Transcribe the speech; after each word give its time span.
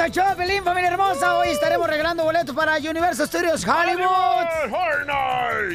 Al 0.00 0.10
show, 0.10 0.34
Pelín, 0.36 0.64
familia 0.64 0.90
hermosa. 0.90 1.36
Hoy 1.36 1.48
estaremos 1.50 1.86
regalando 1.86 2.24
boletos 2.24 2.54
para 2.56 2.76
Universal 2.78 3.26
Studios 3.26 3.66
Hollywood. 3.66 4.46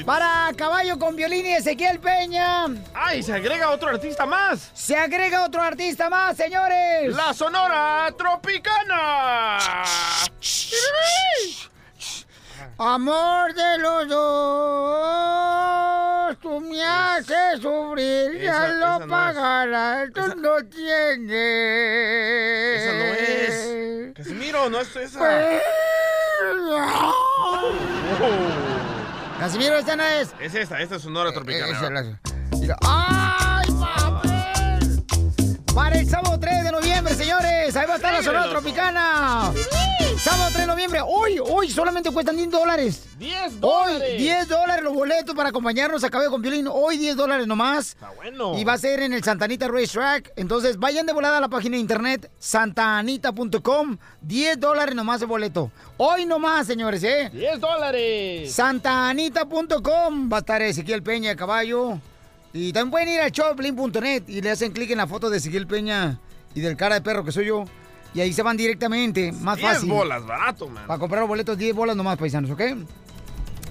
Para 0.05 0.51
Caballo 0.57 0.97
con 0.97 1.15
Violín 1.15 1.45
y 1.45 1.53
Ezequiel 1.53 1.99
Peña. 1.99 2.65
¡Ay, 2.93 3.21
se 3.21 3.33
agrega 3.33 3.69
otro 3.69 3.89
artista 3.89 4.25
más! 4.25 4.71
Se 4.73 4.97
agrega 4.97 5.43
otro 5.45 5.61
artista 5.61 6.09
más, 6.09 6.35
señores. 6.37 7.15
¡La 7.15 7.33
Sonora 7.33 8.07
Tropicana! 8.17 9.59
Amor 12.77 13.53
de 13.53 13.77
los 13.77 14.07
dos, 14.09 14.25
tú 16.41 16.59
me 16.59 16.83
haces 16.83 17.61
sufrir, 17.61 18.41
ya 18.41 18.65
Esa- 18.65 18.67
lo 18.73 18.85
esa 18.87 18.99
no 18.99 19.07
pagarás, 19.07 20.09
tú 20.13 20.21
no 20.35 20.57
tienes. 20.65 21.29
Esa 22.81 22.91
no 22.91 23.05
es. 23.13 24.14
Casimiro, 24.55 24.69
no 24.69 24.79
es 24.79 24.95
esa. 24.95 25.19
Oh. 27.39 27.71
Casimiro, 29.39 29.75
esta 29.77 29.95
no 29.97 30.03
es. 30.03 30.33
Es 30.39 30.55
esta, 30.55 30.79
esta 30.79 30.95
es 30.95 31.01
Sonora. 31.01 31.31
Esa 31.31 31.85
es 31.87 31.91
la- 31.91 32.19
Mira, 32.59 32.77
¡Ay, 32.83 33.67
papel! 33.71 35.05
Para 35.73 35.99
el 35.99 36.09
sábado 36.09 36.39
3 36.39 36.63
de 36.63 36.71
noviembre, 36.71 37.13
señores. 37.15 37.75
Ahí 37.75 37.85
va 37.85 37.93
a 37.93 37.95
estar 37.97 38.13
la 38.13 38.23
Sonora. 38.23 38.49
Tropicana. 38.49 39.51
Sábado 40.45 40.57
3 40.57 40.67
de 40.67 40.73
noviembre. 40.73 41.01
Hoy, 41.03 41.39
hoy 41.39 41.71
solamente 41.71 42.11
cuestan 42.11 42.37
10 42.37 42.51
dólares. 42.51 43.07
10 43.17 43.53
Hoy, 43.61 43.93
dólares. 43.93 44.17
10 44.19 44.47
dólares 44.47 44.83
los 44.83 44.93
boletos 44.93 45.33
para 45.33 45.49
acompañarnos 45.49 46.03
a 46.03 46.09
Cabello 46.11 46.29
con 46.29 46.43
Violín. 46.43 46.67
Hoy 46.71 46.99
10 46.99 47.15
dólares 47.15 47.47
nomás. 47.47 47.89
Está 47.93 48.11
bueno. 48.11 48.55
Y 48.55 48.63
va 48.63 48.73
a 48.73 48.77
ser 48.77 48.99
en 48.99 49.13
el 49.13 49.23
Santanita 49.23 49.67
Racetrack. 49.67 50.33
Entonces, 50.35 50.77
vayan 50.77 51.07
de 51.07 51.13
volada 51.13 51.39
a 51.39 51.41
la 51.41 51.47
página 51.47 51.77
de 51.77 51.81
internet 51.81 52.29
santanita.com. 52.37 53.97
10 54.21 54.59
dólares 54.59 54.93
nomás 54.93 55.19
el 55.23 55.27
boleto. 55.29 55.71
Hoy 55.97 56.27
nomás, 56.27 56.67
señores, 56.67 57.01
¿eh? 57.03 57.31
10 57.33 57.59
dólares. 57.59 58.53
Santanita.com 58.53 60.29
va 60.31 60.37
a 60.37 60.39
estar 60.41 60.61
Ezequiel 60.61 61.01
Peña 61.01 61.29
de 61.31 61.37
caballo. 61.37 61.99
Y 62.53 62.71
también 62.71 62.91
pueden 62.91 63.09
ir 63.09 63.21
a 63.21 63.29
showplin.net 63.29 64.23
y 64.27 64.41
le 64.41 64.51
hacen 64.51 64.73
clic 64.73 64.91
en 64.91 64.99
la 64.99 65.07
foto 65.07 65.31
de 65.31 65.37
Ezequiel 65.37 65.65
Peña 65.65 66.19
y 66.53 66.61
del 66.61 66.77
cara 66.77 66.93
de 66.93 67.01
perro 67.01 67.25
que 67.25 67.31
soy 67.31 67.47
yo. 67.47 67.65
Y 68.15 68.21
ahí 68.21 68.31
se 68.31 68.41
van 68.41 68.55
directamente, 68.55 69.33
más 69.33 69.57
10 69.57 69.69
fácil. 69.73 69.89
bolas, 69.89 70.25
barato, 70.25 70.69
man. 70.69 70.87
Para 70.87 70.97
comprar 70.97 71.19
los 71.19 71.27
boletos, 71.27 71.57
10 71.57 71.75
bolas 71.75 71.97
nomás, 71.97 72.17
paisanos, 72.17 72.49
¿ok? 72.49 72.61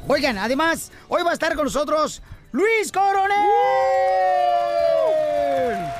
Oigan, 0.07 0.37
además, 0.37 0.93
hoy 1.09 1.23
va 1.23 1.31
a 1.31 1.33
estar 1.33 1.55
con 1.55 1.65
nosotros 1.65 2.21
Luis 2.53 2.93
Coronel. 2.93 3.39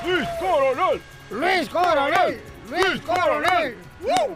¡Luis 0.05 0.27
Coronel! 0.39 1.01
Luis 1.31 1.69
Coronel. 1.69 2.41
Luis 2.69 3.01
Coronel. 3.01 3.75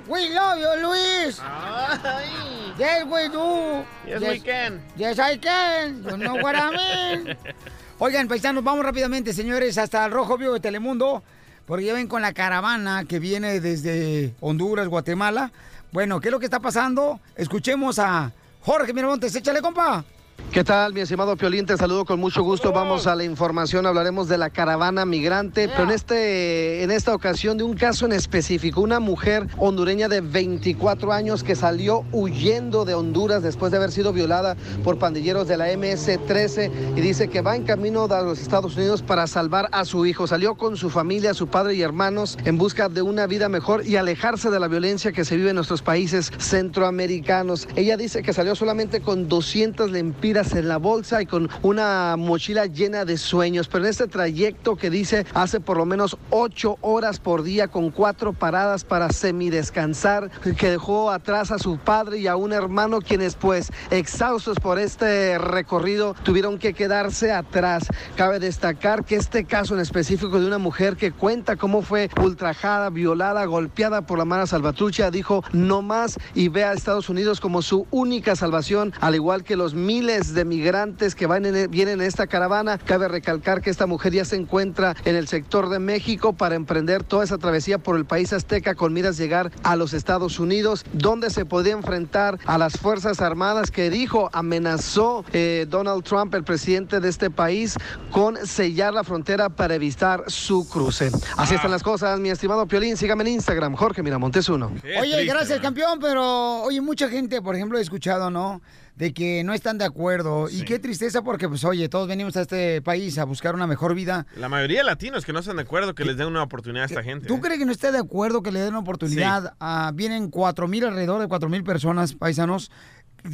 We 0.07 0.29
love 0.29 0.57
you, 0.57 0.87
Luis. 0.87 1.39
¡Ay! 1.43 2.73
Yes, 2.79 3.05
we 3.05 3.29
do. 3.29 3.85
Yes, 4.07 4.21
we 4.21 4.39
can. 4.39 4.81
Yes, 4.97 5.19
I 5.19 5.37
can. 5.37 6.03
You 6.03 6.17
know 6.17 6.35
what 6.35 6.55
I 6.55 6.71
mean. 6.71 7.37
Oigan, 7.99 8.27
paisanos, 8.27 8.63
vamos 8.63 8.83
rápidamente, 8.83 9.33
señores, 9.33 9.77
hasta 9.77 10.05
el 10.05 10.11
Rojo 10.11 10.37
Vivo 10.37 10.53
de 10.53 10.61
Telemundo, 10.61 11.21
porque 11.69 11.85
ya 11.85 11.93
ven 11.93 12.07
con 12.07 12.23
la 12.23 12.33
caravana 12.33 13.05
que 13.05 13.19
viene 13.19 13.59
desde 13.59 14.33
Honduras, 14.39 14.87
Guatemala. 14.87 15.51
Bueno, 15.91 16.19
¿qué 16.19 16.29
es 16.29 16.31
lo 16.31 16.39
que 16.39 16.47
está 16.47 16.59
pasando? 16.59 17.19
Escuchemos 17.35 17.99
a 17.99 18.31
Jorge 18.61 18.91
Miramontes. 18.91 19.35
Échale, 19.35 19.61
compa. 19.61 20.03
¿Qué 20.51 20.63
tal, 20.63 20.95
mi 20.95 21.01
estimado 21.01 21.37
Piolín? 21.37 21.67
Te 21.67 21.77
saludo 21.77 22.05
con 22.05 22.19
mucho 22.19 22.41
gusto. 22.41 22.71
Vamos 22.71 23.05
a 23.05 23.15
la 23.15 23.23
información, 23.23 23.85
hablaremos 23.85 24.27
de 24.27 24.39
la 24.39 24.49
caravana 24.49 25.05
migrante, 25.05 25.67
pero 25.69 25.83
en, 25.83 25.91
este, 25.91 26.81
en 26.81 26.89
esta 26.89 27.13
ocasión 27.13 27.59
de 27.59 27.63
un 27.63 27.75
caso 27.75 28.07
en 28.07 28.13
específico, 28.13 28.81
una 28.81 28.99
mujer 28.99 29.45
hondureña 29.59 30.07
de 30.07 30.21
24 30.21 31.13
años 31.13 31.43
que 31.43 31.55
salió 31.55 32.03
huyendo 32.11 32.83
de 32.83 32.95
Honduras 32.95 33.43
después 33.43 33.69
de 33.71 33.77
haber 33.77 33.91
sido 33.91 34.11
violada 34.11 34.57
por 34.83 34.97
pandilleros 34.97 35.47
de 35.47 35.57
la 35.57 35.71
MS-13 35.71 36.71
y 36.95 37.01
dice 37.01 37.27
que 37.27 37.41
va 37.41 37.55
en 37.55 37.63
camino 37.63 38.05
a 38.05 38.21
los 38.23 38.39
Estados 38.39 38.75
Unidos 38.75 39.03
para 39.03 39.27
salvar 39.27 39.69
a 39.71 39.85
su 39.85 40.07
hijo. 40.07 40.25
Salió 40.25 40.55
con 40.55 40.77
su 40.77 40.89
familia, 40.89 41.35
su 41.35 41.45
padre 41.45 41.75
y 41.75 41.83
hermanos 41.83 42.39
en 42.45 42.57
busca 42.57 42.89
de 42.89 43.03
una 43.03 43.27
vida 43.27 43.49
mejor 43.49 43.85
y 43.85 43.97
alejarse 43.97 44.49
de 44.49 44.59
la 44.59 44.67
violencia 44.67 45.11
que 45.11 45.25
se 45.25 45.37
vive 45.37 45.49
en 45.51 45.57
nuestros 45.57 45.83
países 45.83 46.31
centroamericanos. 46.39 47.67
Ella 47.75 47.97
dice 47.97 48.23
que 48.23 48.33
salió 48.33 48.55
solamente 48.55 49.01
con 49.01 49.27
200 49.27 49.91
lempiras 49.91 50.28
en 50.29 50.67
la 50.67 50.77
bolsa 50.77 51.23
y 51.23 51.25
con 51.25 51.49
una 51.63 52.15
mochila 52.15 52.67
llena 52.67 53.03
de 53.03 53.17
sueños, 53.17 53.67
pero 53.67 53.85
en 53.85 53.89
este 53.89 54.07
trayecto 54.07 54.75
que 54.75 54.91
dice 54.91 55.25
hace 55.33 55.59
por 55.59 55.77
lo 55.77 55.87
menos 55.87 56.17
8 56.29 56.77
horas 56.81 57.19
por 57.19 57.41
día 57.41 57.67
con 57.67 57.89
cuatro 57.89 58.33
paradas 58.33 58.83
para 58.83 59.11
semidescansar, 59.11 60.29
que 60.55 60.69
dejó 60.69 61.09
atrás 61.09 61.51
a 61.51 61.57
su 61.57 61.79
padre 61.79 62.19
y 62.19 62.27
a 62.27 62.35
un 62.35 62.53
hermano 62.53 63.01
quienes 63.01 63.33
pues 63.33 63.71
exhaustos 63.89 64.59
por 64.59 64.77
este 64.77 65.39
recorrido 65.39 66.15
tuvieron 66.21 66.59
que 66.59 66.75
quedarse 66.75 67.31
atrás. 67.31 67.87
Cabe 68.15 68.37
destacar 68.37 69.05
que 69.05 69.15
este 69.15 69.45
caso 69.45 69.73
en 69.73 69.81
específico 69.81 70.39
de 70.39 70.45
una 70.45 70.59
mujer 70.59 70.95
que 70.95 71.11
cuenta 71.11 71.55
cómo 71.55 71.81
fue 71.81 72.11
ultrajada, 72.21 72.91
violada, 72.91 73.45
golpeada 73.45 74.03
por 74.03 74.19
la 74.19 74.25
mala 74.25 74.45
salvatrucha, 74.45 75.09
dijo 75.09 75.43
no 75.53 75.81
más 75.81 76.19
y 76.35 76.49
ve 76.49 76.65
a 76.65 76.73
Estados 76.73 77.09
Unidos 77.09 77.39
como 77.39 77.63
su 77.63 77.87
única 77.89 78.35
salvación, 78.35 78.93
al 79.01 79.15
igual 79.15 79.43
que 79.43 79.55
los 79.55 79.73
miles 79.73 80.18
de 80.33 80.45
migrantes 80.45 81.15
que 81.15 81.25
van 81.25 81.45
en- 81.45 81.71
vienen 81.71 82.01
en 82.01 82.07
esta 82.07 82.27
caravana. 82.27 82.77
Cabe 82.77 83.07
recalcar 83.07 83.61
que 83.61 83.69
esta 83.69 83.85
mujer 83.87 84.13
ya 84.13 84.25
se 84.25 84.35
encuentra 84.35 84.95
en 85.05 85.15
el 85.15 85.27
sector 85.27 85.69
de 85.69 85.79
México 85.79 86.33
para 86.33 86.55
emprender 86.55 87.03
toda 87.03 87.23
esa 87.23 87.37
travesía 87.37 87.77
por 87.77 87.95
el 87.97 88.05
país 88.05 88.33
azteca 88.33 88.75
con 88.75 88.93
miras 88.93 89.17
llegar 89.17 89.51
a 89.63 89.75
los 89.75 89.93
Estados 89.93 90.39
Unidos, 90.39 90.85
donde 90.93 91.29
se 91.29 91.45
podía 91.45 91.73
enfrentar 91.73 92.37
a 92.45 92.57
las 92.57 92.73
Fuerzas 92.77 93.21
Armadas 93.21 93.71
que 93.71 93.89
dijo, 93.89 94.29
amenazó 94.33 95.23
eh, 95.33 95.65
Donald 95.69 96.03
Trump, 96.03 96.33
el 96.35 96.43
presidente 96.43 96.99
de 96.99 97.09
este 97.09 97.29
país, 97.29 97.75
con 98.11 98.37
sellar 98.45 98.93
la 98.93 99.03
frontera 99.03 99.49
para 99.49 99.75
evitar 99.75 100.23
su 100.27 100.67
cruce. 100.69 101.11
Así 101.37 101.55
están 101.55 101.71
las 101.71 101.83
cosas, 101.83 102.19
mi 102.19 102.29
estimado 102.29 102.67
Piolín. 102.67 102.97
Sígame 102.97 103.23
en 103.23 103.29
Instagram, 103.35 103.75
Jorge 103.75 104.03
Miramontes 104.03 104.49
uno. 104.49 104.71
Oye, 104.99 105.25
gracias, 105.25 105.59
campeón, 105.59 105.99
pero 106.01 106.61
oye, 106.63 106.81
mucha 106.81 107.07
gente, 107.09 107.41
por 107.41 107.55
ejemplo, 107.55 107.77
he 107.77 107.81
escuchado, 107.81 108.29
¿no? 108.29 108.61
De 108.99 109.13
que 109.13 109.43
no 109.45 109.53
están 109.53 109.77
de 109.77 109.85
acuerdo. 109.85 110.49
Y 110.49 110.63
qué 110.63 110.77
tristeza 110.77 111.21
porque, 111.21 111.47
pues, 111.47 111.63
oye, 111.63 111.87
todos 111.87 112.05
venimos 112.09 112.35
a 112.35 112.41
este 112.41 112.81
país 112.81 113.17
a 113.17 113.23
buscar 113.23 113.55
una 113.55 113.65
mejor 113.65 113.95
vida. 113.95 114.27
La 114.35 114.49
mayoría 114.49 114.79
de 114.79 114.83
latinos 114.83 115.23
que 115.25 115.31
no 115.31 115.39
están 115.39 115.55
de 115.55 115.61
acuerdo 115.61 115.95
que 115.95 116.03
les 116.03 116.17
den 116.17 116.27
una 116.27 116.43
oportunidad 116.43 116.83
a 116.83 116.87
esta 116.87 117.01
gente. 117.01 117.25
¿Tú 117.25 117.35
¿eh? 117.37 117.39
crees 117.41 117.59
que 117.59 117.65
no 117.65 117.71
está 117.71 117.93
de 117.93 117.97
acuerdo 117.97 118.43
que 118.43 118.51
le 118.51 118.59
den 118.59 118.69
una 118.71 118.79
oportunidad? 118.79 119.55
a 119.59 119.91
vienen 119.95 120.29
cuatro 120.29 120.67
mil, 120.67 120.83
alrededor 120.83 121.21
de 121.21 121.29
cuatro 121.29 121.47
mil 121.47 121.63
personas, 121.63 122.13
paisanos, 122.13 122.71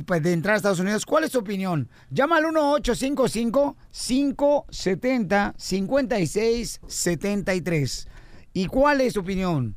pues, 0.05 0.21
de 0.21 0.33
entrar 0.33 0.53
a 0.53 0.57
Estados 0.57 0.79
Unidos. 0.79 1.03
¿Cuál 1.03 1.23
es 1.23 1.31
tu 1.31 1.39
opinión? 1.39 1.89
Llama 2.11 2.37
al 2.37 2.43
1-855-570-5673. 6.85 8.07
¿Y 8.53 8.67
cuál 8.67 9.01
es 9.01 9.13
tu 9.13 9.21
opinión? 9.21 9.75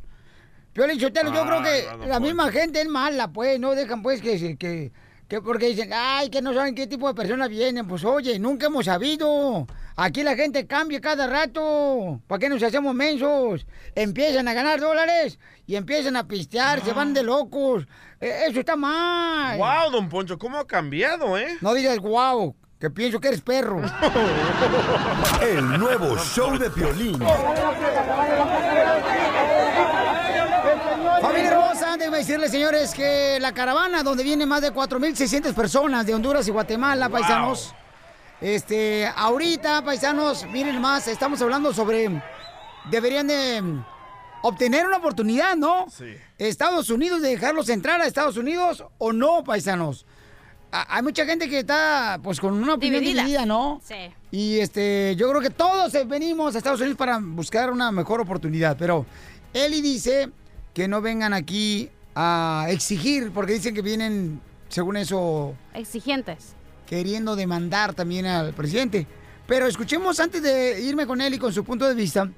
Piolín 0.73 1.01
Sotelo, 1.01 1.33
yo 1.33 1.45
creo 1.45 1.63
que 1.63 1.89
Ah, 1.89 1.97
no, 1.97 2.07
la 2.07 2.19
pues. 2.19 2.29
misma 2.29 2.53
gente 2.53 2.81
es 2.81 2.89
mala, 2.89 3.33
pues, 3.33 3.59
no 3.59 3.75
dejan, 3.75 4.03
pues, 4.03 4.21
que, 4.23 4.57
que, 4.57 4.93
que 5.29 5.43
porque 5.43 5.67
dicen, 5.67 5.91
ay, 5.93 6.31
que 6.31 6.41
no 6.41 6.55
saben 6.55 6.75
qué 6.75 6.87
tipo 6.87 7.07
de 7.07 7.15
personas 7.15 7.51
vienen. 7.51 7.87
Pues, 7.87 8.03
oye, 8.03 8.39
nunca 8.39 8.67
hemos 8.67 8.87
sabido. 8.87 9.67
Aquí 9.95 10.23
la 10.23 10.35
gente 10.35 10.67
cambia 10.67 11.03
cada 11.03 11.27
rato. 11.27 12.21
¿Para 12.27 12.39
qué 12.39 12.49
nos 12.49 12.63
hacemos 12.63 12.95
mensos? 12.95 13.67
Empiezan 13.95 14.49
a 14.49 14.55
ganar 14.55 14.81
dólares 14.81 15.39
y 15.67 15.77
empiezan 15.77 16.17
a 16.17 16.27
pistear, 16.27 16.83
se 16.83 16.95
van 16.95 17.13
de 17.13 17.23
locos. 17.23 17.87
Eh, 18.21 18.45
Eso 18.49 18.61
está 18.61 18.75
mal. 18.75 19.59
Wow, 19.59 19.91
don 19.93 20.09
Poncho, 20.09 20.39
¿cómo 20.39 20.57
ha 20.59 20.67
cambiado, 20.67 21.37
eh? 21.37 21.59
No 21.61 21.75
digas 21.75 21.99
wow, 21.99 22.57
que 22.81 22.89
pienso 22.89 23.21
que 23.21 23.29
eres 23.29 23.43
perro. 23.43 23.83
El 25.43 25.79
nuevo 25.79 26.17
show 26.17 26.57
de 26.57 26.71
Piolín. 26.71 27.19
Hermosa, 31.99 32.11
déjenme 32.13 32.19
decirles, 32.19 32.51
señores, 32.51 32.95
que 32.95 33.39
la 33.41 33.53
caravana 33.53 34.03
donde 34.03 34.23
vienen 34.23 34.49
más 34.49 34.63
de 34.63 34.73
4.600 34.73 35.53
personas 35.55 36.07
de 36.07 36.15
Honduras 36.15 36.47
y 36.47 36.51
Guatemala, 36.51 37.09
paisanos. 37.09 37.75
Este, 38.41 39.07
ahorita, 39.17 39.83
paisanos, 39.85 40.45
miren 40.47 40.81
más, 40.81 41.09
estamos 41.09 41.41
hablando 41.43 41.73
sobre. 41.73 42.23
Deberían 42.91 43.27
de 43.27 43.63
obtener 44.43 44.87
una 44.87 44.99
oportunidad, 44.99 45.57
¿no? 45.57 45.87
Sí. 45.91 46.15
Estados 46.39 46.89
Unidos, 46.91 47.21
de 47.21 47.31
dejarlos 47.31 47.69
entrar 47.69 48.01
a 48.01 48.07
Estados 48.07 48.37
Unidos 48.37 48.85
o 48.99 49.13
no, 49.13 49.43
paisanos. 49.45 50.07
A- 50.71 50.97
Hay 50.97 51.03
mucha 51.03 51.25
gente 51.27 51.49
que 51.49 51.59
está, 51.61 52.19
pues, 52.23 52.39
con 52.41 52.55
una 52.55 52.75
opinión 52.75 53.01
Dividida. 53.01 53.23
dividida, 53.23 53.47
¿no? 53.47 53.81
Sí. 53.85 53.95
Y 54.31 54.59
este, 54.61 55.17
yo 55.17 55.29
creo 55.31 55.41
que 55.41 55.51
todos 55.51 55.93
eh, 55.95 56.05
venimos 56.05 56.55
a 56.55 56.59
Estados 56.59 56.81
Unidos 56.81 56.97
para 56.99 57.19
buscar 57.21 57.71
una 57.73 57.91
mejor 57.91 58.21
oportunidad. 58.21 58.77
Pero 58.79 59.05
Eli 59.53 59.81
dice 59.81 60.31
que 60.79 60.87
no 60.87 61.01
vengan 61.01 61.33
aquí 61.35 61.91
a 62.15 62.67
exigir, 62.69 63.33
porque 63.33 63.53
dicen 63.55 63.75
que 63.75 63.83
vienen, 63.83 64.41
según 64.69 64.97
eso, 64.97 65.57
Exigentes. 65.75 66.55
queriendo 66.87 67.35
demandar 67.35 67.95
también 67.95 68.27
al 68.27 68.53
presidente. 68.55 69.05
Pero 69.49 69.67
escuchemos 69.67 70.21
antes 70.21 70.41
de 70.41 70.81
irme 70.81 71.05
con 71.05 71.21
él 71.21 71.35
y 71.35 71.39
con 71.39 71.53
su 71.53 71.65
punto 71.65 71.89
de 71.89 71.97
vista. 71.97 72.31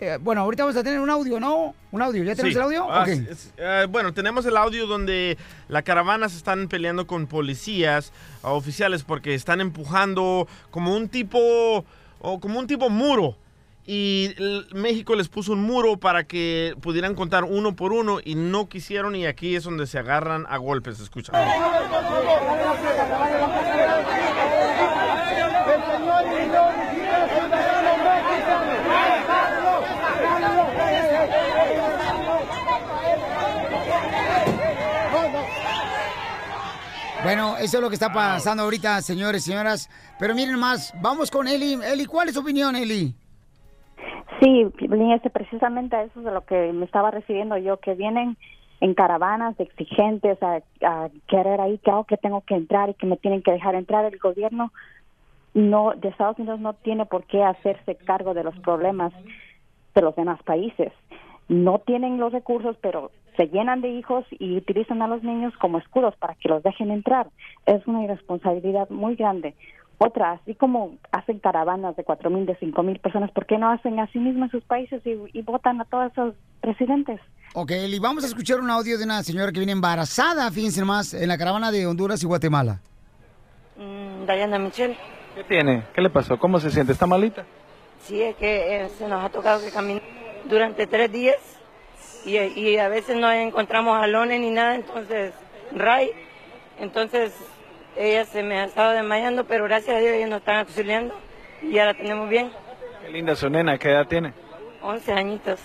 eh, 0.00 0.16
bueno, 0.20 0.42
ahorita 0.42 0.62
vamos 0.62 0.76
a 0.76 0.84
tener 0.84 1.00
un 1.00 1.10
audio, 1.10 1.40
¿no? 1.40 1.74
Un 1.90 2.00
audio. 2.00 2.22
¿Ya 2.22 2.36
tenemos 2.36 2.52
Sí. 2.54 2.58
el 2.58 2.62
audio? 2.64 2.86
Ah, 2.88 3.04
es- 3.08 3.52
eh, 3.56 3.86
bueno, 3.90 4.14
tenemos 4.14 4.46
el 4.46 4.56
audio 4.56 4.86
donde 4.86 5.36
la 5.66 5.82
caravana 5.82 6.28
se 6.28 6.36
están 6.36 6.68
peleando 6.68 7.08
con 7.08 7.26
policías 7.26 8.12
ah, 8.44 8.52
oficiales 8.52 9.02
porque 9.02 9.34
están 9.34 9.60
empujando 9.60 10.46
como 10.70 10.94
un 10.94 11.08
tipo 11.08 11.84
o 12.20 12.38
como 12.38 12.60
un 12.60 12.68
tipo 12.68 12.88
muro. 12.88 13.36
Y 13.90 14.34
México 14.74 15.14
les 15.16 15.30
puso 15.30 15.54
un 15.54 15.62
muro 15.62 15.96
para 15.96 16.24
que 16.24 16.74
pudieran 16.82 17.14
contar 17.14 17.44
uno 17.44 17.74
por 17.74 17.94
uno 17.94 18.18
y 18.22 18.34
no 18.34 18.68
quisieron 18.68 19.16
y 19.16 19.24
aquí 19.24 19.56
es 19.56 19.64
donde 19.64 19.86
se 19.86 19.98
agarran 19.98 20.44
a 20.46 20.58
golpes, 20.58 21.00
escucha. 21.00 21.32
Bueno, 37.22 37.56
eso 37.56 37.78
es 37.78 37.82
lo 37.82 37.88
que 37.88 37.94
está 37.94 38.12
pasando 38.12 38.64
ahorita, 38.64 39.00
señores 39.00 39.44
y 39.44 39.46
señoras. 39.46 39.88
Pero 40.18 40.34
miren 40.34 40.58
más, 40.58 40.92
vamos 41.00 41.30
con 41.30 41.48
Eli. 41.48 41.78
Eli, 41.82 42.04
¿cuál 42.04 42.28
es 42.28 42.34
tu 42.34 42.40
opinión, 42.40 42.76
Eli? 42.76 43.16
Sí, 44.40 44.66
este, 45.12 45.30
precisamente 45.30 45.96
a 45.96 46.02
eso 46.02 46.20
es 46.20 46.24
de 46.24 46.32
lo 46.32 46.44
que 46.44 46.72
me 46.72 46.84
estaba 46.84 47.10
refiriendo 47.10 47.56
yo, 47.56 47.78
que 47.78 47.94
vienen 47.94 48.36
en 48.80 48.94
caravanas 48.94 49.58
exigentes 49.58 50.40
a, 50.42 50.60
a 50.82 51.08
querer 51.26 51.60
ahí 51.60 51.78
que, 51.78 51.90
oh, 51.90 52.04
que 52.04 52.16
tengo 52.16 52.42
que 52.42 52.54
entrar 52.54 52.90
y 52.90 52.94
que 52.94 53.06
me 53.06 53.16
tienen 53.16 53.42
que 53.42 53.52
dejar 53.52 53.74
entrar. 53.74 54.04
El 54.04 54.18
gobierno 54.18 54.72
no 55.54 55.92
de 55.96 56.08
Estados 56.08 56.38
Unidos 56.38 56.60
no 56.60 56.74
tiene 56.74 57.06
por 57.06 57.24
qué 57.24 57.42
hacerse 57.42 57.96
cargo 57.96 58.34
de 58.34 58.44
los 58.44 58.56
problemas 58.60 59.12
de 59.94 60.02
los 60.02 60.14
demás 60.14 60.40
países. 60.44 60.92
No 61.48 61.80
tienen 61.80 62.18
los 62.18 62.32
recursos, 62.32 62.76
pero 62.80 63.10
se 63.36 63.48
llenan 63.48 63.80
de 63.80 63.88
hijos 63.88 64.24
y 64.30 64.56
utilizan 64.56 65.00
a 65.02 65.08
los 65.08 65.22
niños 65.22 65.56
como 65.56 65.78
escudos 65.78 66.14
para 66.16 66.34
que 66.34 66.48
los 66.48 66.62
dejen 66.62 66.90
entrar. 66.90 67.28
Es 67.66 67.86
una 67.86 68.04
irresponsabilidad 68.04 68.90
muy 68.90 69.16
grande. 69.16 69.54
Otra, 69.98 70.32
así 70.32 70.54
como 70.54 70.94
hacen 71.10 71.40
caravanas 71.40 71.96
de 71.96 72.04
cuatro 72.04 72.30
mil, 72.30 72.46
de 72.46 72.56
cinco 72.56 72.84
mil 72.84 73.00
personas, 73.00 73.32
¿por 73.32 73.46
qué 73.46 73.58
no 73.58 73.68
hacen 73.68 73.98
así 73.98 74.20
mismo 74.20 74.44
en 74.44 74.50
sus 74.50 74.62
países 74.62 75.02
y, 75.04 75.18
y 75.32 75.42
votan 75.42 75.80
a 75.80 75.84
todos 75.86 76.12
esos 76.12 76.34
presidentes? 76.60 77.20
Ok, 77.54 77.72
Eli, 77.72 77.98
vamos 77.98 78.22
a 78.22 78.28
escuchar 78.28 78.60
un 78.60 78.70
audio 78.70 78.96
de 78.96 79.04
una 79.04 79.22
señora 79.24 79.50
que 79.50 79.58
viene 79.58 79.72
embarazada, 79.72 80.50
fíjense 80.52 80.84
más, 80.84 81.14
en 81.14 81.26
la 81.28 81.36
caravana 81.36 81.72
de 81.72 81.86
Honduras 81.86 82.22
y 82.22 82.26
Guatemala. 82.26 82.80
Mm, 83.76 84.24
Diana 84.26 84.58
Michelle. 84.58 84.96
¿Qué 85.34 85.44
tiene? 85.44 85.82
¿Qué 85.92 86.00
le 86.00 86.10
pasó? 86.10 86.38
¿Cómo 86.38 86.60
se 86.60 86.70
siente? 86.70 86.92
¿Está 86.92 87.06
malita? 87.06 87.44
Sí, 88.02 88.22
es 88.22 88.36
que 88.36 88.84
eh, 88.84 88.88
se 88.90 89.08
nos 89.08 89.24
ha 89.24 89.30
tocado 89.30 89.60
que 89.60 89.70
caminar 89.70 90.02
durante 90.48 90.86
tres 90.86 91.10
días 91.10 91.36
y, 92.24 92.36
y 92.36 92.78
a 92.78 92.88
veces 92.88 93.16
no 93.16 93.30
encontramos 93.32 93.98
jalones 93.98 94.40
ni 94.40 94.50
nada, 94.50 94.76
entonces, 94.76 95.32
Ray, 95.72 96.10
entonces 96.78 97.32
ella 97.98 98.24
se 98.24 98.42
me 98.42 98.60
ha 98.60 98.64
estado 98.64 98.92
desmayando, 98.92 99.44
pero 99.44 99.64
gracias 99.64 99.96
a 99.96 99.98
Dios 99.98 100.12
ellos 100.12 100.30
nos 100.30 100.38
están 100.40 100.56
auxiliando 100.56 101.14
y 101.62 101.72
ya 101.72 101.86
la 101.86 101.94
tenemos 101.94 102.28
bien, 102.28 102.50
Qué 103.02 103.10
linda 103.12 103.34
su 103.34 103.48
nena. 103.48 103.78
¿Qué 103.78 103.90
edad 103.90 104.06
tiene? 104.06 104.32
11 104.82 105.12
añitos. 105.12 105.60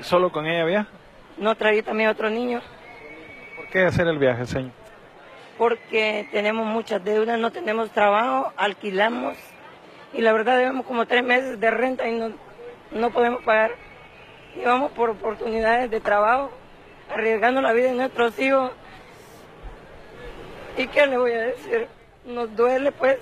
¿Solo 0.00 0.32
con 0.32 0.46
ella 0.46 0.64
viaja? 0.64 0.88
No 1.36 1.54
traí 1.54 1.82
también 1.82 2.10
otro 2.10 2.30
niño 2.30 2.60
¿Por 3.56 3.68
qué 3.68 3.84
hacer 3.84 4.06
el 4.08 4.18
viaje, 4.18 4.46
señor? 4.46 4.72
porque 5.56 6.26
tenemos 6.32 6.66
muchas 6.66 7.04
deudas, 7.04 7.38
no 7.38 7.52
tenemos 7.52 7.90
trabajo, 7.90 8.52
alquilamos 8.56 9.36
y 10.12 10.20
la 10.20 10.32
verdad 10.32 10.58
debemos 10.58 10.84
como 10.84 11.06
tres 11.06 11.22
meses 11.22 11.60
de 11.60 11.70
renta 11.70 12.08
y 12.08 12.18
no, 12.18 12.32
no 12.90 13.10
podemos 13.10 13.42
pagar. 13.44 13.70
Y 14.56 14.64
vamos 14.64 14.90
por 14.92 15.10
oportunidades 15.10 15.90
de 15.90 16.00
trabajo, 16.00 16.50
arriesgando 17.12 17.60
la 17.62 17.72
vida 17.72 17.86
de 17.86 17.94
nuestros 17.94 18.36
hijos. 18.40 18.72
¿Y 20.76 20.86
qué 20.88 21.06
le 21.06 21.18
voy 21.18 21.32
a 21.32 21.42
decir? 21.42 21.86
Nos 22.26 22.54
duele 22.56 22.90
pues. 22.92 23.18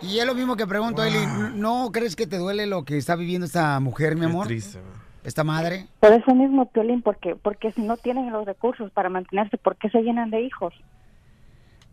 Y 0.00 0.18
es 0.18 0.26
lo 0.26 0.34
mismo 0.34 0.56
que 0.56 0.66
pregunto, 0.66 1.02
Eli, 1.02 1.18
¿no 1.54 1.90
crees 1.92 2.14
que 2.14 2.26
te 2.26 2.38
duele 2.38 2.66
lo 2.66 2.84
que 2.84 2.96
está 2.96 3.16
viviendo 3.16 3.46
esta 3.46 3.80
mujer, 3.80 4.16
mi 4.16 4.26
amor? 4.26 4.48
Esta 5.24 5.44
madre. 5.44 5.88
Por 5.98 6.12
eso 6.12 6.34
mismo, 6.34 6.70
Piolín, 6.70 7.02
porque, 7.02 7.34
porque 7.34 7.72
si 7.72 7.82
no 7.82 7.96
tienen 7.96 8.30
los 8.30 8.46
recursos 8.46 8.92
para 8.92 9.08
mantenerse, 9.08 9.58
¿por 9.58 9.76
qué 9.76 9.90
se 9.90 10.00
llenan 10.02 10.30
de 10.30 10.42
hijos? 10.42 10.72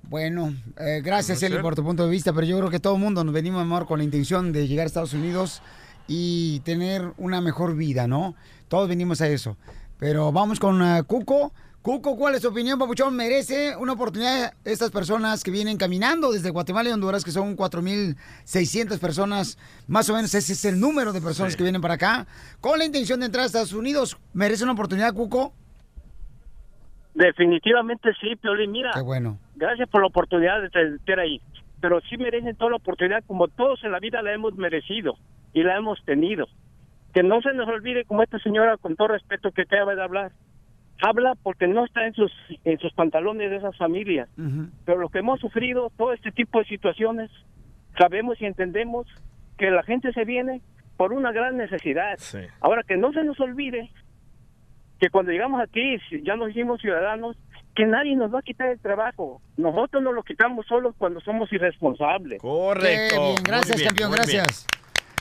Bueno, 0.03 0.53
eh, 0.79 1.01
gracias. 1.03 1.41
Eli, 1.41 1.57
por 1.57 1.75
tu 1.75 1.83
punto 1.83 2.05
de 2.05 2.11
vista, 2.11 2.31
pero 2.31 2.45
yo 2.45 2.59
creo 2.59 2.69
que 2.69 2.79
todo 2.79 2.95
el 2.95 3.01
mundo 3.01 3.23
nos 3.23 3.33
venimos, 3.33 3.61
amor, 3.61 3.87
con 3.87 3.97
la 3.97 4.03
intención 4.03 4.53
de 4.53 4.67
llegar 4.67 4.83
a 4.83 4.87
Estados 4.87 5.13
Unidos 5.13 5.63
y 6.07 6.59
tener 6.59 7.11
una 7.17 7.41
mejor 7.41 7.75
vida, 7.75 8.07
¿no? 8.07 8.35
Todos 8.67 8.87
venimos 8.87 9.21
a 9.21 9.27
eso. 9.27 9.57
Pero 9.97 10.31
vamos 10.31 10.59
con 10.59 10.81
eh, 10.83 11.03
Cuco. 11.03 11.51
Cuco, 11.85 12.17
¿cuál 12.17 12.33
es 12.33 12.41
tu 12.41 12.47
opinión, 12.47 12.79
Papuchón? 12.79 13.15
¿Merece 13.15 13.77
una 13.77 13.93
oportunidad 13.93 14.53
estas 14.65 14.89
personas 14.89 15.43
que 15.43 15.51
vienen 15.51 15.77
caminando 15.77 16.31
desde 16.31 16.49
Guatemala 16.49 16.89
y 16.89 16.93
Honduras, 16.93 17.23
que 17.23 17.29
son 17.29 17.55
4.600 17.55 18.99
personas, 18.99 19.59
más 19.87 20.09
o 20.09 20.15
menos 20.15 20.33
ese 20.33 20.53
es 20.53 20.65
el 20.65 20.79
número 20.79 21.13
de 21.13 21.21
personas 21.21 21.55
que 21.55 21.61
vienen 21.61 21.83
para 21.83 21.93
acá, 21.93 22.25
con 22.59 22.79
la 22.79 22.85
intención 22.85 23.19
de 23.19 23.27
entrar 23.27 23.43
a 23.43 23.45
Estados 23.45 23.71
Unidos? 23.71 24.17
¿Merece 24.33 24.63
una 24.63 24.73
oportunidad, 24.73 25.13
Cuco? 25.13 25.53
Definitivamente 27.13 28.09
sí, 28.19 28.35
Piolín. 28.35 28.71
Mira, 28.71 28.89
Qué 28.91 29.01
bueno. 29.01 29.37
gracias 29.55 29.87
por 29.87 30.01
la 30.01 30.07
oportunidad 30.07 30.61
de 30.61 30.95
estar 30.95 31.19
ahí. 31.19 31.39
Pero 31.81 32.01
sí 32.09 32.17
merecen 32.17 32.55
toda 32.55 32.71
la 32.71 32.77
oportunidad, 32.77 33.23
como 33.27 33.47
todos 33.47 33.83
en 33.83 33.91
la 33.91 33.99
vida 33.99 34.23
la 34.23 34.33
hemos 34.33 34.55
merecido 34.55 35.19
y 35.53 35.61
la 35.61 35.77
hemos 35.77 36.03
tenido. 36.03 36.47
Que 37.13 37.21
no 37.21 37.43
se 37.43 37.53
nos 37.53 37.67
olvide, 37.67 38.05
como 38.05 38.23
esta 38.23 38.39
señora, 38.39 38.75
con 38.77 38.95
todo 38.95 39.09
respeto 39.09 39.51
que 39.51 39.61
acaba 39.61 39.93
de 39.93 40.01
hablar, 40.01 40.31
habla 41.01 41.35
porque 41.43 41.67
no 41.67 41.85
está 41.85 42.05
en 42.05 42.13
sus, 42.13 42.31
en 42.63 42.79
sus 42.79 42.93
pantalones 42.93 43.49
de 43.49 43.57
esas 43.57 43.77
familias. 43.77 44.29
Pero 44.85 44.99
lo 44.99 45.09
que 45.09 45.19
hemos 45.19 45.39
sufrido, 45.39 45.91
todo 45.97 46.13
este 46.13 46.31
tipo 46.31 46.59
de 46.59 46.65
situaciones, 46.65 47.29
sabemos 47.97 48.39
y 48.41 48.45
entendemos 48.45 49.07
que 49.57 49.71
la 49.71 49.83
gente 49.83 50.11
se 50.13 50.25
viene 50.25 50.61
por 50.97 51.13
una 51.13 51.31
gran 51.31 51.57
necesidad. 51.57 52.17
Ahora 52.61 52.83
que 52.83 52.97
no 52.97 53.11
se 53.13 53.23
nos 53.23 53.39
olvide 53.39 53.89
que 54.99 55.09
cuando 55.09 55.31
llegamos 55.31 55.61
aquí, 55.61 55.97
ya 56.23 56.35
nos 56.35 56.51
hicimos 56.51 56.81
ciudadanos, 56.81 57.37
que 57.75 57.85
nadie 57.85 58.15
nos 58.15 58.33
va 58.33 58.39
a 58.39 58.43
quitar 58.43 58.69
el 58.69 58.79
trabajo. 58.79 59.41
Nosotros 59.57 60.01
nos 60.01 60.13
lo 60.13 60.23
quitamos 60.23 60.65
solos 60.67 60.95
cuando 60.97 61.19
somos 61.19 61.51
irresponsables. 61.51 62.41
Correcto. 62.41 63.21
Bien, 63.21 63.43
gracias, 63.43 63.77
bien, 63.77 63.89
campeón, 63.89 64.11
bien. 64.25 64.43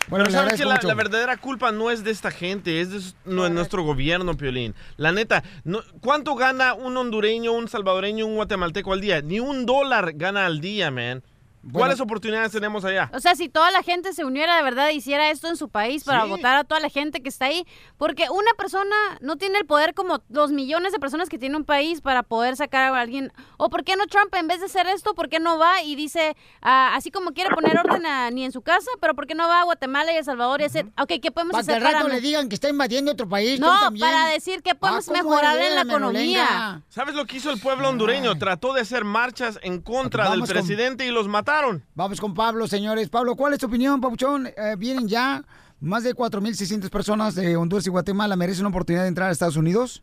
Bueno, 0.09 0.27
Pero 0.27 0.37
sabes 0.39 0.61
que 0.61 0.65
la, 0.67 0.95
verdadera 0.95 1.37
culpa 1.39 1.73
no 1.73 1.91
es 1.91 2.05
de 2.05 2.11
esta 2.11 2.31
gente, 2.31 2.81
es 2.81 2.91
de 2.91 2.99
s- 2.99 3.15
nu- 3.25 3.49
nuestro 3.49 3.83
gobierno, 3.83 4.37
Piolín. 4.37 4.75
La 4.97 5.13
neta, 5.13 5.43
no- 5.65 5.83
¿cuánto 6.01 6.35
gana 6.35 6.75
un 6.75 6.97
hondureño, 6.97 7.53
un 7.53 7.69
salvadoreño, 7.69 8.27
un 8.27 8.37
guatemalteco 8.37 8.93
al 8.93 9.01
día? 9.01 9.23
Ni 9.23 9.41
un 9.41 9.65
dólar 9.67 10.13
gana 10.15 10.45
al 10.47 10.61
día, 10.61 10.91
man. 10.91 11.23
¿Cuáles 11.73 12.01
oportunidades 12.01 12.53
tenemos 12.53 12.85
allá? 12.85 13.11
O 13.15 13.21
sea, 13.21 13.35
si 13.35 13.49
toda 13.49 13.71
la 13.71 13.83
gente 13.83 14.13
se 14.13 14.25
uniera 14.25 14.57
de 14.57 14.63
verdad 14.63 14.89
e 14.91 14.95
hiciera 14.95 15.31
esto 15.31 15.49
en 15.49 15.57
su 15.57 15.69
país 15.69 16.05
para 16.05 16.23
Sí. 16.25 16.29
votar 16.31 16.57
a 16.57 16.65
toda 16.65 16.81
la 16.81 16.89
gente 16.91 17.23
que 17.23 17.29
está 17.29 17.47
ahí, 17.47 17.67
porque 17.97 18.27
una 18.31 18.51
persona 18.57 18.95
no 19.21 19.37
tiene 19.37 19.59
el 19.59 19.67
poder 19.67 19.95
como 19.95 20.23
los 20.29 20.51
millones 20.53 20.93
de 20.93 20.99
personas 20.99 21.29
que 21.29 21.39
tiene 21.39 21.57
un 21.57 21.65
país 21.65 22.01
para 22.01 22.23
poder 22.23 22.57
sacar 22.57 22.93
a 22.93 23.01
alguien. 23.01 23.33
¿O 23.57 23.71
por 23.71 23.85
qué 23.85 23.97
no 23.97 24.07
Trump, 24.07 24.35
en 24.35 24.47
vez 24.49 24.61
de 24.61 24.67
hacer 24.67 24.87
esto, 24.87 25.15
por 25.15 25.29
qué 25.29 25.41
no 25.41 25.59
va 25.59 25.83
y 25.83 25.95
dice, 25.97 26.37
ah, 26.63 26.93
así 26.95 27.11
como 27.11 27.33
quiere 27.33 27.51
poner 27.55 27.79
orden 27.79 28.05
a- 28.07 28.31
ni 28.31 28.45
en 28.45 28.53
su 28.53 28.63
casa, 28.63 28.91
pero 29.01 29.15
por 29.15 29.27
qué 29.27 29.35
no 29.35 29.49
va 29.49 29.61
a 29.61 29.65
Guatemala 29.65 30.13
y 30.13 30.17
El 30.17 30.25
Salvador 30.25 30.61
y 30.61 30.65
hacer, 30.65 30.87
ok, 31.01 31.13
¿qué 31.23 31.31
podemos 31.31 31.53
Para 31.53 31.65
que 31.65 31.73
hacer 31.73 31.87
al 31.87 31.93
rato 31.93 32.05
para 32.05 32.15
le 32.17 32.21
digan 32.21 32.49
que 32.49 32.55
está 32.55 32.69
invadiendo 32.69 33.13
otro 33.13 33.29
país. 33.29 33.59
No, 33.61 33.79
también. 33.81 34.07
para 34.07 34.27
decir 34.29 34.63
que 34.63 34.75
podemos 34.75 35.09
Ah, 35.09 35.13
¿cómo 35.13 35.31
mejorar 35.31 35.59
en 35.59 35.75
la 35.75 35.81
economía. 35.83 36.83
¿Sabes 36.89 37.15
lo 37.15 37.25
que 37.27 37.37
hizo 37.39 37.51
el 37.51 37.61
pueblo 37.61 37.89
hondureño? 37.89 38.37
Trató 38.39 38.73
de 38.75 38.83
hacer 38.83 39.05
marchas 39.05 39.59
en 39.63 39.81
contra 39.81 40.31
del 40.31 40.41
con- 40.41 40.49
presidente 40.49 41.07
y 41.07 41.11
los 41.11 41.27
mataron. 41.29 41.54
Vamos 41.95 42.21
con 42.21 42.35
Pablo, 42.35 42.67
señores. 42.67 43.09
Pablo, 43.09 43.37
¿cuál 43.37 43.53
es 43.53 43.61
tu 43.61 43.67
opinión, 43.67 44.01
Papuchón? 44.01 44.49
Eh, 44.49 44.75
vienen 44.77 45.07
ya 45.07 45.45
más 45.81 46.03
de 46.03 46.13
4.600 46.13 46.91
personas 46.91 47.37
de 47.37 47.57
Honduras 47.57 47.87
y 47.87 47.91
Guatemala. 47.91 48.35
¿Merecen 48.35 48.63
una 48.63 48.71
oportunidad 48.71 49.03
de 49.03 49.09
entrar 49.09 49.29
a 49.29 49.33
Estados 49.33 49.57
Unidos? 49.57 50.03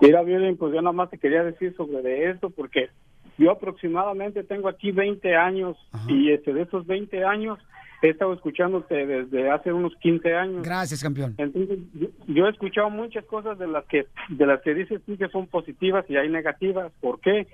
Mira, 0.00 0.22
bien, 0.22 0.56
pues 0.56 0.72
yo 0.72 0.80
nada 0.82 0.92
más 0.92 1.10
te 1.10 1.18
quería 1.18 1.42
decir 1.42 1.74
sobre 1.76 2.00
de 2.00 2.30
esto, 2.30 2.50
porque 2.50 2.90
yo 3.38 3.50
aproximadamente 3.50 4.44
tengo 4.44 4.68
aquí 4.68 4.92
20 4.92 5.34
años 5.34 5.76
y 6.06 6.30
este 6.30 6.52
de 6.52 6.62
esos 6.62 6.86
20 6.86 7.24
años 7.24 7.58
he 8.02 8.10
estado 8.10 8.34
escuchándote 8.34 9.06
desde 9.06 9.50
hace 9.50 9.72
unos 9.72 9.94
15 9.96 10.34
años. 10.34 10.62
Gracias, 10.62 11.02
campeón. 11.02 11.34
Entonces, 11.38 11.78
yo, 11.94 12.08
yo 12.28 12.46
he 12.46 12.50
escuchado 12.50 12.88
muchas 12.88 13.24
cosas 13.24 13.58
de 13.58 13.66
las 13.66 13.84
que 13.86 14.06
de 14.28 14.46
las 14.46 14.60
que 14.62 14.74
dices 14.74 15.00
tú 15.04 15.16
que 15.16 15.28
son 15.28 15.48
positivas 15.48 16.04
y 16.08 16.16
hay 16.16 16.28
negativas. 16.28 16.92
¿Por 17.00 17.20
qué? 17.20 17.48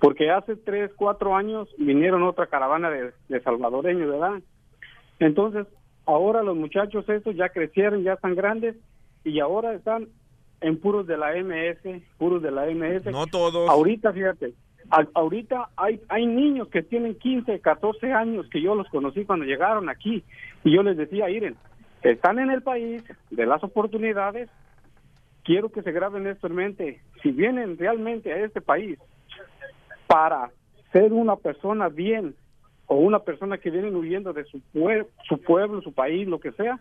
Porque 0.00 0.30
hace 0.30 0.56
tres, 0.56 0.90
cuatro 0.96 1.36
años 1.36 1.68
vinieron 1.78 2.22
otra 2.22 2.46
caravana 2.46 2.90
de, 2.90 3.12
de 3.28 3.40
salvadoreños, 3.42 4.08
¿verdad? 4.10 4.40
Entonces, 5.18 5.66
ahora 6.06 6.42
los 6.42 6.56
muchachos 6.56 7.08
estos 7.08 7.36
ya 7.36 7.50
crecieron, 7.50 8.02
ya 8.02 8.14
están 8.14 8.34
grandes 8.34 8.76
y 9.24 9.40
ahora 9.40 9.74
están 9.74 10.08
en 10.62 10.78
puros 10.78 11.06
de 11.06 11.16
la 11.16 11.32
MS, 11.36 12.02
puros 12.18 12.42
de 12.42 12.50
la 12.50 12.66
MS. 12.66 13.06
No 13.12 13.26
todos. 13.26 13.68
Ahorita, 13.68 14.12
fíjate, 14.12 14.54
a- 14.90 15.06
ahorita 15.14 15.68
hay, 15.76 16.00
hay 16.08 16.26
niños 16.26 16.68
que 16.68 16.82
tienen 16.82 17.14
15, 17.18 17.60
14 17.60 18.12
años 18.12 18.48
que 18.50 18.60
yo 18.62 18.74
los 18.74 18.88
conocí 18.88 19.24
cuando 19.24 19.44
llegaron 19.44 19.88
aquí 19.88 20.24
y 20.64 20.74
yo 20.74 20.82
les 20.82 20.96
decía, 20.96 21.26
miren, 21.26 21.56
están 22.02 22.38
en 22.38 22.50
el 22.50 22.62
país 22.62 23.04
de 23.30 23.44
las 23.46 23.62
oportunidades, 23.62 24.48
quiero 25.44 25.70
que 25.70 25.82
se 25.82 25.92
graben 25.92 26.26
esto 26.26 26.46
en 26.46 26.54
mente, 26.54 27.00
si 27.22 27.30
vienen 27.30 27.76
realmente 27.78 28.32
a 28.32 28.42
este 28.44 28.60
país 28.62 28.98
para 30.10 30.50
ser 30.92 31.12
una 31.12 31.36
persona 31.36 31.88
bien 31.88 32.34
o 32.86 32.96
una 32.96 33.20
persona 33.20 33.58
que 33.58 33.70
vienen 33.70 33.94
huyendo 33.94 34.32
de 34.32 34.42
su, 34.42 34.60
pue- 34.74 35.06
su 35.28 35.40
pueblo, 35.40 35.80
su 35.82 35.92
país, 35.92 36.26
lo 36.26 36.40
que 36.40 36.50
sea, 36.50 36.80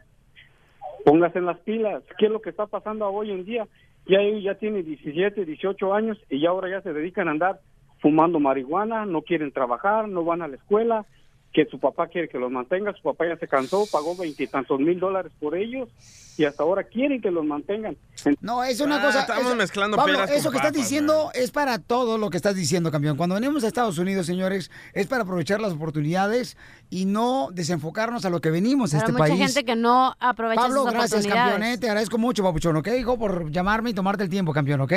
póngase 1.05 1.37
en 1.37 1.45
las 1.45 1.59
pilas. 1.59 2.01
¿Qué 2.17 2.25
es 2.25 2.31
lo 2.31 2.41
que 2.41 2.49
está 2.49 2.65
pasando 2.65 3.07
hoy 3.07 3.29
en 3.29 3.45
día? 3.45 3.67
Ya 4.07 4.17
ellos 4.19 4.41
ya 4.43 4.55
tienen 4.55 4.83
17, 4.83 5.45
18 5.45 5.93
años 5.93 6.17
y 6.27 6.41
ya 6.41 6.49
ahora 6.49 6.71
ya 6.71 6.81
se 6.81 6.91
dedican 6.91 7.27
a 7.27 7.31
andar 7.31 7.59
fumando 7.99 8.39
marihuana, 8.39 9.05
no 9.05 9.21
quieren 9.21 9.51
trabajar, 9.51 10.09
no 10.09 10.23
van 10.23 10.41
a 10.41 10.47
la 10.47 10.55
escuela, 10.55 11.05
que 11.51 11.65
su 11.65 11.79
papá 11.79 12.07
quiere 12.07 12.29
que 12.29 12.37
los 12.37 12.51
mantenga, 12.51 12.93
su 12.93 13.01
papá 13.01 13.25
ya 13.27 13.35
se 13.37 13.47
cansó, 13.47 13.85
pagó 13.91 14.15
veintitantos 14.15 14.79
mil 14.79 14.99
dólares 14.99 15.31
por 15.39 15.55
ellos 15.55 15.89
y 16.37 16.45
hasta 16.45 16.61
ahora 16.63 16.83
quieren 16.83 17.21
que 17.21 17.31
los 17.31 17.43
mantengan. 17.43 17.97
No, 18.39 18.63
es 18.63 18.79
una 18.79 18.97
Ah, 19.01 19.05
cosa. 19.05 19.19
estamos 19.21 19.45
eso- 19.47 19.55
mezclando 19.55 19.97
Pablo, 19.97 20.13
peras 20.13 20.29
eso 20.31 20.43
con 20.43 20.51
que 20.51 20.57
estás 20.57 20.73
diciendo 20.73 21.31
es 21.33 21.49
para 21.51 21.79
todo 21.79 22.17
lo 22.19 22.29
que 22.29 22.37
estás 22.37 22.55
diciendo, 22.55 22.91
campeón. 22.91 23.17
Cuando 23.17 23.33
venimos 23.35 23.63
a 23.63 23.67
Estados 23.67 23.97
Unidos, 23.97 24.27
señores, 24.27 24.69
es 24.93 25.07
para 25.07 25.23
aprovechar 25.23 25.59
las 25.59 25.73
oportunidades 25.73 26.55
y 26.91 27.05
no 27.05 27.49
desenfocarnos 27.51 28.23
a 28.25 28.29
lo 28.29 28.41
que 28.41 28.51
venimos 28.51 28.93
a 28.93 28.99
este 28.99 29.11
mucha 29.11 29.23
país. 29.25 29.39
gente 29.39 29.65
que 29.65 29.75
no 29.75 30.15
aprovecha 30.19 30.61
Pablo, 30.61 30.81
esas 30.81 30.93
gracias, 30.93 31.11
oportunidades. 31.25 31.51
campeón. 31.53 31.73
eh, 31.73 31.77
Te 31.79 31.87
agradezco 31.87 32.17
mucho, 32.19 32.43
papuchón, 32.43 32.75
¿ok, 32.77 32.87
hijo? 32.99 33.17
Por 33.17 33.51
llamarme 33.51 33.89
y 33.89 33.93
tomarte 33.93 34.23
el 34.23 34.29
tiempo, 34.29 34.53
campeón, 34.53 34.81
¿ok? 34.81 34.93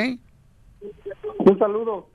Un 1.39 1.59
saludo. 1.59 2.09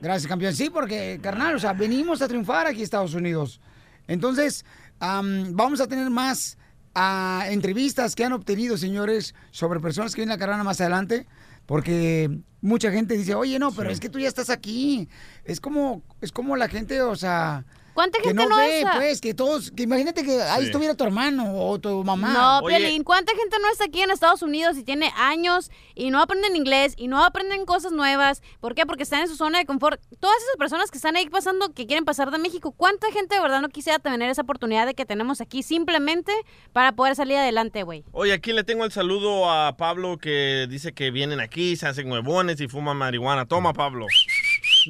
Gracias, 0.00 0.26
campeón. 0.28 0.54
Sí, 0.54 0.70
porque, 0.70 1.18
carnal, 1.22 1.54
o 1.54 1.58
sea, 1.58 1.72
venimos 1.72 2.20
a 2.22 2.28
triunfar 2.28 2.66
aquí 2.66 2.80
a 2.80 2.84
Estados 2.84 3.14
Unidos. 3.14 3.60
Entonces, 4.06 4.64
am, 5.00 5.54
vamos 5.54 5.80
a 5.80 5.86
tener 5.86 6.10
más 6.10 6.58
ah, 6.94 7.46
entrevistas 7.48 8.14
que 8.14 8.24
han 8.24 8.32
obtenido, 8.32 8.76
señores, 8.76 9.34
sobre 9.50 9.80
personas 9.80 10.14
que 10.14 10.20
vienen 10.20 10.32
a 10.32 10.36
la 10.36 10.38
carrera 10.38 10.64
más 10.64 10.80
adelante. 10.80 11.26
Porque 11.66 12.30
mucha 12.60 12.90
gente 12.90 13.16
dice, 13.16 13.34
oye, 13.34 13.58
no, 13.58 13.72
pero 13.72 13.90
es 13.90 14.00
que 14.00 14.10
tú 14.10 14.18
ya 14.18 14.28
estás 14.28 14.50
aquí. 14.50 15.08
Es 15.44 15.60
como, 15.60 16.02
es 16.20 16.32
como 16.32 16.56
la 16.56 16.68
gente, 16.68 17.00
o 17.02 17.16
sea... 17.16 17.64
¿Cuánta 17.94 18.18
que 18.18 18.24
gente 18.28 18.42
no, 18.42 18.48
no 18.50 18.56
ve, 18.56 18.80
es? 18.80 18.86
pues, 18.96 19.20
que 19.20 19.34
todos... 19.34 19.70
Que 19.70 19.84
imagínate 19.84 20.24
que 20.24 20.42
ahí 20.42 20.62
Sí. 20.62 20.66
estuviera 20.66 20.94
tu 20.94 21.04
hermano 21.04 21.56
o 21.56 21.78
tu 21.78 22.02
mamá. 22.04 22.60
No, 22.60 22.66
Piolín, 22.66 23.04
¿cuánta 23.04 23.32
gente 23.36 23.56
no 23.62 23.70
está 23.70 23.84
aquí 23.84 24.02
en 24.02 24.10
Estados 24.10 24.42
Unidos 24.42 24.76
y 24.76 24.82
tiene 24.82 25.12
años 25.16 25.70
y 25.94 26.10
no 26.10 26.20
aprenden 26.20 26.56
inglés 26.56 26.94
y 26.96 27.06
no 27.08 27.24
aprenden 27.24 27.64
cosas 27.66 27.92
nuevas? 27.92 28.42
¿Por 28.60 28.74
qué? 28.74 28.84
Porque 28.84 29.04
están 29.04 29.20
en 29.20 29.28
su 29.28 29.36
zona 29.36 29.58
de 29.58 29.66
confort. 29.66 30.00
Todas 30.18 30.36
esas 30.42 30.56
personas 30.56 30.90
que 30.90 30.98
están 30.98 31.14
ahí 31.16 31.28
pasando, 31.28 31.72
que 31.72 31.86
quieren 31.86 32.04
pasar 32.04 32.30
de 32.30 32.38
México, 32.38 32.72
¿cuánta 32.72 33.10
gente 33.12 33.36
de 33.36 33.40
verdad 33.40 33.60
no 33.60 33.68
quisiera 33.68 33.98
tener 34.00 34.28
esa 34.28 34.42
oportunidad 34.42 34.86
de 34.86 34.94
que 34.94 35.06
tenemos 35.06 35.40
aquí 35.40 35.62
simplemente 35.62 36.32
para 36.72 36.92
poder 36.92 37.14
salir 37.14 37.36
adelante, 37.36 37.84
güey? 37.84 38.04
Oye, 38.12 38.32
aquí 38.32 38.52
le 38.52 38.64
tengo 38.64 38.84
el 38.84 38.92
saludo 38.92 39.50
a 39.50 39.76
Pablo 39.76 40.18
que 40.18 40.66
dice 40.68 40.92
que 40.92 41.10
vienen 41.10 41.38
aquí, 41.40 41.76
se 41.76 41.86
hacen 41.86 42.10
huevones 42.10 42.60
y 42.60 42.66
fuman 42.68 42.96
marihuana. 42.96 43.46
Toma, 43.46 43.72
Pablo. 43.72 44.06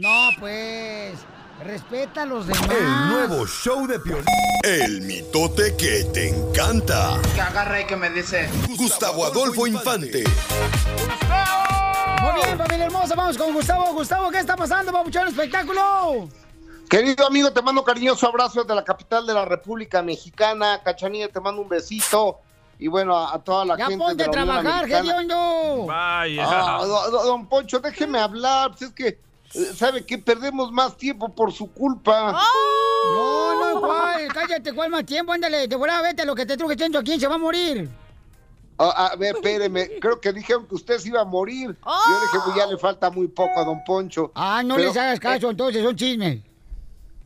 No, 0.01 0.29
pues... 0.41 1.15
Respeta 1.63 2.23
a 2.23 2.27
los 2.27 2.47
demás. 2.47 2.69
El 2.71 3.09
nuevo 3.09 3.47
show 3.47 3.87
de 3.87 3.99
Piolín. 3.99 4.25
El 4.63 5.01
mitote 5.03 5.75
que 5.77 6.05
te 6.13 6.29
encanta. 6.29 7.19
Que 7.35 7.41
agarra 7.41 7.81
y 7.81 7.87
que 7.87 7.97
me 7.97 8.11
dice. 8.11 8.49
Gustavo 8.77 9.25
Adolfo 9.25 9.67
Infante. 9.67 10.25
Muy 12.23 12.43
bien, 12.43 12.59
familia 12.59 12.87
hermosa, 12.87 13.15
vamos 13.15 13.39
con 13.39 13.53
Gustavo. 13.55 13.93
Gustavo, 13.95 14.31
¿qué 14.31 14.39
está 14.41 14.57
pasando, 14.57 14.93
papuchón? 14.93 15.29
Espectáculo. 15.29 16.29
Querido 16.91 17.27
amigo, 17.27 17.51
te 17.53 17.63
mando 17.63 17.81
un 17.81 17.87
cariñoso 17.87 18.27
abrazo 18.29 18.63
desde 18.63 18.75
la 18.75 18.85
capital 18.85 19.27
de 19.27 19.33
la 19.35 19.45
República 19.45 20.03
Mexicana. 20.03 20.81
Cachanilla, 20.85 21.29
te 21.29 21.41
mando 21.41 21.63
un 21.63 21.69
besito. 21.69 22.41
Y 22.79 22.89
bueno, 22.89 23.17
a, 23.17 23.35
a 23.35 23.39
toda 23.39 23.65
la 23.65 23.79
Ya 23.79 23.87
gente 23.87 24.05
ponte 24.05 24.25
de 24.25 24.25
a 24.25 24.33
la 24.33 24.43
Unión 24.43 24.63
trabajar, 24.65 24.91
hediondo. 24.91 25.87
Vaya. 25.87 26.45
Ah, 26.47 26.85
do- 26.85 27.11
do- 27.11 27.25
don 27.25 27.47
Poncho, 27.49 27.79
déjeme 27.79 28.19
hablar. 28.19 28.71
Pues 28.71 28.83
es 28.83 28.91
que, 28.93 29.19
¿sabe 29.75 30.05
que 30.05 30.19
Perdemos 30.19 30.73
más 30.73 30.97
tiempo 30.97 31.35
por 31.35 31.53
su 31.53 31.71
culpa. 31.73 32.33
No, 33.13 33.75
no, 33.75 33.81
¿cuál? 33.81 34.29
Cállate, 34.33 34.73
¿cuál 34.73 34.91
más 34.91 35.05
tiempo? 35.05 35.33
Ándale, 35.33 35.69
te 35.69 35.77
voy 35.77 35.89
a 35.91 36.01
vete 36.03 36.25
lo 36.25 36.35
que 36.35 36.47
te 36.47 36.57
truje 36.57 36.77
Chencho, 36.77 36.99
¿a 36.99 37.03
quién 37.03 37.21
se 37.21 37.27
va 37.29 37.35
a 37.35 37.39
morir? 37.39 37.89
Ah, 38.79 39.11
a 39.13 39.17
ver, 39.17 39.37
espéreme. 39.37 39.89
Creo 40.01 40.21
que 40.21 40.33
dijeron 40.33 40.67
que 40.67 40.75
usted 40.75 40.99
se 40.99 41.09
iba 41.09 41.21
a 41.21 41.25
morir. 41.25 41.77
Yo 41.85 42.21
dije, 42.23 42.39
pues 42.45 42.57
ya 42.57 42.67
le 42.67 42.77
falta 42.77 43.11
muy 43.11 43.29
poco 43.29 43.61
a 43.61 43.65
don 43.65 43.85
Poncho. 43.85 44.33
Ah, 44.35 44.63
no 44.65 44.75
Pero, 44.77 44.89
les 44.89 44.97
hagas 44.97 45.21
caso, 45.21 45.51
entonces 45.51 45.83
son 45.85 45.95
chismes. 45.95 46.41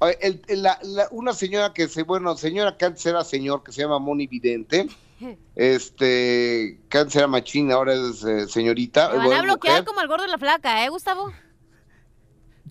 eh, 0.01 0.19
el- 0.21 0.43
el- 0.49 0.63
la- 0.63 0.79
la- 0.83 1.09
una 1.11 1.33
señora 1.33 1.73
que 1.73 1.89
se, 1.89 2.03
bueno, 2.03 2.37
señora 2.37 2.77
que 2.77 2.85
antes 2.85 3.05
era 3.07 3.25
señor, 3.25 3.63
que 3.65 3.73
se 3.73 3.83
llama 3.83 3.99
Moni 3.99 4.27
Vidente. 4.27 4.89
Este, 5.57 6.79
que 6.89 6.99
antes 6.99 7.17
era 7.17 7.27
ahora 7.75 7.95
es 7.95 8.23
eh, 8.23 8.47
señorita. 8.47 9.11
Te 9.11 9.17
van 9.17 9.33
a 9.33 9.43
bloquear 9.43 9.73
mujer. 9.75 9.85
como 9.85 10.01
el 10.01 10.07
gordo 10.07 10.23
de 10.23 10.29
la 10.31 10.39
flaca, 10.39 10.85
¿eh, 10.85 10.89
Gustavo? 10.89 11.33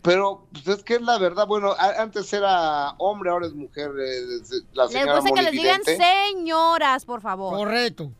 Pero 0.02 0.48
pues, 0.52 0.68
es 0.68 0.84
que 0.84 0.96
es 0.96 1.02
la 1.02 1.18
verdad, 1.18 1.48
bueno, 1.48 1.72
a- 1.78 2.02
antes 2.02 2.32
era 2.34 2.92
hombre, 2.98 3.30
ahora 3.30 3.48
es 3.48 3.54
mujer, 3.54 3.92
eh, 4.00 4.22
la 4.74 4.84
Les 4.84 4.92
señora 4.94 5.16
gusta 5.20 5.32
que 5.36 5.42
les 5.44 5.52
digan 5.52 5.80
Monividente. 5.80 6.06
señoras, 6.34 7.06
por 7.06 7.22
favor. 7.22 7.56
Correcto. 7.58 8.12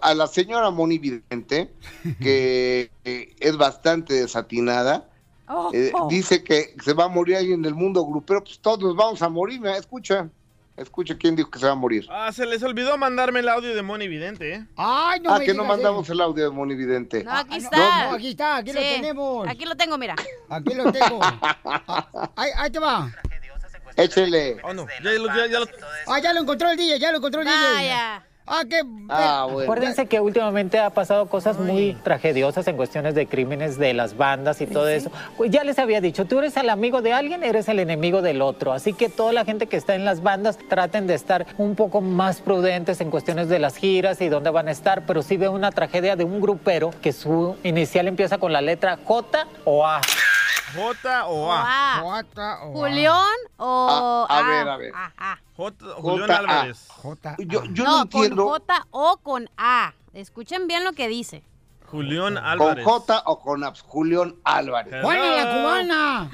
A 0.00 0.14
la 0.14 0.28
señora 0.28 0.70
Monividente, 0.70 1.72
que 2.20 2.90
eh, 3.04 3.34
es 3.40 3.56
bastante 3.56 4.14
desatinada, 4.14 5.08
Oh, 5.54 5.70
eh, 5.74 5.90
oh. 5.94 6.06
dice 6.08 6.42
que 6.44 6.74
se 6.82 6.94
va 6.94 7.04
a 7.04 7.08
morir 7.08 7.36
alguien 7.36 7.60
del 7.60 7.74
mundo 7.74 8.06
grupero, 8.06 8.42
pues 8.42 8.58
todos 8.60 8.78
nos 8.78 8.96
vamos 8.96 9.20
a 9.22 9.28
morir, 9.28 9.60
mira, 9.60 9.76
escucha, 9.76 10.30
escucha 10.76 11.16
quién 11.16 11.36
dijo 11.36 11.50
que 11.50 11.58
se 11.58 11.66
va 11.66 11.72
a 11.72 11.76
morir. 11.76 12.06
Ah, 12.10 12.32
se 12.32 12.46
les 12.46 12.62
olvidó 12.62 12.96
mandarme 12.98 13.40
el 13.40 13.48
audio 13.48 13.74
de 13.74 13.82
Moni 13.82 14.08
Vidente, 14.08 14.54
¿eh? 14.54 14.66
Ay, 14.76 15.20
no 15.20 15.30
ah, 15.34 15.38
me 15.38 15.44
que 15.44 15.54
no 15.54 15.64
mandamos 15.64 16.08
el 16.10 16.20
audio 16.20 16.44
de 16.44 16.50
Monividente. 16.50 17.24
No, 17.24 17.32
aquí 17.32 17.54
Ah, 17.54 17.58
está. 17.58 17.76
no, 18.04 18.10
no, 18.10 18.16
aquí 18.16 18.28
está, 18.30 18.56
aquí 18.56 18.72
lo 18.72 18.80
tenemos. 18.80 19.48
Aquí 19.48 19.64
lo 19.64 19.76
tengo, 19.76 19.98
mira. 19.98 20.14
Aquí 20.48 20.74
lo 20.74 20.90
tengo. 20.92 21.20
Ah, 21.22 22.30
ahí, 22.36 22.50
ahí 22.56 22.70
te 22.70 22.78
va. 22.78 23.10
Échele. 23.96 24.56
Oh, 24.64 24.72
no. 24.72 24.86
Ya, 25.02 25.10
lo- 25.12 25.26
ya- 25.36 25.46
ya 25.46 25.60
lo- 25.60 25.66
Ah, 26.06 26.18
ya 26.18 26.32
lo 26.32 26.40
encontró 26.40 26.70
el 26.70 26.76
DJ, 26.76 26.98
ya 26.98 27.10
lo 27.12 27.18
encontró 27.18 27.42
el 27.42 27.46
DJ. 27.46 27.58
Vaya. 27.74 28.26
Ah, 28.46 28.62
qué... 28.68 28.82
Ah, 29.08 29.46
bueno. 29.50 29.70
Acuérdense 29.70 30.06
que 30.06 30.18
últimamente 30.18 30.78
ha 30.78 30.90
pasado 30.90 31.26
cosas 31.26 31.58
muy 31.58 31.94
tragediosas 32.02 32.66
en 32.66 32.76
cuestiones 32.76 33.14
de 33.14 33.26
crímenes 33.26 33.78
de 33.78 33.94
las 33.94 34.16
bandas 34.16 34.60
y 34.60 34.66
todo 34.66 34.88
eso. 34.88 35.12
Pues 35.36 35.50
ya 35.50 35.62
les 35.62 35.78
había 35.78 36.00
dicho, 36.00 36.24
tú 36.24 36.40
eres 36.40 36.56
el 36.56 36.68
amigo 36.68 37.02
de 37.02 37.12
alguien, 37.12 37.44
eres 37.44 37.68
el 37.68 37.78
enemigo 37.78 38.20
del 38.20 38.42
otro. 38.42 38.72
Así 38.72 38.94
que 38.94 39.08
toda 39.08 39.32
la 39.32 39.44
gente 39.44 39.68
que 39.68 39.76
está 39.76 39.94
en 39.94 40.04
las 40.04 40.22
bandas 40.22 40.58
traten 40.68 41.06
de 41.06 41.14
estar 41.14 41.46
un 41.56 41.76
poco 41.76 42.00
más 42.00 42.40
prudentes 42.40 43.00
en 43.00 43.10
cuestiones 43.10 43.48
de 43.48 43.60
las 43.60 43.76
giras 43.76 44.20
y 44.20 44.28
dónde 44.28 44.50
van 44.50 44.66
a 44.68 44.72
estar. 44.72 45.06
Pero 45.06 45.22
sí 45.22 45.36
veo 45.36 45.52
una 45.52 45.70
tragedia 45.70 46.16
de 46.16 46.24
un 46.24 46.40
grupero 46.40 46.90
que 47.00 47.12
su 47.12 47.56
inicial 47.62 48.08
empieza 48.08 48.38
con 48.38 48.52
la 48.52 48.60
letra 48.60 48.98
J 49.04 49.46
o 49.64 49.86
A. 49.86 50.00
J 50.74 51.26
o 51.26 51.46
O 51.46 51.52
A. 51.52 51.98
A. 51.98 52.00
Jota 52.00 52.62
o 52.64 52.72
¿Julián 52.72 53.36
o 53.56 54.26
A- 54.28 54.38
a 54.38 54.42
ver, 54.48 54.68
a 54.68 54.76
ver. 54.76 54.92
J, 55.56 55.74
Julián. 55.96 56.30
Álvarez. 56.30 56.86
Jota. 56.88 57.36
Yo, 57.38 57.64
yo 57.64 57.84
no, 57.84 57.90
No, 58.04 58.10
con 58.10 58.22
entiendo 58.22 58.48
J 58.48 58.86
o 58.90 59.16
con 59.22 59.50
A. 59.56 59.94
Escuchen 60.14 60.66
bien 60.66 60.84
lo 60.84 60.92
que 60.92 61.08
dice. 61.08 61.42
Julián 61.86 62.34
con 62.36 62.44
Álvarez. 62.44 62.84
J 62.84 63.22
o 63.26 63.38
con 63.40 63.64
Abs, 63.64 63.82
Julián 63.82 64.34
Álvarez. 64.44 64.94
¡Juana 65.02 65.36
la 65.36 65.52
cubana! 65.54 66.30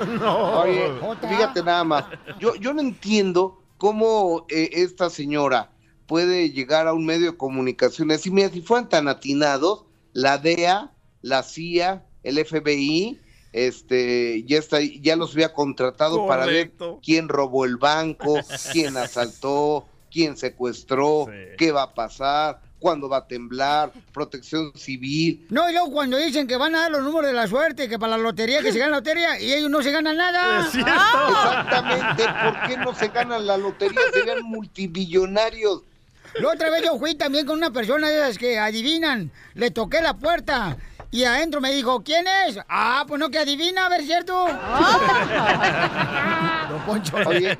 No. 0.18 0.60
Oye, 0.62 0.90
fíjate 1.28 1.62
nada 1.62 1.84
más. 1.84 2.04
Yo, 2.38 2.54
yo 2.54 2.72
no 2.72 2.80
entiendo 2.80 3.62
cómo 3.76 4.46
eh, 4.48 4.70
esta 4.72 5.10
señora 5.10 5.70
puede 6.06 6.50
llegar 6.50 6.86
a 6.88 6.94
un 6.94 7.04
medio 7.04 7.32
de 7.32 7.36
comunicación. 7.36 8.10
Así, 8.10 8.30
mira, 8.30 8.48
si 8.48 8.62
fueran 8.62 8.88
tan 8.88 9.08
atinados, 9.08 9.84
la 10.14 10.38
DEA, 10.38 10.90
la 11.20 11.42
CIA, 11.42 12.02
el 12.22 12.38
FBI, 12.44 13.20
este, 13.52 14.42
ya 14.44 14.58
está, 14.58 14.80
ya 14.80 15.16
los 15.16 15.32
había 15.32 15.52
contratado 15.52 16.26
para 16.26 16.46
ver 16.46 16.72
quién 17.02 17.28
robó 17.28 17.64
el 17.64 17.76
banco, 17.76 18.38
quién 18.72 18.96
asaltó, 18.96 19.86
quién 20.10 20.36
secuestró, 20.36 21.26
Sí. 21.28 21.56
qué 21.58 21.72
va 21.72 21.82
a 21.82 21.94
pasar, 21.94 22.60
cuándo 22.78 23.08
va 23.08 23.18
a 23.18 23.26
temblar, 23.26 23.92
protección 24.12 24.72
civil. 24.74 25.46
No, 25.50 25.68
y 25.68 25.72
luego 25.72 25.90
cuando 25.92 26.16
dicen 26.16 26.46
que 26.46 26.56
van 26.56 26.74
a 26.74 26.80
dar 26.80 26.90
los 26.90 27.02
números 27.02 27.26
de 27.28 27.34
la 27.34 27.46
suerte, 27.46 27.88
que 27.88 27.98
para 27.98 28.16
la 28.16 28.22
lotería, 28.22 28.62
que 28.62 28.72
se 28.72 28.78
gana 28.78 28.92
la 28.92 28.96
lotería, 28.98 29.38
y 29.40 29.52
ellos 29.52 29.68
no 29.70 29.82
se 29.82 29.90
ganan 29.92 30.16
nada. 30.16 30.64
Es 30.66 30.72
cierto. 30.72 30.90
Exactamente, 30.90 32.24
¿por 32.42 32.68
qué 32.68 32.76
no 32.78 32.94
se 32.94 33.08
ganan 33.08 33.46
la 33.46 33.56
lotería? 33.58 34.00
Serían 34.14 34.42
multimillonarios. 34.44 35.82
La 36.40 36.48
otra 36.50 36.70
vez 36.70 36.84
yo 36.84 36.96
fui 36.98 37.14
también 37.16 37.44
con 37.44 37.58
una 37.58 37.72
persona 37.72 38.08
de 38.08 38.16
esas 38.16 38.38
que 38.38 38.58
adivinan. 38.58 39.30
Le 39.54 39.70
toqué 39.72 40.00
la 40.00 40.14
puerta 40.14 40.76
Y 41.12 41.24
adentro 41.24 41.60
me 41.60 41.72
dijo, 41.72 42.02
¿quién 42.04 42.24
es? 42.46 42.58
Ah, 42.68 43.04
pues 43.06 43.18
no, 43.18 43.30
que 43.30 43.38
adivina, 43.38 43.86
a 43.86 43.88
ver, 43.88 44.04
¿cierto? 44.04 44.46
Don 46.70 46.80
Poncho. 46.82 47.16
Oye, 47.26 47.58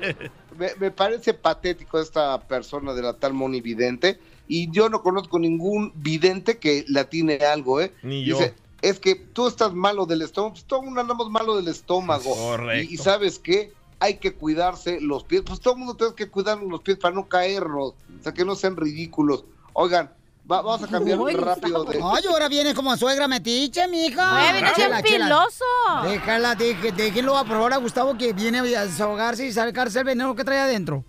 me, 0.57 0.69
me 0.79 0.91
parece 0.91 1.33
patético 1.33 1.99
esta 1.99 2.39
persona 2.41 2.93
de 2.93 3.01
la 3.01 3.13
tal 3.13 3.33
Moni 3.33 3.59
Vidente. 3.59 4.19
Y 4.47 4.71
yo 4.71 4.89
no 4.89 5.01
conozco 5.01 5.37
ningún 5.37 5.91
vidente 5.95 6.59
que 6.59 6.85
la 6.87 7.05
tiene 7.05 7.37
algo, 7.37 7.81
¿eh? 7.81 7.93
Ni 8.03 8.23
yo. 8.23 8.37
Dice, 8.37 8.55
es 8.81 8.99
que 8.99 9.15
tú 9.15 9.47
estás 9.47 9.73
malo 9.73 10.05
del 10.05 10.21
estómago. 10.21 10.53
Pues 10.53 10.65
todo 10.65 10.79
el 10.79 10.85
mundo 10.85 11.01
andamos 11.01 11.29
malo 11.29 11.57
del 11.57 11.67
estómago. 11.67 12.35
Correcto. 12.35 12.91
Y, 12.91 12.95
y 12.95 12.97
¿sabes 12.97 13.37
qué? 13.37 13.73
Hay 13.99 14.17
que 14.17 14.33
cuidarse 14.33 14.99
los 15.01 15.23
pies. 15.23 15.43
Pues 15.45 15.59
todo 15.59 15.73
el 15.73 15.79
mundo 15.79 15.95
tiene 15.95 16.15
que 16.15 16.29
cuidarnos 16.29 16.69
los 16.69 16.81
pies 16.81 16.97
para 16.97 17.13
no 17.13 17.27
caernos. 17.27 17.93
O 18.19 18.23
sea, 18.23 18.33
que 18.33 18.45
no 18.45 18.55
sean 18.55 18.77
ridículos. 18.77 19.43
Oigan, 19.73 20.11
va- 20.51 20.61
vamos 20.61 20.83
a 20.83 20.87
cambiar 20.87 21.19
Uy, 21.19 21.33
rápido 21.33 21.83
de... 21.85 21.97
Ay, 22.03 22.23
ahora 22.29 22.47
viene 22.49 22.73
como 22.73 22.95
suegra 22.97 23.27
metiche, 23.27 23.87
mija. 23.87 24.35
Oye, 24.37 24.51
viene 24.53 24.71
bien 24.75 25.01
piloso. 25.03 25.65
Déjala, 26.03 26.55
deje- 26.55 26.91
déjenlo 26.91 27.37
a 27.37 27.45
probar 27.45 27.73
a 27.73 27.77
Gustavo 27.77 28.17
que 28.17 28.33
viene 28.33 28.59
a 28.59 28.85
desahogarse 28.85 29.45
y 29.45 29.51
sacarse 29.51 29.99
el 29.99 30.05
veneno 30.05 30.35
que 30.35 30.43
trae 30.43 30.59
adentro. 30.59 31.03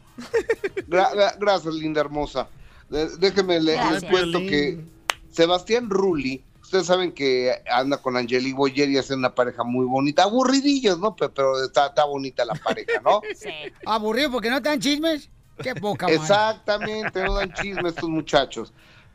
Gra- 0.89 1.13
gra- 1.13 1.37
gracias, 1.39 1.75
linda 1.75 2.01
hermosa. 2.01 2.49
De- 2.89 3.17
déjeme 3.19 3.61
le- 3.61 3.77
les 3.91 4.05
cuento 4.05 4.39
que 4.39 4.85
Sebastián 5.31 5.89
Rulli, 5.91 6.45
ustedes 6.63 6.87
saben 6.87 7.13
que 7.13 7.53
anda 7.71 7.97
con 7.97 8.17
Angelique 8.17 8.55
Boyer 8.57 8.89
y 8.91 8.99
hacen 8.99 9.19
una 9.19 9.35
pareja 9.35 9.65
muy 9.65 9.87
bonita, 9.87 10.25
aburridillos, 10.25 10.99
¿no? 10.99 11.17
Pe- 11.17 11.31
Pero, 11.31 11.63
está, 11.65 11.87
está 11.87 12.05
bonita 12.05 12.45
la 12.45 12.55
pareja, 12.55 13.01
¿no? 13.03 13.21
Aburrido 13.87 14.31
porque 14.31 14.51
no 14.51 14.61
te 14.63 14.69
dan 14.69 14.81
chismes. 14.81 15.31
Qué 15.63 15.75
poca. 15.75 16.07
Exactamente, 16.07 17.23
no 17.25 17.35
dan 17.35 17.53
chisme 17.55 17.89
estos 17.89 18.09
muchachos. 18.09 18.73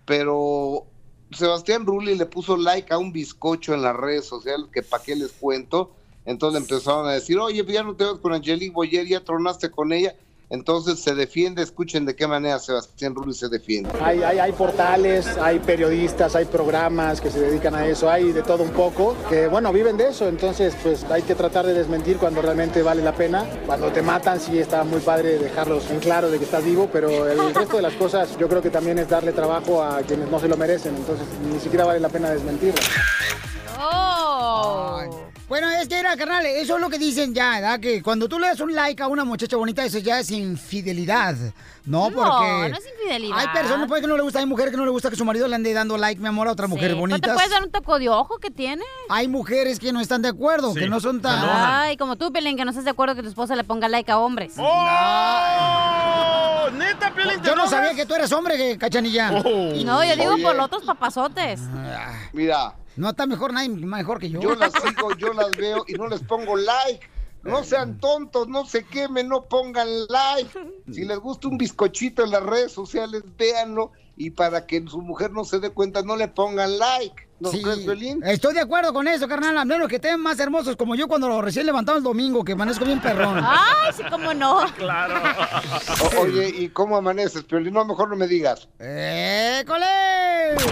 Pero 0.08 0.86
Sebastián 1.32 1.86
Rulli 1.86 2.16
le 2.16 2.26
puso 2.26 2.56
like 2.56 2.94
a 2.94 2.98
un 2.98 3.12
bizcocho 3.12 3.74
en 3.74 3.82
las 3.82 3.96
redes 3.96 4.26
sociales, 4.26 4.68
que 4.74 4.82
para 4.82 5.04
qué 5.04 5.16
les 5.16 5.34
cuento. 5.34 5.92
Entonces 6.26 6.60
le 6.60 6.66
empezaron 6.66 7.08
a 7.08 7.14
decir, 7.14 7.38
oye, 7.38 7.64
ya 7.68 7.84
no 7.84 7.96
te 7.96 8.06
ves 8.06 8.16
con 8.22 8.34
Angelique 8.34 8.74
Boyer, 8.74 9.06
ya 9.06 9.24
tronaste 9.24 9.70
con 9.70 9.92
ella. 9.92 10.16
Entonces 10.50 11.00
se 11.00 11.14
defiende, 11.14 11.62
escuchen 11.62 12.06
de 12.06 12.16
qué 12.16 12.26
manera 12.26 12.58
Sebastián 12.60 13.14
Rulli 13.14 13.34
se 13.34 13.50
defiende. 13.50 13.90
Hay, 14.02 14.24
hay, 14.24 14.40
hay 14.40 14.52
portales, 14.54 15.28
hay 15.40 15.60
periodistas, 15.60 16.36
hay 16.36 16.46
programas 16.46 17.20
que 17.20 17.30
se 17.30 17.40
dedican 17.40 17.76
a 17.76 17.86
eso, 17.86 18.10
hay 18.10 18.32
de 18.32 18.44
todo 18.44 18.64
un 18.64 18.72
poco, 18.72 19.16
que 19.30 19.48
bueno, 19.48 19.74
viven 19.74 19.98
de 19.98 20.10
eso, 20.10 20.28
entonces 20.28 20.74
pues 20.82 21.04
hay 21.12 21.24
que 21.24 21.36
tratar 21.36 21.66
de 21.66 21.74
desmentir 21.74 22.18
cuando 22.18 22.42
realmente 22.42 22.82
vale 22.82 23.04
la 23.04 23.14
pena. 23.14 23.46
Cuando 23.66 23.92
te 23.92 24.02
matan 24.02 24.40
sí 24.40 24.58
está 24.58 24.84
muy 24.84 25.02
padre 25.02 25.38
dejarlos 25.38 25.90
en 25.92 26.00
claro 26.00 26.30
de 26.30 26.38
que 26.38 26.46
estás 26.46 26.64
vivo, 26.64 26.90
pero 26.92 27.28
el 27.28 27.54
resto 27.54 27.76
de 27.76 27.82
las 27.82 27.94
cosas 27.94 28.38
yo 28.38 28.48
creo 28.48 28.62
que 28.62 28.70
también 28.70 29.00
es 29.00 29.10
darle 29.10 29.34
trabajo 29.34 29.84
a 29.84 30.00
quienes 30.02 30.30
no 30.30 30.40
se 30.40 30.48
lo 30.48 30.56
merecen, 30.56 30.96
entonces 30.96 31.26
ni 31.52 31.60
siquiera 31.60 31.86
vale 31.86 32.00
la 32.00 32.10
pena 32.10 32.30
desmentirlo. 32.30 32.82
Ay. 33.80 35.10
Bueno, 35.48 35.70
es 35.70 35.88
que 35.88 35.98
era, 35.98 36.18
carnal, 36.18 36.46
eso 36.46 36.76
es 36.76 36.82
lo 36.82 36.90
que 36.90 37.00
dicen 37.00 37.34
ya, 37.34 37.52
¿verdad? 37.52 37.80
Que 37.80 38.02
cuando 38.04 38.28
tú 38.28 38.38
le 38.38 38.48
das 38.48 38.60
un 38.60 38.76
like 38.76 39.02
a 39.02 39.08
una 39.08 39.24
muchacha 39.24 39.56
bonita, 39.56 39.86
eso 39.86 39.98
ya 40.00 40.20
es 40.20 40.30
infidelidad. 40.30 41.36
No, 41.86 42.10
No, 42.10 42.16
porque. 42.18 42.70
no 42.70 42.76
es 42.78 42.84
infidelidad. 43.00 43.38
Hay 43.40 43.48
personas 43.54 43.88
pues, 43.88 44.02
que 44.02 44.08
no 44.08 44.18
le 44.18 44.24
gusta, 44.24 44.40
hay 44.40 44.46
mujeres 44.46 44.72
que 44.72 44.78
no 44.78 44.84
le 44.84 44.92
gusta 44.92 45.10
que 45.10 45.16
su 45.16 45.24
marido 45.24 45.48
le 45.48 45.56
ande 45.56 45.72
dando 45.72 45.98
like, 45.98 46.20
mi 46.20 46.28
amor, 46.28 46.50
a 46.50 46.52
otra 46.52 46.68
mujer 46.68 46.92
Sí, 46.92 46.98
bonita. 46.98 47.18
¿No 47.20 47.22
te 47.22 47.34
puedes 47.34 47.50
dar 47.50 47.64
un 47.64 47.72
toco 47.72 47.98
de 47.98 48.10
ojo 48.10 48.40
que 48.40 48.52
tiene? 48.52 48.84
Hay 49.08 49.30
mujeres 49.30 49.80
que 49.80 49.94
no 49.94 50.02
están 50.02 50.22
de 50.22 50.28
acuerdo, 50.28 50.74
que 50.74 50.90
no 50.90 51.00
son 51.00 51.22
tan. 51.22 51.40
Ay, 51.50 51.96
como 51.96 52.18
tú, 52.18 52.34
Pelín, 52.34 52.58
que 52.58 52.66
no 52.66 52.72
estás 52.72 52.84
de 52.84 52.92
acuerdo 52.92 53.16
que 53.16 53.24
tu 53.24 53.30
esposa 53.30 53.56
le 53.56 53.64
ponga 53.64 53.88
like 53.88 54.12
a 54.12 54.18
hombres. 54.20 54.56
¡Oh! 54.58 54.66
¿Neta, 56.74 57.14
Piolín, 57.14 57.42
te 57.42 57.48
Yo 57.48 57.56
no 57.56 57.70
sabía 57.70 57.96
que 57.96 58.06
tú 58.06 58.14
eras 58.16 58.30
hombre, 58.34 58.58
que- 58.58 58.78
cachanilla. 58.78 59.32
No, 59.32 60.04
yo 60.04 60.16
digo 60.18 60.34
Oye. 60.34 60.44
por 60.44 60.56
los 60.58 60.66
otros 60.66 60.84
papazotes. 60.84 61.62
Mira, 62.34 62.76
No 62.98 63.10
está 63.10 63.28
mejor 63.28 63.54
nadie 63.54 63.70
mejor 63.70 64.20
que 64.20 64.30
yo. 64.30 64.42
yo 64.42 64.56
las 64.56 64.74
sigo, 64.74 65.16
yo 65.18 65.32
las 65.34 65.56
veo 65.56 65.86
y 65.88 65.94
no 65.94 66.08
les 66.08 66.22
pongo 66.22 66.58
like. 66.58 67.08
No 67.44 67.64
sean 67.64 68.00
tontos, 68.00 68.48
no 68.48 68.66
se 68.66 68.84
quemen, 68.84 69.30
no 69.30 69.46
pongan 69.46 69.88
like. 70.08 70.50
Si 70.92 71.06
les 71.06 71.18
gusta 71.20 71.48
un 71.48 71.58
bizcochito 71.58 72.24
en 72.24 72.32
las 72.32 72.44
redes 72.44 72.72
sociales, 72.74 73.24
véanlo. 73.38 73.92
Y 74.18 74.32
para 74.32 74.66
que 74.66 74.84
su 74.88 75.02
mujer 75.02 75.32
no 75.32 75.46
se 75.46 75.60
dé 75.60 75.70
cuenta, 75.70 76.02
no 76.02 76.18
le 76.18 76.28
pongan 76.28 76.78
like. 76.78 77.27
¿No 77.40 77.52
Sí, 77.52 77.62
crees, 77.62 77.80
Piolín? 77.80 78.24
Estoy 78.24 78.56
de 78.56 78.62
acuerdo 78.62 78.92
con 78.94 79.08
eso, 79.08 79.28
carnal. 79.28 79.56
A 79.58 79.64
menos 79.66 79.88
que 79.88 79.98
estén 79.98 80.20
más 80.20 80.40
hermosos 80.40 80.76
como 80.76 80.96
yo 80.96 81.08
cuando 81.08 81.28
lo 81.28 81.40
recién 81.42 81.68
levantado 81.68 81.98
el 82.00 82.04
domingo, 82.04 82.44
que 82.44 82.54
amanezco 82.54 82.84
bien 82.84 83.00
perrón. 83.00 83.40
Ay, 83.44 83.94
sí, 83.96 84.02
cómo 84.10 84.34
no. 84.34 84.66
Claro. 84.78 85.22
O- 86.18 86.22
oye, 86.22 86.50
¿y 86.50 86.70
cómo 86.70 86.98
amaneces, 86.98 87.44
Piolín? 87.44 87.74
No, 87.74 87.86
mejor 87.86 88.10
no 88.10 88.16
me 88.16 88.28
digas. 88.28 88.68
¡École! 88.80 89.86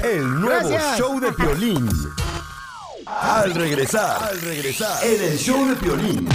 El 0.04 0.42
nuevo 0.42 0.68
Gracias. 0.70 0.98
show 0.98 1.20
de 1.20 1.32
Piolín. 1.34 1.88
Al 3.06 3.54
regresar, 3.54 4.24
al 4.24 4.42
regresar, 4.42 5.06
en 5.06 5.22
el 5.24 5.38
show 5.38 5.68
de 5.68 5.76
Piolín. 5.76 6.28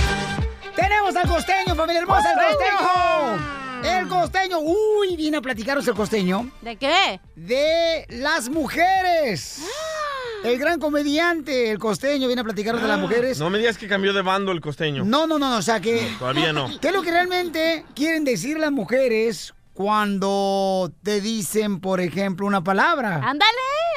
Tenemos 0.77 1.17
al 1.17 1.29
costeño, 1.29 1.75
familia 1.75 2.01
hermosa, 2.03 2.33
el 2.33 2.39
costeño. 2.57 3.60
El 3.85 4.09
costeño. 4.09 4.59
Uy, 4.61 5.17
viene 5.17 5.39
a 5.39 5.41
platicaros 5.41 5.87
el 5.89 5.95
costeño. 5.95 6.51
¿De 6.61 6.77
qué? 6.77 7.21
De 7.35 8.07
las 8.11 8.49
mujeres. 8.49 9.63
El 10.45 10.59
gran 10.59 10.81
comediante, 10.81 11.71
el 11.71 11.79
costeño, 11.79 12.27
viene 12.27 12.41
a 12.41 12.45
platicaros 12.45 12.81
de 12.81 12.89
las 12.89 12.99
mujeres. 12.99 13.39
No 13.39 13.51
me 13.51 13.59
digas 13.59 13.77
que 13.77 13.89
cambió 13.89 14.13
de 14.13 14.23
bando 14.23 14.53
el 14.53 14.61
costeño. 14.61 15.05
No, 15.05 15.27
no, 15.27 15.39
no, 15.39 15.51
no, 15.51 15.59
o 15.59 15.63
sea 15.63 15.81
que... 15.81 16.15
Todavía 16.19 16.53
no. 16.53 16.71
¿Qué 16.81 16.89
es 16.89 16.95
lo 16.95 17.03
que 17.03 17.11
realmente 17.11 17.85
quieren 17.95 18.25
decir 18.25 18.59
las 18.59 18.73
mujeres 18.73 19.53
cuando 19.75 20.93
te 21.03 21.21
dicen, 21.21 21.81
por 21.81 22.01
ejemplo, 22.01 22.47
una 22.47 22.63
palabra? 22.63 23.17
Ándale, 23.17 23.51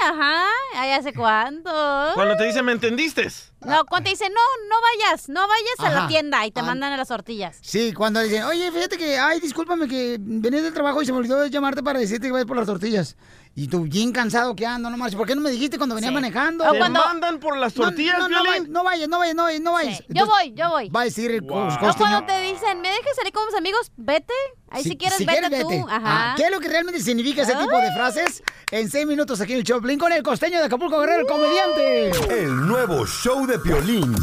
ajá. 0.03 0.45
Ay, 0.75 0.91
¿hace 0.91 1.13
cuánto? 1.13 1.69
Cuando 2.15 2.35
te 2.35 2.45
dicen, 2.45 2.65
¿me 2.65 2.71
entendiste? 2.71 3.27
No, 3.61 3.85
cuando 3.85 4.05
te 4.05 4.09
dicen, 4.11 4.33
no, 4.33 4.41
no 4.69 4.75
vayas, 4.81 5.29
no 5.29 5.41
vayas 5.47 5.79
a 5.79 6.01
la 6.01 6.07
tienda 6.07 6.45
y 6.45 6.51
te 6.51 6.59
Ah. 6.61 6.63
mandan 6.63 6.93
a 6.93 6.97
las 6.97 7.07
tortillas. 7.07 7.57
Sí, 7.61 7.93
cuando 7.93 8.19
dicen, 8.21 8.43
oye, 8.43 8.71
fíjate 8.71 8.97
que, 8.97 9.17
ay, 9.17 9.39
discúlpame 9.39 9.87
que 9.87 10.17
venía 10.19 10.61
del 10.61 10.73
trabajo 10.73 11.01
y 11.01 11.05
se 11.05 11.11
me 11.11 11.19
olvidó 11.19 11.45
llamarte 11.47 11.81
para 11.83 11.99
decirte 11.99 12.27
que 12.27 12.31
vayas 12.33 12.47
por 12.47 12.57
las 12.57 12.65
tortillas. 12.65 13.15
Y 13.55 13.67
tú, 13.67 13.81
bien 13.81 14.11
cansado 14.11 14.55
que 14.55 14.65
ando, 14.65 14.89
no 14.89 14.97
marches. 14.97 15.15
¿Por 15.15 15.27
qué 15.27 15.35
no 15.35 15.41
me 15.41 15.51
dijiste 15.51 15.77
cuando 15.77 15.93
venía 15.93 16.09
Sí. 16.09 16.13
manejando? 16.15 16.63
¿Te 16.71 16.75
cuando- 16.79 16.99
mandan 17.05 17.39
por 17.39 17.55
las 17.55 17.75
No, 17.77 17.83
tortillas, 17.83 18.17
no, 18.17 18.27
no, 18.27 18.43
vayas, 18.43 18.67
no 18.67 18.83
vayas, 18.83 19.07
no 19.07 19.19
vayas, 19.19 19.35
no 19.35 19.43
vayas, 19.43 19.61
no 19.61 19.71
vayas. 19.73 19.97
Sí, 19.99 20.05
Yo 20.09 20.25
voy, 20.25 20.53
yo 20.55 20.69
voy. 20.71 20.89
Va 20.89 21.01
a 21.01 21.03
decir 21.03 21.29
el 21.29 21.41
Wow. 21.41 21.67
cos- 21.67 21.75
O 21.75 21.79
costeño. 21.79 22.09
cuando 22.09 22.25
te 22.25 22.41
dicen, 22.41 22.81
¿me 22.81 22.87
dejas 22.89 23.15
salir 23.15 23.31
con 23.31 23.45
mis 23.45 23.53
amigos? 23.55 23.91
Vete. 23.95 24.33
Ahí 24.71 24.81
si, 24.83 24.97
quieres, 24.97 25.19
vete, 25.23 25.61
tú. 25.61 25.85
Ajá. 25.87 26.01
Ah, 26.03 26.33
¿Qué 26.35 26.45
es 26.45 26.51
lo 26.51 26.59
que 26.59 26.67
realmente 26.67 26.99
significa 26.99 27.43
ese 27.43 27.53
tipo 27.55 27.77
de 27.77 27.91
frases? 27.91 28.41
En 28.71 28.89
seis 28.89 29.05
minutos 29.05 29.39
aquí 29.39 29.53
en 29.53 29.59
el 29.59 29.63
Choplin 29.63 29.99
con 29.99 30.11
el 30.11 30.23
costeño 30.23 30.57
de 30.57 30.65
Acapulco 30.65 30.99
Guerrero, 30.99 31.19
el 31.21 31.27
comediante. 31.27 32.09
El 32.43 32.65
nuevo 32.67 33.05
show 33.05 33.45
de 33.45 33.59
Piolín. 33.59 34.15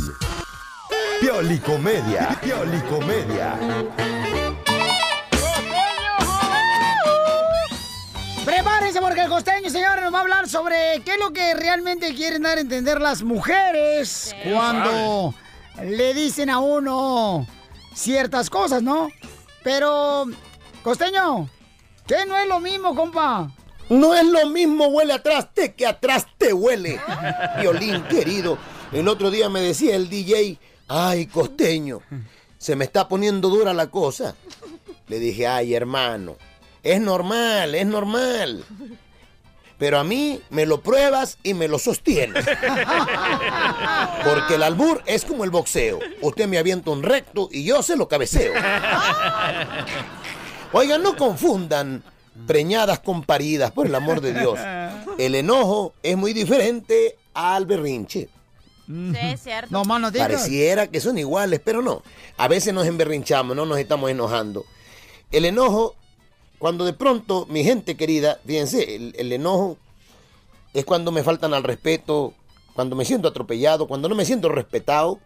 Piolicomedia. 1.20 2.36
Piolicomedia. 2.42 3.56
Prepárense 8.90 9.08
porque 9.08 9.22
el 9.22 9.28
costeño, 9.28 9.70
señores, 9.70 10.02
nos 10.02 10.12
va 10.12 10.18
a 10.18 10.22
hablar 10.22 10.48
sobre 10.48 11.00
qué 11.04 11.12
es 11.12 11.20
lo 11.20 11.32
que 11.32 11.54
realmente 11.54 12.12
quieren 12.12 12.42
dar 12.42 12.58
a 12.58 12.60
entender 12.60 13.00
las 13.00 13.22
mujeres 13.22 14.34
cuando 14.42 15.32
le 15.80 16.12
dicen 16.12 16.50
a 16.50 16.58
uno 16.58 17.46
ciertas 17.94 18.50
cosas, 18.50 18.82
¿no? 18.82 19.08
Pero, 19.62 20.24
costeño, 20.82 21.48
¿qué 22.04 22.26
no 22.26 22.36
es 22.36 22.48
lo 22.48 22.58
mismo, 22.58 22.96
compa? 22.96 23.52
No 23.90 24.12
es 24.12 24.26
lo 24.26 24.48
mismo 24.48 24.88
huele 24.88 25.12
atrás 25.12 25.54
te 25.54 25.72
que 25.72 25.86
atrás 25.86 26.26
te 26.36 26.52
huele. 26.52 27.00
Violín, 27.60 28.02
querido. 28.08 28.58
El 28.90 29.06
otro 29.06 29.30
día 29.30 29.48
me 29.48 29.60
decía 29.60 29.94
el 29.94 30.10
DJ, 30.10 30.58
ay, 30.88 31.26
costeño, 31.26 32.00
se 32.58 32.74
me 32.74 32.86
está 32.86 33.06
poniendo 33.06 33.50
dura 33.50 33.72
la 33.72 33.88
cosa. 33.88 34.34
Le 35.06 35.20
dije, 35.20 35.46
ay, 35.46 35.74
hermano, 35.74 36.36
es 36.82 37.00
normal, 37.00 37.74
es 37.74 37.86
normal. 37.86 38.64
Pero 39.78 39.98
a 39.98 40.04
mí 40.04 40.40
me 40.50 40.66
lo 40.66 40.82
pruebas 40.82 41.38
y 41.42 41.54
me 41.54 41.66
lo 41.66 41.78
sostienes. 41.78 42.44
Porque 44.24 44.56
el 44.56 44.62
albur 44.62 45.02
es 45.06 45.24
como 45.24 45.44
el 45.44 45.50
boxeo. 45.50 45.98
Usted 46.20 46.46
me 46.46 46.58
avienta 46.58 46.90
un 46.90 47.02
recto 47.02 47.48
y 47.50 47.64
yo 47.64 47.82
se 47.82 47.96
lo 47.96 48.06
cabeceo. 48.06 48.52
Oigan, 50.72 51.02
no 51.02 51.16
confundan 51.16 52.02
preñadas 52.46 53.00
con 53.00 53.22
paridas, 53.24 53.70
por 53.72 53.86
el 53.86 53.94
amor 53.94 54.20
de 54.20 54.34
Dios. 54.34 54.58
El 55.18 55.34
enojo 55.34 55.94
es 56.02 56.16
muy 56.16 56.34
diferente 56.34 57.16
al 57.32 57.64
berrinche. 57.64 58.28
Sí, 58.86 59.16
es 59.22 59.42
cierto. 59.42 59.68
No, 59.70 59.84
mano. 59.84 60.12
Pareciera 60.12 60.88
que 60.88 61.00
son 61.00 61.16
iguales, 61.16 61.60
pero 61.64 61.80
no. 61.80 62.02
A 62.36 62.48
veces 62.48 62.74
nos 62.74 62.86
emberrinchamos, 62.86 63.56
no 63.56 63.64
nos 63.64 63.78
estamos 63.78 64.10
enojando. 64.10 64.64
El 65.30 65.44
enojo, 65.44 65.94
cuando 66.60 66.84
de 66.84 66.92
pronto, 66.92 67.46
mi 67.48 67.64
gente 67.64 67.96
querida, 67.96 68.38
fíjense, 68.46 68.94
el, 68.94 69.14
el 69.18 69.32
enojo 69.32 69.78
es 70.74 70.84
cuando 70.84 71.10
me 71.10 71.24
faltan 71.24 71.54
al 71.54 71.64
respeto, 71.64 72.34
cuando 72.74 72.94
me 72.94 73.06
siento 73.06 73.28
atropellado, 73.28 73.88
cuando 73.88 74.10
no 74.10 74.14
me 74.14 74.26
siento 74.26 74.50
respetado. 74.50 75.18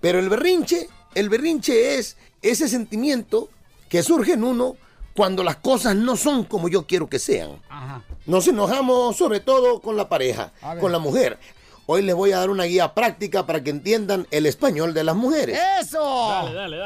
Pero 0.00 0.18
el 0.18 0.28
berrinche, 0.28 0.88
el 1.14 1.28
berrinche 1.28 1.94
es 1.94 2.16
ese 2.42 2.68
sentimiento 2.68 3.48
que 3.88 4.02
surge 4.02 4.32
en 4.32 4.42
uno 4.42 4.76
cuando 5.14 5.44
las 5.44 5.56
cosas 5.56 5.94
no 5.94 6.16
son 6.16 6.42
como 6.42 6.68
yo 6.68 6.86
quiero 6.88 7.08
que 7.08 7.20
sean. 7.20 7.52
Ajá. 7.68 8.02
Nos 8.26 8.48
enojamos 8.48 9.16
sobre 9.16 9.38
todo 9.38 9.80
con 9.80 9.96
la 9.96 10.08
pareja, 10.08 10.52
con 10.80 10.90
la 10.90 10.98
mujer. 10.98 11.38
hoy 11.86 12.02
les 12.02 12.16
voy 12.16 12.32
a 12.32 12.38
dar 12.38 12.50
una 12.50 12.64
guía 12.64 12.94
práctica 12.94 13.46
para 13.46 13.62
que 13.62 13.70
entiendan 13.70 14.26
el 14.32 14.46
español 14.46 14.92
de 14.92 15.04
las 15.04 15.14
mujeres. 15.14 15.56
¡Eso! 15.80 16.00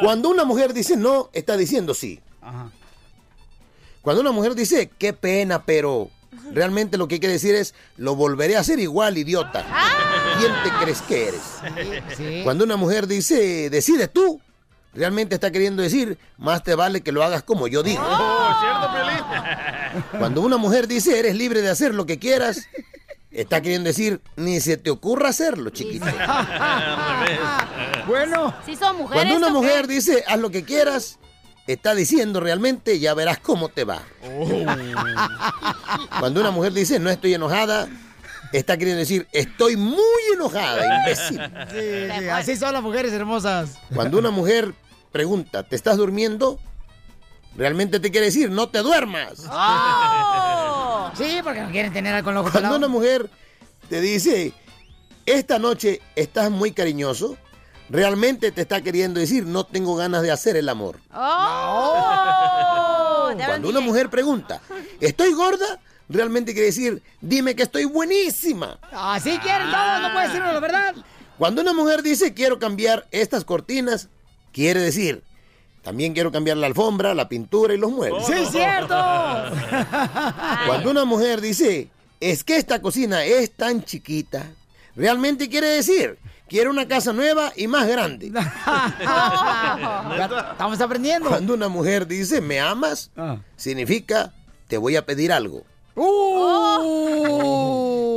Cuando 0.03 0.29
una 0.29 0.45
mujer 0.45 0.75
dice 0.75 0.95
no, 0.97 1.31
está 1.33 1.57
diciendo 1.57 1.95
sí. 1.95 2.21
Cuando 4.05 4.21
una 4.21 4.31
mujer 4.33 4.55
dice, 4.55 4.91
qué 4.99 5.15
pena, 5.15 5.65
pero 5.65 6.11
realmente 6.53 6.99
lo 6.99 7.09
que 7.09 7.19
quiere 7.19 7.33
decir 7.33 7.55
es, 7.55 7.75
lo 7.97 8.15
volveré 8.15 8.55
a 8.55 8.61
hacer 8.61 8.79
igual, 8.79 9.17
idiota. 9.17 9.65
¿Quién 10.39 10.53
te 10.63 10.71
crees 10.83 11.01
que 11.01 11.29
eres? 11.29 12.45
Cuando 12.45 12.65
una 12.65 12.77
mujer 12.77 13.07
dice, 13.07 13.71
decide 13.71 14.09
tú, 14.09 14.43
realmente 14.93 15.35
está 15.35 15.51
queriendo 15.51 15.83
decir, 15.83 16.19
más 16.37 16.63
te 16.63 16.75
vale 16.75 17.01
que 17.01 17.13
lo 17.13 17.25
hagas 17.25 17.45
como 17.45 17.67
yo 17.67 17.83
digo. 17.83 18.03
Oh, 18.07 18.55
¿cierto? 18.61 18.89
Cuando 20.19 20.43
una 20.43 20.59
mujer 20.59 20.87
dice, 20.87 21.19
eres 21.19 21.35
libre 21.35 21.63
de 21.63 21.71
hacer 21.71 21.95
lo 21.95 22.05
que 22.05 22.19
quieras, 22.19 22.69
está 23.31 23.63
queriendo 23.63 23.89
decir, 23.89 24.21
ni 24.37 24.61
se 24.61 24.77
te 24.77 24.91
ocurra 24.91 25.31
hacerlo, 25.31 25.71
chiquito. 25.71 26.05
bueno. 28.07 28.55
Si 28.67 28.77
son 28.77 28.99
mujeres. 28.99 29.25
Cuando 29.25 29.39
una 29.39 29.49
mujer 29.49 29.87
dice, 29.87 30.23
haz 30.27 30.39
lo 30.39 30.51
que 30.51 30.63
quieras, 30.63 31.19
está 31.67 31.95
diciendo 31.95 32.41
realmente, 32.41 32.99
ya 32.99 33.15
verás 33.15 33.39
cómo 33.39 33.69
te 33.69 33.85
va. 33.85 34.03
Cuando 36.19 36.41
una 36.41 36.51
mujer 36.51 36.73
dice, 36.73 36.99
no 36.99 37.11
estoy 37.11 37.35
enojada, 37.35 37.89
está 38.53 38.77
queriendo 38.77 39.01
decir, 39.01 39.27
estoy 39.33 39.77
muy 39.77 39.99
enojada, 40.35 40.99
imbécil. 40.99 41.41
Sí, 41.71 42.21
sí, 42.21 42.29
así 42.29 42.57
son 42.57 42.73
las 42.73 42.83
mujeres 42.83 43.13
hermosas. 43.13 43.79
Cuando 43.95 44.19
una 44.19 44.31
mujer 44.31 44.75
pregunta, 45.13 45.63
¿te 45.63 45.77
estás 45.77 45.97
durmiendo? 45.97 46.59
Realmente 47.57 48.01
te 48.01 48.11
quiere 48.11 48.27
decir, 48.27 48.51
no 48.51 48.69
te 48.69 48.81
duermas. 48.81 49.45
¡Oh! 49.51 51.11
Sí, 51.17 51.39
porque 51.43 51.61
no 51.61 51.71
quieren 51.71 51.93
tener 51.93 52.15
algo 52.15 52.25
con 52.25 52.35
los 52.35 52.41
ojos 52.43 52.53
Cuando 52.53 52.77
una 52.77 52.89
mujer 52.89 53.31
te 53.89 54.01
dice, 54.01 54.53
esta 55.25 55.59
noche 55.59 56.01
estás 56.17 56.51
muy 56.51 56.73
cariñoso, 56.73 57.37
realmente 57.89 58.53
te 58.53 58.63
está 58.63 58.81
queriendo 58.83 59.21
decir, 59.21 59.47
no 59.47 59.65
tengo 59.65 59.97
ganas 59.97 60.23
de 60.23 60.31
hacer 60.31 60.57
el 60.57 60.69
amor. 60.69 60.99
¡Oh! 61.13 62.55
Cuando 63.47 63.69
una 63.69 63.81
mujer 63.81 64.11
pregunta, 64.11 64.61
¿estoy 65.01 65.33
gorda? 65.33 65.81
Realmente 66.09 66.53
quiere 66.53 66.67
decir, 66.67 67.03
dime 67.21 67.57
que 67.57 67.63
estoy 67.65 67.85
buenísima. 67.87 68.79
Así 68.93 69.39
quieren 69.39 69.71
todos, 69.71 70.03
no 70.03 70.13
puede 70.13 70.27
decirlo 70.27 70.53
la 70.53 70.61
verdad. 70.61 70.95
Cuando 71.39 71.63
una 71.63 71.73
mujer 71.73 72.03
dice, 72.03 72.35
quiero 72.35 72.59
cambiar 72.59 73.07
estas 73.11 73.45
cortinas, 73.45 74.09
quiere 74.53 74.81
decir, 74.81 75.25
también 75.83 76.15
quiero 76.15 76.31
cambiar 76.31 76.57
la 76.57 76.67
alfombra, 76.67 77.15
la 77.15 77.29
pintura 77.29 77.75
y 77.75 77.79
los 77.79 77.91
muebles. 77.91 78.25
¡Sí, 78.27 78.33
cierto! 78.51 78.95
Cuando 80.67 80.91
una 80.91 81.05
mujer 81.05 81.41
dice, 81.41 81.89
es 82.21 82.45
que 82.45 82.57
esta 82.57 82.81
cocina 82.81 83.25
es 83.25 83.51
tan 83.51 83.85
chiquita, 83.85 84.47
realmente 84.95 85.49
quiere 85.49 85.69
decir, 85.69 86.19
quiero 86.49 86.71
una 86.71 86.89
casa 86.89 87.13
nueva 87.13 87.53
y 87.57 87.67
más 87.67 87.87
grande. 87.87 88.27
Estamos 90.53 90.81
aprendiendo. 90.81 91.29
Cuando 91.29 91.53
una 91.55 91.69
mujer 91.69 92.07
dice, 92.07 92.41
¿me 92.41 92.61
amas? 92.61 93.11
Significa, 93.57 94.33
te 94.69 94.79
voy 94.79 94.97
a 94.97 95.07
pedir 95.07 95.33
algo. 95.33 95.65
¡Uh! 95.97 96.99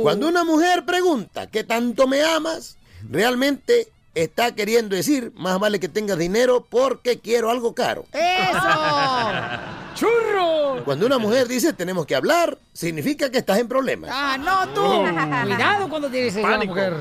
Cuando 0.02 0.28
una 0.28 0.44
mujer 0.44 0.84
pregunta, 0.84 1.48
¿qué 1.48 1.64
tanto 1.64 2.06
me 2.06 2.22
amas? 2.22 2.76
Realmente 3.08 3.88
está 4.22 4.54
queriendo 4.54 4.96
decir, 4.96 5.32
más 5.36 5.58
vale 5.58 5.80
que 5.80 5.88
tengas 5.88 6.18
dinero 6.18 6.66
porque 6.68 7.20
quiero 7.20 7.50
algo 7.50 7.74
caro. 7.74 8.04
¡Eso! 8.12 8.58
¡Churro! 9.94 10.84
Cuando 10.84 11.06
una 11.06 11.18
mujer 11.18 11.48
dice, 11.48 11.72
tenemos 11.72 12.06
que 12.06 12.14
hablar, 12.14 12.58
significa 12.72 13.30
que 13.30 13.38
estás 13.38 13.58
en 13.58 13.68
problemas. 13.68 14.10
¡Ah, 14.12 14.36
no 14.38 14.68
tú! 14.68 14.82
Cuidado 15.44 15.88
cuando 15.88 16.08
tienes 16.08 16.36
esa 16.36 16.46
Pánico. 16.46 16.74
mujer. 16.74 16.94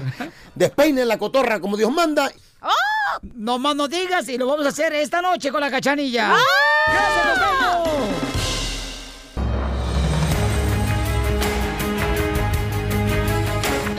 Despeine 0.56 1.06
la 1.06 1.18
cotorra 1.18 1.60
como 1.60 1.78
Dios 1.78 1.92
manda. 1.92 2.32
No 3.36 3.58
más 3.60 3.76
no 3.76 3.88
digas 3.88 4.28
y 4.30 4.38
lo 4.38 4.48
vamos 4.48 4.66
a 4.66 4.70
hacer 4.70 4.94
esta 4.94 5.22
noche 5.22 5.52
con 5.52 5.62
la 5.62 5.72
cachanilla. 5.72 6.36
¡Gracias, 6.88 8.37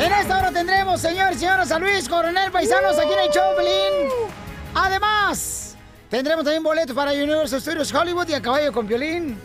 En 0.09 0.15
esta 0.15 0.39
hora 0.39 0.51
tendremos, 0.51 1.03
señor 1.03 1.35
y 1.35 1.39
señora 1.39 1.67
San 1.67 1.83
Luis 1.83 2.09
Coronel 2.09 2.51
Paisanos 2.51 2.99
aquí 2.99 3.13
en 3.13 3.19
el 3.19 3.31
Choplin. 3.31 4.33
Además, 4.75 5.77
tendremos 6.09 6.45
también 6.45 6.63
boletos 6.63 6.97
para 6.97 7.13
Universal 7.13 7.61
Studios 7.61 7.93
Hollywood 7.93 8.27
y 8.31 8.33
a 8.33 8.41
caballo 8.41 8.73
con 8.73 8.87
violín. 8.87 9.37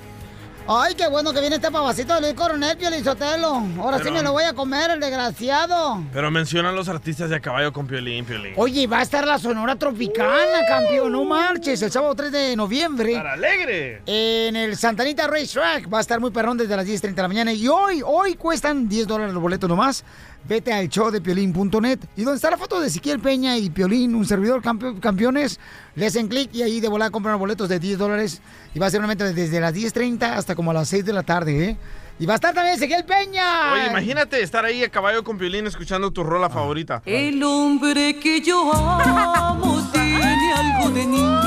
Ay, 0.65 0.95
qué 0.95 1.09
bueno 1.09 1.33
que 1.33 1.41
viene 1.41 1.57
este 1.57 1.69
papacito 1.69 2.15
de 2.15 2.21
Luis 2.21 2.33
Coronel, 2.35 2.77
Piolín 2.77 3.03
Sotelo. 3.03 3.61
Ahora 3.81 3.97
sí 3.97 4.03
Pero- 4.03 4.15
me 4.15 4.23
lo 4.23 4.31
voy 4.31 4.45
a 4.45 4.53
comer, 4.53 4.91
el 4.91 5.01
desgraciado. 5.01 6.01
Pero 6.13 6.31
mencionan 6.31 6.73
los 6.73 6.87
artistas 6.87 7.29
de 7.29 7.35
a 7.35 7.41
caballo 7.41 7.73
con 7.73 7.85
Piolín, 7.85 8.23
Piolín. 8.23 8.53
Oye, 8.55 8.87
va 8.87 8.99
a 8.99 9.01
estar 9.01 9.27
la 9.27 9.37
Sonora 9.37 9.75
Tropicana, 9.75 10.65
campeón, 10.65 11.11
no 11.11 11.25
marches, 11.25 11.81
el 11.81 11.91
sábado 11.91 12.15
3 12.15 12.31
de 12.31 12.55
noviembre. 12.55 13.13
¡Para 13.15 13.33
alegre! 13.33 14.03
En 14.05 14.55
el 14.55 14.77
Santanita 14.77 15.27
Racetrack 15.27 15.93
va 15.93 15.97
a 15.97 16.01
estar 16.01 16.21
muy 16.21 16.31
perrón 16.31 16.57
desde 16.57 16.77
las 16.77 16.85
10.30 16.87 17.13
de 17.13 17.21
la 17.23 17.27
mañana. 17.27 17.51
Y 17.51 17.67
hoy, 17.67 18.01
hoy 18.05 18.35
cuestan 18.35 18.87
10 18.87 19.05
dólares 19.05 19.33
los 19.33 19.43
boletos 19.43 19.67
nomás. 19.69 20.05
Vete 20.47 20.73
al 20.73 20.89
showdepiolín.net. 20.89 21.99
Y 22.17 22.23
donde 22.23 22.35
está 22.35 22.49
la 22.51 22.57
foto 22.57 22.79
de 22.81 22.87
Ezequiel 22.87 23.19
Peña 23.19 23.57
y 23.57 23.69
Piolín, 23.69 24.13
un 24.15 24.25
servidor 24.25 24.61
campe- 24.61 24.99
campeones, 24.99 25.59
le 25.95 26.05
hacen 26.07 26.27
clic 26.27 26.49
y 26.53 26.61
ahí 26.63 26.79
de 26.81 26.89
volada 26.89 27.11
compran 27.11 27.33
los 27.33 27.39
boletos 27.39 27.69
de 27.69 27.79
10 27.79 27.97
dólares. 27.97 28.41
Y 28.75 28.79
va 28.79 28.87
a 28.87 28.89
ser 28.89 28.99
un 28.99 29.05
evento 29.05 29.23
desde 29.23 29.59
las 29.61 29.73
10.30 29.73 30.23
hasta 30.33 30.55
como 30.55 30.71
a 30.71 30.73
las 30.73 30.89
6 30.89 31.05
de 31.05 31.13
la 31.13 31.23
tarde, 31.23 31.69
¿eh? 31.69 31.77
Y 32.19 32.25
va 32.27 32.33
a 32.33 32.35
estar 32.35 32.53
también 32.53 32.75
Ezequiel 32.75 33.05
Peña. 33.05 33.73
Oye, 33.73 33.87
imagínate 33.87 34.41
estar 34.43 34.63
ahí 34.65 34.83
a 34.83 34.89
caballo 34.89 35.23
con 35.23 35.37
Piolín 35.37 35.65
escuchando 35.65 36.11
tu 36.11 36.23
rola 36.23 36.49
favorita. 36.49 37.01
El 37.05 37.41
hombre 37.41 38.19
que 38.19 38.39
yo 38.41 38.71
amo 38.73 39.89
tiene 39.93 40.53
algo 40.53 40.89
de 40.91 41.05
niño. 41.07 41.41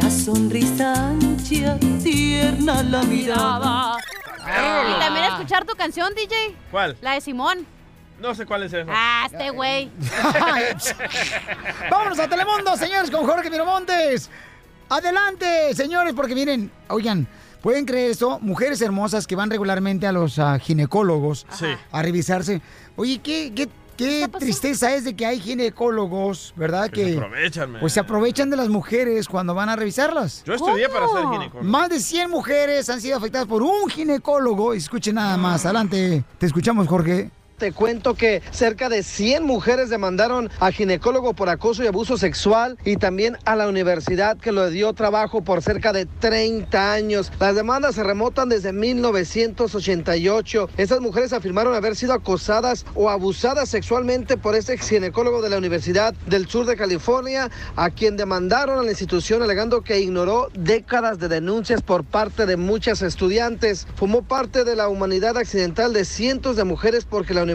La 0.00 0.08
sonrisa 0.10 1.10
ancha, 1.10 1.78
tierna 2.02 2.82
la 2.82 3.02
mirada. 3.02 3.96
Y 4.54 5.00
también 5.00 5.24
escuchar 5.26 5.64
tu 5.64 5.74
canción, 5.74 6.14
DJ. 6.14 6.56
¿Cuál? 6.70 6.96
La 7.00 7.14
de 7.14 7.20
Simón. 7.20 7.66
No 8.20 8.34
sé 8.34 8.46
cuál 8.46 8.62
es 8.62 8.72
eso. 8.72 8.88
Ah, 8.92 9.26
este 9.30 9.50
güey. 9.50 9.90
Vámonos 11.90 12.18
a 12.18 12.28
Telemundo, 12.28 12.76
señores, 12.76 13.10
con 13.10 13.26
Jorge 13.26 13.50
Miramontes. 13.50 14.30
Adelante, 14.88 15.74
señores, 15.74 16.12
porque 16.14 16.34
miren, 16.34 16.70
oigan, 16.88 17.26
¿pueden 17.62 17.84
creer 17.86 18.10
esto? 18.10 18.38
Mujeres 18.40 18.80
hermosas 18.82 19.26
que 19.26 19.34
van 19.34 19.50
regularmente 19.50 20.06
a 20.06 20.12
los 20.12 20.38
ah, 20.38 20.58
ginecólogos 20.58 21.46
Sí. 21.50 21.66
a 21.90 22.02
revisarse. 22.02 22.60
Oye, 22.96 23.18
qué, 23.18 23.52
qué, 23.56 23.68
qué 23.96 24.28
tristeza 24.38 24.94
es 24.94 25.04
de 25.04 25.14
que 25.14 25.26
hay 25.26 25.40
ginecólogos, 25.40 26.52
¿verdad? 26.56 26.90
Que 26.90 27.12
se 27.12 27.18
aprovechan, 27.18 27.70
man. 27.70 27.80
Pues 27.80 27.92
se 27.92 28.00
aprovechan 28.00 28.50
de 28.50 28.56
las 28.56 28.68
mujeres 28.68 29.28
cuando 29.28 29.54
van 29.54 29.68
a 29.68 29.76
revisarlas. 29.76 30.42
Yo 30.44 30.54
estudié 30.54 30.88
para 30.88 31.08
ser 31.08 31.24
ginecólogo. 31.30 31.62
Más 31.62 31.88
de 31.88 32.00
100 32.00 32.30
mujeres 32.30 32.88
han 32.90 33.00
sido 33.00 33.16
afectadas 33.16 33.46
por 33.46 33.62
un 33.62 33.88
ginecólogo. 33.88 34.74
Escuchen 34.74 35.16
nada 35.16 35.36
más. 35.36 35.64
Adelante, 35.64 36.24
te 36.38 36.46
escuchamos, 36.46 36.86
Jorge. 36.88 37.30
Te 37.62 37.70
cuento 37.70 38.14
que 38.14 38.42
cerca 38.50 38.88
de 38.88 39.04
100 39.04 39.44
mujeres 39.44 39.88
demandaron 39.88 40.50
a 40.58 40.72
ginecólogo 40.72 41.32
por 41.32 41.48
acoso 41.48 41.84
y 41.84 41.86
abuso 41.86 42.18
sexual 42.18 42.76
y 42.84 42.96
también 42.96 43.38
a 43.44 43.54
la 43.54 43.68
universidad 43.68 44.36
que 44.36 44.50
lo 44.50 44.68
dio 44.68 44.92
trabajo 44.94 45.42
por 45.42 45.62
cerca 45.62 45.92
de 45.92 46.06
30 46.06 46.92
años. 46.92 47.30
Las 47.38 47.54
demandas 47.54 47.94
se 47.94 48.02
remontan 48.02 48.48
desde 48.48 48.72
1988. 48.72 50.70
Esas 50.76 51.00
mujeres 51.00 51.32
afirmaron 51.32 51.76
haber 51.76 51.94
sido 51.94 52.14
acosadas 52.14 52.84
o 52.96 53.08
abusadas 53.08 53.68
sexualmente 53.68 54.36
por 54.36 54.56
este 54.56 54.76
ginecólogo 54.76 55.40
de 55.40 55.50
la 55.50 55.58
Universidad 55.58 56.14
del 56.26 56.48
Sur 56.48 56.66
de 56.66 56.74
California, 56.74 57.48
a 57.76 57.90
quien 57.90 58.16
demandaron 58.16 58.80
a 58.80 58.82
la 58.82 58.90
institución 58.90 59.40
alegando 59.40 59.82
que 59.82 60.00
ignoró 60.00 60.48
décadas 60.52 61.20
de 61.20 61.28
denuncias 61.28 61.80
por 61.80 62.02
parte 62.02 62.44
de 62.44 62.56
muchas 62.56 63.02
estudiantes. 63.02 63.86
Formó 63.94 64.22
parte 64.22 64.64
de 64.64 64.74
la 64.74 64.88
humanidad 64.88 65.36
accidental 65.36 65.92
de 65.92 66.04
cientos 66.04 66.56
de 66.56 66.64
mujeres 66.64 67.04
porque 67.04 67.34
la 67.34 67.42
universidad 67.44 67.51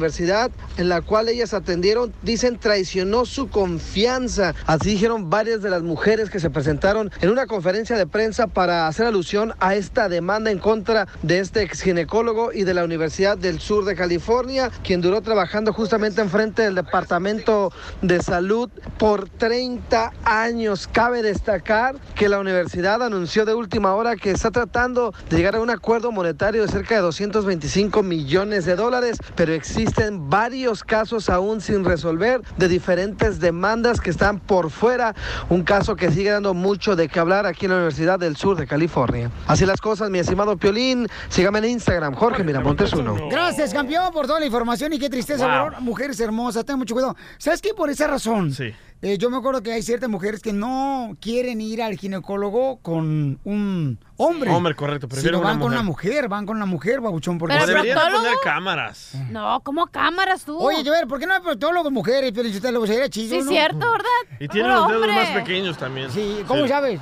en 0.78 0.90
la 0.90 1.02
cual 1.02 1.28
ellas 1.28 1.54
atendieron, 1.54 2.14
dicen, 2.22 2.60
traicionó 2.60 3.26
su 3.26 3.50
confianza. 3.50 4.54
Así 4.66 4.92
dijeron 4.92 5.30
varias 5.30 5.62
de 5.62 5.70
las 5.70 5.82
mujeres 5.82 6.30
que 6.30 6.40
se 6.40 6.50
presentaron 6.50 7.12
en 7.20 7.30
una 7.30 7.48
conferencia 7.48 7.98
de 7.98 8.06
prensa 8.06 8.48
para 8.48 8.88
hacer 8.88 9.08
alusión 9.08 9.54
a 9.60 9.76
esta 9.76 10.08
demanda 10.08 10.52
en 10.52 10.60
contra 10.60 11.08
de 11.24 11.40
este 11.40 11.64
ex 11.64 11.82
ginecólogo 11.82 12.54
y 12.54 12.64
de 12.64 12.74
la 12.74 12.84
Universidad 12.84 13.38
del 13.38 13.60
Sur 13.60 13.86
de 13.86 13.96
California, 13.96 14.72
quien 14.84 15.02
duró 15.02 15.22
trabajando 15.22 15.74
justamente 15.74 16.22
enfrente 16.22 16.62
del 16.62 16.76
Departamento 16.76 17.72
de 18.02 18.22
Salud 18.22 18.70
por 18.98 19.30
30 19.30 20.14
años. 20.24 20.88
Cabe 20.88 21.22
destacar 21.22 21.96
que 22.16 22.30
la 22.30 22.40
universidad 22.40 23.02
anunció 23.02 23.46
de 23.46 23.54
última 23.54 23.96
hora 23.96 24.16
que 24.16 24.32
está 24.32 24.52
tratando 24.52 25.14
de 25.30 25.38
llegar 25.38 25.56
a 25.56 25.62
un 25.62 25.70
acuerdo 25.70 26.12
monetario 26.12 26.62
de 26.62 26.68
cerca 26.68 26.96
de 26.96 27.02
225 27.02 28.04
millones 28.04 28.66
de 28.66 28.76
dólares, 28.76 29.18
pero 29.36 29.54
existe 29.54 29.87
existen 29.88 30.30
varios 30.30 30.84
casos 30.84 31.30
aún 31.30 31.62
sin 31.62 31.86
resolver 31.86 32.42
de 32.58 32.68
diferentes 32.68 33.40
demandas 33.40 34.02
que 34.02 34.10
están 34.10 34.40
por 34.40 34.70
fuera. 34.70 35.16
Un 35.50 35.64
caso 35.64 35.96
que 35.96 36.12
sigue 36.12 36.32
dando 36.32 36.54
mucho 36.54 36.96
de 36.96 37.08
qué 37.08 37.20
hablar 37.20 37.46
aquí 37.46 37.66
en 37.66 37.72
la 37.72 37.78
Universidad 37.78 38.20
del 38.20 38.36
Sur 38.36 38.58
de 38.58 38.68
California. 38.68 39.32
Así 39.48 39.66
las 39.66 39.80
cosas, 39.80 40.10
mi 40.10 40.20
estimado 40.20 40.58
Piolín. 40.58 41.08
Sígame 41.30 41.60
en 41.60 41.66
Instagram, 41.66 42.16
Jorge 42.16 42.44
Miramontes 42.44 42.92
uno. 42.94 43.16
Gracias, 43.30 43.74
campeón, 43.74 44.12
por 44.12 44.28
toda 44.28 44.40
la 44.42 44.46
información 44.46 44.92
y 44.94 45.00
qué 45.00 45.10
tristeza, 45.10 45.48
Wow. 45.48 45.82
Mujeres 45.82 46.20
hermosas, 46.20 46.66
ten 46.66 46.78
mucho 46.78 46.94
cuidado. 46.94 47.16
¿Sabes 47.38 47.62
qué? 47.62 47.74
Por 47.74 47.90
esa 47.90 48.08
razón. 48.08 48.52
Eh, 49.02 49.18
yo 49.18 49.30
me 49.30 49.38
acuerdo 49.38 49.62
que 49.62 49.72
hay 49.72 49.82
ciertas 49.84 50.10
mujeres 50.10 50.42
que 50.42 50.54
no 50.54 51.16
quieren 51.22 51.62
ir 51.62 51.82
al 51.84 51.98
ginecólogo 51.98 52.78
con 52.82 53.40
un 53.44 54.00
hombre. 54.18 54.50
Hombre, 54.52 54.76
correcto, 54.76 55.08
prefieren 55.08 55.40
Sino 55.40 55.44
van 55.48 55.58
una 55.58 55.62
con 55.62 55.70
mujer. 55.72 55.80
una 55.80 55.84
mujer, 55.88 56.28
van 56.30 56.46
con 56.46 56.58
una 56.58 56.66
mujer, 56.66 57.02
babuchón. 57.02 57.38
Porque 57.38 57.56
O 57.58 57.66
deberían 57.68 57.98
de 57.98 58.12
poner 58.18 58.34
cámaras. 58.44 59.12
No, 59.30 59.60
¿cómo 59.64 59.86
cámaras 59.88 60.44
tú? 60.46 60.58
Oye, 60.58 60.84
yo 60.84 60.92
ver, 60.92 61.08
¿por 61.08 61.20
qué 61.20 61.28
no 61.28 61.34
hay 61.36 61.42
proctólogos 61.42 61.92
mujeres? 61.92 62.32
Pero 62.34 62.50
si 62.50 62.56
usted 62.56 62.72
lo 62.72 62.86
sería 62.88 63.08
chido, 63.10 63.36
Sí, 63.38 63.44
¿no? 63.44 63.50
cierto, 63.52 63.80
¿verdad? 63.92 64.38
Y 64.40 64.48
tienen 64.48 64.72
los 64.72 64.88
dedos 64.88 65.02
hombre. 65.04 65.16
más 65.16 65.30
pequeños 65.30 65.78
también. 65.78 66.10
Sí, 66.12 66.44
¿cómo 66.48 66.68
sabes? 66.68 67.00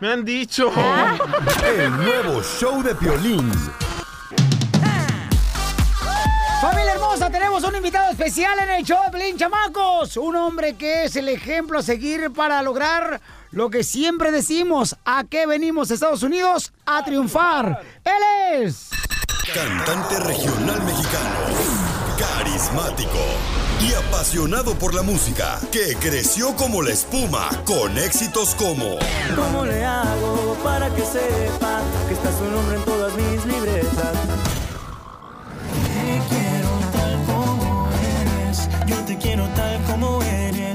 Me 0.00 0.08
han 0.12 0.24
dicho. 0.24 0.70
El 1.64 1.96
nuevo 1.96 2.42
show 2.42 2.82
de 2.82 2.94
Piolín. 2.96 3.50
Familia 6.60 6.95
tenemos 7.56 7.70
un 7.72 7.76
invitado 7.76 8.10
especial 8.10 8.58
en 8.58 8.70
el 8.70 8.84
show 8.84 8.98
de 9.02 9.10
Pelín 9.10 9.38
Chamacos. 9.38 10.18
Un 10.18 10.36
hombre 10.36 10.74
que 10.74 11.04
es 11.04 11.16
el 11.16 11.28
ejemplo 11.28 11.78
a 11.78 11.82
seguir 11.82 12.30
para 12.30 12.60
lograr 12.60 13.20
lo 13.50 13.70
que 13.70 13.82
siempre 13.82 14.30
decimos. 14.30 14.96
¿A 15.06 15.24
qué 15.24 15.46
venimos, 15.46 15.90
Estados 15.90 16.22
Unidos? 16.22 16.74
A 16.84 17.02
triunfar. 17.02 17.80
Él 18.04 18.62
es... 18.62 18.90
Cantante 19.54 20.20
regional 20.20 20.82
mexicano. 20.82 21.30
Carismático. 22.18 23.24
Y 23.80 23.94
apasionado 23.94 24.74
por 24.74 24.94
la 24.94 25.02
música. 25.02 25.58
Que 25.72 25.96
creció 25.98 26.54
como 26.56 26.82
la 26.82 26.90
espuma. 26.90 27.48
Con 27.64 27.96
éxitos 27.96 28.54
como. 28.54 28.98
¿Cómo 29.34 29.64
le 29.64 29.82
hago 29.82 30.58
para 30.62 30.94
que 30.94 31.02
sepa 31.02 31.80
que 32.06 32.14
está 32.14 32.30
su 32.36 32.44
nombre 32.44 32.76
en 32.76 32.84
todas 32.84 32.95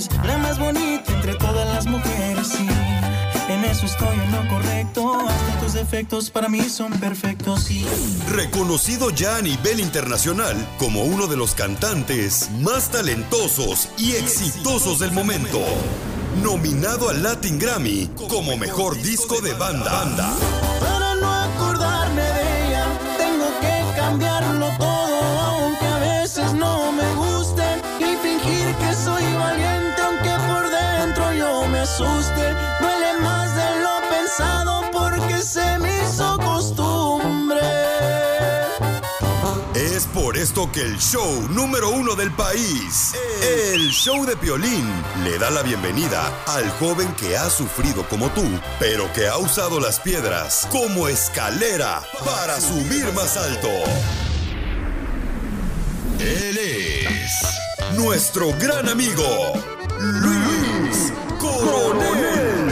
eres, 0.05 0.25
la 0.25 0.37
más 0.37 0.59
bonita 0.59 1.11
entre 1.13 1.35
todas 1.35 1.67
las 1.67 1.85
mujeres, 1.85 2.47
sí. 2.47 2.67
En 3.49 3.65
eso 3.65 3.85
estoy 3.85 4.17
en 4.17 4.31
lo 4.31 4.47
correcto, 4.47 5.19
hasta 5.27 5.59
tus 5.59 5.73
defectos 5.73 6.29
para 6.29 6.47
mí 6.47 6.61
son 6.69 6.91
perfectos, 6.93 7.63
sí. 7.63 7.85
Reconocido 8.29 9.09
ya 9.09 9.37
a 9.37 9.41
nivel 9.41 9.79
internacional 9.79 10.55
como 10.77 11.03
uno 11.03 11.27
de 11.27 11.35
los 11.35 11.53
cantantes 11.53 12.49
más 12.59 12.89
talentosos 12.89 13.89
y 13.97 14.13
exitosos 14.13 14.99
del 14.99 15.11
momento. 15.11 15.59
Nominado 16.41 17.09
al 17.09 17.23
Latin 17.23 17.59
Grammy 17.59 18.09
como 18.29 18.55
mejor 18.55 19.01
disco 19.01 19.41
de 19.41 19.53
banda. 19.53 20.05
Para 20.79 21.15
no 21.15 21.29
acordarme 21.29 22.21
de 22.21 22.60
que 40.69 40.81
el 40.81 40.99
show 40.99 41.47
número 41.49 41.89
uno 41.89 42.13
del 42.13 42.31
país, 42.33 43.13
el 43.41 43.89
show 43.89 44.25
de 44.25 44.35
Piolín, 44.35 44.85
le 45.23 45.39
da 45.39 45.49
la 45.49 45.63
bienvenida 45.63 46.43
al 46.45 46.69
joven 46.71 47.11
que 47.13 47.35
ha 47.35 47.49
sufrido 47.49 48.07
como 48.07 48.29
tú, 48.31 48.43
pero 48.77 49.11
que 49.13 49.27
ha 49.27 49.37
usado 49.37 49.79
las 49.79 49.99
piedras 49.99 50.67
como 50.69 51.07
escalera 51.07 52.03
para 52.25 52.59
subir 52.59 53.11
más 53.13 53.37
alto. 53.37 53.69
Él 56.19 56.57
es 56.57 57.97
nuestro 57.97 58.53
gran 58.59 58.87
amigo, 58.89 59.53
Luis 59.99 61.13
Coronel. 61.39 62.71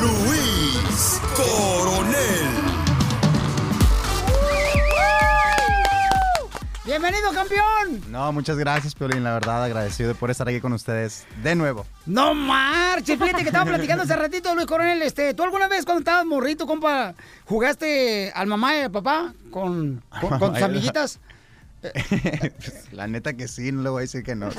Luis 0.00 1.20
Coronel. 1.36 2.01
¡Bienvenido, 6.92 7.32
campeón! 7.32 8.02
No, 8.10 8.30
muchas 8.34 8.58
gracias, 8.58 8.94
Piolín. 8.94 9.24
La 9.24 9.32
verdad, 9.32 9.64
agradecido 9.64 10.14
por 10.14 10.30
estar 10.30 10.46
aquí 10.46 10.60
con 10.60 10.74
ustedes 10.74 11.24
de 11.42 11.54
nuevo. 11.54 11.86
No 12.04 12.34
marches, 12.34 13.18
fíjate 13.18 13.40
que 13.40 13.48
estaba 13.48 13.64
platicando 13.64 14.04
hace 14.04 14.14
ratito, 14.14 14.54
Luis 14.54 14.66
Coronel. 14.66 15.00
Este, 15.00 15.32
¿Tú 15.32 15.42
alguna 15.42 15.68
vez 15.68 15.86
cuando 15.86 16.00
estabas 16.00 16.26
morrito, 16.26 16.66
compa, 16.66 17.14
jugaste 17.46 18.30
al 18.34 18.46
mamá 18.46 18.76
y 18.76 18.80
al 18.82 18.90
papá 18.90 19.32
con, 19.50 20.04
con, 20.20 20.38
con 20.38 20.52
tus 20.52 20.62
amiguitas? 20.62 21.18
Pues, 21.80 22.92
la 22.92 23.06
neta 23.06 23.32
que 23.32 23.48
sí, 23.48 23.72
no 23.72 23.82
le 23.82 23.88
voy 23.88 24.00
a 24.00 24.02
decir 24.02 24.22
que 24.22 24.36
no. 24.36 24.50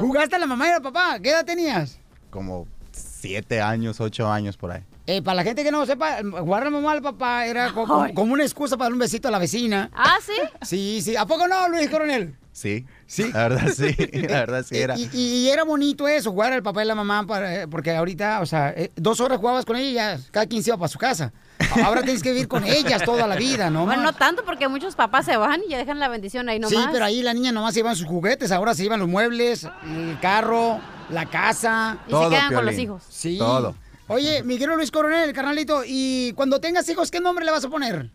¿Jugaste 0.00 0.34
a 0.34 0.38
la 0.40 0.46
mamá 0.46 0.66
y 0.66 0.72
al 0.72 0.82
papá? 0.82 1.20
¿Qué 1.22 1.30
edad 1.30 1.44
tenías? 1.44 2.00
Como 2.28 2.66
siete 2.90 3.62
años, 3.62 4.00
ocho 4.00 4.30
años 4.30 4.56
por 4.56 4.72
ahí. 4.72 4.82
Eh, 5.10 5.22
para 5.22 5.36
la 5.36 5.42
gente 5.42 5.64
que 5.64 5.70
no 5.70 5.86
sepa, 5.86 6.20
la 6.22 6.70
mamá 6.70 6.92
y 6.92 6.96
al 6.98 7.02
papá 7.02 7.46
era 7.46 7.72
co- 7.72 7.86
co- 7.86 8.02
Ay. 8.02 8.12
como 8.12 8.34
una 8.34 8.42
excusa 8.42 8.76
para 8.76 8.86
dar 8.88 8.92
un 8.92 8.98
besito 8.98 9.26
a 9.28 9.30
la 9.30 9.38
vecina. 9.38 9.90
¿Ah, 9.94 10.16
sí? 10.22 10.34
Sí, 10.62 11.00
sí. 11.02 11.16
¿A 11.16 11.24
poco 11.24 11.48
no, 11.48 11.66
Luis 11.70 11.88
Coronel? 11.88 12.36
Sí. 12.52 12.84
Sí. 13.06 13.30
La 13.32 13.48
verdad 13.48 13.68
sí, 13.74 13.96
la 14.12 14.40
verdad 14.40 14.66
sí 14.68 14.76
era. 14.76 14.98
Y, 14.98 15.08
y 15.14 15.48
era 15.48 15.64
bonito 15.64 16.06
eso, 16.06 16.30
jugar 16.30 16.52
al 16.52 16.62
papá 16.62 16.84
y 16.84 16.86
la 16.88 16.94
mamá, 16.94 17.26
para, 17.26 17.66
porque 17.68 17.96
ahorita, 17.96 18.40
o 18.42 18.46
sea, 18.46 18.68
eh, 18.76 18.90
dos 18.96 19.20
horas 19.22 19.38
jugabas 19.38 19.64
con 19.64 19.76
ellas, 19.76 20.28
cada 20.30 20.44
quien 20.44 20.62
se 20.62 20.68
iba 20.68 20.76
para 20.76 20.88
su 20.88 20.98
casa. 20.98 21.32
Ahora 21.86 22.02
tienes 22.02 22.22
que 22.22 22.32
vivir 22.32 22.46
con 22.46 22.64
ellas 22.64 23.02
toda 23.04 23.26
la 23.26 23.36
vida, 23.36 23.70
¿no? 23.70 23.86
Bueno, 23.86 24.02
no 24.02 24.12
tanto 24.12 24.44
porque 24.44 24.68
muchos 24.68 24.94
papás 24.94 25.24
se 25.24 25.38
van 25.38 25.62
y 25.66 25.70
ya 25.70 25.78
dejan 25.78 25.98
la 26.00 26.08
bendición 26.08 26.50
ahí 26.50 26.58
nomás. 26.58 26.76
Sí, 26.76 26.84
pero 26.92 27.06
ahí 27.06 27.22
la 27.22 27.32
niña 27.32 27.50
nomás 27.50 27.72
se 27.72 27.80
llevan 27.80 27.96
sus 27.96 28.06
juguetes, 28.06 28.52
ahora 28.52 28.74
se 28.74 28.82
llevan 28.82 29.00
los 29.00 29.08
muebles, 29.08 29.64
el 29.84 30.18
carro, 30.20 30.80
la 31.08 31.24
casa. 31.30 31.96
Y 32.08 32.12
se 32.12 32.28
quedan 32.28 32.52
con 32.52 32.66
los 32.66 32.76
hijos. 32.76 33.02
Sí. 33.08 33.38
Todo. 33.38 33.74
Oye, 34.08 34.42
mi 34.42 34.54
querido 34.58 34.76
Luis 34.76 34.90
Coronel, 34.90 35.32
carnalito, 35.32 35.82
y 35.86 36.32
cuando 36.34 36.60
tengas 36.60 36.88
hijos, 36.88 37.10
¿qué 37.10 37.20
nombre 37.20 37.44
le 37.44 37.50
vas 37.50 37.64
a 37.64 37.68
poner? 37.68 38.10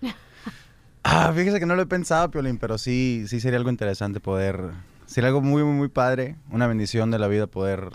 Ah, 1.04 1.32
fíjese 1.34 1.58
que 1.58 1.66
no 1.66 1.74
lo 1.74 1.82
he 1.82 1.86
pensado, 1.86 2.30
Piolín, 2.30 2.58
pero 2.58 2.78
sí, 2.78 3.24
sí 3.26 3.40
sería 3.40 3.58
algo 3.58 3.70
interesante 3.70 4.20
poder... 4.20 4.70
Sería 5.06 5.28
algo 5.28 5.40
muy, 5.40 5.64
muy, 5.64 5.74
muy 5.74 5.88
padre, 5.88 6.36
una 6.50 6.68
bendición 6.68 7.10
de 7.10 7.18
la 7.18 7.26
vida 7.26 7.48
poder 7.48 7.88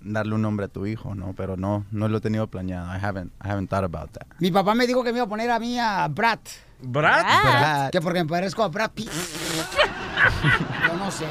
darle 0.00 0.34
un 0.34 0.40
nombre 0.40 0.64
a 0.64 0.68
tu 0.68 0.86
hijo, 0.86 1.14
¿no? 1.14 1.34
Pero 1.36 1.58
no, 1.58 1.84
no 1.90 2.08
lo 2.08 2.16
he 2.16 2.20
tenido 2.22 2.46
planeado. 2.46 2.86
I 2.86 2.98
haven't, 3.04 3.32
I 3.44 3.48
haven't 3.50 3.68
thought 3.68 3.84
about 3.84 4.12
that. 4.12 4.26
Mi 4.38 4.50
papá 4.50 4.74
me 4.74 4.86
dijo 4.86 5.04
que 5.04 5.12
me 5.12 5.18
iba 5.18 5.26
a 5.26 5.28
poner 5.28 5.50
a 5.50 5.58
mí 5.58 5.78
a 5.78 6.08
Brad. 6.08 6.38
¿Brad? 6.80 7.22
Brad. 7.22 7.90
Que 7.90 8.00
porque 8.00 8.24
me 8.24 8.30
parezco 8.30 8.62
a 8.62 8.68
Brad 8.68 8.90
Pitt. 8.92 9.10
Yo 10.88 10.96
no 10.96 11.10
sé. 11.10 11.26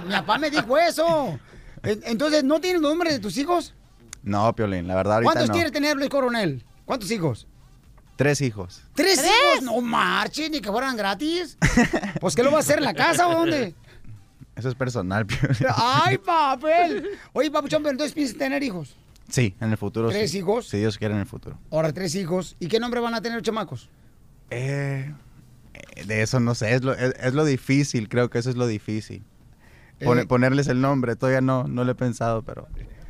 Mi, 0.00 0.06
mi 0.08 0.12
papá 0.16 0.36
me 0.36 0.50
dijo 0.50 0.76
eso. 0.76 1.38
En- 1.82 2.02
Entonces, 2.04 2.44
¿no 2.44 2.60
tienes 2.60 2.82
nombre 2.82 3.10
de 3.10 3.18
tus 3.20 3.38
hijos? 3.38 3.74
No, 4.26 4.54
Piolín, 4.54 4.86
la 4.86 4.94
verdad 4.94 5.14
ahorita 5.14 5.32
¿Cuántos 5.32 5.48
no. 5.48 5.54
quieres 5.54 5.72
tener, 5.72 5.96
Luis 5.96 6.10
Coronel? 6.10 6.62
¿Cuántos 6.84 7.10
hijos? 7.10 7.46
Tres 8.16 8.40
hijos. 8.42 8.82
¿Tres, 8.94 9.18
hijos? 9.24 9.62
No 9.62 9.80
marchen, 9.80 10.52
ni 10.52 10.60
que 10.60 10.70
fueran 10.70 10.96
gratis. 10.96 11.56
Pues, 12.20 12.34
¿qué 12.34 12.42
lo 12.42 12.50
va 12.50 12.56
a 12.58 12.60
hacer 12.60 12.78
en 12.78 12.84
la 12.84 12.94
casa 12.94 13.28
o 13.28 13.32
dónde? 13.32 13.74
Eso 14.56 14.68
es 14.68 14.74
personal, 14.74 15.24
Piolín. 15.26 15.56
¡Ay, 15.74 16.18
papel! 16.24 17.08
Oye, 17.32 17.50
papuchón, 17.50 17.82
pero 17.82 17.92
entonces 17.92 18.12
piensas 18.14 18.36
tener 18.36 18.62
hijos. 18.62 18.96
Sí, 19.28 19.54
en 19.60 19.70
el 19.70 19.76
futuro 19.76 20.08
¿Tres 20.08 20.30
sí. 20.30 20.38
hijos? 20.38 20.68
Si 20.68 20.78
Dios 20.78 20.98
quiere 20.98 21.14
en 21.14 21.20
el 21.20 21.26
futuro. 21.26 21.58
Ahora, 21.70 21.92
tres 21.92 22.14
hijos. 22.14 22.56
¿Y 22.58 22.68
qué 22.68 22.78
nombre 22.80 23.00
van 23.00 23.14
a 23.14 23.20
tener 23.20 23.36
los 23.38 23.42
chamacos? 23.44 23.90
Eh, 24.50 25.12
eh, 25.74 26.04
de 26.04 26.22
eso 26.22 26.40
no 26.40 26.54
sé, 26.54 26.74
es 26.74 26.82
lo, 26.84 26.94
es, 26.94 27.14
es 27.20 27.34
lo 27.34 27.44
difícil, 27.44 28.08
creo 28.08 28.30
que 28.30 28.38
eso 28.38 28.48
es 28.50 28.56
lo 28.56 28.66
difícil. 28.66 29.22
Pone- 30.00 30.22
Eh. 30.22 30.26
ponerles 30.26 30.68
el 30.68 30.80
nombre, 30.80 31.16
todavía 31.16 31.40
no, 31.40 31.64
no 31.64 31.84
lo 31.84 31.92
he 31.92 31.94
pensado, 31.96 32.42
pero 32.42 32.68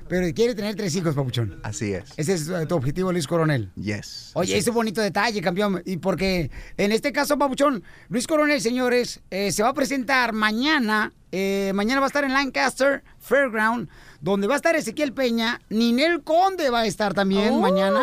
Pero 0.08 0.32
quiere 0.34 0.54
tener 0.54 0.74
tres 0.76 0.94
hijos, 0.94 1.14
papuchón. 1.14 1.58
así 1.62 1.92
es. 1.92 2.10
Ese 2.16 2.34
es 2.34 2.48
eh, 2.48 2.66
tu 2.66 2.76
objetivo, 2.76 3.10
Luis 3.12 3.26
Coronel. 3.26 3.70
Yes. 3.74 4.30
Oye, 4.34 4.52
así 4.52 4.60
ese 4.60 4.70
bonito 4.70 5.00
detalle, 5.00 5.40
campeón. 5.42 5.82
Y 5.84 5.96
porque 5.96 6.50
en 6.76 6.92
este 6.92 7.12
caso, 7.12 7.36
Papuchón, 7.38 7.82
Luis 8.08 8.26
Coronel, 8.26 8.60
señores, 8.60 9.20
eh, 9.30 9.50
se 9.52 9.62
va 9.62 9.70
a 9.70 9.74
presentar 9.74 10.32
mañana. 10.32 11.12
eh, 11.32 11.72
mañana 11.74 12.00
va 12.00 12.06
a 12.06 12.08
estar 12.08 12.24
en 12.24 12.32
Lancaster 12.32 13.02
Fairground, 13.18 13.88
donde 14.22 14.46
va 14.46 14.54
a 14.54 14.56
estar 14.56 14.74
Ezequiel 14.76 15.12
Peña. 15.12 15.60
Ninel 15.68 16.22
Conde 16.22 16.70
va 16.70 16.80
a 16.80 16.86
estar 16.86 17.12
también 17.12 17.50
Oh. 17.54 17.60
mañana. 17.60 18.00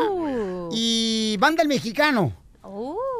Y 0.71 1.37
Banda 1.39 1.63
el 1.63 1.67
Mexicano. 1.69 2.35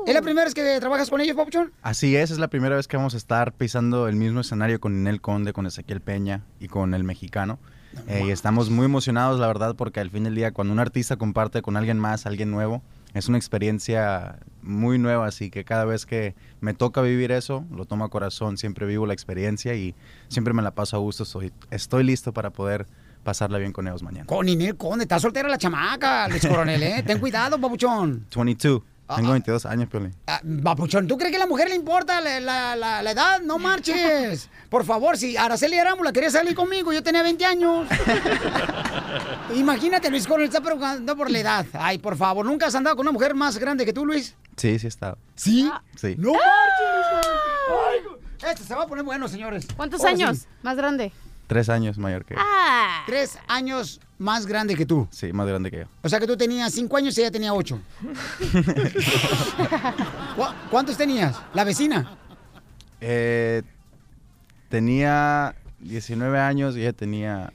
¿Es 0.06 0.14
la 0.14 0.22
primera 0.22 0.44
vez 0.46 0.54
que 0.54 0.80
trabajas 0.80 1.10
con 1.10 1.22
ellos, 1.22 1.36
Papuchón? 1.36 1.72
Así 1.82 2.16
es, 2.16 2.32
es 2.32 2.38
la 2.40 2.48
primera 2.50 2.76
vez 2.76 2.88
que 2.88 2.98
vamos 2.98 3.14
a 3.14 3.18
estar 3.18 3.54
pisando 3.54 4.08
el 4.08 4.16
mismo 4.16 4.42
escenario 4.42 4.80
con 4.80 4.94
Ninel 4.96 5.22
Conde, 5.22 5.54
con 5.54 5.66
Ezequiel 5.66 6.02
Peña 6.02 6.44
y 6.60 6.68
con 6.68 6.94
el 6.94 7.04
mexicano. 7.04 7.60
Eh, 8.08 8.24
y 8.28 8.32
estamos 8.32 8.70
muy 8.70 8.86
emocionados, 8.86 9.40
la 9.40 9.48
verdad, 9.48 9.76
porque 9.76 10.00
al 10.00 10.10
fin 10.10 10.24
del 10.24 10.36
día, 10.36 10.52
cuando 10.52 10.74
un 10.74 10.80
artista 10.80 11.16
comparte 11.16 11.62
con 11.62 11.78
alguien 11.78 12.00
más, 12.00 12.26
alguien 12.26 12.52
nuevo, 12.52 12.82
es 13.14 13.28
una 13.28 13.38
experiencia 13.38 14.40
muy 14.62 14.98
nueva, 14.98 15.28
así 15.28 15.50
que 15.50 15.64
cada 15.64 15.86
vez 15.86 16.06
que 16.06 16.36
me 16.62 16.74
toca 16.74 17.02
vivir 17.02 17.32
eso, 17.32 17.66
lo 17.72 17.86
tomo 17.86 18.06
a 18.06 18.10
corazón, 18.10 18.58
siempre 18.58 18.86
vivo 18.86 19.06
la 19.06 19.14
experiencia 19.14 19.76
y 19.76 19.94
siempre 20.30 20.54
me 20.54 20.62
la 20.62 20.72
paso 20.72 20.98
a 20.98 21.00
gusto. 21.00 21.24
Estoy 21.70 22.04
listo 22.04 22.34
para 22.34 22.50
poder 22.50 22.88
pasarla 23.24 23.58
bien 23.58 23.72
con 23.72 23.88
ellos 23.88 24.04
mañana. 24.04 24.26
Con 24.26 24.46
Ninel 24.46 24.76
Conde, 24.76 25.04
está 25.04 25.20
soltera 25.20 25.48
la 25.48 25.58
chamaca, 25.58 26.28
Luis 26.28 26.46
Coronel, 26.46 26.82
¿eh? 26.82 27.04
Ten 27.06 27.20
cuidado, 27.20 27.60
papuchón. 27.60 28.26
22. 28.36 28.82
Tengo 29.16 29.32
22 29.32 29.66
años, 29.66 29.90
Piolín. 29.90 30.14
Ah, 30.28 30.42
Papuchón, 30.64 31.08
¿tú 31.08 31.18
crees 31.18 31.32
que 31.32 31.38
a 31.38 31.40
la 31.40 31.48
mujer 31.48 31.70
le 31.70 31.76
importa 31.76 32.20
la, 32.22 32.40
la- 32.40 32.76
la- 32.76 33.02
la 33.04 33.12
edad? 33.12 33.42
No 33.42 33.58
marches. 33.60 34.50
Por 34.70 34.84
favor, 34.86 35.18
si 35.18 35.38
Araceli 35.38 35.78
Arámbula 35.78 36.12
quería 36.12 36.30
salir 36.32 36.56
conmigo, 36.56 36.92
yo 36.94 37.04
tenía 37.04 37.22
20 37.24 37.46
años. 37.46 37.88
Imagínate, 39.56 40.10
Luis 40.10 40.26
Coronel 40.26 40.48
está 40.48 40.62
preocupando 40.62 41.16
por 41.16 41.30
la 41.30 41.40
edad. 41.40 41.66
Ay, 41.74 41.98
por 42.00 42.18
favor, 42.18 42.46
¿nunca 42.46 42.68
has 42.68 42.76
andado 42.76 42.96
con 42.96 43.04
una 43.06 43.12
mujer 43.12 43.36
más 43.36 43.58
grande 43.58 43.86
que 43.86 43.94
tú, 43.94 44.06
Luis? 44.06 44.36
Sí, 44.58 44.80
sí 44.80 44.88
he 44.88 44.90
estado. 44.90 45.18
¿Sí? 45.36 45.70
Sí. 45.96 46.16
¡No 46.18 46.32
marches! 46.34 47.28
Ay, 47.70 48.50
Este 48.52 48.64
se 48.64 48.74
va 48.76 48.84
a 48.84 48.88
poner 48.88 49.04
bueno, 49.04 49.28
señores. 49.28 49.68
¿Cuántos 49.76 50.00
Ahora 50.02 50.12
años? 50.14 50.38
sí. 50.40 50.46
Más 50.64 50.76
grande. 50.76 51.12
Tres 51.54 51.70
años 51.70 52.00
mayor 52.00 52.26
que 52.26 52.34
yo. 52.34 52.40
Ah. 52.44 53.04
Tres 53.06 53.38
años 53.48 54.00
más 54.18 54.48
grande 54.48 54.76
que 54.76 54.88
tú. 54.88 55.08
Sí, 55.12 55.32
más 55.34 55.46
grande 55.48 55.70
que 55.70 55.78
yo. 55.82 55.84
O 56.02 56.10
sea 56.10 56.20
que 56.20 56.26
tú 56.26 56.36
tenías 56.36 56.74
cinco 56.74 56.98
años 56.98 57.16
y 57.18 57.22
ella 57.22 57.30
tenía 57.30 57.54
ocho. 57.54 57.80
¿Cu- 60.36 60.44
¿Cuántos 60.72 60.98
tenías? 60.98 61.36
¿La 61.54 61.64
vecina? 61.64 62.18
Eh, 63.02 63.62
tenía 64.70 65.54
19 65.80 66.40
años 66.40 66.76
y 66.76 66.82
ella 66.82 66.94
tenía 66.94 67.54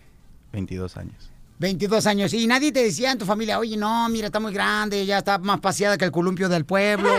22 0.53 0.97
años. 0.97 1.31
22 1.59 2.07
años. 2.07 2.33
Y 2.35 2.47
nadie 2.47 2.71
te 2.71 2.85
decía 2.85 3.11
en 3.11 3.19
tu 3.19 3.25
familia, 3.25 3.59
oye, 3.59 3.77
no, 3.77 4.09
mira, 4.09 4.27
está 4.27 4.39
muy 4.39 4.53
grande, 4.53 5.05
ya 5.05 5.19
está 5.19 5.39
más 5.39 5.59
paseada 5.59 5.99
que 5.99 6.05
el 6.05 6.13
columpio 6.13 6.49
del 6.49 6.65
pueblo. 6.65 7.11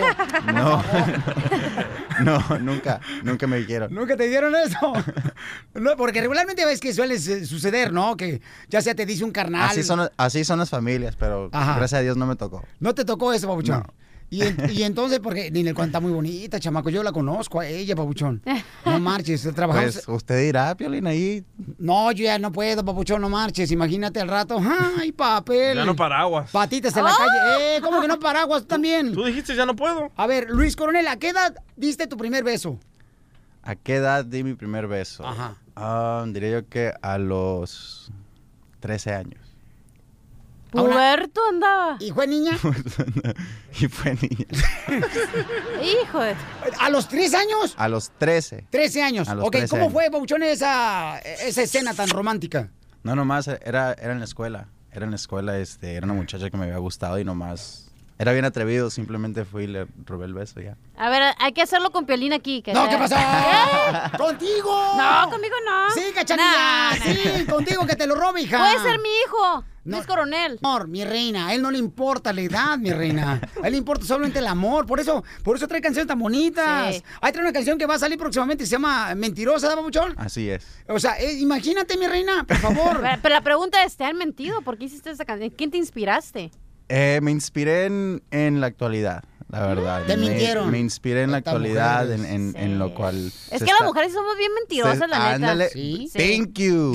No, 0.54 0.82
no, 2.24 2.58
nunca, 2.58 3.00
nunca 3.22 3.46
me 3.46 3.58
dijeron. 3.58 3.92
¿Nunca 3.94 4.16
te 4.16 4.28
dieron 4.28 4.54
eso? 4.56 4.92
No, 5.74 5.96
porque 5.96 6.20
regularmente 6.20 6.64
ves 6.66 6.80
que 6.80 6.92
suele 6.92 7.18
suceder, 7.18 7.92
¿no? 7.92 8.16
Que 8.16 8.40
ya 8.68 8.82
sea 8.82 8.94
te 8.94 9.06
dice 9.06 9.24
un 9.24 9.30
carnal. 9.30 9.68
Así 9.70 9.82
son, 9.82 10.10
así 10.16 10.44
son 10.44 10.58
las 10.58 10.68
familias, 10.68 11.16
pero 11.16 11.48
Ajá. 11.52 11.76
gracias 11.76 12.00
a 12.00 12.02
Dios 12.02 12.16
no 12.16 12.26
me 12.26 12.36
tocó. 12.36 12.62
¿No 12.80 12.94
te 12.94 13.04
tocó 13.04 13.32
eso, 13.32 13.46
Pabuchón? 13.46 13.84
Y, 14.30 14.42
en- 14.42 14.56
y 14.72 14.84
entonces, 14.84 15.18
porque 15.18 15.50
Ninel 15.50 15.74
Conde 15.74 15.88
está 15.88 15.98
muy 16.00 16.12
bonita, 16.12 16.60
chamaco, 16.60 16.88
yo 16.88 17.02
la 17.02 17.10
conozco 17.10 17.58
a 17.60 17.66
ella, 17.66 17.96
Pabuchón. 17.96 18.40
No 18.84 19.00
marches, 19.00 19.42
trabajamos... 19.54 19.94
Pues 20.04 20.08
usted 20.08 20.40
dirá, 20.46 20.74
Piolín, 20.76 21.06
ahí. 21.08 21.44
No, 21.78 22.12
yo 22.12 22.24
ya 22.24 22.38
no 22.38 22.52
puedo, 22.52 22.84
Papuchón, 22.84 23.20
no 23.22 23.28
marches. 23.28 23.72
Imagínate 23.72 24.20
al 24.20 24.28
rato. 24.28 24.60
¡Ay, 24.98 25.10
papel! 25.10 25.76
Ya 25.76 25.84
no 25.84 25.96
paraguas. 25.96 26.50
Patitas 26.52 26.96
en 26.96 27.04
la 27.04 27.10
calle. 27.10 27.76
¡Eh! 27.76 27.80
¿Cómo 27.82 28.00
que 28.00 28.06
no 28.06 28.18
paraguas 28.20 28.62
tú 28.62 28.68
también? 28.68 29.12
Tú 29.12 29.24
dijiste 29.24 29.56
ya 29.56 29.66
no 29.66 29.74
puedo. 29.74 30.12
A 30.16 30.26
ver, 30.28 30.48
Luis 30.48 30.76
Coronel, 30.76 31.08
¿a 31.08 31.16
qué 31.16 31.30
edad 31.30 31.56
diste 31.76 32.06
tu 32.06 32.16
primer 32.16 32.44
beso? 32.44 32.78
¿A 33.62 33.74
qué 33.74 33.96
edad 33.96 34.24
di 34.24 34.44
mi 34.44 34.54
primer 34.54 34.86
beso? 34.86 35.26
Ajá. 35.26 35.56
Ah, 35.74 36.24
diría 36.28 36.50
yo 36.60 36.68
que 36.68 36.92
a 37.02 37.18
los 37.18 38.10
13 38.80 39.12
años. 39.12 39.49
Puberto 40.70 41.40
andaba. 41.48 41.96
¿Y 42.00 42.10
fue 42.12 42.26
niña? 42.26 42.52
y 43.80 43.86
fue 43.88 44.14
niña. 44.14 44.46
Hijo 45.82 46.20
de... 46.20 46.36
¿A 46.78 46.90
los 46.90 47.08
tres 47.08 47.34
años? 47.34 47.74
A 47.76 47.88
los 47.88 48.10
13. 48.18 48.66
13 48.70 49.02
años. 49.02 49.28
A 49.28 49.34
los 49.34 49.44
ok, 49.46 49.52
13 49.52 49.68
¿cómo 49.68 49.82
años. 49.82 49.92
fue, 49.92 50.10
Pabuchón, 50.10 50.42
esa, 50.42 51.18
esa 51.18 51.62
escena 51.62 51.94
tan 51.94 52.08
romántica? 52.08 52.70
No, 53.02 53.14
nomás 53.14 53.48
era, 53.48 53.92
era 53.94 54.12
en 54.12 54.18
la 54.18 54.24
escuela. 54.24 54.68
Era 54.92 55.04
en 55.04 55.10
la 55.10 55.16
escuela, 55.16 55.56
este, 55.58 55.94
era 55.94 56.04
una 56.04 56.14
muchacha 56.14 56.50
que 56.50 56.56
me 56.56 56.64
había 56.66 56.78
gustado 56.78 57.18
y 57.18 57.24
nomás... 57.24 57.86
Era 58.18 58.32
bien 58.32 58.44
atrevido, 58.44 58.90
simplemente 58.90 59.46
fui 59.46 59.64
y 59.64 59.66
le 59.66 59.86
robé 60.04 60.26
el 60.26 60.34
beso 60.34 60.60
ya. 60.60 60.76
A 60.98 61.08
ver, 61.08 61.22
hay 61.38 61.52
que 61.52 61.62
hacerlo 61.62 61.90
con 61.90 62.04
Piolín 62.04 62.34
aquí. 62.34 62.60
que 62.60 62.74
No, 62.74 62.82
sea- 62.82 62.90
¿qué 62.90 62.98
pasó? 62.98 63.16
¿Qué? 63.16 64.16
¡Contigo! 64.18 64.92
No, 64.98 65.30
conmigo 65.30 65.54
no. 65.64 65.90
Sí, 65.94 66.02
cachanilla. 66.14 66.90
Nah. 66.90 66.96
Sí, 67.02 67.46
contigo 67.46 67.86
que 67.86 67.96
te 67.96 68.06
lo 68.06 68.14
robe, 68.16 68.42
hija. 68.42 68.58
Puede 68.58 68.78
ser 68.90 69.00
mi 69.00 69.08
hijo. 69.24 69.64
Luis 69.84 70.06
Coronel. 70.06 70.58
Amor, 70.62 70.88
mi 70.88 71.04
reina, 71.04 71.48
a 71.48 71.54
él 71.54 71.62
no 71.62 71.70
le 71.70 71.78
importa 71.78 72.32
la 72.32 72.42
edad, 72.42 72.78
mi 72.78 72.92
reina. 72.92 73.40
A 73.62 73.66
él 73.66 73.72
le 73.72 73.78
importa 73.78 74.04
solamente 74.04 74.38
el 74.38 74.46
amor. 74.46 74.86
Por 74.86 75.00
eso, 75.00 75.24
por 75.42 75.56
eso 75.56 75.66
trae 75.66 75.80
canciones 75.80 76.06
tan 76.06 76.18
bonitas. 76.18 76.96
Sí. 76.96 77.02
Ahí 77.20 77.32
trae 77.32 77.44
una 77.44 77.52
canción 77.52 77.78
que 77.78 77.86
va 77.86 77.94
a 77.94 77.98
salir 77.98 78.18
próximamente, 78.18 78.66
se 78.66 78.72
llama 78.72 79.14
Mentirosa, 79.14 79.68
¿da, 79.68 79.76
Pabuchón? 79.76 80.14
Así 80.16 80.50
es. 80.50 80.66
O 80.88 80.98
sea, 80.98 81.18
eh, 81.18 81.32
imagínate, 81.38 81.96
mi 81.96 82.06
reina, 82.06 82.44
por 82.44 82.58
favor. 82.58 83.00
Pero, 83.00 83.18
pero 83.22 83.34
la 83.34 83.40
pregunta 83.42 83.82
es, 83.84 83.96
¿te 83.96 84.04
han 84.04 84.16
mentido? 84.16 84.60
¿Por 84.62 84.76
qué 84.76 84.84
hiciste 84.84 85.10
esa 85.10 85.24
canción? 85.24 85.50
¿Quién 85.50 85.70
te 85.70 85.78
inspiraste? 85.78 86.50
Eh, 86.88 87.20
me 87.22 87.30
inspiré 87.30 87.86
en, 87.86 88.22
en 88.30 88.60
la 88.60 88.66
actualidad, 88.66 89.22
la 89.50 89.66
verdad. 89.66 90.04
Te 90.06 90.16
me, 90.16 90.28
mintieron. 90.28 90.70
Me 90.70 90.78
inspiré 90.78 91.22
en 91.22 91.30
la 91.32 91.38
actualidad, 91.38 92.10
en, 92.10 92.20
mujeres. 92.20 92.54
en- 92.56 92.56
en 92.56 92.78
lo 92.78 92.94
cual... 92.94 93.16
Es 93.26 93.48
que 93.48 93.56
está- 93.56 93.72
las 93.78 93.82
mujeres 93.84 94.12
somos 94.12 94.36
bien 94.36 94.52
mentirosas, 94.54 94.98
se- 94.98 95.06
la 95.08 95.18
neta. 95.18 95.34
ándale. 95.34 95.68
Sí. 95.70 96.08
Thank 96.12 96.58
you. 96.58 96.94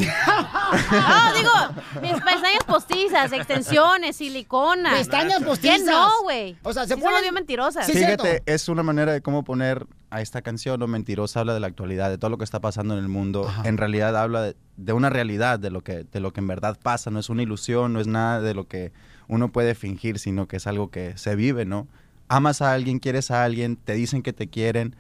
No, 0.92 1.34
digo, 1.38 2.02
mis 2.02 2.14
pestañas 2.14 2.64
postizas, 2.66 3.32
extensiones, 3.32 4.16
silicona. 4.16 4.92
Pestañas 4.92 5.44
postizas. 5.44 5.80
¿Qué 5.80 5.86
no, 5.86 6.10
güey? 6.24 6.56
O 6.64 6.74
sea, 6.74 6.86
se 6.88 6.96
Sí 6.96 7.02
somos 7.02 7.22
bien 7.22 7.34
mentirosas. 7.34 7.86
Fíjate, 7.86 8.44
es 8.46 8.70
una 8.70 8.84
manera 8.84 9.14
de 9.14 9.22
cómo 9.22 9.44
poner 9.44 9.86
a 10.10 10.22
esta 10.22 10.42
canción, 10.42 10.82
o 10.82 10.88
mentirosa, 10.88 11.42
habla 11.42 11.54
de 11.54 11.60
la 11.60 11.68
actualidad, 11.68 12.10
de 12.10 12.18
todo 12.18 12.30
lo 12.30 12.38
que 12.38 12.46
está 12.46 12.62
pasando 12.62 12.94
en 12.94 13.02
el 13.02 13.10
mundo. 13.10 13.52
En 13.66 13.78
realidad 13.78 14.16
habla 14.16 14.42
de, 14.44 14.56
de 14.78 14.94
una 14.94 15.10
realidad, 15.10 15.60
de 15.60 15.70
lo, 15.72 15.82
que, 15.82 16.04
de 16.06 16.20
lo 16.20 16.32
que 16.32 16.40
en 16.40 16.48
verdad 16.48 16.78
pasa. 16.82 17.12
No 17.12 17.20
es 17.20 17.30
una 17.30 17.42
ilusión, 17.44 17.92
no 17.94 18.00
es 18.00 18.08
nada 18.08 18.40
de 18.42 18.54
lo 18.54 18.68
que 18.68 18.94
uno 19.28 19.52
puede 19.52 19.76
fingir, 19.76 20.20
sino 20.20 20.48
que 20.48 20.58
es 20.58 20.68
algo 20.68 20.90
que 20.90 21.18
se 21.18 21.36
vive, 21.36 21.66
¿no? 21.66 21.88
Amas 22.28 22.62
a 22.62 22.74
alguien, 22.74 23.00
quieres 23.00 23.32
a 23.32 23.44
alguien, 23.44 23.76
te 23.76 23.94
dicen 23.94 24.22
que 24.22 24.34
te 24.34 24.48
quieren, 24.48 24.96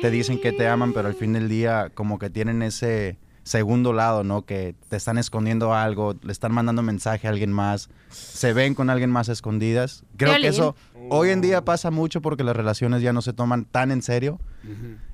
te 0.00 0.10
dicen 0.10 0.40
que 0.40 0.52
te 0.52 0.68
aman, 0.68 0.92
pero 0.92 1.08
al 1.08 1.14
fin 1.14 1.32
del 1.32 1.48
día 1.48 1.90
como 1.94 2.18
que 2.18 2.30
tienen 2.30 2.62
ese 2.62 3.18
segundo 3.42 3.92
lado, 3.92 4.24
¿no? 4.24 4.44
Que 4.44 4.74
te 4.88 4.96
están 4.96 5.18
escondiendo 5.18 5.74
algo, 5.74 6.14
le 6.22 6.32
están 6.32 6.52
mandando 6.52 6.82
mensaje 6.82 7.26
a 7.26 7.30
alguien 7.30 7.50
más, 7.50 7.88
se 8.10 8.52
ven 8.52 8.74
con 8.74 8.90
alguien 8.90 9.10
más 9.10 9.28
escondidas. 9.28 10.04
Creo 10.16 10.36
que 10.36 10.48
eso 10.48 10.76
hoy 11.08 11.30
en 11.30 11.40
día 11.40 11.64
pasa 11.64 11.90
mucho 11.90 12.20
porque 12.20 12.44
las 12.44 12.54
relaciones 12.54 13.02
ya 13.02 13.12
no 13.12 13.22
se 13.22 13.32
toman 13.32 13.64
tan 13.64 13.90
en 13.90 14.02
serio 14.02 14.38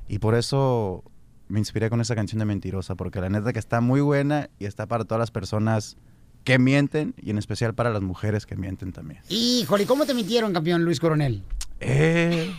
y 0.08 0.18
por 0.18 0.34
eso 0.34 1.04
me 1.48 1.60
inspiré 1.60 1.90
con 1.90 2.00
esa 2.00 2.14
canción 2.14 2.40
de 2.40 2.46
Mentirosa, 2.46 2.94
porque 2.96 3.20
la 3.20 3.28
neta 3.28 3.52
que 3.52 3.58
está 3.58 3.80
muy 3.80 4.00
buena 4.00 4.50
y 4.58 4.64
está 4.64 4.86
para 4.86 5.04
todas 5.04 5.20
las 5.20 5.30
personas 5.30 5.96
que 6.44 6.58
mienten 6.58 7.14
y 7.20 7.30
en 7.30 7.38
especial 7.38 7.74
para 7.74 7.90
las 7.90 8.02
mujeres 8.02 8.46
que 8.46 8.56
mienten 8.56 8.92
también. 8.92 9.20
Híjole, 9.28 9.86
¿cómo 9.86 10.04
te 10.06 10.14
mintieron, 10.14 10.52
campeón 10.52 10.84
Luis 10.84 11.00
Coronel? 11.00 11.42
Eh, 11.80 12.54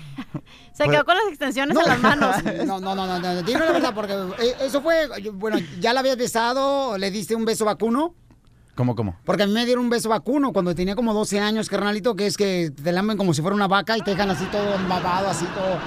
Se 0.74 0.84
Pues- 0.86 0.90
quedó 0.98 1.06
con 1.06 1.16
las 1.16 1.28
extensiones 1.30 1.78
en 1.78 1.86
las 1.86 2.02
manos. 2.02 2.36
No, 2.66 2.80
no, 2.80 2.96
no, 2.96 3.08
no, 3.08 3.20
no, 3.20 3.42
dime 3.44 3.60
la 3.66 3.72
verdad, 3.72 3.94
porque 3.96 4.14
eh, 4.44 4.56
eso 4.62 4.82
fue, 4.82 5.08
bueno, 5.34 5.58
¿ya 5.80 5.94
la 5.94 6.02
habías 6.02 6.18
besado? 6.18 6.98
¿Le 6.98 7.12
diste 7.12 7.36
un 7.36 7.46
beso 7.46 7.64
vacuno? 7.66 8.14
¿Cómo, 8.76 8.94
cómo? 8.96 9.16
Porque 9.24 9.44
a 9.44 9.48
mí 9.48 9.54
me 9.54 9.66
dieron 9.66 9.86
un 9.86 9.90
beso 9.90 10.10
vacuno 10.10 10.52
cuando 10.52 10.76
tenía 10.76 10.96
como 10.96 11.14
12 11.14 11.40
años, 11.40 11.70
carnalito, 11.70 12.16
que 12.18 12.26
es 12.28 12.36
que 12.36 12.72
te 12.72 12.92
lamen 12.92 13.16
como 13.16 13.34
si 13.34 13.42
fuera 13.42 13.56
una 13.56 13.70
vaca 13.70 13.98
y 13.98 14.02
te 14.02 14.12
dejan 14.12 14.30
así 14.32 14.44
todo 14.52 14.66
babado, 14.90 15.30
así 15.30 15.46
todo, 15.56 15.80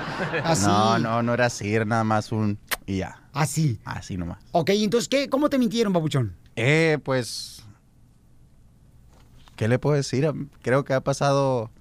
así. 0.42 0.64
No, 0.66 0.98
no, 0.98 1.22
no 1.22 1.34
era 1.34 1.46
así, 1.46 1.74
era 1.74 1.84
nada 1.84 2.02
más 2.04 2.32
un 2.32 2.58
y 2.86 2.98
ya. 2.98 3.20
Así. 3.34 3.78
Así 3.84 4.16
nomás. 4.16 4.38
Ok, 4.52 4.70
entonces, 4.70 5.06
¿qué? 5.08 5.28
¿Cómo 5.28 5.50
te 5.50 5.58
mintieron, 5.58 5.92
babuchón? 5.92 6.34
Eh, 6.56 6.96
pues, 7.04 7.57
¿qué 9.58 9.66
le 9.66 9.80
puedo 9.80 9.96
decir? 9.96 10.32
Creo 10.62 10.84
que 10.84 10.94
ha 10.94 11.00
pasado 11.02 11.72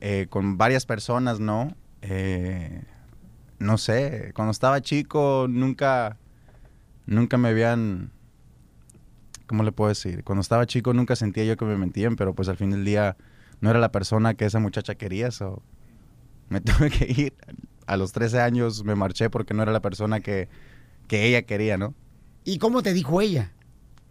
eh, 0.00 0.28
con 0.30 0.56
varias 0.56 0.86
personas, 0.86 1.40
¿no? 1.40 1.76
Eh, 2.00 2.84
no 3.58 3.78
sé, 3.78 4.30
cuando 4.34 4.52
estaba 4.52 4.80
chico 4.80 5.46
nunca, 5.50 6.18
nunca 7.04 7.36
me 7.36 7.48
habían, 7.48 8.12
¿cómo 9.48 9.64
le 9.64 9.72
puedo 9.72 9.88
decir? 9.88 10.22
Cuando 10.22 10.40
estaba 10.40 10.66
chico 10.66 10.94
nunca 10.94 11.16
sentía 11.16 11.44
yo 11.44 11.56
que 11.56 11.64
me 11.64 11.76
mentían, 11.76 12.14
pero 12.14 12.32
pues 12.32 12.48
al 12.48 12.56
fin 12.56 12.70
del 12.70 12.84
día 12.84 13.16
no 13.60 13.70
era 13.70 13.80
la 13.80 13.90
persona 13.90 14.34
que 14.34 14.44
esa 14.44 14.60
muchacha 14.60 14.94
quería, 14.94 15.32
so 15.32 15.64
me 16.48 16.60
tuve 16.62 16.90
que 16.90 17.06
ir. 17.10 17.34
A 17.88 17.96
los 17.96 18.12
13 18.12 18.40
años 18.40 18.84
me 18.84 18.94
marché 18.94 19.30
porque 19.30 19.52
no 19.52 19.64
era 19.64 19.72
la 19.72 19.82
persona 19.82 20.20
que, 20.20 20.48
que 21.08 21.26
ella 21.26 21.42
quería, 21.42 21.76
¿no? 21.76 21.92
¿Y 22.44 22.58
cómo 22.58 22.84
te 22.84 22.92
dijo 22.92 23.20
ella? 23.20 23.52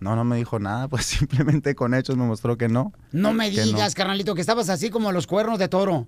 No, 0.06 0.16
no 0.16 0.24
me 0.24 0.38
dijo 0.38 0.60
nada, 0.60 0.88
pues 0.88 1.04
simplemente 1.18 1.74
con 1.74 1.96
hechos 1.96 2.16
me 2.16 2.26
mostró 2.26 2.60
que 2.60 2.68
no. 2.68 2.94
No 3.12 3.34
me 3.34 3.50
Que 3.50 3.64
digas, 3.64 3.96
carnalito, 3.96 4.36
que 4.36 4.42
estabas 4.42 4.70
así 4.70 4.92
como 4.92 5.12
los 5.12 5.26
cuernos 5.26 5.58
de 5.58 5.68
toro. 5.68 6.06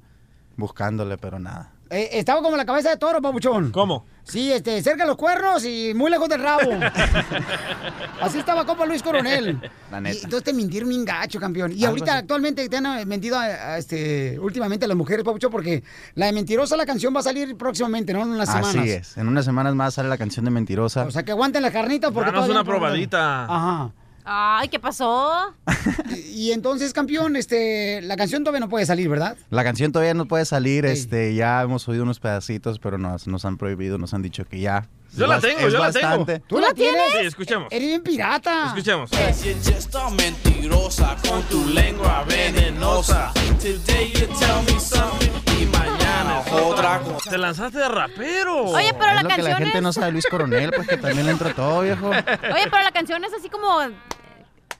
Buscándole, 0.56 1.18
pero 1.18 1.40
nada. 1.40 1.72
Eh, 1.90 2.10
estaba 2.12 2.44
como 2.44 2.58
la 2.58 2.66
cabeza 2.66 2.92
de 2.92 2.98
toro, 2.98 3.24
papuchón. 3.24 3.72
¿Cómo? 3.72 4.06
Sí, 4.30 4.52
este, 4.52 4.82
cerca 4.82 5.04
de 5.04 5.08
los 5.08 5.18
cuernos 5.18 5.64
y 5.66 5.94
muy 5.96 6.12
lejos 6.12 6.28
del 6.30 6.42
rabo. 6.42 6.70
Así 8.22 8.40
estaba 8.40 8.66
Copa 8.66 8.86
Luis 8.86 9.02
Coronel. 9.04 9.60
La 9.92 10.00
Y 10.00 10.02
neta. 10.02 10.18
entonces 10.24 10.44
te 10.44 10.54
mintieron 10.54 10.90
bien 10.90 11.06
gacho, 11.06 11.40
campeón. 11.40 11.72
Y 11.72 11.86
ahorita 11.86 12.12
así. 12.14 12.20
actualmente 12.20 12.68
te 12.68 12.78
han 12.78 12.86
eh, 13.00 13.06
mentido 13.06 13.38
a- 13.38 13.44
a, 13.44 13.78
este, 13.78 14.38
últimamente 14.40 14.86
a 14.86 14.88
las 14.88 14.98
mujeres, 14.98 15.24
papuchón, 15.24 15.52
porque 15.52 15.84
la 16.16 16.26
de 16.26 16.34
Mentirosa, 16.34 16.76
la 16.76 16.86
canción 16.86 17.16
va 17.16 17.20
a 17.22 17.24
salir 17.24 17.56
próximamente, 17.56 18.14
¿no? 18.14 18.24
En 18.24 18.30
unas 18.30 18.50
semanas. 18.50 18.76
Así 18.76 18.90
es. 18.90 19.18
En 19.18 19.28
unas 19.28 19.46
semanas 19.46 19.76
más 19.76 19.94
sale 19.94 20.10
la 20.10 20.18
canción 20.18 20.44
de 20.46 20.52
Mentirosa. 20.52 21.06
O 21.06 21.12
sea, 21.12 21.24
que 21.24 21.32
aguanten 21.32 21.62
las 21.62 21.72
carnitas 21.72 22.12
porque 22.12 22.32
Danos 22.32 22.50
una 22.50 22.64
probadita. 22.64 23.44
Ajá. 23.46 23.92
Ay, 24.30 24.68
¿qué 24.68 24.78
pasó? 24.78 25.56
Y, 26.10 26.48
y 26.48 26.52
entonces, 26.52 26.92
campeón, 26.94 27.36
este, 27.38 28.02
la 28.02 28.18
canción 28.18 28.44
todavía 28.44 28.60
no 28.60 28.70
puede 28.70 28.86
salir, 28.86 29.08
¿verdad? 29.08 29.38
La 29.50 29.64
canción 29.64 29.92
todavía 29.92 30.14
no 30.14 30.26
puede 30.26 30.44
salir, 30.46 30.86
este, 30.86 31.34
ya 31.34 31.62
hemos 31.62 31.88
oído 31.88 32.04
unos 32.04 32.20
pedacitos, 32.20 32.80
pero 32.80 32.98
nos, 32.98 33.26
nos 33.28 33.46
han 33.46 33.58
prohibido, 33.58 33.98
nos 33.98 34.14
han 34.14 34.22
dicho 34.22 34.44
que 34.46 34.60
ya. 34.60 34.90
Yo 35.16 35.28
la 35.28 35.40
tengo, 35.40 35.70
yo 35.70 35.80
la 35.80 35.92
tengo. 35.92 36.26
¿Tú 36.48 36.60
la 36.60 36.74
tienes? 36.74 37.02
Sí, 37.14 37.26
escuchemos. 37.26 37.68
Eres 37.72 37.88
bien 37.88 38.04
pirata. 38.04 38.68
Escuchemos. 38.68 39.10
Está 39.14 40.10
mentirosa 40.10 41.16
con 41.28 41.42
tu 41.44 41.66
lengua 41.70 42.26
venenosa. 42.28 43.32
Today 43.60 44.12
you 44.14 44.28
tell 44.38 44.62
me 44.74 44.80
something 44.80 45.32
y 45.60 45.66
mañana 45.68 46.42
otra 46.52 47.00
cosa. 47.00 47.30
Te 47.30 47.38
lanzaste 47.38 47.80
de 47.80 47.88
rapero. 47.88 48.66
Oye, 48.66 48.94
pero 48.94 49.10
es 49.10 49.16
la 49.16 49.24
lo 49.24 49.30
que 49.30 49.42
la 49.42 49.50
canción 49.50 49.58
gente 49.58 49.78
es... 49.78 49.84
no 49.84 49.94
sabe 49.94 50.12
Luis 50.12 50.26
Coronel, 50.30 50.72
pues 50.76 50.88
que 50.88 50.98
también 50.98 51.26
le 51.26 51.32
entró 51.32 51.54
todo, 51.56 51.82
viejo. 51.82 52.10
Oye, 52.10 52.68
pero 52.70 52.84
la 52.84 52.92
canción 52.92 53.24
es 53.24 53.34
así 53.34 53.50
como... 53.50 53.68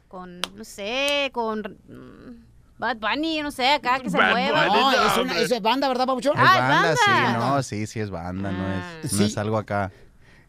Con, 0.08 0.42
no 0.56 0.64
sé, 0.64 1.30
con... 1.34 1.60
mm, 1.88 2.46
Bad 2.80 2.98
Bunny, 2.98 3.42
no 3.42 3.50
sé, 3.52 3.70
acá 3.72 4.00
que 4.00 4.10
se 4.10 4.18
Bad 4.18 4.32
mueva. 4.32 4.68
Bunny. 4.68 4.80
No, 4.80 4.92
es, 5.08 5.18
una, 5.18 5.40
es 5.40 5.62
banda, 5.62 5.88
¿verdad, 5.88 6.06
Pabuchón? 6.06 6.38
Es 6.38 6.44
Ah, 6.46 6.54
es 6.54 6.60
banda, 6.70 6.96
sí, 6.96 7.34
no, 7.40 7.64
sí, 7.64 7.88
sí 7.88 8.00
es 8.00 8.10
banda, 8.12 8.52
no 8.52 8.74
es, 9.04 9.12
no 9.14 9.18
Sí. 9.18 9.24
es 9.26 9.38
algo 9.38 9.58
acá 9.58 9.92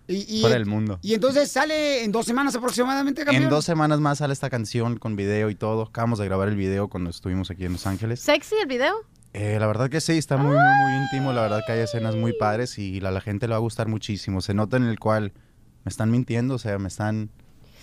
Y, 0.06 0.38
y- 0.38 0.42
por 0.42 0.52
el 0.52 0.66
mundo. 0.66 0.98
y 1.02 1.14
entonces 1.14 1.50
sale 1.50 2.04
en 2.04 2.12
dos 2.12 2.26
semanas 2.26 2.54
aproximadamente, 2.54 3.24
campeón. 3.24 3.44
En 3.44 3.48
dos 3.50 3.64
semanas 3.64 3.98
más 4.00 4.18
sale 4.18 4.32
esta 4.34 4.50
canción 4.50 4.98
con 4.98 5.16
video 5.16 5.48
y 5.48 5.54
todo. 5.54 5.82
Acabamos 5.84 6.18
de 6.18 6.26
grabar 6.26 6.48
el 6.48 6.56
video 6.56 6.88
cuando 6.88 7.08
estuvimos 7.10 7.50
aquí 7.50 7.64
en 7.64 7.72
Los 7.72 7.86
Ángeles. 7.86 8.20
¿Sexy 8.20 8.56
el 8.60 8.66
video? 8.68 8.94
Eh, 9.32 9.56
la 9.58 9.66
verdad 9.66 9.88
que 9.88 10.00
sí, 10.02 10.12
está 10.18 10.36
muy, 10.36 10.54
muy, 10.54 10.64
muy 10.82 10.92
íntimo. 11.04 11.32
La 11.32 11.42
verdad 11.42 11.60
que 11.66 11.72
hay 11.72 11.80
escenas 11.80 12.14
muy 12.14 12.34
padres 12.34 12.78
y 12.78 12.98
a 13.04 13.10
la 13.10 13.20
gente 13.22 13.46
le 13.46 13.52
va 13.52 13.56
a 13.56 13.60
gustar 13.60 13.88
muchísimo. 13.88 14.40
Se 14.42 14.52
nota 14.54 14.76
en 14.76 14.84
el 14.84 14.98
cual 14.98 15.32
me 15.84 15.88
están 15.90 16.10
mintiendo, 16.10 16.54
o 16.54 16.58
sea, 16.58 16.78
me 16.78 16.88
están, 16.88 17.30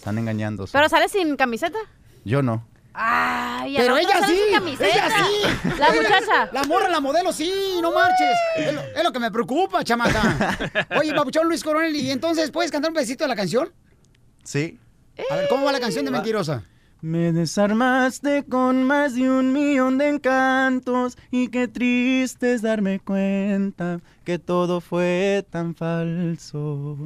están 0.05 0.19
engañando. 0.19 0.67
sea. 0.67 0.79
¿Pero 0.79 0.87
sale 0.89 1.09
sin 1.09 1.35
camiseta? 1.35 1.79
Yo 2.23 2.43
no. 2.43 2.67
Ay, 2.93 3.73
Pero 3.75 3.95
otro 3.95 4.07
ella 4.07 4.19
sale 4.21 4.33
sí, 4.33 4.39
sin 4.45 4.53
camiseta. 4.53 4.87
ella 4.87 5.09
sí. 5.09 5.69
La 5.79 5.87
Ella- 5.87 5.95
muchacha. 6.01 6.49
La 6.53 6.63
morra, 6.63 6.89
la 6.89 6.99
modelo, 6.99 7.33
sí, 7.33 7.51
no 7.81 7.91
marches. 7.91 8.37
Es 8.55 8.73
lo, 8.73 8.81
es 8.81 9.03
lo 9.03 9.11
que 9.11 9.19
me 9.19 9.31
preocupa, 9.31 9.83
chamaca. 9.83 10.57
Oye, 10.99 11.11
Papuchón 11.13 11.47
Luis 11.47 11.63
Coronel, 11.63 11.95
¿y 11.95 12.11
entonces 12.11 12.51
puedes 12.51 12.71
cantar 12.71 12.91
un 12.91 12.95
pedacito 12.95 13.23
de 13.23 13.27
la 13.29 13.35
canción? 13.35 13.73
Sí. 14.43 14.79
A 15.31 15.35
ver, 15.35 15.47
¿cómo 15.49 15.65
va 15.65 15.71
la 15.71 15.79
canción 15.79 16.05
de 16.05 16.11
Mentirosa? 16.11 16.63
Me 17.05 17.31
desarmaste 17.31 18.45
con 18.45 18.83
más 18.83 19.13
de 19.13 19.29
un 19.29 19.53
millón 19.53 19.99
de 19.99 20.07
encantos 20.09 21.19
y 21.29 21.49
qué 21.49 21.67
triste 21.67 22.53
es 22.53 22.63
darme 22.63 22.99
cuenta 22.99 23.99
que 24.23 24.39
todo 24.39 24.81
fue 24.81 25.45
tan 25.51 25.75
falso. 25.75 26.97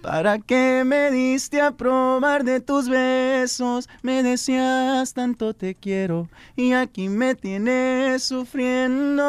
¿Para 0.00 0.38
qué 0.38 0.84
me 0.86 1.10
diste 1.10 1.60
a 1.60 1.72
probar 1.72 2.44
de 2.44 2.60
tus 2.60 2.88
besos? 2.88 3.88
Me 4.02 4.22
decías 4.22 5.12
tanto 5.12 5.54
te 5.54 5.74
quiero 5.74 6.28
y 6.54 6.72
aquí 6.74 7.08
me 7.08 7.34
tienes 7.34 8.22
sufriendo. 8.22 9.24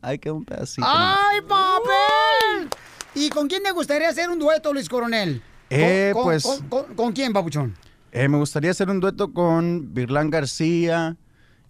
Ay, 0.00 0.18
queda 0.18 0.32
un 0.32 0.46
pedacito. 0.46 0.86
¡Ay, 0.88 1.40
papel! 1.42 2.70
¿Y 3.14 3.28
con 3.28 3.48
quién 3.48 3.62
te 3.62 3.70
gustaría 3.72 4.08
hacer 4.08 4.30
un 4.30 4.38
dueto, 4.38 4.72
Luis 4.72 4.88
Coronel? 4.88 5.42
Eh, 5.68 6.12
¿Con, 6.14 6.22
con- 6.22 6.32
pues- 6.32 6.44
con- 6.44 6.68
con- 6.70 6.94
con 6.94 7.12
quién, 7.12 7.34
Papuchón? 7.34 7.76
Eh, 8.12 8.28
me 8.28 8.38
gustaría 8.38 8.70
hacer 8.70 8.90
un 8.90 9.00
dueto 9.00 9.32
con 9.32 9.94
Virlán 9.94 10.30
García. 10.30 11.16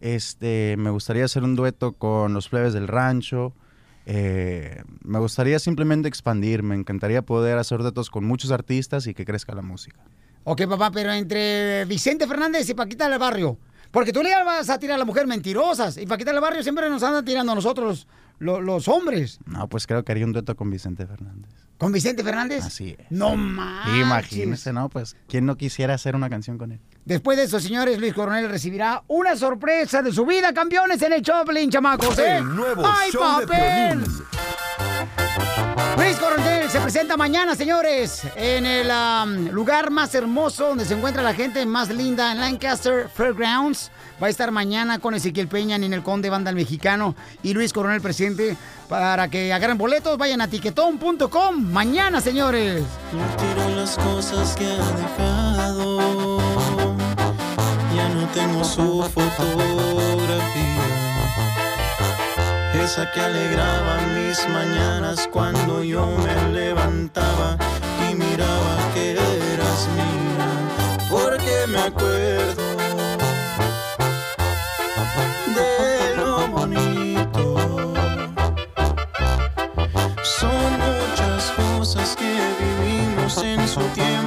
Este, 0.00 0.76
me 0.78 0.90
gustaría 0.90 1.24
hacer 1.24 1.42
un 1.42 1.56
dueto 1.56 1.92
con 1.92 2.32
los 2.32 2.48
plebes 2.48 2.72
del 2.72 2.88
rancho. 2.88 3.52
Eh, 4.06 4.82
me 5.04 5.18
gustaría 5.18 5.58
simplemente 5.58 6.08
expandir. 6.08 6.62
Me 6.62 6.74
encantaría 6.74 7.22
poder 7.22 7.58
hacer 7.58 7.80
duetos 7.82 8.10
con 8.10 8.24
muchos 8.24 8.50
artistas 8.50 9.06
y 9.06 9.14
que 9.14 9.24
crezca 9.24 9.54
la 9.54 9.62
música. 9.62 10.00
Ok, 10.44 10.66
papá, 10.66 10.90
pero 10.90 11.12
entre 11.12 11.84
Vicente 11.84 12.26
Fernández 12.26 12.68
y 12.70 12.74
Paquita 12.74 13.08
del 13.08 13.18
Barrio. 13.18 13.58
Porque 13.90 14.12
tú 14.12 14.22
le 14.22 14.30
vas 14.44 14.68
a 14.70 14.78
tirar 14.78 14.94
a 14.94 14.98
la 14.98 15.04
mujer 15.04 15.26
mentirosas. 15.26 15.96
Y 15.96 16.06
Paquita 16.06 16.32
del 16.32 16.40
Barrio 16.40 16.62
siempre 16.62 16.88
nos 16.88 17.02
anda 17.02 17.22
tirando 17.24 17.52
a 17.52 17.54
nosotros, 17.54 18.06
lo- 18.38 18.60
los 18.60 18.86
hombres. 18.88 19.40
No, 19.46 19.68
pues 19.68 19.86
creo 19.86 20.04
que 20.04 20.12
haría 20.12 20.24
un 20.24 20.32
dueto 20.32 20.54
con 20.56 20.70
Vicente 20.70 21.06
Fernández. 21.06 21.50
¿Con 21.78 21.92
Vicente 21.92 22.22
Fernández? 22.22 22.62
Así 22.64 22.94
es. 22.98 23.06
No 23.10 23.36
más. 23.36 23.88
Imagínese, 23.96 24.72
¿no? 24.72 24.90
Pues, 24.90 25.16
¿quién 25.28 25.46
no 25.46 25.56
quisiera 25.56 25.94
hacer 25.94 26.14
una 26.14 26.28
canción 26.28 26.58
con 26.58 26.72
él? 26.72 26.80
Después 27.06 27.38
de 27.38 27.44
eso, 27.44 27.58
señores, 27.58 27.98
Luis 27.98 28.12
Coronel 28.12 28.48
recibirá 28.50 29.02
una 29.08 29.34
sorpresa 29.34 30.02
de 30.02 30.12
su 30.12 30.26
vida, 30.26 30.52
campeones, 30.52 31.00
en 31.00 31.14
el 31.14 31.22
Choplin, 31.22 31.70
chamacos, 31.70 32.18
¿eh? 32.18 32.36
El 32.36 32.54
nuevo 32.54 32.82
¡Ay, 32.84 33.10
show 33.10 33.40
de 33.40 33.46
papel! 33.46 33.98
Piolín. 34.00 34.22
Se 36.70 36.80
presenta 36.80 37.16
mañana, 37.16 37.56
señores, 37.56 38.22
en 38.36 38.64
el 38.64 38.92
lugar 39.52 39.90
más 39.90 40.14
hermoso 40.14 40.68
donde 40.68 40.84
se 40.84 40.94
encuentra 40.94 41.20
la 41.20 41.34
gente 41.34 41.66
más 41.66 41.88
linda 41.88 42.30
en 42.30 42.38
Lancaster 42.38 43.08
Fairgrounds. 43.12 43.90
Va 44.22 44.28
a 44.28 44.30
estar 44.30 44.52
mañana 44.52 45.00
con 45.00 45.14
Ezequiel 45.14 45.48
Peña, 45.48 45.74
el 45.74 46.02
Conde, 46.04 46.30
Banda 46.30 46.52
Mexicano 46.52 47.16
y 47.42 47.54
Luis 47.54 47.72
Coronel, 47.72 48.00
presidente. 48.00 48.56
Para 48.88 49.26
que 49.26 49.52
agarren 49.52 49.78
boletos, 49.78 50.16
vayan 50.16 50.42
a 50.42 50.46
tiquetón.com. 50.46 51.72
Mañana, 51.72 52.20
señores. 52.20 52.84
Tiro 53.10 53.68
las 53.74 53.96
cosas 53.96 54.54
que 54.54 54.66
ha 54.66 54.92
dejado. 54.92 56.38
Ya 57.96 58.08
no 58.10 58.28
tengo 58.28 58.62
su. 58.62 60.09
Esa 62.82 63.10
que 63.12 63.20
alegraba 63.20 63.98
mis 64.16 64.48
mañanas 64.48 65.28
cuando 65.30 65.84
yo 65.84 66.06
me 66.06 66.52
levantaba 66.52 67.58
y 68.10 68.14
miraba 68.14 68.74
que 68.94 69.10
eras 69.12 69.86
mía. 69.96 70.48
Porque 71.10 71.66
me 71.68 71.78
acuerdo 71.78 72.62
de 75.54 76.16
lo 76.16 76.48
bonito. 76.48 77.54
Son 80.22 80.70
muchas 80.78 81.52
cosas 81.52 82.16
que 82.16 82.32
vivimos 82.60 83.36
en 83.44 83.68
su 83.68 83.80
tiempo 83.94 84.19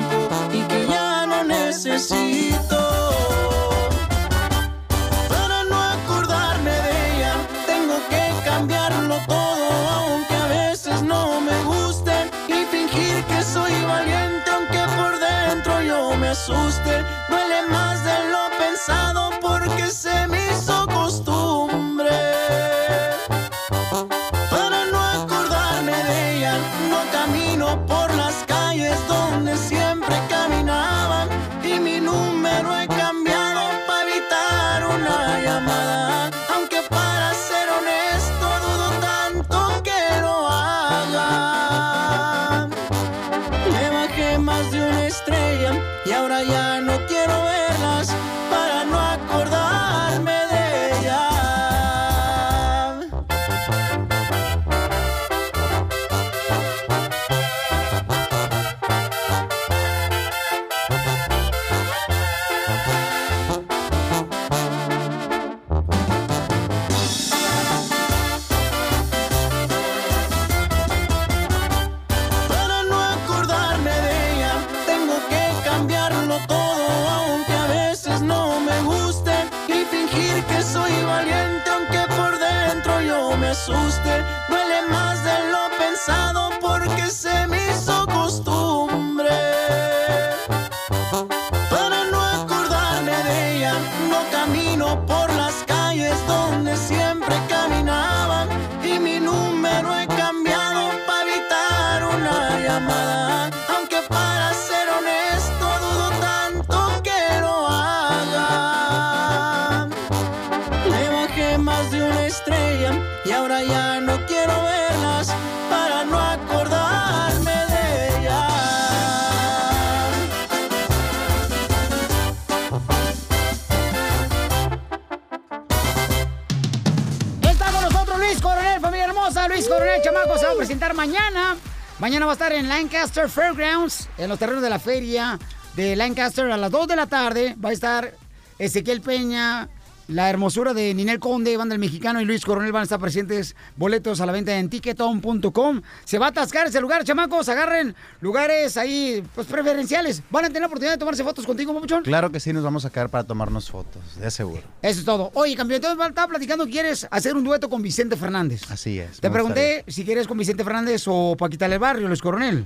mañana. 131.04 131.58
Mañana 132.00 132.26
va 132.26 132.32
a 132.32 132.36
estar 132.36 132.54
en 132.54 132.70
Lancaster 132.70 133.28
Fairgrounds, 133.28 134.08
en 134.18 134.30
los 134.30 134.40
terrenos 134.40 134.64
de 134.64 134.70
la 134.70 134.80
feria 134.80 135.38
de 135.76 135.98
Lancaster 135.98 136.50
a 136.50 136.56
las 136.56 136.72
2 136.72 136.88
de 136.88 136.96
la 136.96 137.08
tarde. 137.08 137.58
Va 137.64 137.70
a 137.70 137.74
estar 137.74 138.14
Ezequiel 138.58 139.02
Peña, 139.02 139.68
la 140.08 140.30
hermosura 140.30 140.74
de 140.74 140.94
Ninel 140.94 141.20
Conde, 141.20 141.56
Banda 141.58 141.74
del 141.74 141.80
Mexicano 141.80 142.22
y 142.22 142.26
Luis 142.26 142.44
Coronel 142.46 142.72
van 142.72 142.82
a 142.82 142.84
estar 142.84 143.00
presentes. 143.00 143.56
Boletos 143.76 144.22
a 144.22 144.26
la 144.26 144.32
venta 144.32 144.58
en 144.58 144.70
ticketon.com. 144.70 145.82
Se 146.04 146.20
va 146.20 146.28
a 146.28 146.30
atascar 146.30 146.68
ese 146.68 146.82
lugar, 146.82 147.04
chamacos. 147.04 147.50
Agarren 147.50 147.96
lugares 148.22 148.78
ahí, 148.78 149.24
pues 149.34 149.48
preferenciales. 149.48 150.22
Van 150.30 150.46
a 150.46 150.48
tener 150.48 150.62
la 150.62 150.68
oportunidad 150.68 150.94
de 150.94 150.98
tomarse 150.98 151.24
fotos 151.24 151.46
contigo, 151.46 151.74
Papuchón. 151.74 152.04
Claro 152.04 152.32
que 152.32 152.40
sí, 152.40 152.52
nos 152.54 152.64
vamos 152.64 152.86
a 152.86 152.90
quedar 152.90 153.10
para 153.10 153.24
tomarnos 153.24 153.70
fotos, 153.70 154.02
de 154.18 154.30
seguro. 154.30 154.64
Eso 154.82 155.00
es 155.00 155.06
todo. 155.06 155.32
Oye, 155.34 155.56
campeón, 155.56 155.78
entonces 155.78 156.08
estaba 156.08 156.28
platicando, 156.28 156.66
¿quieres 156.66 157.08
hacer 157.10 157.36
un 157.36 157.44
dueto 157.44 157.70
con 157.70 157.82
Vicente 157.82 158.16
Fernández? 158.16 158.62
Así 158.70 159.00
es. 159.00 159.20
Te 159.20 159.30
pregunté 159.30 159.84
si 159.88 160.04
quieres 160.04 160.28
con 160.28 160.38
Vicente 160.38 160.64
Fernández 160.64 161.04
o 161.08 161.36
Paquita 161.38 161.68
del 161.68 161.80
Barrio, 161.80 162.08
Luis 162.08 162.22
Coronel. 162.22 162.66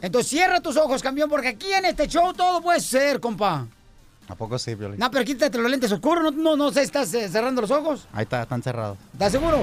Entonces 0.00 0.30
cierra 0.30 0.60
tus 0.60 0.76
ojos, 0.76 1.02
campeón, 1.02 1.30
porque 1.30 1.48
aquí 1.48 1.72
en 1.72 1.86
este 1.86 2.06
show 2.06 2.32
todo 2.34 2.60
puede 2.60 2.80
ser, 2.80 3.18
compa. 3.20 3.66
¿A 4.28 4.34
poco 4.34 4.58
sí, 4.58 4.74
Piolín? 4.74 4.98
No, 4.98 5.08
pero 5.10 5.24
quítate 5.24 5.56
los 5.58 5.70
lentes 5.70 5.92
oscuros, 5.92 6.24
no, 6.24 6.32
no, 6.32 6.56
no 6.56 6.72
sé, 6.72 6.82
estás 6.82 7.14
eh, 7.14 7.28
cerrando 7.28 7.60
los 7.60 7.70
ojos. 7.70 8.08
Ahí 8.12 8.24
está, 8.24 8.42
están 8.42 8.60
cerrados. 8.62 8.98
¿Estás 9.12 9.30
seguro? 9.32 9.58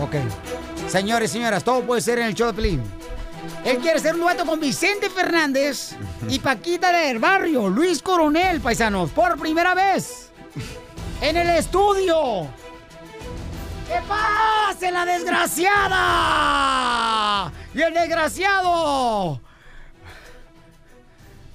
Ok. 0.00 0.14
Señores, 0.88 1.30
señoras, 1.30 1.62
todo 1.64 1.82
puede 1.82 2.00
ser 2.00 2.18
en 2.18 2.26
el 2.26 2.34
show 2.34 2.46
de 2.48 2.54
Pelín. 2.54 2.82
Él 3.64 3.78
quiere 3.78 3.98
hacer 3.98 4.14
un 4.14 4.20
dueto 4.20 4.46
con 4.46 4.60
Vicente 4.60 5.10
Fernández 5.10 5.96
y 6.28 6.38
Paquita 6.40 6.92
del 6.92 7.18
Barrio, 7.18 7.68
Luis 7.68 8.00
Coronel, 8.02 8.60
paisanos, 8.60 9.10
por 9.10 9.36
primera 9.38 9.74
vez. 9.74 10.30
En 11.20 11.36
el 11.36 11.50
estudio. 11.50 12.46
¡Que 13.88 14.00
pase 14.06 14.92
la 14.92 15.04
desgraciada! 15.06 17.50
¡Y 17.74 17.80
el 17.80 17.94
desgraciado! 17.94 19.40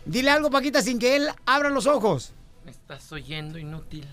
Dile 0.06 0.30
algo, 0.32 0.49
Paquita, 0.49 0.82
sin 0.82 0.99
que 0.99 1.16
él 1.16 1.30
abra 1.45 1.70
los 1.70 1.88
ojos. 1.88 2.34
Me 2.66 2.72
estás 2.72 3.12
oyendo 3.12 3.58
inútil. 3.58 4.06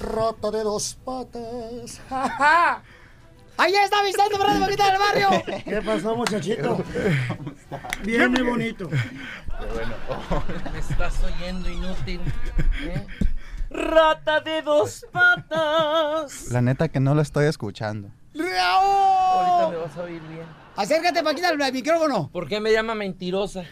Rata 0.00 0.50
de 0.50 0.62
dos 0.62 0.98
patas. 1.04 2.00
Ahí 3.60 3.74
está 3.74 4.02
Vicente 4.04 4.36
Fernández, 4.36 4.60
Paquita 4.60 4.90
del 4.90 4.98
Barrio. 4.98 5.62
¿Qué 5.64 5.82
pasó, 5.82 6.16
muchachito? 6.16 6.82
Bien 8.04 8.30
muy 8.30 8.42
bonito. 8.42 8.88
Me 10.72 10.78
estás 10.78 11.22
oyendo 11.24 11.68
inútil. 11.68 12.20
¿eh? 12.82 13.06
Rata 13.68 14.40
de 14.40 14.62
dos 14.62 15.04
patas. 15.12 16.50
La 16.50 16.62
neta 16.62 16.88
que 16.88 17.00
no 17.00 17.14
lo 17.14 17.20
estoy 17.20 17.46
escuchando. 17.46 18.10
Ahorita 18.38 19.68
me 19.70 19.76
vas 19.76 19.96
a 19.96 20.02
oír 20.02 20.22
bien. 20.22 20.46
Acércate, 20.76 21.22
Paquita, 21.22 21.48
al 21.48 21.72
micrófono. 21.72 22.30
¿Por 22.32 22.48
qué 22.48 22.60
me 22.60 22.72
llama 22.72 22.94
mentirosa? 22.94 23.64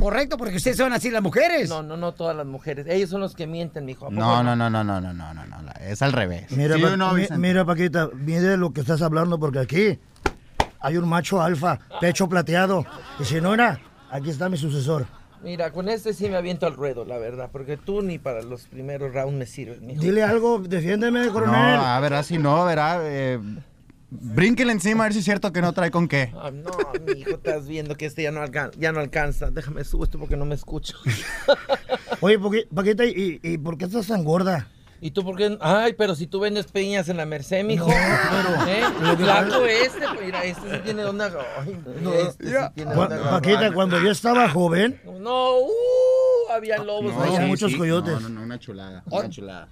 Correcto, 0.00 0.36
porque 0.38 0.56
ustedes 0.56 0.76
son 0.76 0.92
así 0.92 1.10
las 1.10 1.22
mujeres. 1.22 1.68
No, 1.68 1.82
no, 1.82 1.96
no 1.96 2.12
todas 2.12 2.34
las 2.36 2.46
mujeres. 2.46 2.86
Ellos 2.88 3.10
son 3.10 3.20
los 3.20 3.34
que 3.34 3.46
mienten, 3.46 3.84
mijo. 3.84 4.06
¿A 4.06 4.08
poco 4.08 4.20
No, 4.20 4.42
no, 4.42 4.56
no, 4.56 4.70
no, 4.70 4.82
no, 4.82 5.00
no, 5.00 5.12
no, 5.12 5.34
no, 5.34 5.44
no, 5.44 5.72
es 5.80 6.00
al 6.02 6.12
revés. 6.12 6.50
Mira, 6.50 6.76
¿Sí 6.76 6.82
Pa- 6.82 6.96
no, 6.96 7.12
mi- 7.14 7.26
mira, 7.36 7.64
Paquita, 7.64 8.08
mire 8.14 8.56
lo 8.56 8.72
que 8.72 8.80
estás 8.80 9.02
hablando, 9.02 9.38
porque 9.38 9.58
aquí 9.58 9.98
hay 10.80 10.96
un 10.96 11.08
macho 11.08 11.40
alfa, 11.42 11.78
pecho 12.00 12.28
plateado. 12.28 12.84
Y 13.18 13.24
si 13.24 13.40
no 13.40 13.52
era, 13.54 13.78
aquí 14.10 14.30
está 14.30 14.48
mi 14.48 14.56
sucesor. 14.56 15.06
Mira, 15.42 15.70
con 15.72 15.88
este 15.88 16.12
sí 16.12 16.28
me 16.28 16.36
aviento 16.36 16.66
al 16.66 16.74
ruedo, 16.76 17.04
la 17.06 17.16
verdad. 17.18 17.48
Porque 17.50 17.76
tú 17.78 18.02
ni 18.02 18.18
para 18.18 18.42
los 18.42 18.62
primeros 18.66 19.12
rounds 19.14 19.38
me 19.38 19.46
sirves, 19.46 19.80
mijo. 19.80 20.00
Dile 20.00 20.22
algo, 20.22 20.58
defiéndeme, 20.58 21.26
No, 21.26 21.32
coronel. 21.32 21.80
a 21.80 21.98
ver, 22.00 22.12
así 22.14 22.36
no, 22.38 22.64
verá. 22.66 22.98
Eh, 23.02 23.38
brínquele 24.10 24.72
encima 24.72 25.04
a 25.04 25.06
ver 25.06 25.12
si 25.12 25.20
es 25.20 25.24
cierto 25.24 25.52
que 25.52 25.60
no 25.62 25.72
trae 25.72 25.90
con 25.90 26.08
qué. 26.08 26.32
Ah, 26.36 26.50
no, 26.50 26.70
mi 27.06 27.20
hijo, 27.20 27.30
estás 27.30 27.66
viendo 27.68 27.94
que 27.96 28.06
este 28.06 28.22
ya 28.22 28.30
no, 28.32 28.40
alcan- 28.42 28.72
ya 28.78 28.92
no 28.92 29.00
alcanza. 29.00 29.50
Déjame 29.50 29.84
subo 29.84 30.04
esto 30.04 30.18
porque 30.18 30.36
no 30.36 30.44
me 30.44 30.54
escucho. 30.54 30.96
Oye, 32.20 32.38
Paquita, 32.74 33.04
¿y, 33.04 33.40
¿y 33.42 33.58
por 33.58 33.78
qué 33.78 33.84
estás 33.86 34.06
tan 34.08 34.24
gorda? 34.24 34.68
¿Y 35.02 35.12
tú 35.12 35.24
por 35.24 35.34
qué? 35.36 35.56
Ay, 35.60 35.94
pero 35.94 36.14
si 36.14 36.26
tú 36.26 36.40
vendes 36.40 36.66
peñas 36.66 37.08
en 37.08 37.16
la 37.16 37.24
Merced, 37.24 37.64
mijo. 37.64 37.88
¿Eh? 37.90 38.82
Lo 39.00 39.16
que 39.16 39.24
Flaco 39.24 39.48
pasa- 39.50 39.70
este, 39.70 39.98
pues, 40.14 40.20
mira, 40.26 40.44
este 40.44 40.70
sí 40.70 40.78
tiene 40.84 41.02
dónde 41.02 41.24
agarrar. 41.24 41.46
Ay, 41.58 41.80
este 42.28 42.50
sí 42.50 42.56
tiene 42.74 42.94
Cu- 42.94 43.02
agarrar. 43.02 43.30
Paquita, 43.30 43.72
cuando 43.72 43.98
yo 43.98 44.10
estaba 44.10 44.48
joven, 44.50 45.00
No, 45.20 45.58
uh, 45.60 46.52
había 46.52 46.78
lobos 46.78 47.14
No, 47.14 47.22
allá. 47.22 47.40
sí, 47.40 47.46
muchos 47.46 47.74
coyotes. 47.76 48.12
No, 48.12 48.20
no, 48.20 48.28
no, 48.28 48.42
una 48.42 48.58
chulada, 48.58 49.02
una 49.06 49.30
chulada. 49.30 49.68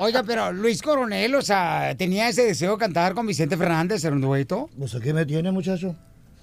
Oiga, 0.00 0.24
pero 0.24 0.50
Luis 0.52 0.82
Coronel, 0.82 1.34
o 1.36 1.42
sea, 1.42 1.94
tenía 1.96 2.28
ese 2.28 2.44
deseo 2.44 2.72
de 2.72 2.78
cantar 2.78 3.14
con 3.14 3.26
Vicente 3.28 3.56
Fernández, 3.56 3.98
hacer 3.98 4.12
un 4.12 4.22
dueto. 4.22 4.70
no 4.76 4.88
sé 4.88 4.98
qué 5.00 5.12
me 5.14 5.24
tiene, 5.24 5.52
muchacho. 5.52 5.94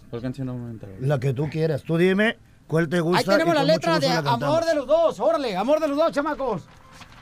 ¿Cuál 0.09 0.21
canción 0.21 0.47
no 0.47 0.55
me? 0.55 0.77
La 1.05 1.19
que 1.19 1.33
tú 1.33 1.49
quieras. 1.49 1.83
Tú 1.83 1.97
dime 1.97 2.37
cuál 2.67 2.87
te 2.87 2.99
gusta. 3.01 3.19
Ahí 3.19 3.25
tenemos 3.25 3.53
y 3.55 3.57
la 3.57 3.63
letra 3.65 3.99
de 3.99 4.07
la 4.07 4.17
amor 4.19 4.63
de 4.65 4.75
los 4.75 4.87
dos, 4.87 5.19
órale, 5.19 5.55
amor 5.57 5.79
de 5.81 5.87
los 5.89 5.97
dos, 5.97 6.11
chamacos. 6.13 6.63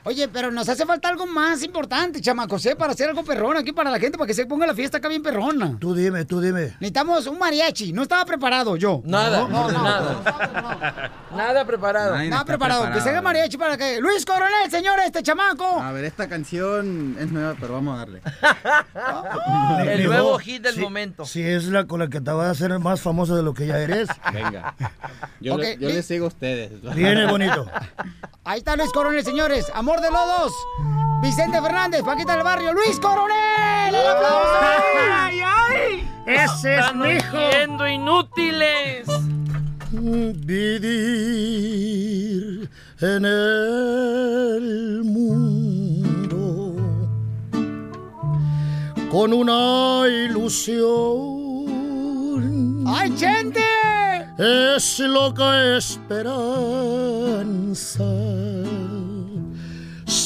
Oye, 0.04 0.28
pero 0.28 0.50
nos 0.50 0.68
hace 0.68 0.86
falta 0.86 1.08
algo 1.08 1.26
más 1.26 1.62
importante, 1.62 2.20
chamacos, 2.20 2.64
¿eh? 2.66 2.74
Para 2.76 2.92
hacer 2.92 3.08
algo 3.10 3.22
perrón 3.24 3.56
aquí 3.56 3.72
para 3.72 3.90
la 3.90 3.98
gente, 3.98 4.16
para 4.16 4.26
que 4.26 4.34
se 4.34 4.46
ponga 4.46 4.66
la 4.66 4.74
fiesta 4.74 4.98
acá 4.98 5.08
bien 5.08 5.22
perrona. 5.22 5.76
Tú 5.78 5.94
dime, 5.94 6.24
tú 6.24 6.40
dime. 6.40 6.74
Necesitamos 6.80 7.26
un 7.26 7.38
mariachi. 7.38 7.92
No 7.92 8.02
estaba 8.02 8.24
preparado 8.24 8.76
yo. 8.76 9.02
Nada, 9.04 9.46
No, 9.48 9.70
no, 9.70 9.82
nada. 9.82 11.10
Nada 11.36 11.64
preparado. 11.64 12.16
Nada 12.24 12.44
preparado. 12.44 12.90
Que 12.92 13.00
se 13.00 13.10
haga 13.10 13.20
mariachi 13.22 13.56
para 13.58 13.76
que. 13.76 14.00
Luis 14.00 14.24
Coronel, 14.24 14.70
señor, 14.70 14.98
este 15.04 15.22
chamaco. 15.22 15.80
A 15.80 15.92
ver, 15.92 16.04
esta 16.06 16.28
canción 16.28 17.16
es 17.18 17.30
nueva, 17.30 17.54
pero 17.60 17.74
vamos 17.74 17.94
a 17.94 17.98
darle. 17.98 18.22
El 19.92 20.04
nuevo 20.06 20.38
hit 20.38 20.62
del 20.62 20.78
momento. 20.80 21.24
Si 21.24 21.42
es 21.42 21.64
la 21.66 21.86
con 21.86 22.00
la 22.00 22.08
que 22.08 22.20
te 22.20 22.30
vas 22.30 22.46
a 22.46 22.50
hacer 22.50 22.78
más 22.78 23.00
famoso 23.00 23.36
de 23.36 23.42
lo 23.42 23.54
que 23.54 23.66
ya 23.66 23.78
eres. 23.78 24.08
Venga. 24.32 24.74
Yo, 25.40 25.56
le- 25.58 25.76
les 25.76 26.06
sigo 26.06 26.26
a 26.26 26.28
ustedes. 26.28 26.70
Viene 26.94 27.26
bonito. 27.26 27.66
Ahí 28.44 28.58
está 28.58 28.76
Luis 28.76 28.90
Coronel, 28.92 29.24
señores. 29.24 29.66
Amor 29.74 29.89
de 29.98 30.10
lodos. 30.10 30.52
Vicente 31.20 31.60
Fernández, 31.60 32.02
Paquita 32.04 32.34
del 32.34 32.44
Barrio. 32.44 32.72
Luis 32.72 33.00
Coronel. 33.00 33.92
¡El 33.92 34.06
aplauso! 34.06 34.58
¡Ay, 35.12 35.40
ay! 35.44 36.08
Ese 36.26 36.76
es 36.78 36.94
mi 36.94 37.14
hijo. 37.14 37.36
oyendo 37.36 37.88
inútiles. 37.88 39.08
Vivir 39.90 40.90
en 43.00 43.24
el 43.24 45.02
mundo 45.02 46.76
con 49.10 49.32
una 49.32 50.06
ilusión. 50.06 51.40
¡Ay, 52.86 53.12
gente! 53.18 53.64
Es 54.38 55.00
loca 55.00 55.76
esperanza. 55.76 56.30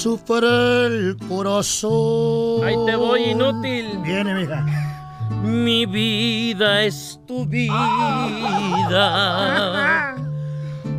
Sufre 0.04 0.84
el 0.84 1.16
corazón. 1.30 2.62
Ahí 2.62 2.76
te 2.84 2.94
voy, 2.94 3.30
inútil. 3.30 4.00
Viene, 4.02 4.34
mija. 4.34 4.66
Mi 5.42 5.86
vida 5.86 6.82
es 6.82 7.18
tu 7.26 7.46
vida. 7.46 7.74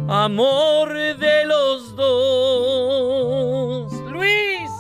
Amor 0.09 0.91
de 1.19 1.45
los 1.45 1.95
dos. 1.95 3.93
Luis, 4.11 4.71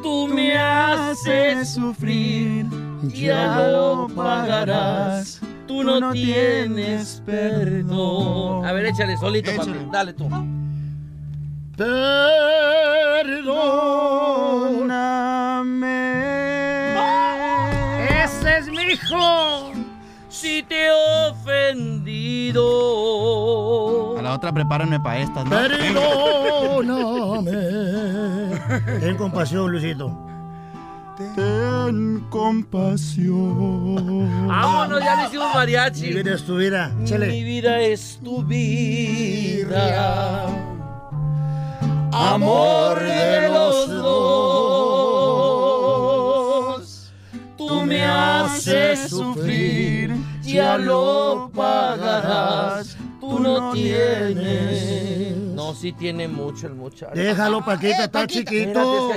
tú 0.00 0.28
me 0.28 0.56
haces 0.56 1.74
sufrir. 1.74 2.66
Ya 3.02 3.66
lo 3.72 4.06
pagarás. 4.14 5.40
Tú 5.66 5.82
no 5.82 6.12
tienes 6.12 7.20
perdón. 7.26 8.64
A 8.64 8.70
ver, 8.70 8.86
échale 8.86 9.16
solito, 9.16 9.50
papi. 9.56 9.72
Dale 9.90 10.12
tú. 10.12 10.28
Perdóname. 16.06 16.94
Ese 18.24 18.58
es 18.58 18.68
mi 18.68 18.82
hijo. 18.92 19.72
Si 20.28 20.62
te 20.62 20.86
he 20.86 20.90
ofendido. 21.30 22.62
A 24.18 24.22
la 24.22 24.34
otra 24.34 24.52
prepárenme 24.52 25.00
para 25.00 25.18
estas, 25.20 25.44
¿no? 25.44 25.50
Perdóname. 25.50 25.96
Ten 29.00 29.16
compasión, 29.16 29.70
Luisito. 29.70 30.14
Ten 31.34 32.26
compasión. 32.28 34.46
Vámonos, 34.48 35.00
ya 35.02 35.16
le 35.16 35.24
hicimos 35.28 35.48
Mi 35.48 35.54
mariachi. 35.54 36.12
vida 36.12 36.34
es 36.34 36.44
tu 36.44 36.56
vida. 36.58 36.88
Mi 36.88 37.04
Chele. 37.06 37.28
vida 37.42 37.80
es 37.80 38.20
tu 38.22 38.42
vida. 38.42 40.46
Amor 42.18 42.98
de 43.00 43.48
los 43.48 43.88
dos. 43.88 45.12
Tú 47.58 47.82
me 47.82 48.02
haces 48.04 49.10
sufrir, 49.10 50.16
ya 50.42 50.78
lo 50.78 51.50
pagarás. 51.54 52.96
Tú 53.20 53.38
no 53.38 53.72
tienes. 53.72 55.36
No, 55.54 55.74
sí 55.74 55.92
tiene 55.92 56.26
mucho 56.26 56.66
el 56.68 56.74
muchacho. 56.74 57.12
Déjalo, 57.14 57.62
Paquita, 57.64 58.04
está 58.04 58.26
chiquito. 58.26 59.10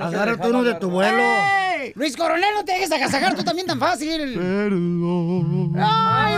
Agárrate 0.00 0.48
uno 0.48 0.62
de 0.62 0.74
tu 0.74 0.90
vuelo. 0.90 1.22
¡Ey! 1.22 1.92
Luis 1.94 2.16
Coronel, 2.16 2.54
no 2.54 2.64
te 2.64 2.72
dejes 2.72 2.92
agasajar 2.92 3.34
tú 3.34 3.42
también 3.42 3.66
tan 3.66 3.78
fácil. 3.78 4.38
¡Ay, 5.78 6.36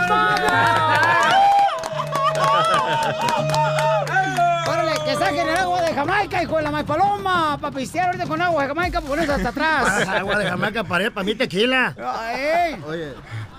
Órale, 2.37 4.34
que 5.17 5.25
saquen 5.25 5.47
el 5.49 5.55
agua 5.57 5.81
de 5.81 5.93
Jamaica, 5.93 6.43
hijo 6.43 6.57
de 6.57 6.63
la 6.63 6.83
paloma, 6.83 7.57
para 7.59 7.75
pistear 7.75 8.07
ahorita 8.07 8.25
con 8.27 8.41
agua 8.41 8.61
de 8.63 8.67
Jamaica, 8.69 8.99
para 9.01 9.09
ponerse 9.09 9.31
hasta 9.33 9.49
atrás. 9.49 10.07
Agua 10.07 10.37
de 10.39 10.45
Jamaica 10.49 10.83
para 10.83 11.11
para 11.11 11.23
mí 11.25 11.35
tequila. 11.35 11.95
Ay. 11.97 12.75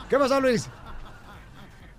¿Qué 0.09 0.19
pasó, 0.19 0.41
Luis? 0.41 0.69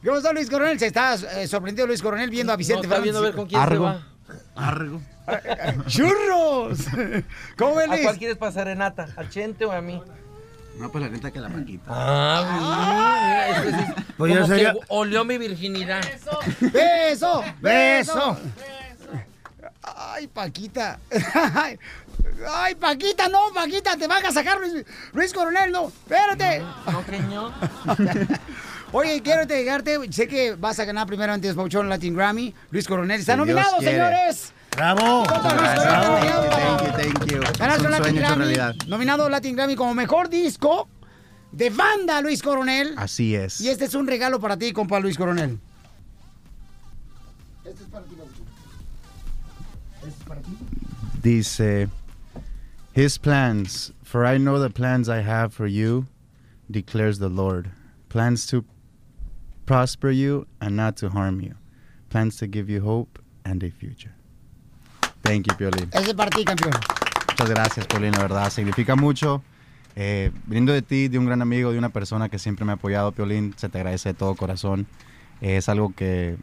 ¿Qué 0.01 0.09
pasó, 0.11 0.31
Luis 0.33 0.49
Coronel? 0.49 0.79
Se 0.79 0.87
está 0.87 1.15
eh, 1.15 1.47
sorprendido 1.47 1.85
Luis 1.87 2.01
Coronel 2.01 2.29
viendo 2.29 2.53
a 2.53 2.55
Vicente 2.55 2.87
No, 2.87 2.93
está 2.93 2.95
Fernández. 2.95 3.03
viendo 3.03 3.19
a 3.19 3.23
ver 3.23 3.35
con 3.35 3.47
quién 3.47 3.59
se 3.61 3.67
Argo. 3.67 3.83
va. 3.85 4.07
Argo. 4.55 5.01
¡Churros! 5.87 6.79
¿Cómo 7.57 7.75
ves, 7.75 7.85
¿A 7.87 7.91
Luis? 7.91 8.01
cuál 8.03 8.17
quieres 8.17 8.37
pasar, 8.37 8.65
Renata? 8.67 9.07
¿Al 9.17 9.29
Chente 9.29 9.65
o 9.65 9.71
a 9.71 9.81
mí? 9.81 10.01
No, 10.77 10.91
pues 10.91 11.03
la 11.03 11.09
neta 11.09 11.31
que 11.31 11.39
la 11.39 11.49
Paquita. 11.49 11.83
Ah, 11.89 13.49
mira, 13.49 13.49
eso 13.69 13.77
sí. 13.77 14.03
Pues 14.17 14.33
yo 14.33 14.45
sería- 14.45 14.73
que 14.73 14.79
olió 14.89 15.25
mi 15.25 15.37
virginidad. 15.39 16.01
¡Beso! 16.61 17.43
¡Beso! 17.59 18.37
¡Ay, 19.95 20.27
Paquita! 20.27 20.99
¡Ay, 22.51 22.75
Paquita, 22.75 23.27
no, 23.29 23.53
Paquita! 23.53 23.95
¡Te 23.97 24.07
van 24.07 24.25
a 24.25 24.31
sacar, 24.31 24.59
Luis, 24.59 24.85
Luis 25.13 25.33
Coronel, 25.33 25.71
no! 25.71 25.87
¡Espérate! 25.87 26.59
No, 26.85 27.03
no. 27.29 27.53
Oye, 28.93 29.21
quiero 29.21 29.41
entregarte, 29.41 29.99
sé 30.11 30.27
que 30.27 30.55
vas 30.55 30.79
a 30.79 30.85
ganar 30.85 31.07
primero 31.07 31.33
antes 31.33 31.55
Pauchón 31.55 31.89
Latin 31.89 32.15
Grammy. 32.15 32.53
Luis 32.71 32.87
Coronel 32.87 33.19
está 33.19 33.33
Si 33.33 33.37
nominado, 33.39 33.81
señores. 33.81 34.53
¡Bravo! 34.75 35.25
Thank 35.25 36.81
you, 36.83 36.91
thank 36.91 37.25
you. 37.25 37.41
Es 37.41 37.81
Latin 37.83 38.15
Grammy. 38.15 38.35
realidad. 38.37 38.75
Nominado 38.87 39.27
Latin 39.29 39.55
Grammy 39.55 39.75
como 39.75 39.93
mejor 39.93 40.29
disco 40.29 40.87
de 41.51 41.69
banda, 41.69 42.21
Luis 42.21 42.41
Coronel. 42.41 42.93
Así 42.97 43.35
es. 43.35 43.59
Y 43.59 43.69
este 43.69 43.85
es 43.85 43.95
un 43.95 44.07
regalo 44.07 44.39
para 44.39 44.57
ti, 44.57 44.71
compa 44.71 44.99
Luis 44.99 45.17
Coronel. 45.17 45.59
Dice, 51.21 51.89
His 52.93 53.17
plans, 53.17 53.91
for 54.03 54.25
I 54.25 54.37
know 54.37 54.59
the 54.59 54.69
plans 54.69 55.09
I 55.09 55.21
have 55.21 55.53
for 55.53 55.67
you, 55.67 56.07
declares 56.69 57.19
the 57.19 57.29
Lord. 57.29 57.71
Plans 58.09 58.47
to 58.47 58.63
prosper 59.65 60.09
you 60.09 60.47
and 60.61 60.75
not 60.75 60.97
to 60.97 61.09
harm 61.09 61.41
you. 61.41 61.55
Plans 62.09 62.37
to 62.37 62.47
give 62.47 62.69
you 62.69 62.81
hope 62.81 63.19
and 63.45 63.61
a 63.63 63.69
future. 63.69 64.13
Thank 65.23 65.47
you, 65.47 65.55
Piolín. 65.57 65.89
Ese 65.93 66.07
es 66.07 66.13
para 66.13 66.29
ti, 66.29 66.45
campeón. 66.45 66.73
Muchas 67.29 67.49
gracias, 67.49 67.85
Piolín, 67.87 68.13
la 68.13 68.19
verdad. 68.19 68.49
Significa 68.49 68.95
mucho. 68.95 69.43
Eh, 69.95 70.31
viniendo 70.45 70.73
de 70.73 70.81
ti, 70.81 71.07
de 71.07 71.17
un 71.17 71.25
gran 71.25 71.41
amigo, 71.41 71.71
de 71.71 71.77
una 71.77 71.89
persona 71.89 72.29
que 72.29 72.39
siempre 72.39 72.65
me 72.65 72.71
ha 72.71 72.75
apoyado, 72.75 73.11
Piolín, 73.11 73.53
se 73.57 73.67
te 73.67 73.79
agradece 73.79 74.09
de 74.09 74.13
todo 74.13 74.35
corazón. 74.35 74.87
Eh, 75.41 75.57
es 75.57 75.69
algo 75.69 75.93
que 75.93 76.37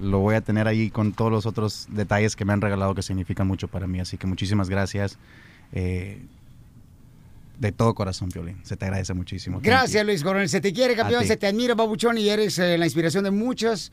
lo 0.00 0.18
voy 0.18 0.34
a 0.34 0.40
tener 0.40 0.68
ahí 0.68 0.90
con 0.90 1.12
todos 1.12 1.30
los 1.30 1.46
otros 1.46 1.86
detalles 1.90 2.36
que 2.36 2.44
me 2.44 2.52
han 2.52 2.60
regalado 2.60 2.94
que 2.94 3.02
significan 3.02 3.46
mucho 3.46 3.68
para 3.68 3.86
mí. 3.86 4.00
Así 4.00 4.16
que 4.16 4.26
muchísimas 4.26 4.68
gracias. 4.68 5.18
eh, 5.72 6.20
de 7.62 7.70
todo 7.70 7.94
corazón, 7.94 8.28
Piolín. 8.28 8.58
Se 8.64 8.76
te 8.76 8.86
agradece 8.86 9.14
muchísimo. 9.14 9.60
Gracias. 9.62 10.04
Luis 10.04 10.24
Coronel. 10.24 10.48
Se 10.48 10.60
te 10.60 10.72
quiere, 10.72 10.96
campeón. 10.96 11.24
Se 11.24 11.36
te 11.36 11.46
admira, 11.46 11.76
babuchón, 11.76 12.18
y 12.18 12.28
eres 12.28 12.58
eh, 12.58 12.76
la 12.76 12.86
inspiración 12.86 13.22
de 13.22 13.30
muchos 13.30 13.92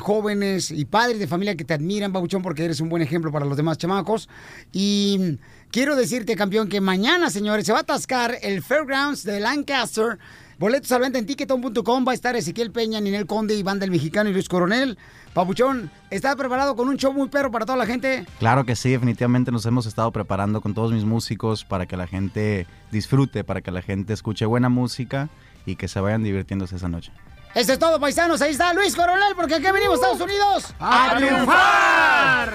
jóvenes 0.00 0.70
y 0.70 0.84
padres 0.84 1.18
de 1.18 1.26
familia 1.26 1.56
que 1.56 1.64
te 1.64 1.72
admiran, 1.72 2.12
babuchón, 2.12 2.42
porque 2.42 2.64
eres 2.64 2.80
un 2.80 2.90
buen 2.90 3.02
ejemplo 3.02 3.32
para 3.32 3.46
los 3.46 3.56
demás 3.56 3.78
chamacos. 3.78 4.28
Y 4.72 5.38
quiero 5.70 5.96
decirte, 5.96 6.36
campeón, 6.36 6.68
que 6.68 6.82
mañana, 6.82 7.30
señores, 7.30 7.64
se 7.64 7.72
va 7.72 7.78
a 7.78 7.82
atascar 7.82 8.36
el 8.42 8.62
Fairgrounds 8.62 9.24
de 9.24 9.40
Lancaster. 9.40 10.18
Boletos 10.58 10.90
a 10.92 10.96
la 10.96 11.00
venta 11.00 11.18
en 11.18 11.26
ticketon.com. 11.26 12.04
Va 12.06 12.12
a 12.12 12.14
estar 12.14 12.36
Ezequiel 12.36 12.70
Peña, 12.70 13.00
Ninel 13.00 13.26
Conde, 13.26 13.54
Iván 13.54 13.78
del 13.78 13.90
Mexicano 13.90 14.30
y 14.30 14.32
Luis 14.32 14.48
Coronel. 14.48 14.98
Papuchón, 15.32 15.90
¿estás 16.10 16.36
preparado 16.36 16.76
con 16.76 16.88
un 16.88 16.96
show 16.96 17.12
muy 17.12 17.28
perro 17.28 17.50
para 17.50 17.66
toda 17.66 17.76
la 17.76 17.86
gente? 17.86 18.24
Claro 18.38 18.64
que 18.64 18.76
sí, 18.76 18.90
definitivamente 18.90 19.50
nos 19.50 19.66
hemos 19.66 19.86
estado 19.86 20.12
preparando 20.12 20.60
con 20.60 20.74
todos 20.74 20.92
mis 20.92 21.04
músicos 21.04 21.64
para 21.64 21.86
que 21.86 21.96
la 21.96 22.06
gente 22.06 22.66
disfrute, 22.92 23.42
para 23.42 23.60
que 23.60 23.70
la 23.72 23.82
gente 23.82 24.12
escuche 24.12 24.46
buena 24.46 24.68
música 24.68 25.28
y 25.66 25.76
que 25.76 25.88
se 25.88 25.98
vayan 26.00 26.22
divirtiéndose 26.22 26.76
esa 26.76 26.88
noche. 26.88 27.10
Eso 27.54 27.72
es 27.72 27.78
todo, 27.78 27.98
paisanos. 28.00 28.42
Ahí 28.42 28.52
está 28.52 28.72
Luis 28.74 28.94
Coronel, 28.96 29.34
porque 29.36 29.54
aquí 29.54 29.70
venimos, 29.72 29.96
Estados 29.96 30.20
Unidos, 30.20 30.74
¡A 30.78 31.14
triunfar! 31.16 32.52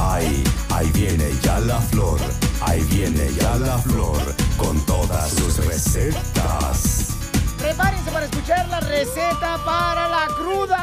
Ahí, 0.00 0.44
ahí 0.70 0.90
viene 0.94 1.28
ya 1.42 1.58
la 1.60 1.80
flor, 1.80 2.18
ahí 2.66 2.80
viene 2.84 3.30
ya 3.34 3.56
la 3.56 3.78
flor, 3.78 4.18
con 4.56 4.78
todas 4.86 5.30
sus 5.30 5.64
recetas. 5.66 7.08
Prepárense 7.58 8.10
para 8.10 8.26
escuchar 8.26 8.68
la 8.68 8.80
receta 8.80 9.58
para 9.64 10.08
la 10.08 10.26
cruda. 10.36 10.78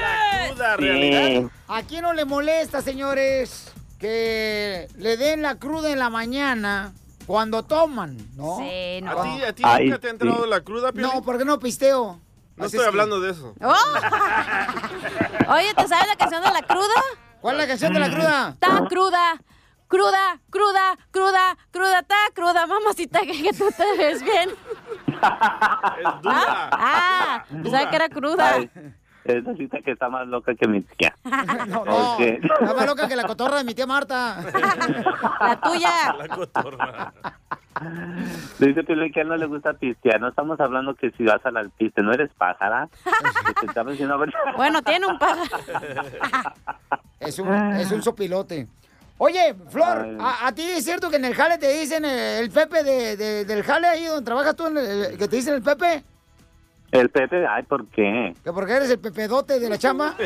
La 0.00 0.48
cruda, 0.48 0.76
Sí. 0.76 0.82
realidad. 0.82 1.50
¿A 1.68 1.82
quién 1.82 2.02
no 2.02 2.12
le 2.12 2.24
molesta, 2.24 2.82
señores, 2.82 3.72
que 3.98 4.88
le 4.96 5.16
den 5.16 5.42
la 5.42 5.56
cruda 5.56 5.90
en 5.90 5.98
la 5.98 6.10
mañana 6.10 6.92
cuando 7.26 7.62
toman, 7.62 8.16
no? 8.36 8.58
Sí, 8.58 9.00
¿A 9.06 9.22
ti, 9.22 9.42
a 9.44 9.52
ti 9.54 9.62
Ay, 9.64 9.84
nunca 9.86 9.98
te 10.00 10.06
ha 10.08 10.10
entrado 10.10 10.44
sí. 10.44 10.50
la 10.50 10.60
cruda, 10.62 10.92
Piolín? 10.92 11.12
No, 11.14 11.22
porque 11.22 11.44
no 11.44 11.58
pisteo. 11.58 12.18
No 12.56 12.64
Así 12.66 12.76
estoy 12.76 12.80
es 12.80 12.82
que- 12.82 12.88
hablando 12.88 13.20
de 13.20 13.30
eso. 13.30 13.54
Oh. 13.62 15.52
Oye, 15.54 15.72
¿te 15.74 15.88
sabes 15.88 16.06
la 16.08 16.16
canción 16.16 16.42
de 16.42 16.50
la 16.50 16.62
cruda? 16.62 16.94
¿Cuál 17.40 17.54
es 17.56 17.60
la 17.62 17.66
canción 17.68 17.92
de 17.94 18.00
la 18.00 18.10
cruda? 18.10 18.50
Está 18.50 18.84
cruda, 18.88 19.40
cruda, 19.90 20.38
cruda, 20.50 20.96
cruda, 21.10 21.56
cruda, 21.72 21.98
está 21.98 22.14
cruda, 22.32 22.66
mamacita, 22.66 23.20
que, 23.22 23.32
que 23.42 23.52
tú 23.52 23.66
te 23.76 23.98
ves 23.98 24.22
bien. 24.22 24.50
¿Ah? 25.22 26.70
Ah, 26.72 27.44
pensaba 27.50 27.90
que 27.90 27.96
era 27.96 28.08
cruda. 28.08 28.54
Ay, 28.54 28.70
esa 29.24 29.54
cita 29.54 29.78
que 29.84 29.90
está 29.92 30.08
más 30.08 30.26
loca 30.26 30.54
que 30.54 30.66
mi 30.66 30.80
tía. 30.80 31.14
No, 31.68 31.84
no, 31.84 32.16
está 32.18 32.74
más 32.74 32.86
loca 32.86 33.06
que 33.08 33.16
la 33.16 33.24
cotorra 33.24 33.58
de 33.58 33.64
mi 33.64 33.74
tía 33.74 33.86
Marta. 33.86 34.40
La 35.40 35.60
tuya. 35.60 36.14
La 36.18 36.28
cotorra. 36.28 37.12
Dice 38.58 38.82
Piolín 38.84 39.12
que 39.12 39.20
a 39.20 39.22
él 39.22 39.28
no 39.28 39.36
le 39.36 39.46
gusta 39.46 39.72
pistear. 39.74 40.20
No 40.20 40.28
estamos 40.28 40.58
hablando 40.60 40.94
que 40.94 41.10
si 41.12 41.24
vas 41.24 41.44
al 41.44 41.56
alpiste, 41.56 42.02
no 42.02 42.12
eres 42.12 42.30
pájara. 42.36 42.88
Que 43.46 43.52
te 43.60 43.66
estamos 43.66 43.92
diciendo, 43.92 44.14
a 44.14 44.18
ver- 44.18 44.32
Bueno, 44.56 44.82
tiene 44.82 45.06
un 45.06 45.18
pájaro. 45.18 45.42
Es 47.20 47.38
un, 47.38 47.52
es 47.74 47.90
un 47.92 48.02
sopilote. 48.02 48.68
Oye, 49.22 49.54
Flor, 49.68 50.16
a, 50.18 50.46
a 50.46 50.52
ti 50.52 50.62
es 50.62 50.82
cierto 50.82 51.10
que 51.10 51.16
en 51.16 51.26
el 51.26 51.34
jale 51.34 51.58
te 51.58 51.70
dicen 51.78 52.06
eh, 52.06 52.38
el 52.38 52.50
Pepe 52.50 52.82
de, 52.82 53.16
de- 53.18 53.44
del 53.44 53.62
jale 53.62 53.86
ahí 53.86 54.06
donde 54.06 54.24
trabajas 54.24 54.56
tú, 54.56 54.66
en 54.68 54.78
el- 54.78 55.18
que 55.18 55.28
te 55.28 55.36
dicen 55.36 55.52
el 55.52 55.62
Pepe? 55.62 56.02
El 56.90 57.10
Pepe, 57.10 57.46
ay, 57.46 57.62
¿por 57.64 57.86
qué? 57.88 58.34
¿Que 58.42 58.50
porque 58.50 58.72
eres 58.72 58.88
el 58.90 58.98
pepedote 58.98 59.60
de 59.60 59.68
la 59.68 59.76
chamba? 59.76 60.14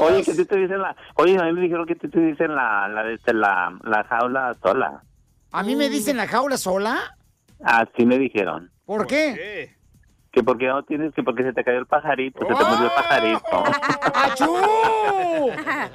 Oye, 0.00 0.22
que 0.24 0.34
tú 0.34 0.44
te 0.44 0.56
dicen 0.56 0.80
la... 0.82 0.96
Oye, 1.14 1.38
a 1.38 1.44
mí 1.44 1.52
me 1.52 1.60
dijeron 1.62 1.86
que 1.86 1.94
tú 1.94 2.08
te 2.10 2.18
dicen 2.18 2.54
la, 2.54 2.88
la, 2.88 3.10
este, 3.12 3.32
la, 3.32 3.78
la 3.84 4.04
jaula 4.04 4.56
sola. 4.62 5.02
¿A 5.52 5.62
mí 5.62 5.76
me 5.76 5.88
dicen 5.88 6.16
la 6.16 6.26
jaula 6.26 6.56
sola? 6.56 7.16
Así 7.62 8.04
me 8.04 8.18
dijeron. 8.18 8.70
¿Por 8.84 9.06
qué? 9.06 9.76
Que 10.34 10.42
porque 10.42 10.66
no 10.66 10.82
tienes, 10.82 11.14
que 11.14 11.22
porque 11.22 11.44
se 11.44 11.52
te 11.52 11.62
cayó 11.62 11.78
el 11.78 11.86
pajarito, 11.86 12.40
se 12.40 12.46
te 12.46 12.64
murió 12.64 12.86
el 12.86 12.90
pajarito. 12.90 13.64
¡Achú! 14.14 14.56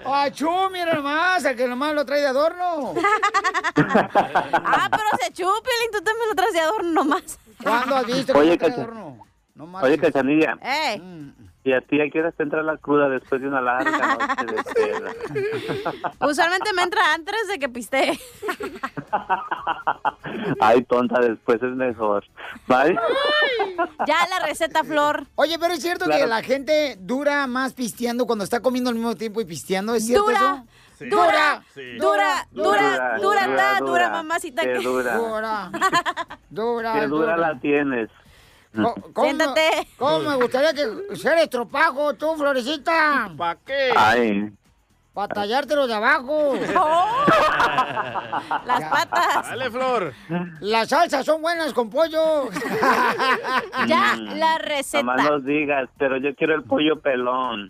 ¡Achú! 0.06 0.70
Mira 0.72 0.94
nomás, 0.94 1.44
el 1.44 1.58
que 1.58 1.68
nomás 1.68 1.94
lo 1.94 2.06
trae 2.06 2.22
de 2.22 2.28
adorno. 2.28 2.94
Ah, 3.76 4.88
pero 4.90 5.04
se 5.22 5.34
chupelín, 5.34 5.92
tú 5.92 6.02
también 6.02 6.30
lo 6.30 6.36
traes 6.36 6.54
de 6.54 6.60
adorno 6.62 7.04
nomás. 7.04 7.38
¿Cuándo 7.62 7.96
has 7.98 8.06
visto 8.06 8.32
que 8.32 8.40
Oye, 8.40 8.52
lo 8.52 8.58
trae 8.58 8.70
de 8.72 8.76
adorno? 8.82 9.26
No 9.56 9.78
Oye, 9.82 9.98
Cachanilla, 9.98 10.58
¡Ey! 10.62 11.34
¿Y 11.70 11.74
a 11.74 11.82
ti 11.82 12.02
a 12.02 12.10
qué 12.10 12.20
hora 12.20 12.32
te 12.32 12.44
entra 12.44 12.64
la 12.64 12.78
cruda 12.78 13.10
después 13.10 13.42
de 13.42 13.48
una 13.48 13.62
larga 13.62 14.18
noche 14.18 14.46
de 14.56 14.64
peda? 14.74 15.12
Usualmente 16.28 16.74
me 16.74 16.82
entra 16.84 17.14
antes 17.14 17.48
de 17.48 17.60
que 17.60 17.70
piste. 17.70 18.14
Ay, 20.60 20.84
tonta, 20.84 21.20
después 21.20 21.62
es 21.62 21.76
mejor. 21.76 22.24
¿Vale? 22.68 22.98
Ya 24.08 24.18
la 24.30 24.46
receta, 24.46 24.84
Flor. 24.84 25.26
Oye, 25.36 25.58
pero 25.60 25.74
es 25.74 25.82
cierto 25.82 26.06
Claro. 26.06 26.22
que 26.22 26.28
la 26.28 26.42
gente 26.44 26.98
dura 27.00 27.48
más 27.48 27.74
pisteando 27.74 28.26
cuando 28.26 28.44
está 28.44 28.62
comiendo 28.62 28.90
al 28.90 28.96
mismo 28.96 29.16
tiempo 29.16 29.42
y 29.42 29.46
pisteando, 29.46 29.96
¿es 29.96 30.06
cierto 30.06 30.26
Dura, 30.26 30.40
eso? 30.40 30.66
dura, 31.16 31.64
Sí. 31.74 31.98
dura, 31.98 32.48
dura, 32.52 32.52
dura, 32.52 32.52
dura, 32.52 33.18
dura, 33.20 33.48
dura, 33.48 33.80
dura, 33.80 34.10
mamacita. 34.10 34.62
que- 34.64 34.80
dura. 34.80 35.16
Dura. 35.18 35.72
Dura. 36.50 36.94
Qué 37.00 37.08
dura 37.08 37.38
la 37.38 37.60
tienes. 37.60 38.10
¿Cómo, 39.14 39.24
Siéntate. 39.24 39.88
¿Cómo 39.98 40.20
me 40.20 40.36
gustaría 40.36 40.74
que 40.74 41.16
ser 41.16 41.38
estropajo 41.40 42.14
tú, 42.14 42.36
Florecita? 42.36 43.32
¿Para 43.38 43.60
qué? 43.66 43.92
Ay, 43.96 44.52
Para 45.20 45.36
tallártelo 45.36 45.86
de 45.86 45.94
abajo. 45.94 46.54
Las 48.66 48.84
patas. 48.90 49.50
Dale, 49.50 49.70
Flor. 49.70 50.14
Las 50.62 50.88
salsas 50.88 51.26
son 51.26 51.42
buenas 51.42 51.74
con 51.74 51.90
pollo. 51.90 52.50
ya, 53.86 54.16
la 54.16 54.60
receta. 54.60 55.04
Nomás 55.04 55.30
nos 55.30 55.44
digas, 55.44 55.90
pero 55.98 56.16
yo 56.16 56.34
quiero 56.36 56.56
el 56.56 56.64
pollo 56.64 57.02
pelón. 57.02 57.70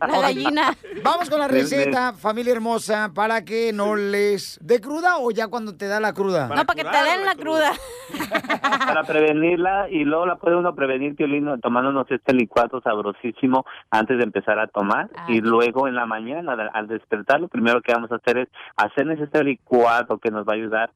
La 0.00 0.20
gallina. 0.22 0.74
Vamos 1.04 1.30
con 1.30 1.38
la 1.38 1.46
receta, 1.46 2.14
familia 2.14 2.54
hermosa, 2.54 3.12
para 3.14 3.44
que 3.44 3.72
no 3.72 3.94
les 3.94 4.58
dé 4.60 4.80
cruda 4.80 5.18
o 5.18 5.30
ya 5.30 5.46
cuando 5.46 5.76
te 5.76 5.86
da 5.86 6.00
la 6.00 6.14
cruda. 6.14 6.48
No, 6.48 6.64
para 6.64 6.82
que 6.82 6.82
te 6.82 6.96
den 6.96 7.24
la 7.24 7.36
cruda. 7.36 7.70
Para 8.62 9.04
prevenirla 9.04 9.88
y 9.90 10.04
luego 10.04 10.26
la 10.26 10.36
puede 10.36 10.56
uno 10.56 10.74
prevenir, 10.74 11.14
Piolín, 11.14 11.48
tomándonos 11.60 12.10
este 12.10 12.34
licuado 12.34 12.80
sabrosísimo 12.80 13.64
antes 13.90 14.18
de 14.18 14.24
empezar 14.24 14.58
a 14.58 14.66
tomar 14.66 15.11
y 15.28 15.40
luego 15.40 15.88
en 15.88 15.94
la 15.94 16.06
mañana 16.06 16.52
al- 16.52 16.70
al 16.72 16.86
despertar 16.88 17.40
lo 17.40 17.48
primero 17.48 17.80
que 17.82 17.92
vamos 17.92 18.10
a 18.12 18.16
hacer 18.16 18.38
es 18.38 18.48
hacernos 18.76 19.18
este 19.20 19.42
licuado 19.44 20.18
que 20.18 20.30
nos 20.30 20.46
va 20.46 20.52
a 20.52 20.56
ayudar 20.56 20.90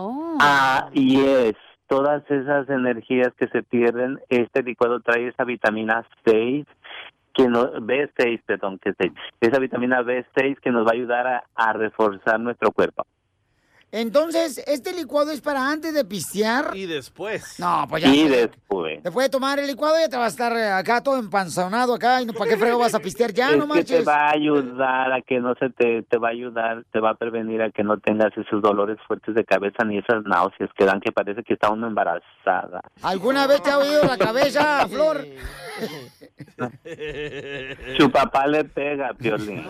Oh. 0.00 0.38
a 0.40 0.88
y 0.92 1.20
es 1.20 1.54
todas 1.88 2.22
esas 2.30 2.68
energías 2.70 3.32
que 3.38 3.48
se 3.48 3.62
pierden, 3.62 4.18
este 4.30 4.62
licuado 4.62 5.00
trae 5.00 5.28
esa 5.28 5.44
vitamina 5.44 6.04
6 6.24 6.66
que 7.34 7.48
no, 7.48 7.64
B6, 7.72 8.42
perdón, 8.44 8.78
que 8.78 8.92
se- 8.92 9.12
esa 9.40 9.58
vitamina 9.58 10.02
B6 10.02 10.58
que 10.60 10.70
nos 10.70 10.86
va 10.86 10.90
a 10.90 10.94
ayudar 10.94 11.26
a, 11.26 11.44
a 11.54 11.72
reforzar 11.72 12.38
nuestro 12.40 12.70
cuerpo. 12.72 13.04
Entonces, 13.94 14.56
¿este 14.66 14.94
licuado 14.94 15.32
es 15.32 15.42
para 15.42 15.68
antes 15.68 15.92
de 15.92 16.02
pistear? 16.06 16.70
Y 16.74 16.86
después. 16.86 17.60
No, 17.60 17.84
pues 17.86 18.02
ya. 18.02 18.08
Y 18.08 18.26
después. 18.26 19.02
Después 19.02 19.26
de 19.26 19.30
tomar 19.30 19.58
el 19.58 19.66
licuado 19.66 19.96
ya 20.00 20.08
te 20.08 20.16
va 20.16 20.24
a 20.24 20.28
estar 20.28 20.50
eh, 20.56 20.70
acá 20.70 21.02
todo 21.02 21.18
empanzonado 21.18 21.92
acá. 21.94 22.22
¿Y 22.22 22.24
no, 22.24 22.32
para 22.32 22.50
qué 22.50 22.56
frego 22.56 22.78
vas 22.78 22.94
a 22.94 23.00
pistear 23.00 23.34
ya? 23.34 23.50
es 23.50 23.58
no 23.58 23.64
que 23.64 23.68
te 23.68 23.74
manches. 23.74 24.08
va 24.08 24.28
a 24.28 24.32
ayudar 24.32 25.12
a 25.12 25.20
que 25.20 25.40
no 25.40 25.54
se 25.56 25.68
te, 25.68 26.02
te 26.04 26.16
va 26.16 26.28
a 26.28 26.30
ayudar, 26.30 26.84
te 26.90 27.00
va 27.00 27.10
a 27.10 27.14
prevenir 27.16 27.60
a 27.60 27.70
que 27.70 27.84
no 27.84 27.98
tengas 27.98 28.32
esos 28.34 28.62
dolores 28.62 28.96
fuertes 29.06 29.34
de 29.34 29.44
cabeza 29.44 29.84
ni 29.84 29.98
esas 29.98 30.24
náuseas 30.24 30.70
que 30.74 30.86
dan 30.86 30.98
que 31.00 31.12
parece 31.12 31.42
que 31.42 31.52
está 31.52 31.70
uno 31.70 31.86
embarazada. 31.86 32.80
¿Alguna 33.02 33.46
vez 33.46 33.62
te 33.62 33.72
ha 33.72 33.78
oído 33.78 34.04
la 34.04 34.16
cabeza, 34.16 34.88
Flor? 34.88 35.22
Su 37.98 38.10
papá 38.10 38.46
le 38.46 38.64
pega, 38.64 39.12
Piolín. 39.14 39.64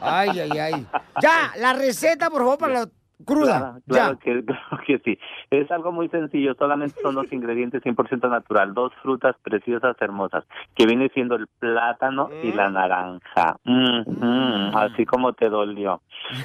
Ay, 0.00 0.40
ay, 0.40 0.58
ay. 0.58 0.86
Ya, 1.20 1.52
la 1.58 1.72
receta, 1.72 2.30
por 2.30 2.40
favor, 2.42 2.58
la 2.68 2.86
cruda. 3.24 3.80
Claro, 3.86 3.86
claro 3.86 4.18
que, 4.18 4.44
claro 4.44 4.78
que 4.86 4.98
sí. 5.04 5.18
Es 5.50 5.70
algo 5.70 5.92
muy 5.92 6.08
sencillo, 6.08 6.54
solamente 6.58 7.00
son 7.00 7.14
los 7.14 7.32
ingredientes 7.32 7.80
100% 7.82 8.28
natural, 8.28 8.74
dos 8.74 8.92
frutas 9.02 9.36
preciosas, 9.42 9.96
hermosas, 10.00 10.44
que 10.74 10.84
viene 10.86 11.08
siendo 11.14 11.36
el 11.36 11.46
plátano 11.46 12.28
y 12.42 12.52
la 12.52 12.68
naranja. 12.70 13.56
Mm, 13.64 14.02
mm, 14.06 14.76
así 14.76 15.06
como 15.06 15.32
te 15.32 15.48
dolió. 15.48 16.02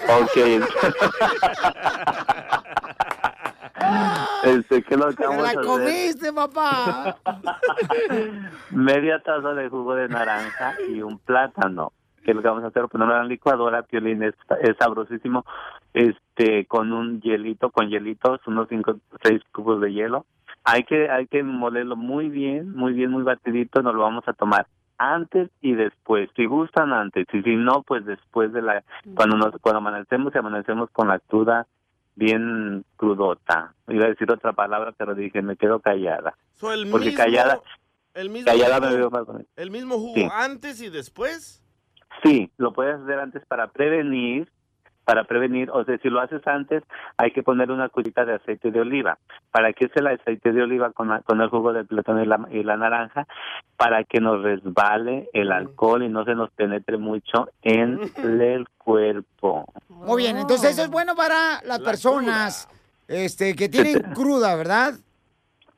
Ok. 0.08 0.36
este, 4.44 4.84
¿qué 4.84 4.98
lo 4.98 5.08
que 5.10 5.16
¡Te 5.16 5.28
vamos 5.28 5.40
a 5.40 5.42
la 5.42 5.50
hacer? 5.50 5.64
comiste, 5.64 6.32
papá! 6.34 7.18
Media 8.72 9.20
taza 9.20 9.54
de 9.54 9.70
jugo 9.70 9.96
de 9.96 10.08
naranja 10.08 10.76
y 10.90 11.02
un 11.02 11.20
plátano. 11.20 11.92
¿Qué 12.24 12.32
es 12.32 12.36
lo 12.36 12.42
que 12.42 12.50
vamos 12.50 12.64
a 12.64 12.68
hacer? 12.68 12.88
Ponerlo 12.90 13.14
en 13.16 13.22
la 13.22 13.26
licuadora, 13.26 13.84
Piolín, 13.84 14.24
es, 14.24 14.36
es 14.62 14.76
sabrosísimo. 14.78 15.46
Este, 15.94 16.66
con 16.66 16.94
un 16.94 17.20
hielito, 17.22 17.72
con 17.72 17.90
hielitos, 17.90 18.40
unos 18.48 18.68
cinco, 18.70 18.96
seis 19.24 19.42
cubos 19.52 19.82
de 19.82 19.92
hielo. 19.94 20.26
Hay 20.64 20.84
que, 20.84 21.10
hay 21.10 21.26
que 21.28 21.42
molerlo 21.44 21.96
muy 21.96 22.30
bien, 22.30 22.76
muy 22.76 22.94
bien, 22.94 23.12
muy 23.12 23.24
batidito. 23.24 23.82
Nos 23.82 23.96
lo 23.96 24.02
vamos 24.02 24.28
a 24.28 24.34
tomar 24.34 24.68
antes 24.98 25.50
y 25.62 25.74
después. 25.74 26.30
Si 26.36 26.46
gustan 26.46 26.94
antes, 26.94 27.26
y 27.34 27.42
si 27.42 27.56
no, 27.56 27.82
pues 27.84 28.06
después 28.06 28.54
de 28.54 28.62
la, 28.62 28.84
cuando 29.16 29.38
nos, 29.38 29.56
cuando 29.62 29.78
amanecemos 29.80 30.34
y 30.36 30.38
amanecemos 30.38 30.90
con 30.92 31.08
la 31.08 31.20
cruda 31.20 31.66
bien 32.16 32.84
crudota. 32.98 33.74
Iba 33.88 34.06
a 34.06 34.10
decir 34.10 34.30
otra 34.32 34.52
palabra, 34.54 34.92
pero 34.98 35.16
dije, 35.16 35.42
me 35.42 35.56
quedo 35.56 35.80
callada. 35.80 36.36
So, 36.56 36.72
el 36.74 36.88
Porque 36.90 37.08
mismo, 37.08 37.24
callada, 37.24 37.60
el 38.14 38.30
mismo 38.30 38.46
callada 38.52 38.80
me 38.82 38.88
jugo- 38.88 38.98
veo 38.98 39.10
más. 39.34 39.46
El 39.56 39.72
mismo 39.72 39.96
jugo 39.98 40.16
Sí. 40.16 40.28
antes 40.32 40.82
y 40.82 40.90
después. 40.90 41.64
Sí, 42.24 42.52
lo 42.58 42.74
puedes 42.74 43.00
hacer 43.00 43.20
antes 43.20 43.46
para 43.46 43.68
prevenir, 43.68 44.52
para 45.10 45.24
prevenir, 45.24 45.72
o 45.72 45.84
sea, 45.86 45.98
si 45.98 46.08
lo 46.08 46.20
haces 46.22 46.46
antes, 46.46 46.84
hay 47.18 47.32
que 47.32 47.42
poner 47.42 47.72
una 47.72 47.90
curita 47.90 48.26
de 48.26 48.36
aceite 48.36 48.70
de 48.70 48.80
oliva. 48.82 49.18
¿Para 49.50 49.74
qué 49.74 49.86
es 49.86 49.92
el 49.96 50.06
aceite 50.06 50.52
de 50.52 50.62
oliva 50.62 50.92
con, 50.92 51.08
la- 51.08 51.22
con 51.22 51.42
el 51.42 51.50
jugo 51.50 51.74
del 51.74 51.88
plátano 51.88 52.22
y 52.22 52.28
la, 52.28 52.40
y 52.52 52.62
la 52.62 52.78
naranja? 52.78 53.26
Para 53.76 54.04
que 54.04 54.20
nos 54.22 54.44
resbale 54.44 55.28
el 55.34 55.52
alcohol 55.52 56.04
y 56.04 56.10
no 56.10 56.26
se 56.26 56.36
nos 56.36 56.52
penetre 56.52 56.98
mucho 57.00 57.50
en 57.64 58.00
el 58.24 58.68
cuerpo. 58.78 59.66
Muy 59.90 60.22
bien, 60.22 60.38
entonces 60.38 60.74
eso 60.74 60.84
es 60.84 60.92
bueno 60.92 61.16
para 61.16 61.60
las 61.66 61.80
personas 61.80 62.70
este, 63.08 63.56
que 63.56 63.68
tienen 63.68 64.04
cruda, 64.14 64.56
¿verdad? 64.58 64.94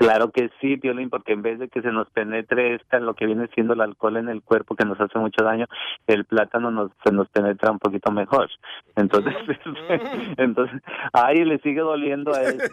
Claro 0.02 0.32
que 0.32 0.50
sí, 0.60 0.78
Piolín, 0.78 1.12
porque 1.12 1.34
en 1.34 1.44
vez 1.44 1.60
de 1.60 1.70
que 1.70 1.84
se 1.84 1.92
nos 1.92 2.10
penetre 2.10 2.74
esta, 2.74 3.00
lo 3.00 3.14
que 3.14 3.28
viene 3.28 3.48
siendo 3.54 3.74
el 3.74 3.82
alcohol 3.82 4.18
en 4.18 4.30
el 4.30 4.42
cuerpo 4.42 4.76
que 4.76 4.84
nos 4.84 5.00
hace 5.00 5.20
mucho 5.20 5.44
daño, 5.44 5.68
el 6.08 6.26
plátano 6.26 6.72
nos, 6.72 6.90
se 7.06 7.12
nos 7.12 7.30
penetra 7.30 7.70
un 7.70 7.78
poquito 7.78 8.12
mejor. 8.12 8.50
Entonces, 8.96 9.36
entonces, 10.38 10.82
ay, 11.14 11.46
le 11.46 11.60
sigue 11.60 11.82
doliendo 11.82 12.34
a 12.34 12.42
él. 12.42 12.60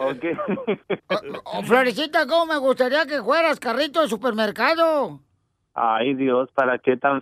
Ok. 0.00 0.24
Oh, 1.44 1.62
Florecita, 1.62 2.26
¿cómo 2.26 2.46
me 2.46 2.58
gustaría 2.58 3.06
que 3.06 3.22
fueras 3.22 3.60
carrito 3.60 4.00
de 4.00 4.08
supermercado? 4.08 5.20
Ay, 5.74 6.14
Dios, 6.14 6.50
¿para 6.54 6.78
qué 6.78 6.96
tan 6.96 7.20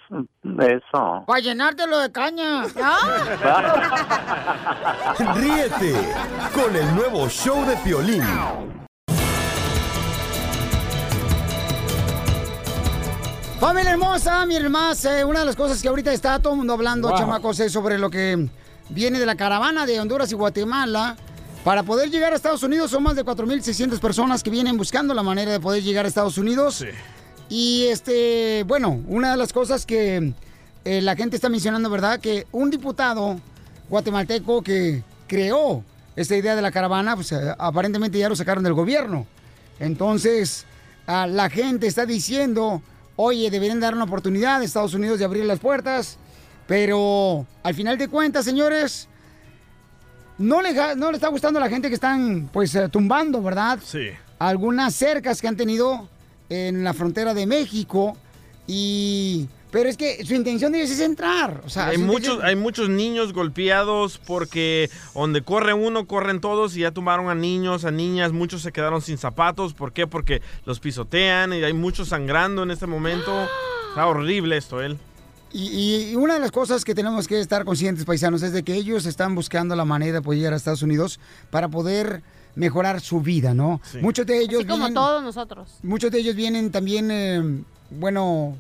eso? 0.61 1.25
Para 1.27 1.41
llenártelo 1.41 1.99
de 1.99 2.11
caña. 2.11 2.63
Ríete 5.35 5.93
con 6.55 6.75
el 6.75 6.95
nuevo 6.95 7.29
show 7.29 7.67
de 7.67 7.77
Piolín. 7.79 8.23
Familia 13.63 13.93
hermosa, 13.93 14.45
miren 14.45 14.73
más, 14.73 15.05
eh, 15.05 15.25
una 15.25 15.39
de 15.39 15.47
las 15.47 15.55
cosas 15.55 15.81
que 15.81 15.87
ahorita 15.87 16.13
está 16.13 16.41
todo 16.41 16.55
el 16.55 16.59
mundo 16.59 16.73
hablando, 16.73 17.11
Wow. 17.11 17.17
chamacos, 17.17 17.61
es 17.61 17.71
sobre 17.71 17.97
lo 17.97 18.11
que 18.11 18.49
viene 18.89 19.21
de 19.21 19.25
la 19.25 19.37
caravana 19.37 19.87
de 19.87 20.01
Honduras 20.01 20.33
y 20.33 20.35
Guatemala. 20.35 21.17
Para 21.63 21.85
poder 21.85 22.11
llegar 22.11 22.33
a 22.33 22.35
Estados 22.35 22.65
Unidos 22.65 22.91
son 22.91 23.05
más 23.05 23.15
de 23.15 23.23
4.600 23.25 24.01
personas 24.01 24.43
que 24.43 24.51
vienen 24.51 24.77
buscando 24.77 25.15
la 25.15 25.23
manera 25.23 25.53
de 25.53 25.61
poder 25.61 25.81
llegar 25.85 26.07
a 26.07 26.09
Estados 26.09 26.39
Unidos. 26.39 26.85
Y 27.49 27.85
este, 27.85 28.65
bueno, 28.67 29.01
una 29.07 29.31
de 29.31 29.37
las 29.37 29.53
cosas 29.53 29.87
que 29.87 30.35
eh, 30.85 31.01
la 31.01 31.15
gente 31.15 31.37
está 31.37 31.49
mencionando, 31.49 31.89
¿verdad? 31.89 32.19
Que 32.19 32.49
un 32.51 32.69
diputado 32.69 33.39
guatemalteco 33.89 34.63
que 34.63 35.05
creó 35.29 35.85
esta 36.17 36.35
idea 36.35 36.57
de 36.57 36.63
la 36.63 36.73
caravana, 36.73 37.15
pues 37.15 37.31
eh, 37.31 37.55
aparentemente 37.57 38.19
ya 38.19 38.29
lo 38.29 38.35
sacaron 38.35 38.65
del 38.65 38.73
gobierno. 38.73 39.25
Entonces, 39.79 40.67
ah, 41.07 41.29
la 41.29 41.49
gente 41.49 41.87
está 41.87 42.07
diciendo, 42.07 42.83
oye, 43.17 43.51
deberían 43.51 43.81
dar 43.81 43.95
una 43.95 44.05
oportunidad 44.05 44.61
a 44.61 44.65
Estados 44.65 44.95
Unidos 44.95 45.19
de 45.19 45.25
abrir 45.25 45.45
las 45.45 45.59
puertas, 45.59 46.19
pero 46.67 47.47
al 47.63 47.75
final 47.75 47.99
de 47.99 48.09
cuentas, 48.09 48.45
señores, 48.45 49.09
no 50.39 50.63
le, 50.63 50.73
no 50.97 51.11
le 51.11 51.17
está 51.17 51.29
gustando 51.29 51.59
a 51.59 51.63
la 51.63 51.69
gente 51.69 51.89
que 51.89 51.95
están, 51.95 52.49
pues, 52.53 52.75
eh, 52.75 52.89
tumbando, 52.89 53.43
¿verdad? 53.43 53.79
Sí. 53.85 54.09
Algunas 54.39 54.95
cercas 54.95 55.41
que 55.41 55.49
han 55.49 55.57
tenido 55.57 56.09
en 56.49 56.85
la 56.85 56.95
frontera 56.95 57.35
de 57.35 57.47
México 57.47 58.17
y... 58.67 59.49
Pero 59.73 59.89
es 59.89 59.97
que 59.97 60.25
su 60.25 60.35
intención 60.35 60.71
de 60.71 60.79
ellos 60.81 60.91
es 60.93 61.01
entrar. 61.01 61.63
O 61.67 61.69
sea, 61.71 61.89
hay 61.89 61.99
muchos, 61.99 62.35
intención- 62.35 62.45
hay 62.47 62.55
muchos 62.57 62.89
niños 62.91 63.33
golpeados 63.33 64.19
porque 64.19 64.91
donde 65.15 65.43
corre 65.43 65.73
uno, 65.75 66.07
corren 66.07 66.41
todos 66.41 66.77
y 66.77 66.81
ya 66.81 66.91
tumbaron 66.93 67.29
a 67.31 67.35
niños, 67.35 67.85
a 67.85 67.91
niñas, 67.91 68.33
muchos 68.33 68.63
se 68.63 68.71
quedaron 68.71 69.01
sin 69.03 69.19
zapatos. 69.19 69.73
¿Por 69.75 69.93
qué? 69.93 70.07
Porque 70.07 70.43
los 70.67 70.79
pisotean 70.79 71.53
y 71.55 71.65
hay 71.65 71.73
muchos 71.73 72.11
sangrando 72.11 72.63
en 72.63 72.71
este 72.71 72.87
momento. 72.87 73.33
Está 73.89 74.07
horrible 74.07 74.57
esto, 74.59 74.81
él. 74.81 74.99
Y, 75.55 76.11
y 76.13 76.17
una 76.17 76.35
de 76.35 76.41
las 76.41 76.51
cosas 76.51 76.85
que 76.85 76.95
tenemos 76.95 77.27
que 77.29 77.39
estar 77.41 77.65
conscientes, 77.65 78.05
paisanos, 78.05 78.43
es 78.43 78.53
de 78.53 78.63
que 78.63 78.75
ellos 78.75 79.05
están 79.07 79.35
buscando 79.35 79.75
la 79.77 79.85
manera 79.85 80.15
de 80.15 80.23
poder 80.23 80.39
llegar 80.39 80.53
a 80.55 80.57
Estados 80.57 80.83
Unidos 80.83 81.21
para 81.51 81.69
poder 81.69 82.23
mejorar 82.55 83.01
su 83.01 83.21
vida, 83.21 83.53
¿no? 83.55 83.81
Sí. 83.91 83.99
Muchos 84.03 84.27
de 84.27 84.39
ellos 84.39 84.61
Así 84.61 84.67
como 84.67 84.79
vienen, 84.85 84.95
todos 84.95 85.23
nosotros. 85.23 85.69
muchos 85.83 86.11
de 86.11 86.19
ellos 86.21 86.35
vienen 86.37 86.71
también, 86.71 87.11
eh, 87.11 87.43
bueno, 87.91 88.57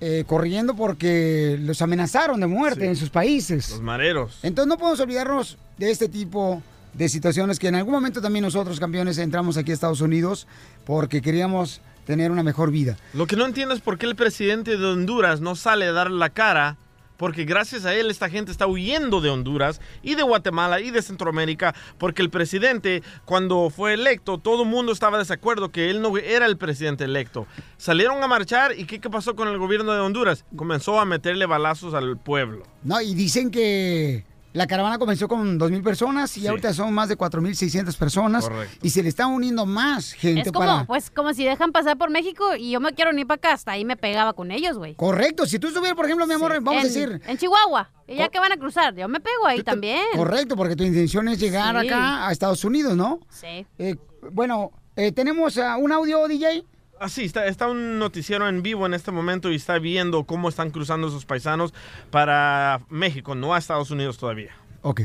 eh, 0.00 0.24
corriendo 0.26 0.74
porque 0.74 1.58
los 1.60 1.82
amenazaron 1.82 2.40
de 2.40 2.46
muerte 2.46 2.86
en 2.86 2.96
sus 2.96 3.10
países. 3.10 3.70
Los 3.70 3.82
mareros. 3.82 4.38
Entonces 4.42 4.68
no 4.68 4.78
podemos 4.78 5.00
olvidarnos 5.00 5.58
de 5.76 5.90
este 5.90 6.08
tipo 6.08 6.62
de 6.94 7.08
situaciones 7.08 7.58
que 7.58 7.68
en 7.68 7.74
algún 7.74 7.94
momento 7.94 8.20
también 8.20 8.44
nosotros, 8.44 8.80
campeones, 8.80 9.18
entramos 9.18 9.56
aquí 9.56 9.70
a 9.70 9.74
Estados 9.74 10.00
Unidos 10.00 10.46
porque 10.84 11.20
queríamos 11.22 11.80
tener 12.06 12.30
una 12.30 12.42
mejor 12.42 12.70
vida. 12.70 12.96
Lo 13.12 13.26
que 13.26 13.36
no 13.36 13.44
entiendo 13.44 13.74
es 13.74 13.80
por 13.80 13.98
qué 13.98 14.06
el 14.06 14.16
presidente 14.16 14.76
de 14.76 14.86
Honduras 14.86 15.40
no 15.40 15.56
sale 15.56 15.86
a 15.86 15.92
dar 15.92 16.10
la 16.10 16.30
cara 16.30 16.76
porque 17.18 17.44
gracias 17.44 17.84
a 17.84 17.94
él 17.94 18.10
esta 18.10 18.30
gente 18.30 18.50
está 18.50 18.66
huyendo 18.66 19.20
de 19.20 19.28
Honduras 19.28 19.82
y 20.02 20.14
de 20.14 20.22
Guatemala 20.22 20.80
y 20.80 20.90
de 20.90 21.02
Centroamérica, 21.02 21.74
porque 21.98 22.22
el 22.22 22.30
presidente 22.30 23.02
cuando 23.26 23.68
fue 23.68 23.92
electo, 23.92 24.38
todo 24.38 24.62
el 24.62 24.68
mundo 24.68 24.92
estaba 24.92 25.18
de 25.18 25.24
desacuerdo 25.24 25.70
que 25.70 25.90
él 25.90 26.00
no 26.00 26.16
era 26.16 26.46
el 26.46 26.56
presidente 26.56 27.04
electo. 27.04 27.46
Salieron 27.76 28.22
a 28.22 28.28
marchar 28.28 28.78
y 28.78 28.86
¿qué, 28.86 29.00
qué 29.00 29.10
pasó 29.10 29.36
con 29.36 29.48
el 29.48 29.58
gobierno 29.58 29.92
de 29.92 30.00
Honduras? 30.00 30.44
Comenzó 30.56 30.98
a 30.98 31.04
meterle 31.04 31.44
balazos 31.44 31.92
al 31.92 32.16
pueblo. 32.16 32.62
No, 32.84 33.00
y 33.00 33.14
dicen 33.14 33.50
que 33.50 34.24
la 34.52 34.66
caravana 34.66 34.98
comenzó 34.98 35.28
con 35.28 35.58
2.000 35.58 35.82
personas 35.82 36.36
y 36.38 36.46
ahorita 36.46 36.72
son 36.72 36.92
más 36.94 37.08
de 37.08 37.18
4.600 37.18 37.96
personas. 37.96 38.48
Correcto. 38.48 38.78
Y 38.82 38.90
se 38.90 39.02
le 39.02 39.08
están 39.10 39.30
uniendo 39.30 39.66
más 39.66 40.12
gente 40.12 40.40
Es 40.40 40.52
como, 40.52 40.66
para... 40.66 40.84
pues, 40.86 41.10
como 41.10 41.34
si 41.34 41.44
dejan 41.44 41.70
pasar 41.72 41.98
por 41.98 42.10
México 42.10 42.56
y 42.56 42.70
yo 42.70 42.80
me 42.80 42.92
quiero 42.92 43.12
ni 43.12 43.24
para 43.24 43.36
acá, 43.36 43.52
hasta 43.52 43.72
ahí 43.72 43.84
me 43.84 43.96
pegaba 43.96 44.32
con 44.32 44.50
ellos, 44.50 44.78
güey. 44.78 44.94
Correcto, 44.94 45.46
si 45.46 45.58
tú 45.58 45.68
estuvieras, 45.68 45.96
por 45.96 46.06
ejemplo, 46.06 46.26
mi 46.26 46.34
amor, 46.34 46.60
vamos 46.62 46.82
a 46.82 46.86
decir... 46.86 47.20
En 47.26 47.36
Chihuahua, 47.36 47.90
y 48.06 48.16
ya 48.16 48.28
que 48.30 48.40
van 48.40 48.52
a 48.52 48.56
cruzar, 48.56 48.94
yo 48.94 49.06
me 49.08 49.20
pego 49.20 49.46
ahí 49.46 49.62
también. 49.62 50.02
Correcto, 50.16 50.56
porque 50.56 50.76
tu 50.76 50.84
intención 50.84 51.28
es 51.28 51.38
llegar 51.38 51.78
Sí. 51.80 51.86
acá 51.86 52.26
a 52.26 52.32
Estados 52.32 52.64
Unidos, 52.64 52.96
¿no? 52.96 53.20
Sí. 53.28 53.66
Eh, 53.78 53.96
bueno, 54.32 54.72
eh, 54.96 55.12
tenemos 55.12 55.58
ah, 55.58 55.76
un 55.76 55.92
audio, 55.92 56.26
DJ. 56.26 56.64
Ah, 57.00 57.08
sí, 57.08 57.24
está, 57.24 57.46
está 57.46 57.68
un 57.68 57.98
noticiero 57.98 58.48
en 58.48 58.62
vivo 58.62 58.84
en 58.86 58.94
este 58.94 59.12
momento 59.12 59.50
y 59.50 59.54
está 59.56 59.78
viendo 59.78 60.24
cómo 60.24 60.48
están 60.48 60.70
cruzando 60.70 61.06
esos 61.08 61.24
paisanos 61.24 61.72
para 62.10 62.80
México, 62.88 63.34
no 63.34 63.54
a 63.54 63.58
Estados 63.58 63.90
Unidos 63.90 64.18
todavía. 64.18 64.50
Ok. 64.82 65.02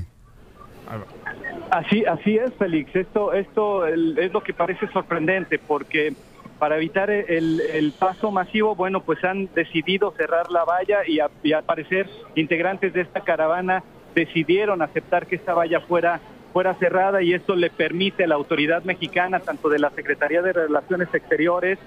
Así, 1.72 2.04
así 2.06 2.38
es, 2.38 2.52
Félix. 2.58 2.96
Esto, 2.96 3.34
esto 3.34 3.86
es 3.88 4.32
lo 4.34 4.42
que 4.42 4.54
parece 4.54 4.88
sorprendente 4.92 5.60
porque 5.60 6.14
para 6.60 6.78
evitar 6.78 7.10
el, 7.10 7.60
el 7.62 7.92
paso 7.92 8.32
masivo, 8.32 8.76
bueno, 8.76 9.02
pues 9.02 9.24
han 9.24 9.50
decidido 9.54 10.14
cerrar 10.16 10.50
la 10.52 10.64
valla 10.66 11.00
y, 11.08 11.20
a- 11.20 11.30
y 11.44 11.54
al 11.54 11.64
parecer 11.64 12.10
integrantes 12.36 12.94
de 12.94 13.02
esta 13.02 13.22
caravana 13.22 13.84
decidieron 14.16 14.82
aceptar 14.82 15.26
que 15.28 15.36
esta 15.36 15.54
valla 15.54 15.82
fuera 15.82 16.22
fuera 16.54 16.76
cerrada 16.76 17.22
y 17.24 17.34
esto 17.34 17.56
le 17.56 17.72
permite 17.72 18.24
a 18.24 18.28
la 18.28 18.36
autoridad 18.36 18.84
mexicana, 18.84 19.40
tanto 19.40 19.70
de 19.70 19.80
la 19.80 19.90
Secretaría 19.90 20.44
de 20.44 20.54
Relaciones 20.54 21.10
Exteriores, 21.14 21.80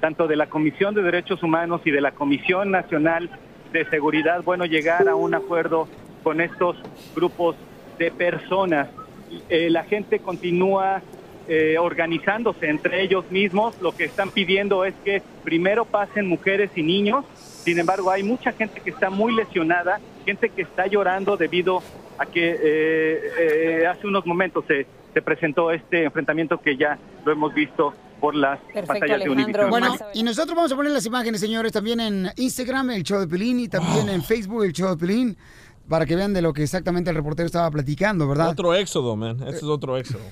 tanto 0.00 0.28
de 0.28 0.36
la 0.36 0.46
Comisión 0.46 0.94
de 0.94 1.02
Derechos 1.02 1.42
Humanos 1.42 1.82
y 1.84 1.90
de 1.90 2.00
la 2.00 2.12
Comisión 2.12 2.70
Nacional 2.70 3.28
de 3.72 3.84
Seguridad, 3.86 4.42
bueno, 4.44 4.64
llegar 4.64 5.08
a 5.08 5.16
un 5.16 5.34
acuerdo 5.34 5.88
con 6.22 6.40
estos 6.40 6.76
grupos 7.16 7.56
de 7.98 8.12
personas. 8.12 8.88
Eh, 9.48 9.70
la 9.70 9.84
gente 9.84 10.20
continúa 10.20 11.02
eh, 11.48 11.76
organizándose 11.78 12.68
entre 12.68 13.02
ellos 13.02 13.28
mismos. 13.30 13.80
Lo 13.82 13.92
que 13.92 14.04
están 14.04 14.30
pidiendo 14.30 14.84
es 14.84 14.94
que 15.04 15.22
primero 15.42 15.84
pasen 15.84 16.28
mujeres 16.28 16.70
y 16.76 16.82
niños. 16.82 17.24
Sin 17.64 17.78
embargo, 17.78 18.10
hay 18.10 18.22
mucha 18.22 18.52
gente 18.52 18.80
que 18.80 18.90
está 18.90 19.10
muy 19.10 19.34
lesionada, 19.34 20.00
gente 20.24 20.48
que 20.50 20.62
está 20.62 20.86
llorando 20.86 21.36
debido 21.36 21.82
a 22.18 22.26
que 22.26 22.50
eh, 22.60 23.20
eh, 23.38 23.86
hace 23.86 24.06
unos 24.06 24.26
momentos 24.26 24.64
se, 24.66 24.86
se 25.14 25.22
presentó 25.22 25.70
este 25.70 26.04
enfrentamiento 26.04 26.58
que 26.58 26.76
ya 26.76 26.98
lo 27.24 27.32
hemos 27.32 27.54
visto 27.54 27.94
por 28.20 28.34
las 28.34 28.60
pantallas 28.86 29.24
de 29.24 29.30
Univision. 29.30 29.68
Bueno, 29.70 29.96
y 30.14 30.22
nosotros 30.22 30.54
vamos 30.54 30.70
a 30.72 30.76
poner 30.76 30.92
las 30.92 31.04
imágenes, 31.06 31.40
señores, 31.40 31.72
también 31.72 31.98
en 32.00 32.28
Instagram, 32.36 32.90
el 32.90 33.02
show 33.02 33.18
de 33.20 33.26
Pelín, 33.26 33.58
y 33.60 33.68
también 33.68 34.08
Oh. 34.08 34.12
en 34.12 34.22
Facebook, 34.22 34.62
el 34.64 34.72
show 34.72 34.90
de 34.90 34.96
Pelín, 34.96 35.36
para 35.88 36.06
que 36.06 36.14
vean 36.14 36.32
de 36.32 36.40
lo 36.40 36.52
que 36.52 36.62
exactamente 36.62 37.10
el 37.10 37.16
reportero 37.16 37.46
estaba 37.46 37.68
platicando, 37.70 38.28
¿verdad? 38.28 38.50
Otro 38.50 38.74
éxodo, 38.74 39.16
man. 39.16 39.36
Este 39.42 39.56
es 39.56 39.62
otro 39.64 39.96
éxodo. 39.96 40.22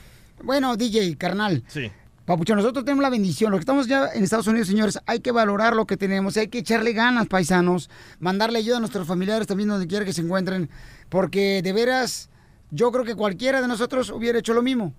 Bueno, 0.43 0.77
DJ, 0.77 1.17
carnal. 1.17 1.65
Sí. 1.67 1.91
Papucho, 2.31 2.55
nosotros 2.55 2.85
tenemos 2.85 3.03
la 3.03 3.11
bendición. 3.11 3.51
Los 3.51 3.59
que 3.59 3.63
estamos 3.63 3.89
ya 3.89 4.07
en 4.15 4.23
Estados 4.23 4.47
Unidos, 4.47 4.69
señores, 4.69 5.01
hay 5.05 5.19
que 5.19 5.33
valorar 5.33 5.75
lo 5.75 5.85
que 5.85 5.97
tenemos, 5.97 6.37
hay 6.37 6.47
que 6.47 6.59
echarle 6.59 6.93
ganas, 6.93 7.27
paisanos, 7.27 7.91
mandarle 8.21 8.61
ayuda 8.61 8.77
a 8.77 8.79
nuestros 8.79 9.05
familiares 9.09 9.49
también 9.49 9.69
donde 9.69 9.89
quiera 9.89 10.05
que 10.05 10.13
se 10.13 10.21
encuentren, 10.21 10.71
porque 11.09 11.61
de 11.61 11.73
veras, 11.73 12.31
yo 12.71 12.93
creo 12.93 13.05
que 13.05 13.17
cualquiera 13.17 13.61
de 13.61 13.67
nosotros 13.67 14.11
hubiera 14.11 14.39
hecho 14.39 14.53
lo 14.55 14.63
mismo. 14.63 14.95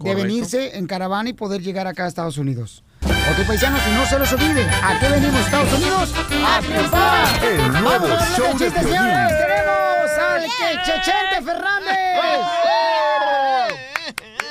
De 0.00 0.14
venirse 0.14 0.76
en 0.76 0.86
caravana 0.86 1.30
y 1.30 1.32
poder 1.32 1.62
llegar 1.62 1.86
acá 1.86 2.04
a 2.04 2.08
Estados 2.08 2.36
Unidos. 2.36 2.84
Ok, 3.04 3.46
paisanos, 3.46 3.80
y 3.90 3.94
no 3.94 4.04
se 4.04 4.18
los 4.18 4.30
olvide, 4.30 4.62
¿a 4.62 5.00
qué 5.00 5.08
venimos 5.08 5.40
Estados 5.40 5.72
Unidos? 5.72 6.14
¡A 6.46 6.60
triunfar! 6.60 7.42
El 7.42 7.72
nuevo 7.72 7.88
¡Vamos 7.88 8.10
a 8.10 8.12
hablar 8.12 8.36
show 8.36 8.46
de 8.58 8.64
chistes, 8.66 8.82
señores! 8.82 9.28
¡Tenemos 9.46 10.10
al 10.18 10.42
que 10.42 10.82
Chechente 10.84 11.42
Fernández! 11.42 12.89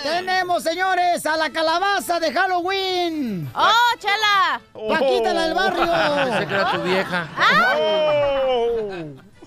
Tenemos, 0.03 0.63
señores, 0.63 1.25
a 1.25 1.37
la 1.37 1.49
calabaza 1.49 2.19
de 2.19 2.31
Halloween. 2.33 3.49
¡Oh, 3.53 3.97
chala! 3.99 4.61
Paquita, 4.73 5.33
la 5.33 5.43
del 5.45 5.53
barrio. 5.53 5.85
Pensé 6.31 6.47
que 6.47 6.53
era 6.53 6.71
tu 6.71 6.81
vieja. 6.83 7.27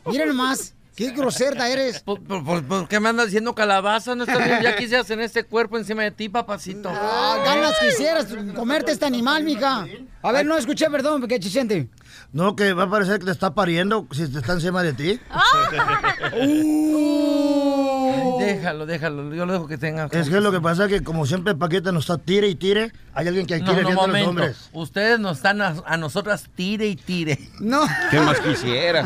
Miren 0.06 0.28
nomás, 0.28 0.74
qué 0.96 1.10
grosera 1.10 1.68
eres. 1.68 2.00
¿Por, 2.00 2.22
por- 2.22 2.44
por- 2.44 2.64
por 2.66 2.88
qué 2.88 3.00
me 3.00 3.08
andas 3.08 3.26
diciendo 3.26 3.54
calabaza? 3.54 4.14
No 4.14 4.24
estás 4.24 4.44
bien, 4.44 4.62
ya 4.62 4.76
quisieras 4.76 5.08
en 5.10 5.20
este 5.20 5.44
cuerpo 5.44 5.78
encima 5.78 6.02
de 6.02 6.10
ti, 6.10 6.28
papacito. 6.28 6.90
Ah, 6.92 7.38
ganas 7.44 7.78
quisieras 7.78 8.26
comerte 8.54 8.92
este 8.92 9.06
animal, 9.06 9.44
mija. 9.44 9.86
A 10.22 10.32
ver, 10.32 10.46
no 10.46 10.56
escuché, 10.56 10.88
perdón, 10.90 11.20
porque 11.20 11.40
Chechente. 11.40 11.88
No, 12.32 12.56
que 12.56 12.72
va 12.72 12.84
a 12.84 12.90
parecer 12.90 13.18
que 13.18 13.26
te 13.26 13.30
está 13.32 13.54
pariendo 13.54 14.06
si 14.12 14.28
te 14.30 14.38
está 14.38 14.52
encima 14.52 14.82
de 14.82 14.92
ti. 14.92 15.20
Déjalo, 18.46 18.86
déjalo, 18.86 19.34
yo 19.34 19.46
lo 19.46 19.52
dejo 19.52 19.66
que 19.68 19.78
tenga. 19.78 20.08
Es 20.10 20.28
que 20.28 20.40
lo 20.40 20.50
que 20.52 20.60
pasa 20.60 20.84
es 20.84 20.88
que 20.90 21.02
como 21.02 21.26
siempre 21.26 21.54
Paquita 21.54 21.92
nos 21.92 22.04
está 22.04 22.18
tire 22.18 22.48
y 22.48 22.54
tire, 22.54 22.92
hay 23.14 23.28
alguien 23.28 23.46
que 23.46 23.58
No, 23.58 23.64
quiere 23.66 23.82
no, 23.82 23.88
viendo 23.88 24.02
a 24.02 24.06
los 24.08 24.28
hombres. 24.28 24.70
Ustedes 24.72 25.18
nos 25.20 25.38
están 25.38 25.60
a, 25.60 25.74
a 25.86 25.96
nosotras 25.96 26.48
tire 26.54 26.86
y 26.86 26.96
tire. 26.96 27.38
No. 27.60 27.82
¿Qué 28.10 28.20
más 28.20 28.38
quisiera? 28.40 29.02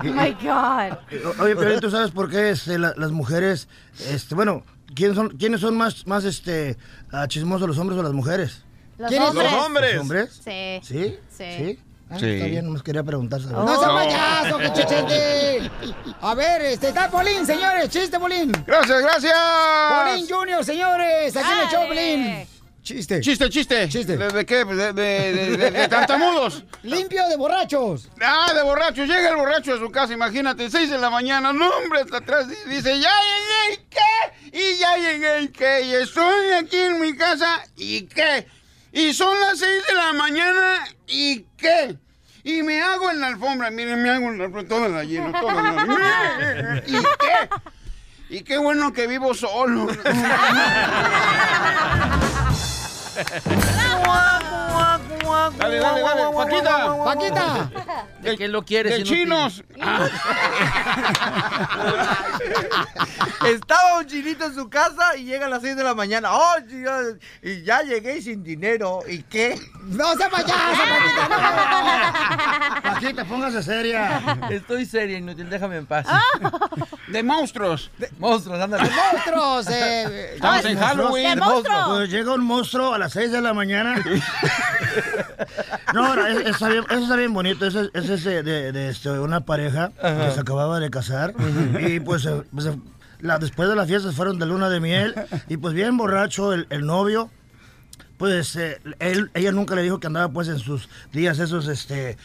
Oh 0.00 0.04
my 0.04 0.32
God. 0.42 1.40
Oye, 1.40 1.56
pero 1.56 1.80
tú 1.80 1.90
sabes 1.90 2.10
por 2.10 2.28
qué 2.30 2.50
este, 2.50 2.78
la- 2.78 2.94
las 2.96 3.10
mujeres, 3.10 3.68
este, 4.08 4.34
bueno, 4.34 4.62
¿quiénes 4.94 5.16
son, 5.16 5.30
quiénes 5.30 5.60
son 5.60 5.76
más, 5.76 6.06
más 6.06 6.24
este, 6.24 6.76
ah, 7.12 7.26
chismosos, 7.28 7.68
los 7.68 7.78
hombres 7.78 7.98
o 7.98 8.02
las 8.02 8.12
mujeres? 8.12 8.62
Los 8.98 9.08
¿Quiénes? 9.08 9.28
hombres. 9.28 9.52
Los 9.52 9.64
hombres. 9.66 9.92
¿Los 9.94 10.02
hombres? 10.02 10.40
Sí. 10.44 10.80
¿Sí? 10.82 11.16
Sí. 11.36 11.78
Ah, 12.12 12.18
Sí. 12.18 12.26
Está 12.30 12.46
bien, 12.46 12.64
nomás 12.66 12.82
quería 12.82 13.02
preguntar. 13.02 13.40
¿sabes? 13.40 13.56
No 13.56 13.78
sea 13.80 13.88
payaso, 13.88 14.58
que 14.58 14.72
Chechente. 14.72 15.70
A 16.20 16.34
ver, 16.34 16.62
este, 16.62 16.88
está 16.88 17.10
Polín, 17.10 17.44
señores, 17.46 17.88
chiste, 17.88 18.18
Polín. 18.18 18.52
Gracias, 18.66 19.00
gracias. 19.02 19.34
Polín 20.04 20.26
Junior, 20.28 20.64
señores, 20.64 21.36
aquí 21.36 21.48
el 21.62 21.68
show, 21.68 21.86
Polín. 21.88 22.46
Chiste. 22.82 23.20
Chiste, 23.20 23.48
chiste. 23.48 23.88
Chiste. 23.88 24.16
¿De, 24.16 24.28
de 24.28 24.44
qué? 24.44 24.64
De, 24.64 24.92
de, 24.92 24.92
de- 24.92 25.56
de- 25.56 25.70
de 25.70 25.88
tartamudos. 25.88 26.64
Limpio 26.82 27.28
de 27.28 27.36
borrachos. 27.36 28.08
Ah, 28.20 28.52
de 28.52 28.60
borrachos. 28.64 29.06
Llega 29.08 29.28
el 29.30 29.36
borracho 29.36 29.74
a 29.74 29.78
su 29.78 29.88
casa, 29.90 30.12
imagínate, 30.12 30.68
6 30.68 30.90
de 30.90 30.98
la 30.98 31.08
mañana. 31.08 31.52
No, 31.52 31.68
hombre, 31.68 32.00
hasta 32.00 32.16
atrás 32.16 32.46
y 32.66 32.68
dice, 32.68 32.98
ya 32.98 33.10
llegué, 33.12 33.74
¿y 33.74 33.86
qué? 33.88 34.58
Y 34.58 34.78
ya 34.78 34.96
llegué, 34.96 35.40
¿y 35.42 35.48
qué? 35.48 35.82
Y 35.82 35.94
estoy 35.94 36.50
aquí 36.60 36.76
en 36.76 37.00
mi 37.00 37.16
casa, 37.16 37.62
¿y 37.76 38.02
qué? 38.02 38.48
Y 38.92 39.14
son 39.14 39.38
las 39.40 39.58
6 39.58 39.70
de 39.88 39.94
la 39.94 40.12
mañana, 40.12 40.84
¿y 41.06 41.46
qué? 41.56 41.96
Y 42.44 42.62
me 42.62 42.82
hago 42.82 43.10
en 43.10 43.20
la 43.20 43.28
alfombra, 43.28 43.70
miren, 43.70 44.02
me 44.02 44.10
hago 44.10 44.28
en 44.28 44.38
la 44.38 44.44
alfombra, 44.44 44.68
toda 44.68 44.88
la 44.88 45.04
lleno, 45.04 45.32
toda 45.40 45.54
la 45.54 46.82
¿Y 46.86 46.92
qué? 46.92 47.48
Y 48.28 48.42
qué 48.42 48.58
bueno 48.58 48.92
que 48.92 49.06
vivo 49.06 49.32
solo. 49.34 49.86
Dale, 55.58 55.78
dale, 55.78 56.00
dale, 56.00 56.22
Paquita. 56.34 57.04
Paquita. 57.04 57.70
¿De 58.22 58.36
qué 58.36 58.48
lo 58.48 58.64
quieres? 58.64 58.96
De 58.96 59.02
chinos. 59.04 59.62
Estaba 63.46 63.98
un 63.98 64.06
chinito 64.06 64.44
en 64.46 64.54
su 64.54 64.68
casa 64.68 65.16
y 65.16 65.24
llega 65.24 65.46
a 65.46 65.48
las 65.48 65.62
6 65.62 65.76
de 65.76 65.82
la 65.84 65.94
mañana. 65.94 66.28
Oh, 66.32 66.54
chica, 66.68 67.00
y 67.42 67.62
ya 67.62 67.82
llegué 67.82 68.20
sin 68.22 68.42
dinero. 68.44 69.00
¿Y 69.08 69.22
qué? 69.24 69.58
No 69.82 70.14
sea 70.14 70.28
payaso, 70.30 70.52
Paquita, 70.52 71.28
no. 72.82 72.82
Paquita, 72.94 73.24
póngase 73.24 73.62
seria. 73.62 74.22
Estoy 74.50 74.86
seria, 74.86 75.18
inútil, 75.18 75.50
déjame 75.50 75.76
en 75.78 75.86
paz. 75.86 76.06
De 77.08 77.22
monstruos. 77.22 77.90
Monstruos, 78.18 78.60
ándale. 78.60 78.88
Monstruos, 78.90 79.66
eh. 79.70 80.34
Estamos 80.34 80.64
en 80.64 80.78
Halloween. 80.78 81.30
¡De 81.30 81.36
monstruos! 81.36 81.84
Pues 81.88 82.10
llega 82.10 82.32
un 82.34 82.44
monstruo 82.44 82.94
a 82.94 82.98
las 82.98 83.12
6 83.12 83.32
de 83.32 83.40
la 83.40 83.52
mañana. 83.54 84.02
No, 85.94 86.14
no, 86.16 86.26
es- 86.26 86.46
está 86.46 86.68
bien- 86.68 86.84
eso 86.90 87.02
está 87.02 87.16
bien 87.16 87.32
bonito. 87.34 87.66
Ese 87.66 88.11
es 88.14 88.20
ese 88.20 88.42
de, 88.42 88.72
de, 88.72 88.88
este, 88.88 89.10
una 89.10 89.40
pareja 89.44 89.92
Ajá. 90.02 90.26
que 90.28 90.34
se 90.34 90.40
acababa 90.40 90.80
de 90.80 90.90
casar. 90.90 91.34
Y 91.80 92.00
pues, 92.00 92.24
eh, 92.26 92.42
pues, 92.52 92.66
eh, 92.66 92.78
la- 93.20 93.38
después 93.38 93.68
de 93.68 93.76
la 93.76 93.86
fiesta 93.86 94.12
fueron 94.12 94.38
de 94.38 94.46
luna 94.46 94.68
de 94.68 94.80
miel. 94.80 95.14
Y 95.48 95.56
pues 95.56 95.74
bien 95.74 95.96
borracho 95.96 96.52
el, 96.52 96.66
el 96.70 96.86
novio. 96.86 97.30
Pues 98.22 98.54
eh, 98.54 98.80
él, 99.00 99.32
ella 99.34 99.50
nunca 99.50 99.74
le 99.74 99.82
dijo 99.82 99.98
que 99.98 100.06
andaba 100.06 100.28
pues 100.28 100.46
en 100.46 100.60
sus 100.60 100.88
días 101.10 101.40
esos, 101.40 101.66
este... 101.66 102.16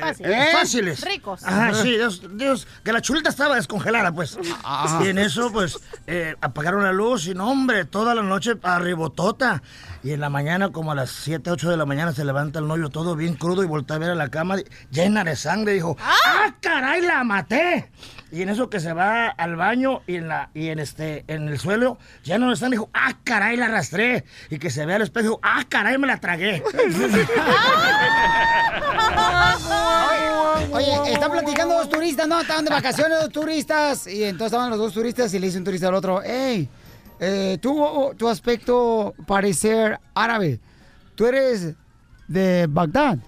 Fácil. 0.00 0.26
eh, 0.26 0.48
fáciles. 0.52 1.00
Ricos. 1.00 1.42
Ajá, 1.42 1.74
sí, 1.74 1.90
Dios, 1.90 2.22
Dios, 2.36 2.68
que 2.84 2.92
la 2.92 3.00
chulita 3.00 3.30
estaba 3.30 3.56
descongelada, 3.56 4.12
pues. 4.12 4.38
Ajá. 4.62 5.04
Y 5.04 5.08
en 5.08 5.18
eso, 5.18 5.50
pues, 5.50 5.80
eh, 6.06 6.36
apagaron 6.40 6.84
la 6.84 6.92
luz 6.92 7.26
y 7.26 7.34
no, 7.34 7.50
hombre, 7.50 7.84
toda 7.84 8.14
la 8.14 8.22
noche 8.22 8.52
arribotota. 8.62 9.60
Y 10.04 10.12
en 10.12 10.20
la 10.20 10.30
mañana, 10.30 10.70
como 10.70 10.92
a 10.92 10.94
las 10.94 11.10
7, 11.10 11.50
8 11.50 11.68
de 11.68 11.76
la 11.76 11.84
mañana, 11.84 12.12
se 12.12 12.24
levanta 12.24 12.60
el 12.60 12.68
novio 12.68 12.88
todo 12.88 13.16
bien 13.16 13.34
crudo 13.34 13.64
y 13.64 13.66
voltea 13.66 13.96
a 13.96 13.98
ver 13.98 14.10
a 14.10 14.14
la 14.14 14.28
cama 14.28 14.54
llena 14.92 15.24
de 15.24 15.34
sangre. 15.34 15.72
Dijo, 15.72 15.96
¡ah, 16.00 16.54
caray, 16.60 17.02
la 17.02 17.24
maté! 17.24 17.90
Y 18.32 18.42
en 18.42 18.48
eso 18.48 18.68
que 18.68 18.80
se 18.80 18.92
va 18.92 19.28
al 19.28 19.56
baño 19.56 20.02
y 20.06 20.16
en 20.16 20.28
la 20.28 20.50
y 20.52 20.68
en 20.68 20.80
este 20.80 21.24
en 21.28 21.46
el 21.48 21.60
suelo 21.60 21.96
ya 22.24 22.38
no 22.38 22.52
están 22.52 22.72
dijo 22.72 22.90
ah 22.92 23.18
caray 23.22 23.56
la 23.56 23.66
arrastré 23.66 24.24
y 24.50 24.58
que 24.58 24.70
se 24.70 24.84
ve 24.84 24.94
al 24.94 25.02
espejo 25.02 25.38
ah 25.42 25.64
caray 25.68 25.96
me 25.96 26.08
la 26.08 26.18
tragué 26.18 26.60
Oye, 30.72 31.12
están 31.12 31.30
platicando 31.30 31.74
dos 31.74 31.88
turistas, 31.88 32.26
¿no? 32.28 32.40
Estaban 32.40 32.64
de 32.64 32.70
vacaciones 32.70 33.18
dos 33.20 33.30
turistas. 33.30 34.06
Y 34.06 34.24
entonces 34.24 34.46
estaban 34.46 34.70
los 34.70 34.78
dos 34.78 34.92
turistas 34.92 35.32
y 35.34 35.38
le 35.38 35.46
dice 35.46 35.58
un 35.58 35.64
turista 35.64 35.88
al 35.88 35.94
otro, 35.94 36.20
hey, 36.24 36.68
eh, 37.20 37.58
tú, 37.60 38.14
tu 38.16 38.28
aspecto 38.28 39.14
parecer 39.26 39.98
árabe. 40.14 40.60
Tú 41.14 41.26
eres 41.26 41.74
de 42.28 42.66
Bagdad. 42.68 43.18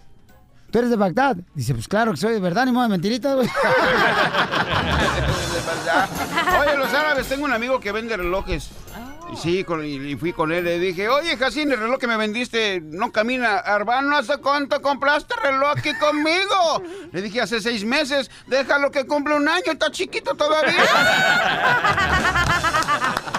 Tú 0.70 0.78
eres 0.78 0.90
de 0.90 0.96
Bagdad. 0.96 1.36
Dice, 1.54 1.72
pues 1.74 1.88
claro 1.88 2.10
que 2.12 2.18
soy 2.18 2.34
de 2.34 2.40
verdad, 2.40 2.66
ni 2.66 2.72
modo 2.72 2.82
de 2.84 2.90
mentiritas, 2.90 3.34
güey. 3.36 3.48
Oye, 6.60 6.76
los 6.76 6.92
árabes, 6.92 7.26
tengo 7.26 7.44
un 7.46 7.52
amigo 7.52 7.80
que 7.80 7.90
vende 7.92 8.16
relojes. 8.16 8.68
Y 9.32 9.36
sí, 9.36 9.64
con- 9.64 9.84
y, 9.84 9.96
y 9.96 10.16
fui 10.16 10.32
con 10.32 10.52
él, 10.52 10.64
le 10.64 10.78
dije, 10.78 11.08
oye, 11.10 11.36
Jacín, 11.36 11.70
el 11.70 11.78
reloj 11.78 11.98
que 11.98 12.06
me 12.06 12.16
vendiste 12.16 12.80
no 12.82 13.12
camina. 13.12 13.58
Hermano, 13.58 14.16
¿hace 14.16 14.38
cuánto 14.38 14.80
compraste 14.80 15.34
reloj 15.42 15.70
aquí 15.76 15.92
conmigo? 15.98 16.82
Le 17.12 17.20
dije, 17.22 17.40
hace 17.42 17.60
seis 17.60 17.84
meses, 17.84 18.30
déjalo 18.46 18.90
que 18.90 19.04
cumple 19.06 19.34
un 19.36 19.46
año, 19.48 19.70
está 19.72 19.90
chiquito 19.90 20.34
todavía. 20.34 20.74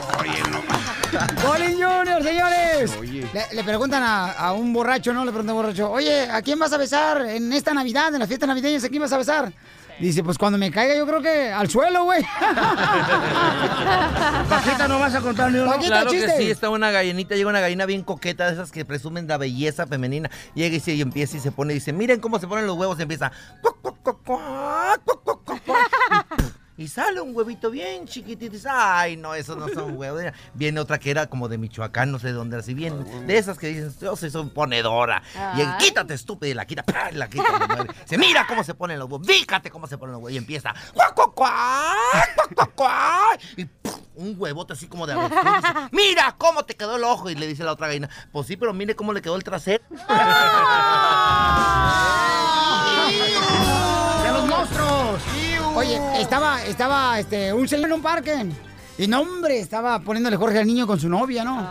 Colin 1.45 1.73
Junior, 1.73 2.23
señores. 2.23 2.99
Le, 3.01 3.27
le 3.53 3.63
preguntan 3.63 4.03
a, 4.03 4.31
a 4.31 4.53
un 4.53 4.71
borracho, 4.73 5.13
¿no? 5.13 5.25
Le 5.25 5.31
preguntan 5.31 5.55
a 5.55 5.59
un 5.59 5.63
borracho, 5.63 5.91
oye, 5.91 6.29
¿a 6.29 6.41
quién 6.41 6.57
vas 6.59 6.71
a 6.73 6.77
besar 6.77 7.21
en 7.21 7.51
esta 7.53 7.73
Navidad, 7.73 8.13
en 8.13 8.19
las 8.19 8.27
fiestas 8.27 8.47
navideñas? 8.47 8.83
¿A 8.83 8.89
quién 8.89 9.01
vas 9.01 9.11
a 9.13 9.17
besar? 9.17 9.51
Dice, 9.99 10.23
pues 10.23 10.37
cuando 10.37 10.57
me 10.57 10.71
caiga 10.71 10.95
yo 10.95 11.05
creo 11.05 11.21
que 11.21 11.51
al 11.51 11.69
suelo, 11.69 12.05
güey. 12.05 12.23
Paquita, 14.49 14.87
no 14.87 14.97
vas 14.97 15.13
a 15.13 15.19
contar 15.19 15.51
ni 15.51 15.59
uno. 15.59 15.69
Paquita, 15.71 15.87
Claro 15.89 16.09
chiste. 16.11 16.27
que 16.27 16.37
sí, 16.37 16.49
está 16.49 16.69
una 16.69 16.89
gallinita, 16.89 17.35
llega 17.35 17.49
una 17.49 17.59
gallina 17.59 17.85
bien 17.85 18.03
coqueta 18.03 18.45
de 18.47 18.53
esas 18.53 18.71
que 18.71 18.85
presumen 18.85 19.27
la 19.27 19.37
belleza 19.37 19.87
femenina. 19.87 20.29
Llega 20.55 20.73
y, 20.77 20.79
se, 20.79 20.93
y 20.93 21.01
empieza 21.01 21.35
y 21.35 21.41
se 21.41 21.51
pone 21.51 21.73
y 21.73 21.75
dice, 21.75 21.91
miren 21.91 22.21
cómo 22.21 22.39
se 22.39 22.47
ponen 22.47 22.65
los 22.65 22.77
huevos, 22.77 22.97
y 22.99 23.01
empieza. 23.01 23.29
"Cuac, 23.61 23.75
cuac, 23.81 24.17
cuac, 24.23 25.01
cuac, 26.79 26.79
cuac, 26.79 26.79
cuac, 26.79 26.79
cuac, 26.79 26.79
cuac", 26.79 26.81
Y, 26.81 26.87
sale 26.87 27.21
un 27.21 27.35
huevito 27.35 27.69
bien 27.69 28.07
chiquitito 28.07 28.45
y 28.45 28.49
dice, 28.49 28.69
ay, 28.71 29.17
no, 29.17 29.35
esos 29.35 29.57
no 29.57 29.67
son 29.67 29.97
huevos. 29.97 30.23
Viene 30.53 30.79
otra 30.79 30.97
que 30.97 31.11
era 31.11 31.27
como 31.27 31.49
de 31.49 31.57
Michoacán, 31.57 32.11
no 32.11 32.19
sé 32.19 32.27
de 32.27 32.33
dónde, 32.33 32.57
así 32.57 32.73
bien, 32.73 33.27
de 33.27 33.37
esas 33.37 33.57
que 33.57 33.67
dicen, 33.67 33.93
yo 33.99 34.15
soy 34.15 34.29
son 34.29 34.49
ponedora. 34.49 35.21
Y 35.57 35.61
él, 35.61 35.67
Ay. 35.71 35.85
quítate, 35.85 36.13
estúpida, 36.13 36.49
y 36.49 36.53
la 36.53 36.65
quita, 36.65 36.83
¡pah! 36.83 37.11
y 37.11 37.15
la 37.15 37.29
quita. 37.29 37.43
y 37.43 37.59
la 37.59 37.67
mueve. 37.67 37.93
Dice, 38.03 38.17
mira 38.17 38.45
cómo 38.47 38.63
se 38.63 38.73
ponen 38.73 38.97
los 38.97 39.09
huevos, 39.09 39.27
fíjate 39.27 39.69
cómo 39.69 39.87
se 39.87 39.97
ponen 39.97 40.13
los 40.13 40.21
huevos. 40.21 40.33
Y 40.33 40.37
empieza, 40.37 40.73
cuac, 40.93 41.13
cuac, 41.13 41.33
cuac, 41.33 42.35
cuac, 42.35 42.53
cuac, 42.55 42.75
cuac. 42.75 43.41
Y 43.57 43.67
un 44.15 44.35
huevote 44.37 44.73
así 44.73 44.87
como 44.87 45.07
de 45.07 45.13
avestruz. 45.13 45.43
Dice, 45.43 45.73
mira 45.91 46.35
cómo 46.37 46.63
te 46.63 46.75
quedó 46.75 46.95
el 46.95 47.03
ojo. 47.03 47.29
Y 47.29 47.35
le 47.35 47.47
dice 47.47 47.63
la 47.63 47.73
otra 47.73 47.87
gallina, 47.87 48.09
pues 48.31 48.47
sí, 48.47 48.57
pero 48.57 48.73
mire 48.73 48.95
cómo 48.95 49.13
le 49.13 49.21
quedó 49.21 49.35
el 49.35 49.43
trasero. 49.43 49.83
Oye, 55.79 55.97
estaba, 56.19 56.61
estaba 56.65 57.19
este, 57.19 57.53
un 57.53 57.65
señor 57.65 57.85
en 57.85 57.93
un 57.93 58.01
parque. 58.01 58.45
Y 58.97 59.07
no, 59.07 59.21
hombre, 59.21 59.59
estaba 59.59 60.01
poniéndole 60.01 60.35
Jorge 60.35 60.59
al 60.59 60.67
niño 60.67 60.85
con 60.85 60.99
su 60.99 61.07
novia, 61.07 61.45
¿no? 61.45 61.65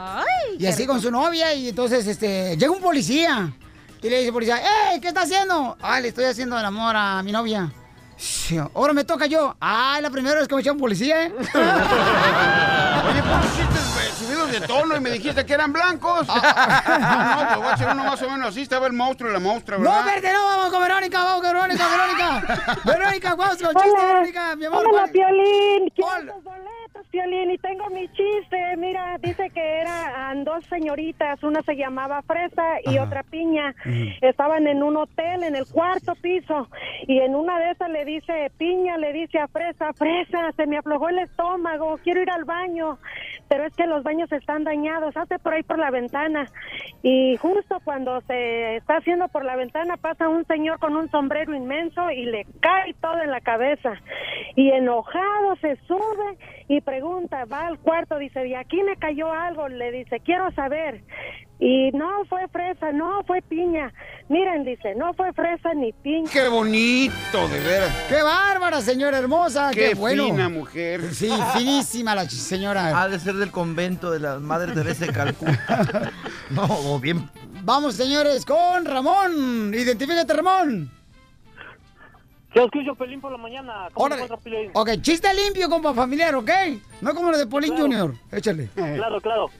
y 0.59 0.65
así 0.65 0.87
con 0.87 1.03
su 1.03 1.11
novia, 1.11 1.53
y 1.53 1.69
entonces 1.69 2.07
este, 2.07 2.57
llega 2.57 2.73
un 2.73 2.81
policía. 2.81 3.53
Y 4.01 4.09
le 4.09 4.17
dice 4.17 4.29
al 4.29 4.33
policía, 4.33 4.63
¡Ey! 4.93 5.01
¿Qué 5.01 5.09
está 5.09 5.23
haciendo? 5.23 5.77
Ah, 5.83 6.01
le 6.01 6.09
estoy 6.09 6.25
haciendo 6.25 6.59
el 6.59 6.65
amor 6.65 6.97
a 6.97 7.23
mi 7.23 7.33
novia. 7.33 7.71
Ahora 8.75 8.95
me 8.95 9.05
toca 9.05 9.27
yo. 9.27 9.55
Ah, 9.61 9.99
la 10.01 10.09
primera 10.09 10.39
vez 10.39 10.49
que 10.49 10.55
me 10.55 10.63
echa 10.63 10.73
un 10.73 10.79
policía, 10.79 11.27
¿eh? 11.27 11.35
de 14.61 14.67
tono 14.67 14.97
y 14.97 15.01
me 15.01 15.11
dijiste 15.11 15.45
que 15.47 15.53
eran 15.55 15.73
blancos? 15.73 16.27
no, 16.29 16.35
pues 16.35 17.57
voy 17.57 17.67
a 17.67 17.73
hacer 17.73 17.89
uno 17.93 18.05
más 18.05 18.23
o 18.23 18.31
menos 18.31 18.49
así. 18.49 18.63
Estaba 18.63 18.87
el 18.87 18.93
monstruo 18.93 19.31
y 19.31 19.33
la 19.33 19.41
monstrua, 19.41 19.79
¿verdad? 19.79 20.01
No, 20.01 20.07
verde, 20.07 20.33
no, 20.33 20.45
vamos 20.45 20.71
con 20.71 20.83
Verónica, 20.83 21.25
vamos 21.25 21.43
con 21.43 21.53
Verónica, 21.53 21.85
Verónica. 21.89 22.79
Verónica, 22.85 23.35
vamos 23.35 23.57
con 23.63 23.75
chiste, 23.75 24.07
Verónica, 24.07 24.57
mi 24.57 24.65
amor. 24.67 24.81
Hola, 24.81 24.91
¿cuál- 24.91 25.11
Piolín. 25.11 25.93
Piolín. 27.11 27.51
Y 27.51 27.59
tengo 27.59 27.89
mi 27.91 28.09
chiste. 28.09 28.77
Mira, 28.77 29.17
dice 29.21 29.51
que 29.51 29.81
eran 29.81 30.45
dos 30.45 30.65
señoritas. 30.67 31.43
Una 31.43 31.63
se 31.63 31.77
llamaba 31.77 32.23
Fresa 32.23 32.79
y 32.85 32.99
otra 32.99 33.23
Piña. 33.23 33.75
Estaban 34.21 34.67
en 34.67 34.83
un 34.83 34.97
hotel 34.97 35.43
en 35.43 35.57
el 35.57 35.67
cuarto 35.67 36.15
piso. 36.17 36.69
Y 37.07 37.19
en 37.21 37.35
una 37.35 37.59
de 37.59 37.71
esas 37.73 37.91
le 37.91 38.05
dice 38.05 38.51
Piña, 38.59 38.97
le 38.99 39.13
dice 39.13 39.39
a 39.39 39.49
Fresa, 39.49 39.93
Fresa, 39.93 40.53
se 40.57 40.67
me 40.67 40.79
aflojó 40.79 41.09
el 41.09 41.21
estómago. 41.21 41.99
Quiero 42.03 42.23
ir 42.23 42.31
al 42.31 42.45
baño. 42.45 42.99
Pero 43.49 43.65
es 43.65 43.75
que 43.75 43.87
los 43.87 44.03
baños 44.03 44.31
están 44.33 44.65
dañados. 44.65 45.17
Hazte 45.17 45.39
por 45.39 45.55
ahí 45.55 45.63
por 45.63 45.79
la 45.79 45.91
ventana. 45.91 46.47
Y 47.03 47.37
justo 47.37 47.81
cuando 47.85 48.21
se 48.23 48.77
está 48.77 48.99
haciendo 48.99 49.29
por 49.29 49.45
la 49.45 49.57
ventana 49.57 49.97
pasa 49.97 50.29
un 50.29 50.45
señor 50.47 50.79
con 50.79 50.97
un 50.97 51.11
sombrero 51.11 51.55
inmenso 51.55 52.11
y 52.11 52.25
le 52.25 52.47
cae 52.61 52.95
todo 53.01 53.21
en 53.23 53.31
la 53.31 53.41
cabeza. 53.41 53.95
Y 54.57 54.71
enojado 54.71 55.57
se 55.61 55.77
sube 55.87 56.39
y 56.69 56.81
pregunta, 56.81 56.98
va 57.01 57.67
al 57.67 57.79
cuarto, 57.79 58.19
dice, 58.19 58.47
¿y 58.47 58.55
aquí 58.55 58.83
me 58.83 58.97
cayó 58.97 59.33
algo? 59.33 59.69
Le 59.69 59.91
dice, 59.93 60.21
quiero 60.25 60.51
saber. 60.53 61.03
Y 61.61 61.91
no 61.91 62.25
fue 62.29 62.47
fresa, 62.49 62.93
no 62.93 63.23
fue 63.27 63.43
piña. 63.43 63.93
Miren, 64.29 64.65
dice, 64.65 64.95
no 64.95 65.13
fue 65.15 65.33
fresa 65.33 65.75
ni 65.75 65.93
piña. 65.93 66.31
Qué 66.33 66.47
bonito, 66.49 67.49
de 67.49 67.61
veras. 67.61 67.91
¡Qué 68.09 68.23
bárbara, 68.23 68.81
señora 68.81 69.19
hermosa! 69.19 69.71
¡Qué, 69.73 69.89
Qué 69.89 69.95
bueno! 69.95 70.27
fina 70.27 70.49
mujer. 70.49 71.13
Sí, 71.13 71.31
finísima 71.57 72.15
la 72.15 72.29
señora. 72.29 73.03
Ha 73.03 73.09
de 73.09 73.19
ser 73.19 73.35
del 73.35 73.51
convento 73.51 74.11
de 74.13 74.21
la 74.21 74.39
Madre 74.39 74.73
Teresa 74.73 75.07
de 75.07 75.13
Calcuta. 75.13 76.13
no, 76.51 77.01
bien. 77.01 77.29
Vamos, 77.65 77.97
señores, 77.97 78.45
con 78.45 78.85
Ramón. 78.85 79.75
Identifícate, 79.75 80.33
Ramón. 80.33 80.98
Yo 82.55 82.65
escucho 82.65 82.95
Pelín 82.95 83.21
por 83.21 83.31
la 83.31 83.39
mañana. 83.39 83.89
¿Cómo 83.93 84.07
Órale. 84.07 84.27
Pelín? 84.43 84.71
Ok, 84.73 84.91
chiste 85.01 85.29
limpio, 85.35 85.69
compa 85.69 85.93
familiar, 85.93 86.35
¿ok? 86.35 86.51
No 87.01 87.15
como 87.15 87.31
lo 87.31 87.39
de 87.39 87.47
Polín 87.47 87.77
Junior. 87.77 88.15
Échale. 88.33 88.69
Claro, 88.75 89.21
claro. 89.21 89.51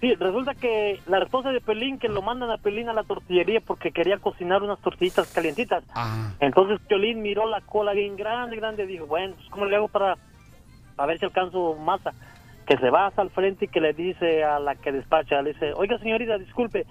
Sí, 0.00 0.14
resulta 0.14 0.54
que 0.54 1.00
la 1.08 1.18
esposa 1.18 1.50
de 1.50 1.60
Pelín, 1.60 1.98
que 1.98 2.08
lo 2.08 2.22
mandan 2.22 2.50
a 2.52 2.58
Pelín 2.58 2.88
a 2.88 2.92
la 2.92 3.02
tortillería 3.02 3.60
porque 3.60 3.90
quería 3.90 4.18
cocinar 4.18 4.62
unas 4.62 4.78
tortillitas 4.78 5.26
calientitas. 5.32 5.82
Entonces 6.38 6.78
Pelín 6.88 7.22
miró 7.22 7.48
la 7.48 7.60
cola 7.62 7.92
bien 7.92 8.14
grande, 8.16 8.54
grande, 8.56 8.84
y 8.84 8.86
dijo, 8.86 9.06
bueno, 9.06 9.34
pues, 9.34 9.48
¿cómo 9.48 9.64
le 9.64 9.74
hago 9.74 9.88
para, 9.88 10.16
a 10.96 11.06
ver 11.06 11.18
si 11.18 11.24
alcanzo 11.24 11.74
masa? 11.74 12.12
Que 12.64 12.76
se 12.76 12.90
va 12.90 13.08
hasta 13.08 13.22
al 13.22 13.30
frente 13.30 13.64
y 13.64 13.68
que 13.68 13.80
le 13.80 13.92
dice 13.92 14.44
a 14.44 14.60
la 14.60 14.76
que 14.76 14.92
despacha, 14.92 15.42
le 15.42 15.54
dice, 15.54 15.72
oiga 15.74 15.98
señorita, 15.98 16.38
disculpe, 16.38 16.86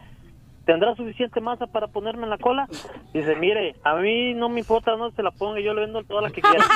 ¿tendrá 0.68 0.94
suficiente 0.96 1.42
masa 1.42 1.66
para 1.66 1.88
ponerme 1.88 2.26
en 2.26 2.30
la 2.30 2.38
cola? 2.38 2.68
Dice, 3.14 3.36
mire, 3.38 3.76
a 3.84 3.96
mí 3.96 4.36
no 4.36 4.50
me 4.50 4.60
importa 4.60 4.96
no 4.98 5.10
se 5.12 5.24
la 5.24 5.32
ponga, 5.32 5.62
yo 5.62 5.74
le 5.74 5.82
vendo 5.82 6.04
toda 6.04 6.22
la 6.22 6.30
que 6.30 6.42
quiera. 6.42 6.64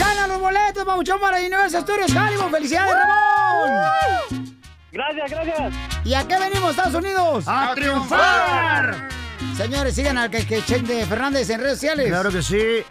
¡Gana 0.00 0.26
los 0.26 0.40
boletos, 0.40 0.84
Pabuchón, 0.84 1.20
para 1.20 1.38
Universal 1.38 1.82
Studios 1.82 2.14
Hollywood! 2.14 2.50
¡Felicidades, 2.50 2.94
Ramón! 2.94 4.55
Gracias, 4.96 5.30
gracias. 5.30 5.74
¿Y 6.04 6.14
a 6.14 6.26
qué 6.26 6.38
venimos, 6.38 6.70
Estados 6.70 6.94
Unidos? 6.94 7.44
¡A 7.46 7.74
triunfar! 7.74 9.08
Señores, 9.54 9.94
sigan 9.94 10.16
al 10.16 10.30
que, 10.30 10.44
que 10.46 10.60
de 10.80 11.04
Fernández 11.06 11.48
en 11.50 11.60
redes 11.60 11.74
sociales. 11.74 12.08
Claro 12.08 12.30
que 12.30 12.42
sí. 12.42 12.56
eh, 12.58 12.84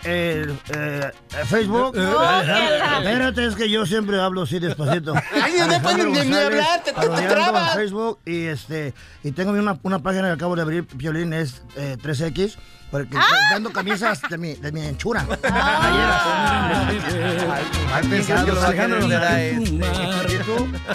eh, 0.69 1.11
Facebook. 1.45 1.95
No, 1.95 2.41
Espérate, 2.41 3.45
es 3.47 3.55
que 3.55 3.69
yo 3.69 3.85
siempre 3.85 4.19
hablo 4.21 4.43
así 4.43 4.59
despacito. 4.59 5.13
Ay, 5.43 5.53
no 5.57 5.63
Alejandro 5.65 6.09
ni- 6.11 6.35
hablar, 6.35 6.83
te- 6.83 6.91
te 6.91 6.93
parodiando 6.93 7.33
trabas. 7.35 7.73
Facebook 7.75 8.19
y 8.25 8.45
este 8.45 8.93
y 9.23 9.31
tengo 9.31 9.51
una, 9.51 9.77
una 9.83 9.99
página 9.99 10.27
que 10.27 10.33
acabo 10.33 10.55
de 10.55 10.61
abrir, 10.61 10.85
Piolín, 10.85 11.33
es 11.33 11.63
eh, 11.77 11.97
3X, 12.01 12.55
porque 12.95 13.17
¡Ah! 13.17 13.25
dando 13.51 13.73
camisas 13.73 14.21
de 14.29 14.37
mi, 14.37 14.53
de 14.53 14.71
mi 14.71 14.79
anchura. 14.79 15.27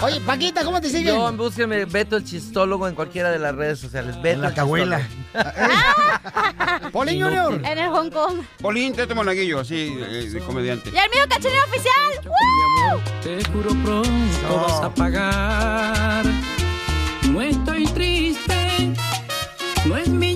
Oye, 0.01 0.19
Paquita, 0.21 0.63
¿cómo 0.63 0.81
te 0.81 0.89
siguen? 0.89 1.13
Yo, 1.13 1.31
búsqueme 1.33 1.85
Beto 1.85 2.17
el 2.17 2.23
Chistólogo 2.23 2.87
en 2.87 2.95
cualquiera 2.95 3.29
de 3.29 3.37
las 3.37 3.53
redes 3.53 3.77
sociales. 3.77 4.19
Beto 4.19 4.37
en 4.37 4.41
la 4.41 4.51
cabuela. 4.55 5.07
Polín 6.91 7.21
Junior. 7.21 7.53
En 7.63 7.77
el 7.77 7.89
Hong 7.89 8.09
Kong. 8.09 8.39
Polín 8.59 8.93
Tete 8.95 9.13
Monaguillo, 9.13 9.59
así, 9.59 9.95
eh, 9.99 10.41
comediante. 10.43 10.89
Y 10.89 10.97
el 10.97 11.09
mío, 11.11 11.23
cachanero 11.29 11.65
oficial. 11.65 12.33
Te 13.21 13.43
juro 13.51 13.69
pronto 13.83 14.09
no. 14.49 14.63
vas 14.63 14.81
a 14.81 14.91
pagar. 14.91 16.25
No 17.29 17.41
estoy 17.43 17.85
triste, 17.85 18.91
no 19.85 19.97
es 19.97 20.09
mi 20.09 20.35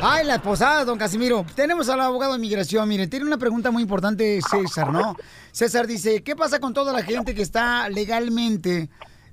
Ay, 0.00 0.26
la 0.26 0.36
esposada, 0.36 0.84
don 0.84 0.98
Casimiro. 0.98 1.44
Tenemos 1.54 1.88
al 1.88 2.00
abogado 2.00 2.32
de 2.34 2.38
migración. 2.38 2.88
Mire, 2.88 3.06
tiene 3.06 3.26
una 3.26 3.38
pregunta 3.38 3.70
muy 3.70 3.82
importante 3.82 4.40
César, 4.42 4.92
¿no? 4.92 5.16
César 5.52 5.86
dice, 5.86 6.22
¿qué 6.22 6.36
pasa 6.36 6.60
con 6.60 6.74
toda 6.74 6.92
la 6.92 7.02
gente 7.02 7.34
que 7.34 7.42
está 7.42 7.88
legalmente 7.88 8.88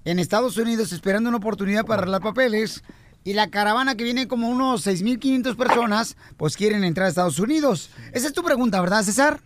en 0.06 0.20
Estados 0.20 0.58
Unidos 0.58 0.92
esperando 0.92 1.30
una 1.30 1.38
oportunidad 1.38 1.86
para 1.86 2.02
arreglar 2.02 2.22
papeles? 2.22 2.84
Y 3.24 3.34
la 3.34 3.50
caravana 3.50 3.96
que 3.96 4.04
viene 4.04 4.28
como 4.28 4.50
unos 4.50 4.88
6.500 4.88 5.56
personas, 5.56 6.18
pues 6.38 6.56
quieren 6.56 6.84
entrar 6.84 7.08
a 7.08 7.10
Estados 7.10 7.40
Unidos. 7.40 7.94
Esa 8.14 8.28
es 8.28 8.34
tu 8.34 8.44
pregunta, 8.44 8.80
¿verdad, 8.82 9.04
César? 9.04 9.40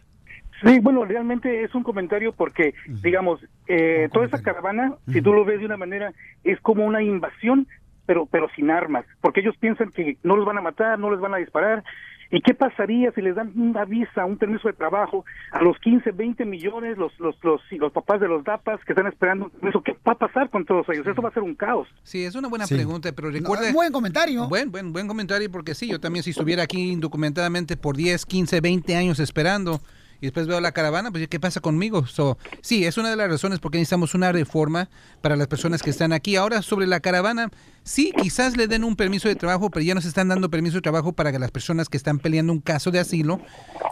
Sí, 0.64 0.80
bueno, 0.80 1.04
realmente 1.04 1.64
es 1.64 1.76
un 1.76 1.84
comentario 1.84 2.32
porque, 2.32 2.74
digamos, 2.88 3.42
eh, 3.68 4.08
toda 4.14 4.26
esa 4.28 4.42
caravana, 4.42 4.96
si 5.12 5.22
tú 5.22 5.34
lo 5.34 5.44
ves 5.44 5.60
de 5.60 5.66
una 5.66 5.76
manera, 5.76 6.14
es 6.44 6.60
como 6.62 6.86
una 6.86 7.04
invasión, 7.04 7.68
pero 8.14 8.28
pero 8.28 8.48
sin 8.56 8.70
armas, 8.70 9.06
porque 9.22 9.40
ellos 9.40 9.56
piensan 9.60 9.90
que 9.92 10.18
no 10.24 10.36
los 10.36 10.46
van 10.46 10.58
a 10.60 10.62
matar, 10.62 11.00
no 11.00 11.10
les 11.10 11.20
van 11.20 11.34
a 11.34 11.38
disparar. 11.38 11.84
¿Y 12.32 12.42
qué 12.42 12.56
pasaría 12.56 13.12
si 13.12 13.22
les 13.22 13.36
dan 13.36 13.52
una 13.56 13.86
visa, 13.86 14.26
un 14.26 14.38
permiso 14.38 14.68
de 14.68 14.74
trabajo 14.74 15.24
a 15.52 15.62
los 15.62 15.78
15, 15.80 16.12
20 16.12 16.46
millones, 16.46 16.98
los 16.98 17.12
los 17.20 17.36
los, 17.44 17.62
los 17.72 17.92
papás 17.92 18.20
de 18.22 18.28
los 18.28 18.44
DAPAS 18.44 18.84
que 18.86 18.94
están 18.94 19.06
esperando 19.08 19.46
un 19.46 19.52
permiso? 19.52 19.82
¿Qué 19.84 19.96
va 20.08 20.14
a 20.14 20.18
pasar 20.18 20.50
con 20.50 20.66
todos 20.66 20.88
ellos? 20.90 21.06
Eso 21.06 21.22
va 21.22 21.30
a 21.30 21.34
ser 21.34 21.44
un 21.44 21.54
caos. 21.56 21.88
Sí, 22.04 22.24
es 22.24 22.34
una 22.36 22.48
buena 22.50 22.66
Sí. 22.66 22.74
pregunta, 22.76 23.12
pero 23.16 23.30
recuerde... 23.32 23.72
buen 23.74 23.92
comentario. 23.92 24.48
Buen, 24.48 24.72
buen, 24.72 24.94
buen 24.94 25.08
comentario, 25.08 25.50
porque 25.52 25.74
sí, 25.76 25.88
yo 25.90 26.00
también 26.00 26.24
si 26.24 26.32
estuviera 26.32 26.64
aquí 26.64 26.92
indocumentadamente 26.92 27.78
por 27.78 27.96
10, 27.98 28.26
15, 28.26 28.62
20 28.62 28.96
años 28.96 29.20
esperando 29.20 29.80
y 30.24 30.28
después 30.28 30.48
veo 30.48 30.62
la 30.62 30.72
caravana, 30.72 31.12
pues 31.12 31.28
¿qué 31.28 31.38
pasa 31.38 31.60
conmigo? 31.60 32.08
So, 32.08 32.38
sí, 32.62 32.86
es 32.86 32.98
una 32.98 33.10
de 33.10 33.18
las 33.18 33.28
razones 33.30 33.60
por 33.60 33.72
qué 33.72 33.78
necesitamos 33.80 34.16
una 34.16 34.32
reforma 34.32 34.90
para 35.20 35.36
las 35.36 35.48
personas 35.48 35.84
que 35.84 35.90
están 35.90 36.14
aquí. 36.14 36.38
Ahora, 36.38 36.62
sobre 36.62 36.88
la 36.88 37.02
caravana, 37.02 37.52
sí, 37.84 38.14
quizás 38.16 38.56
le 38.56 38.68
den 38.68 38.86
un 38.86 38.96
permiso 38.96 39.28
de 39.28 39.36
trabajo, 39.36 39.70
pero 39.70 39.84
ya 39.84 39.94
nos 39.94 40.06
están 40.06 40.30
dando 40.30 40.50
permiso 40.50 40.76
de 40.78 40.82
trabajo 40.82 41.12
para 41.12 41.34
que 41.34 41.40
las 41.40 41.52
personas 41.52 41.90
que 41.90 41.98
están 41.98 42.20
peleando 42.20 42.54
un 42.54 42.62
caso 42.62 42.90
de 42.90 43.00
asilo. 43.00 43.42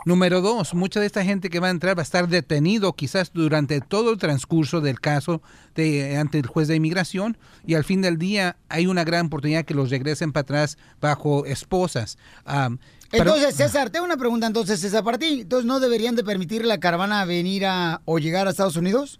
Número 0.05 0.39
dos, 0.39 0.73
mucha 0.73 1.01
de 1.01 1.05
esta 1.05 1.21
gente 1.25 1.49
que 1.49 1.59
va 1.59 1.67
a 1.67 1.71
entrar 1.71 1.97
va 1.97 2.01
a 2.01 2.03
estar 2.03 2.29
detenido 2.29 2.93
quizás 2.93 3.33
durante 3.33 3.81
todo 3.81 4.09
el 4.11 4.17
transcurso 4.17 4.79
del 4.79 5.01
caso 5.01 5.41
de, 5.75 6.15
ante 6.15 6.39
el 6.39 6.47
juez 6.47 6.69
de 6.69 6.77
inmigración 6.77 7.37
y 7.67 7.73
al 7.73 7.83
fin 7.83 7.99
del 8.01 8.17
día 8.17 8.55
hay 8.69 8.87
una 8.87 9.03
gran 9.03 9.25
oportunidad 9.25 9.65
que 9.65 9.73
los 9.73 9.89
regresen 9.89 10.31
para 10.31 10.43
atrás 10.43 10.77
bajo 11.01 11.45
esposas. 11.45 12.17
Pero- 12.45 12.79
Entonces, 13.11 13.55
César, 13.55 13.89
tengo 13.89 14.05
una 14.05 14.17
pregunta 14.17 14.47
entonces, 14.47 14.79
César, 14.79 15.03
para 15.03 15.17
ti. 15.17 15.41
Entonces, 15.41 15.65
¿no 15.65 15.79
deberían 15.79 16.15
de 16.15 16.23
permitir 16.23 16.65
la 16.65 16.79
caravana 16.79 17.25
venir 17.25 17.65
a 17.65 18.01
o 18.05 18.19
llegar 18.19 18.47
a 18.47 18.51
Estados 18.51 18.77
Unidos? 18.77 19.19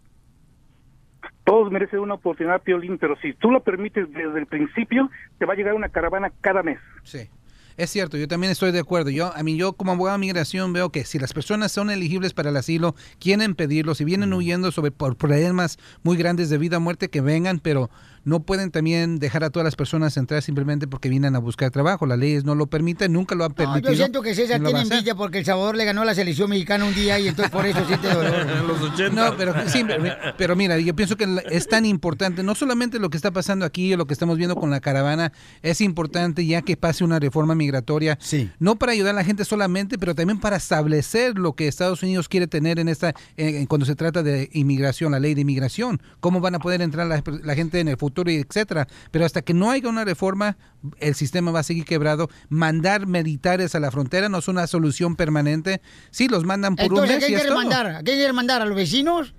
Todos 1.43 1.71
merecen 1.71 1.99
una 1.99 2.13
oportunidad, 2.13 2.61
Piolín, 2.61 2.97
pero 2.97 3.15
si 3.21 3.33
tú 3.33 3.51
lo 3.51 3.61
permites 3.63 4.11
desde 4.13 4.39
el 4.39 4.45
principio, 4.45 5.09
te 5.39 5.45
va 5.45 5.53
a 5.53 5.55
llegar 5.55 5.73
una 5.73 5.89
caravana 5.89 6.31
cada 6.41 6.63
mes. 6.63 6.79
Sí. 7.03 7.29
Es 7.77 7.89
cierto, 7.89 8.17
yo 8.17 8.27
también 8.27 8.51
estoy 8.51 8.71
de 8.71 8.79
acuerdo. 8.79 9.09
Yo, 9.09 9.35
a 9.35 9.41
mí, 9.43 9.57
yo 9.57 9.73
como 9.73 9.91
abogado 9.91 10.17
de 10.17 10.21
migración 10.21 10.73
veo 10.73 10.91
que 10.91 11.03
si 11.03 11.19
las 11.19 11.33
personas 11.33 11.71
son 11.71 11.89
elegibles 11.89 12.33
para 12.33 12.49
el 12.49 12.57
asilo, 12.57 12.95
quieren 13.19 13.55
pedirlo, 13.55 13.95
si 13.95 14.03
vienen 14.05 14.33
huyendo 14.33 14.71
sobre 14.71 14.91
por 14.91 15.15
problemas 15.15 15.79
muy 16.03 16.17
grandes 16.17 16.49
de 16.49 16.57
vida 16.57 16.77
o 16.77 16.79
muerte, 16.79 17.09
que 17.09 17.21
vengan, 17.21 17.59
pero 17.59 17.89
no 18.23 18.41
pueden 18.43 18.71
también 18.71 19.19
dejar 19.19 19.43
a 19.43 19.49
todas 19.49 19.63
las 19.63 19.75
personas 19.75 20.15
entrar 20.17 20.41
simplemente 20.41 20.87
porque 20.87 21.09
vienen 21.09 21.35
a 21.35 21.39
buscar 21.39 21.71
trabajo. 21.71 22.05
Las 22.05 22.19
leyes 22.19 22.43
no 22.45 22.55
lo 22.55 22.67
permiten, 22.67 23.13
nunca 23.13 23.35
lo 23.35 23.43
han 23.45 23.51
No, 23.51 23.55
permitido. 23.55 23.91
yo 23.91 23.97
siento 23.97 24.21
que 24.21 24.35
César 24.35 24.61
va 24.61 24.65
tiene 24.65 24.81
envidia 24.81 25.15
porque 25.15 25.39
El 25.39 25.45
Salvador 25.45 25.75
le 25.75 25.85
ganó 25.85 26.01
a 26.01 26.05
la 26.05 26.13
selección 26.15 26.49
mexicana 26.49 26.85
un 26.85 26.93
día 26.93 27.19
y 27.19 27.27
entonces 27.27 27.51
por 27.51 27.65
eso 27.65 27.85
siente 27.85 28.07
dolor. 28.09 28.31
No, 29.11 29.35
pero, 29.37 29.53
sí, 29.67 29.83
pero, 29.85 30.03
pero 30.37 30.55
mira, 30.55 30.77
yo 30.79 30.95
pienso 30.95 31.15
que 31.17 31.27
es 31.49 31.67
tan 31.67 31.85
importante, 31.85 32.43
no 32.43 32.55
solamente 32.55 32.99
lo 32.99 33.09
que 33.09 33.17
está 33.17 33.31
pasando 33.31 33.65
aquí 33.65 33.93
o 33.93 33.97
lo 33.97 34.05
que 34.05 34.13
estamos 34.13 34.37
viendo 34.37 34.55
con 34.55 34.69
la 34.69 34.79
caravana, 34.79 35.31
es 35.61 35.81
importante 35.81 36.45
ya 36.45 36.61
que 36.61 36.77
pase 36.77 37.03
una 37.03 37.19
reforma 37.19 37.55
migratoria, 37.55 38.17
no 38.59 38.75
para 38.75 38.91
ayudar 38.91 39.11
a 39.11 39.17
la 39.17 39.23
gente 39.23 39.45
solamente, 39.45 39.97
pero 39.97 40.15
también 40.15 40.39
para 40.39 40.57
establecer 40.57 41.37
lo 41.37 41.53
que 41.53 41.67
Estados 41.67 42.03
Unidos 42.03 42.27
quiere 42.29 42.47
tener 42.47 42.79
en 42.79 42.87
esta, 42.89 43.13
en- 43.37 43.55
en 43.55 43.65
cuando 43.65 43.85
se 43.85 43.95
trata 43.95 44.23
de 44.23 44.49
inmigración, 44.53 45.11
la 45.11 45.19
ley 45.19 45.33
de 45.33 45.41
inmigración, 45.41 46.01
cómo 46.19 46.39
van 46.39 46.55
a 46.55 46.59
poder 46.59 46.81
entrar 46.81 47.07
la, 47.07 47.23
la 47.43 47.55
gente 47.55 47.79
en 47.79 47.87
el 47.87 47.97
futuro 47.97 48.10
y 48.15 48.35
etcétera. 48.35 48.87
Pero 49.11 49.25
hasta 49.25 49.41
que 49.41 49.53
no 49.53 49.71
haya 49.71 49.89
una 49.89 50.05
reforma, 50.05 50.57
el 50.99 51.15
sistema 51.15 51.51
va 51.51 51.59
a 51.59 51.63
seguir 51.63 51.85
quebrado. 51.85 52.29
Mandar 52.49 53.07
militares 53.07 53.75
a 53.75 53.79
la 53.79 53.91
frontera 53.91 54.29
no 54.29 54.39
es 54.39 54.47
una 54.47 54.67
solución 54.67 55.15
permanente. 55.15 55.81
Sí, 56.11 56.27
los 56.27 56.43
mandan 56.43 56.75
por 56.75 56.85
un 56.85 56.99
Entonces, 56.99 57.11
¿a 57.11 57.15
mes 57.15 57.23
y 57.23 57.27
quién 57.27 57.39
quiere 57.39 57.55
mandar? 57.55 57.87
¿A 57.87 58.03
quién 58.03 58.17
quiere 58.17 58.33
mandar? 58.33 58.61
¿A 58.61 58.65
los 58.65 58.75
vecinos? 58.75 59.33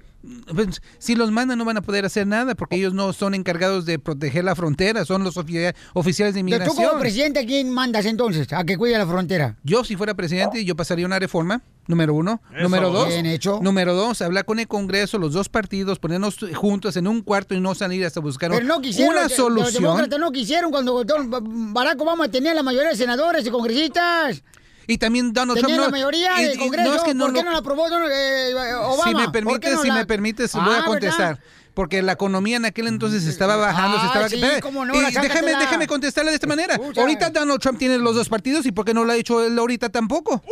Pues, 0.54 0.80
si 0.98 1.14
los 1.16 1.32
mandan 1.32 1.58
no 1.58 1.64
van 1.64 1.76
a 1.78 1.82
poder 1.82 2.04
hacer 2.04 2.26
nada 2.28 2.54
porque 2.54 2.76
ellos 2.76 2.94
no 2.94 3.12
son 3.12 3.34
encargados 3.34 3.84
de 3.86 3.98
proteger 3.98 4.44
la 4.44 4.54
frontera, 4.54 5.04
son 5.04 5.24
los 5.24 5.36
ofi- 5.36 5.74
oficiales 5.94 6.34
de 6.34 6.40
Tú 6.40 6.46
inmigración. 6.46 6.76
como 6.76 7.00
presidente, 7.00 7.40
¿a 7.40 7.44
quién 7.46 7.70
mandas 7.70 8.06
entonces? 8.06 8.52
¿A 8.52 8.62
que 8.64 8.76
cuide 8.76 8.96
la 8.98 9.06
frontera? 9.06 9.56
Yo 9.64 9.82
si 9.84 9.96
fuera 9.96 10.14
presidente 10.14 10.64
yo 10.64 10.76
pasaría 10.76 11.06
una 11.06 11.18
reforma, 11.18 11.62
número 11.88 12.14
uno. 12.14 12.40
Eso. 12.54 12.62
Número 12.62 12.90
dos, 12.90 13.08
Bien 13.08 13.26
hecho. 13.26 13.58
número 13.62 13.94
dos, 13.94 14.22
hablar 14.22 14.44
con 14.44 14.60
el 14.60 14.68
Congreso, 14.68 15.18
los 15.18 15.32
dos 15.32 15.48
partidos, 15.48 15.98
ponernos 15.98 16.36
juntos 16.54 16.96
en 16.96 17.08
un 17.08 17.22
cuarto 17.22 17.54
y 17.56 17.60
no 17.60 17.74
salir 17.74 18.04
hasta 18.06 18.20
buscar 18.20 18.50
Pero 18.52 18.64
no 18.64 18.80
quisieron, 18.80 19.14
una 19.14 19.24
los 19.24 19.32
solución. 19.32 19.82
demócratas 19.82 20.18
no 20.20 20.30
quisieron 20.30 20.70
cuando 20.70 21.04
Barack 21.04 22.00
Obama 22.00 22.28
tenía 22.28 22.54
la 22.54 22.62
mayoría 22.62 22.90
de 22.90 22.96
senadores 22.96 23.44
y 23.46 23.50
congresistas. 23.50 24.44
Y 24.86 24.98
también 24.98 25.32
Donald 25.32 25.60
Tenía 25.60 25.76
Trump 25.76 25.80
la 25.80 25.86
no- 25.86 25.90
mayoría 25.92 26.42
y- 26.42 26.48
del 26.48 26.58
Congreso. 26.58 26.88
no 26.90 26.96
es 26.96 27.02
que 27.02 27.14
no 27.14 27.24
¿Por 27.26 27.34
qué 27.34 27.38
lo- 27.40 27.44
no 27.46 27.52
la 27.52 27.58
aprobó 27.58 27.86
eh, 27.88 28.54
Obama? 28.74 29.04
Si 29.04 29.14
me 29.14 29.14
¿Por 29.14 29.26
qué 29.26 29.30
permites, 29.32 29.74
no 29.74 29.82
si 29.82 29.88
la- 29.88 29.94
me 29.94 30.06
permites, 30.06 30.54
Ah, 30.54 30.58
voy 30.58 30.66
a 30.68 30.70
¿verdad? 30.72 30.86
contestar. 30.86 31.38
porque 31.74 32.02
la 32.02 32.12
economía 32.12 32.58
en 32.58 32.66
aquel 32.66 32.86
entonces 32.86 33.24
estaba 33.24 33.56
bajando, 33.56 33.96
se 33.98 34.02
Ah, 34.04 34.06
estaba... 34.08 34.28
sí, 34.28 34.34
Espera, 34.34 34.60
cómo 34.60 34.84
no, 34.84 34.94
y 34.94 34.98
déjame, 35.10 35.56
déjame 35.56 35.86
contestarle 35.86 36.30
de 36.30 36.34
esta 36.34 36.46
manera. 36.46 36.74
Escucha. 36.74 37.00
Ahorita 37.00 37.30
Donald 37.30 37.60
Trump 37.62 37.78
tiene 37.78 37.96
los 37.96 38.14
dos 38.14 38.28
partidos 38.28 38.66
y 38.66 38.72
¿por 38.72 38.84
qué 38.84 38.92
no 38.92 39.04
lo 39.06 39.12
ha 39.12 39.16
hecho 39.16 39.42
él 39.42 39.58
ahorita 39.58 39.88
tampoco? 39.88 40.42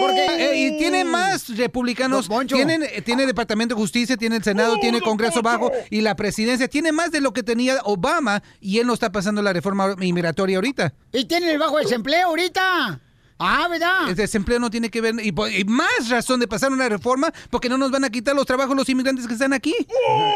porque- 0.00 0.26
Eh, 0.38 0.56
y 0.68 0.78
tiene 0.78 1.02
más 1.04 1.48
republicanos, 1.56 2.28
tienen, 2.46 2.84
tiene 3.04 3.26
Departamento 3.26 3.74
de 3.74 3.80
Justicia, 3.80 4.16
tiene 4.16 4.36
el 4.36 4.44
Senado, 4.44 4.78
tiene 4.78 5.00
Congreso 5.00 5.42
Bajo 5.42 5.72
y 5.90 6.00
la 6.00 6.14
presidencia, 6.14 6.68
tiene 6.68 6.92
más 6.92 7.10
de 7.10 7.20
lo 7.20 7.32
que 7.32 7.42
tenía 7.42 7.80
Obama 7.82 8.40
y 8.60 8.78
él 8.78 8.86
no 8.86 8.94
está 8.94 9.10
pasando 9.10 9.42
la 9.42 9.52
reforma 9.52 9.96
inmigratoria 10.00 10.58
ahorita. 10.58 10.94
Y 11.12 11.24
tiene 11.24 11.50
el 11.50 11.58
bajo 11.58 11.78
desempleo 11.78 12.28
ahorita. 12.28 13.00
Ah, 13.38 13.66
¿verdad? 13.68 14.08
El 14.08 14.14
desempleo 14.14 14.58
no 14.58 14.70
tiene 14.70 14.90
que 14.90 15.00
ver, 15.00 15.14
y, 15.22 15.32
más 15.64 16.08
razón 16.08 16.38
de 16.40 16.46
pasar 16.48 16.70
una 16.72 16.88
reforma, 16.88 17.32
porque 17.50 17.68
no 17.68 17.76
nos 17.78 17.90
van 17.90 18.04
a 18.04 18.10
quitar 18.10 18.34
los 18.36 18.46
trabajos 18.46 18.76
los 18.76 18.88
inmigrantes 18.88 19.26
que 19.26 19.32
están 19.32 19.52
aquí. 19.52 19.74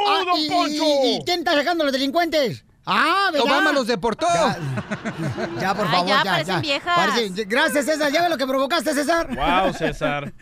Ah, 0.08 0.22
y, 0.36 0.42
y- 0.52 1.16
y 1.16 1.24
quién 1.24 1.40
está 1.40 1.54
sacando 1.54 1.82
a 1.82 1.86
los 1.86 1.92
delincuentes? 1.92 2.64
Ah, 2.88 3.30
¿verdad? 3.32 3.46
Obama 3.48 3.72
los 3.72 3.86
deportó. 3.88 4.26
Ya, 4.32 4.58
ya, 5.60 5.74
por 5.74 5.88
favor, 5.90 6.08
ya, 6.08 6.22
ya, 6.22 6.30
parecen 6.30 6.60
viejas. 6.62 6.96
Parece- 6.96 7.44
gracias, 7.44 7.84
César. 7.84 8.12
¿Ya 8.12 8.22
ve 8.22 8.28
lo 8.28 8.36
que 8.38 8.46
provocaste, 8.46 8.94
César? 8.94 9.28
Wow, 9.34 9.72
César. 9.78 10.32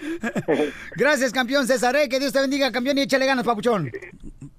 Gracias, 0.97 1.33
campeón 1.33 1.67
César. 1.67 1.97
eh, 1.97 2.09
Que 2.09 2.19
Dios 2.21 2.33
te 2.33 2.41
bendiga, 2.41 2.71
campeón, 2.71 2.99
y 2.99 3.03
échale 3.03 3.25
ganas, 3.27 3.45
papuchón. 3.47 3.91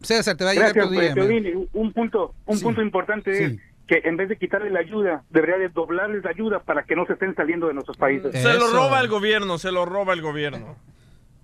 César, 0.02 0.36
te 0.36 0.44
va 0.44 0.52
a 0.52 0.54
Gracias, 0.56 0.88
pues, 0.88 1.14
Piolín. 1.14 1.70
Un 1.74 1.94
punto, 1.94 2.34
un 2.48 2.60
punto 2.60 2.82
importante 2.82 3.46
es 3.46 3.54
que 3.88 4.02
en 4.04 4.18
vez 4.18 4.30
de 4.30 4.38
quitarle 4.38 4.70
la 4.72 4.80
ayuda, 4.80 5.24
debería 5.30 5.58
de 5.58 5.70
doblarles 5.70 6.24
la 6.24 6.32
ayuda 6.32 6.60
para 6.64 6.84
que 6.84 6.96
no 6.96 7.06
se 7.06 7.14
estén 7.14 7.36
saliendo 7.36 7.68
de 7.68 7.74
nuestros 7.74 7.98
países. 7.98 8.32
Se 8.34 8.54
lo 8.56 8.72
roba 8.72 9.00
el 9.00 9.08
gobierno, 9.08 9.58
se 9.58 9.72
lo 9.72 9.86
roba 9.86 10.14
el 10.14 10.22
gobierno. 10.22 10.76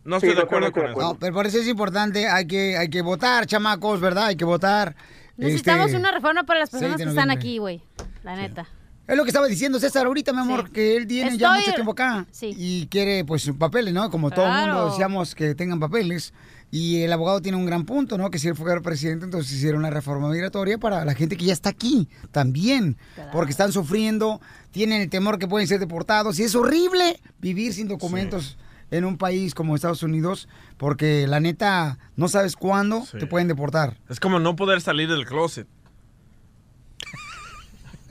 No 0.03 0.15
estoy 0.15 0.31
Sí, 0.31 0.35
de 0.35 0.41
acuerdo 0.41 0.72
con 0.72 0.88
eso. 0.89 0.99
No, 0.99 1.15
pero 1.19 1.34
por 1.34 1.45
eso 1.45 1.59
es 1.59 1.68
importante, 1.68 2.27
hay 2.27 2.47
que, 2.47 2.76
hay 2.77 2.89
que 2.89 3.03
votar, 3.03 3.45
chamacos, 3.45 3.99
¿verdad? 4.01 4.26
Hay 4.27 4.35
que 4.35 4.45
votar. 4.45 4.95
Necesitamos 5.38 5.88
Este, 5.88 5.97
una 5.99 6.11
reforma 6.11 6.43
para 6.43 6.61
las 6.61 6.69
6 6.72 6.81
personas 6.81 7.01
que 7.03 7.09
están 7.09 7.30
aquí, 7.31 7.57
güey. 7.59 7.81
La 8.23 8.35
neta. 8.35 8.68
Es 9.07 9.18
lo 9.18 9.23
que 9.23 9.30
estaba 9.30 9.47
diciendo 9.47 9.80
César 9.80 10.05
ahorita, 10.07 10.31
mi 10.34 10.39
amor, 10.39 10.72
que 10.72 10.95
él 10.95 11.05
tiene 11.05 11.38
ya 11.38 11.53
mucho 11.53 11.73
tiempo 11.73 11.91
acá 11.91 12.26
Sí. 12.31 12.53
y 12.57 12.88
quiere 12.88 13.26
pues 13.26 13.51
papeles, 13.59 13.93
¿no? 13.93 14.09
Como 14.09 14.31
todo 14.31 14.45
el 14.47 14.51
mundo 14.68 14.89
deseamos 14.89 15.35
que 15.35 15.53
tengan 15.53 15.80
papeles. 15.80 16.34
Y 16.73 17.02
el 17.03 17.11
abogado 17.11 17.41
tiene 17.41 17.57
un 17.57 17.65
gran 17.65 17.85
punto, 17.85 18.18
¿no? 18.18 18.31
Que 18.31 18.39
si 18.39 18.48
él 18.48 18.56
fuera 18.56 18.80
presidente, 18.80 19.26
entonces 19.26 19.52
hicieron 19.52 19.80
una 19.80 19.89
reforma 19.89 20.30
migratoria 20.30 20.77
para 20.77 21.03
la 21.03 21.14
gente 21.14 21.35
que 21.35 21.43
ya 21.45 21.52
está 21.53 21.69
aquí 21.69 22.07
también. 22.31 22.95
Porque 23.34 23.52
están 23.52 23.73
sufriendo, 23.73 24.39
tienen 24.72 25.02
el 25.02 25.10
temor 25.10 25.38
que 25.38 25.49
pueden 25.49 25.68
ser 25.68 25.80
deportados. 25.81 26.39
Y 26.39 26.43
es 26.43 26.56
horrible 26.56 27.19
vivir 27.39 27.73
sin 27.73 27.89
documentos 27.89 28.57
en 28.89 29.03
un 29.03 29.18
país 29.18 29.53
como 29.53 29.76
Estados 29.76 30.02
Unidos, 30.03 30.48
porque 30.77 31.27
la 31.27 31.39
neta 31.41 31.98
no 32.15 32.30
sabes 32.30 32.56
cuándo 32.56 33.06
Sí. 33.06 33.18
te 33.19 33.27
pueden 33.27 33.49
deportar. 33.49 33.98
Es 34.10 34.19
como 34.22 34.39
no 34.39 34.56
poder 34.56 34.80
salir 34.81 35.10
del 35.10 35.26
closet. 35.26 35.68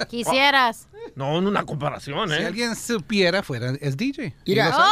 Quisieras. 0.08 0.86
No, 1.16 1.38
en 1.38 1.46
una 1.46 1.64
comparación, 1.64 2.32
¿eh? 2.32 2.38
Si 2.38 2.44
alguien 2.44 2.76
supiera, 2.76 3.42
fuera, 3.42 3.72
es 3.80 3.96
DJ. 3.96 4.34
Mira, 4.46 4.70
sabe. 4.70 4.90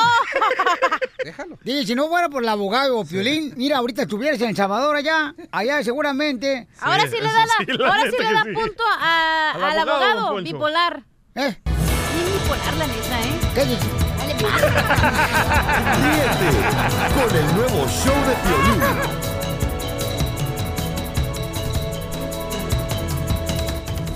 Déjalo. 1.25 1.59
Dije, 1.63 1.87
si 1.87 1.95
no 1.95 2.09
fuera 2.09 2.29
por 2.29 2.43
el 2.43 2.49
abogado 2.49 3.05
Piolín, 3.05 3.53
mira, 3.57 3.79
ahorita 3.79 4.03
estuvieras 4.03 4.41
en 4.41 4.51
El 4.51 4.57
Salvador 4.57 4.97
allá, 4.97 5.35
allá 5.51 5.83
seguramente. 5.83 6.69
ahora 6.81 7.03
sí 7.09 7.17
le 7.21 7.23
da 7.33 7.47
la, 7.47 7.55
sí, 7.59 7.67
la 7.73 7.89
ahora 7.89 8.03
sí 8.11 8.17
le 8.19 8.33
da 8.33 8.43
sí. 8.45 8.53
punto 8.55 8.83
a- 9.01 9.51
Al 9.53 9.63
al 9.65 9.79
abogado, 9.81 10.37
bipolar. 10.43 11.03
¿Eh? 11.35 11.57
Bien 11.65 12.33
bipolar 12.33 12.75
la 12.75 12.87
neta, 12.87 13.21
¿eh? 13.21 13.39
¿Qué 13.55 13.65
dices? 13.65 13.89
Ríete 15.99 16.49
con 17.15 17.37
el 17.37 17.47
nuevo 17.57 17.89
show 17.89 18.15
de 18.27 18.35
Piolín. 18.45 19.28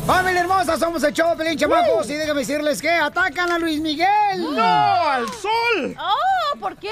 ¡Familia 0.07 0.41
hermosa! 0.41 0.77
Somos 0.79 1.03
el 1.05 1.13
show 1.13 1.37
Pelín 1.37 1.57
Chamacos 1.57 2.11
y 2.11 2.15
déjame 2.15 2.41
decirles 2.41 2.83
que 2.83 2.91
atacan 2.91 3.53
a 3.53 3.59
Luis 3.59 3.81
Miguel. 3.81 4.07
¡No! 4.55 4.63
¡Al 4.63 5.29
sol! 5.29 5.97
¡Oh! 5.99 6.59
¿Por 6.59 6.77
qué? 6.77 6.91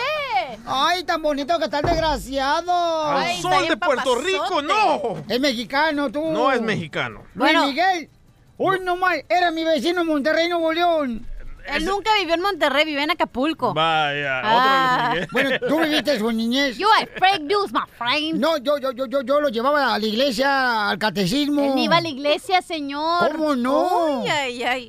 ¡Ay, 0.64 1.02
tan 1.04 1.20
bonito 1.20 1.58
que 1.58 1.64
está 1.64 1.80
el 1.80 1.86
desgraciado! 1.86 3.06
¡Al 3.08 3.22
Ay, 3.24 3.42
sol 3.42 3.66
de 3.68 3.76
Puerto 3.76 4.04
papazote. 4.14 4.26
Rico, 4.26 4.62
no! 4.62 5.24
Es 5.28 5.40
mexicano, 5.40 6.10
tú. 6.10 6.24
No 6.30 6.52
es 6.52 6.60
mexicano. 6.62 7.20
Luis 7.34 7.52
Bueno. 7.52 7.66
Miguel. 7.66 8.08
Uy, 8.56 8.78
no 8.82 8.96
mal. 8.96 9.24
Era 9.28 9.50
mi 9.50 9.64
vecino 9.64 10.02
en 10.02 10.06
Monterrey, 10.06 10.48
Nuevo 10.48 10.72
León. 10.72 11.26
Él 11.66 11.84
nunca 11.84 12.10
vivió 12.18 12.34
en 12.34 12.40
Monterrey, 12.42 12.84
vivió 12.84 13.00
en 13.00 13.10
Acapulco. 13.10 13.72
Vaya, 13.74 14.40
Ah. 14.44 15.12
otro. 15.14 15.26
Bueno, 15.32 15.50
tú 15.68 15.80
viviste 15.80 16.18
su 16.18 16.30
niñez. 16.32 16.76
You 16.78 16.88
are 16.98 17.06
fake 17.06 17.42
news, 17.42 17.72
my 17.72 17.80
friend. 17.98 18.38
No, 18.40 18.56
yo, 18.58 18.78
yo, 18.78 18.92
yo, 18.92 19.06
yo, 19.06 19.22
yo 19.22 19.40
lo 19.40 19.48
llevaba 19.48 19.94
a 19.94 19.98
la 19.98 20.06
iglesia, 20.06 20.88
al 20.90 20.98
catecismo. 20.98 21.72
Él 21.74 21.78
iba 21.78 21.96
a 21.96 22.00
la 22.00 22.08
iglesia, 22.08 22.62
señor. 22.62 23.32
¿Cómo 23.32 23.54
no? 23.54 24.22
Ay, 24.24 24.28
ay, 24.30 24.62
ay. 24.64 24.88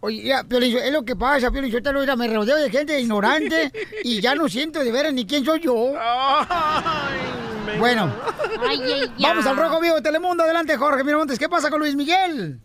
Oye, 0.00 0.22
ya, 0.22 0.44
Piolín, 0.44 0.76
es 0.78 0.92
lo 0.92 1.04
que 1.04 1.16
pasa, 1.16 1.50
Piolín, 1.50 1.70
yo 1.70 1.82
te 1.82 1.92
lo 1.92 2.00
mira, 2.00 2.16
me 2.16 2.26
rodeo 2.28 2.56
de 2.56 2.70
gente 2.70 2.98
ignorante 3.00 3.70
y 4.04 4.20
ya 4.20 4.34
no 4.34 4.48
siento 4.48 4.78
de 4.80 4.90
veras 4.92 5.12
ni 5.12 5.26
quién 5.26 5.44
soy 5.44 5.60
yo. 5.60 5.74
bueno, 7.78 8.12
Ay, 8.66 8.80
ay, 8.82 8.92
ay. 9.02 9.10
vamos 9.18 9.46
al 9.46 9.56
Rojo 9.56 9.80
Vivo 9.80 9.96
de 9.96 10.02
Telemundo. 10.02 10.42
Adelante, 10.44 10.76
Jorge 10.76 11.02
Miramontes. 11.04 11.38
¿Qué 11.38 11.48
pasa 11.48 11.70
con 11.70 11.80
Luis 11.80 11.94
Miguel? 11.96 12.60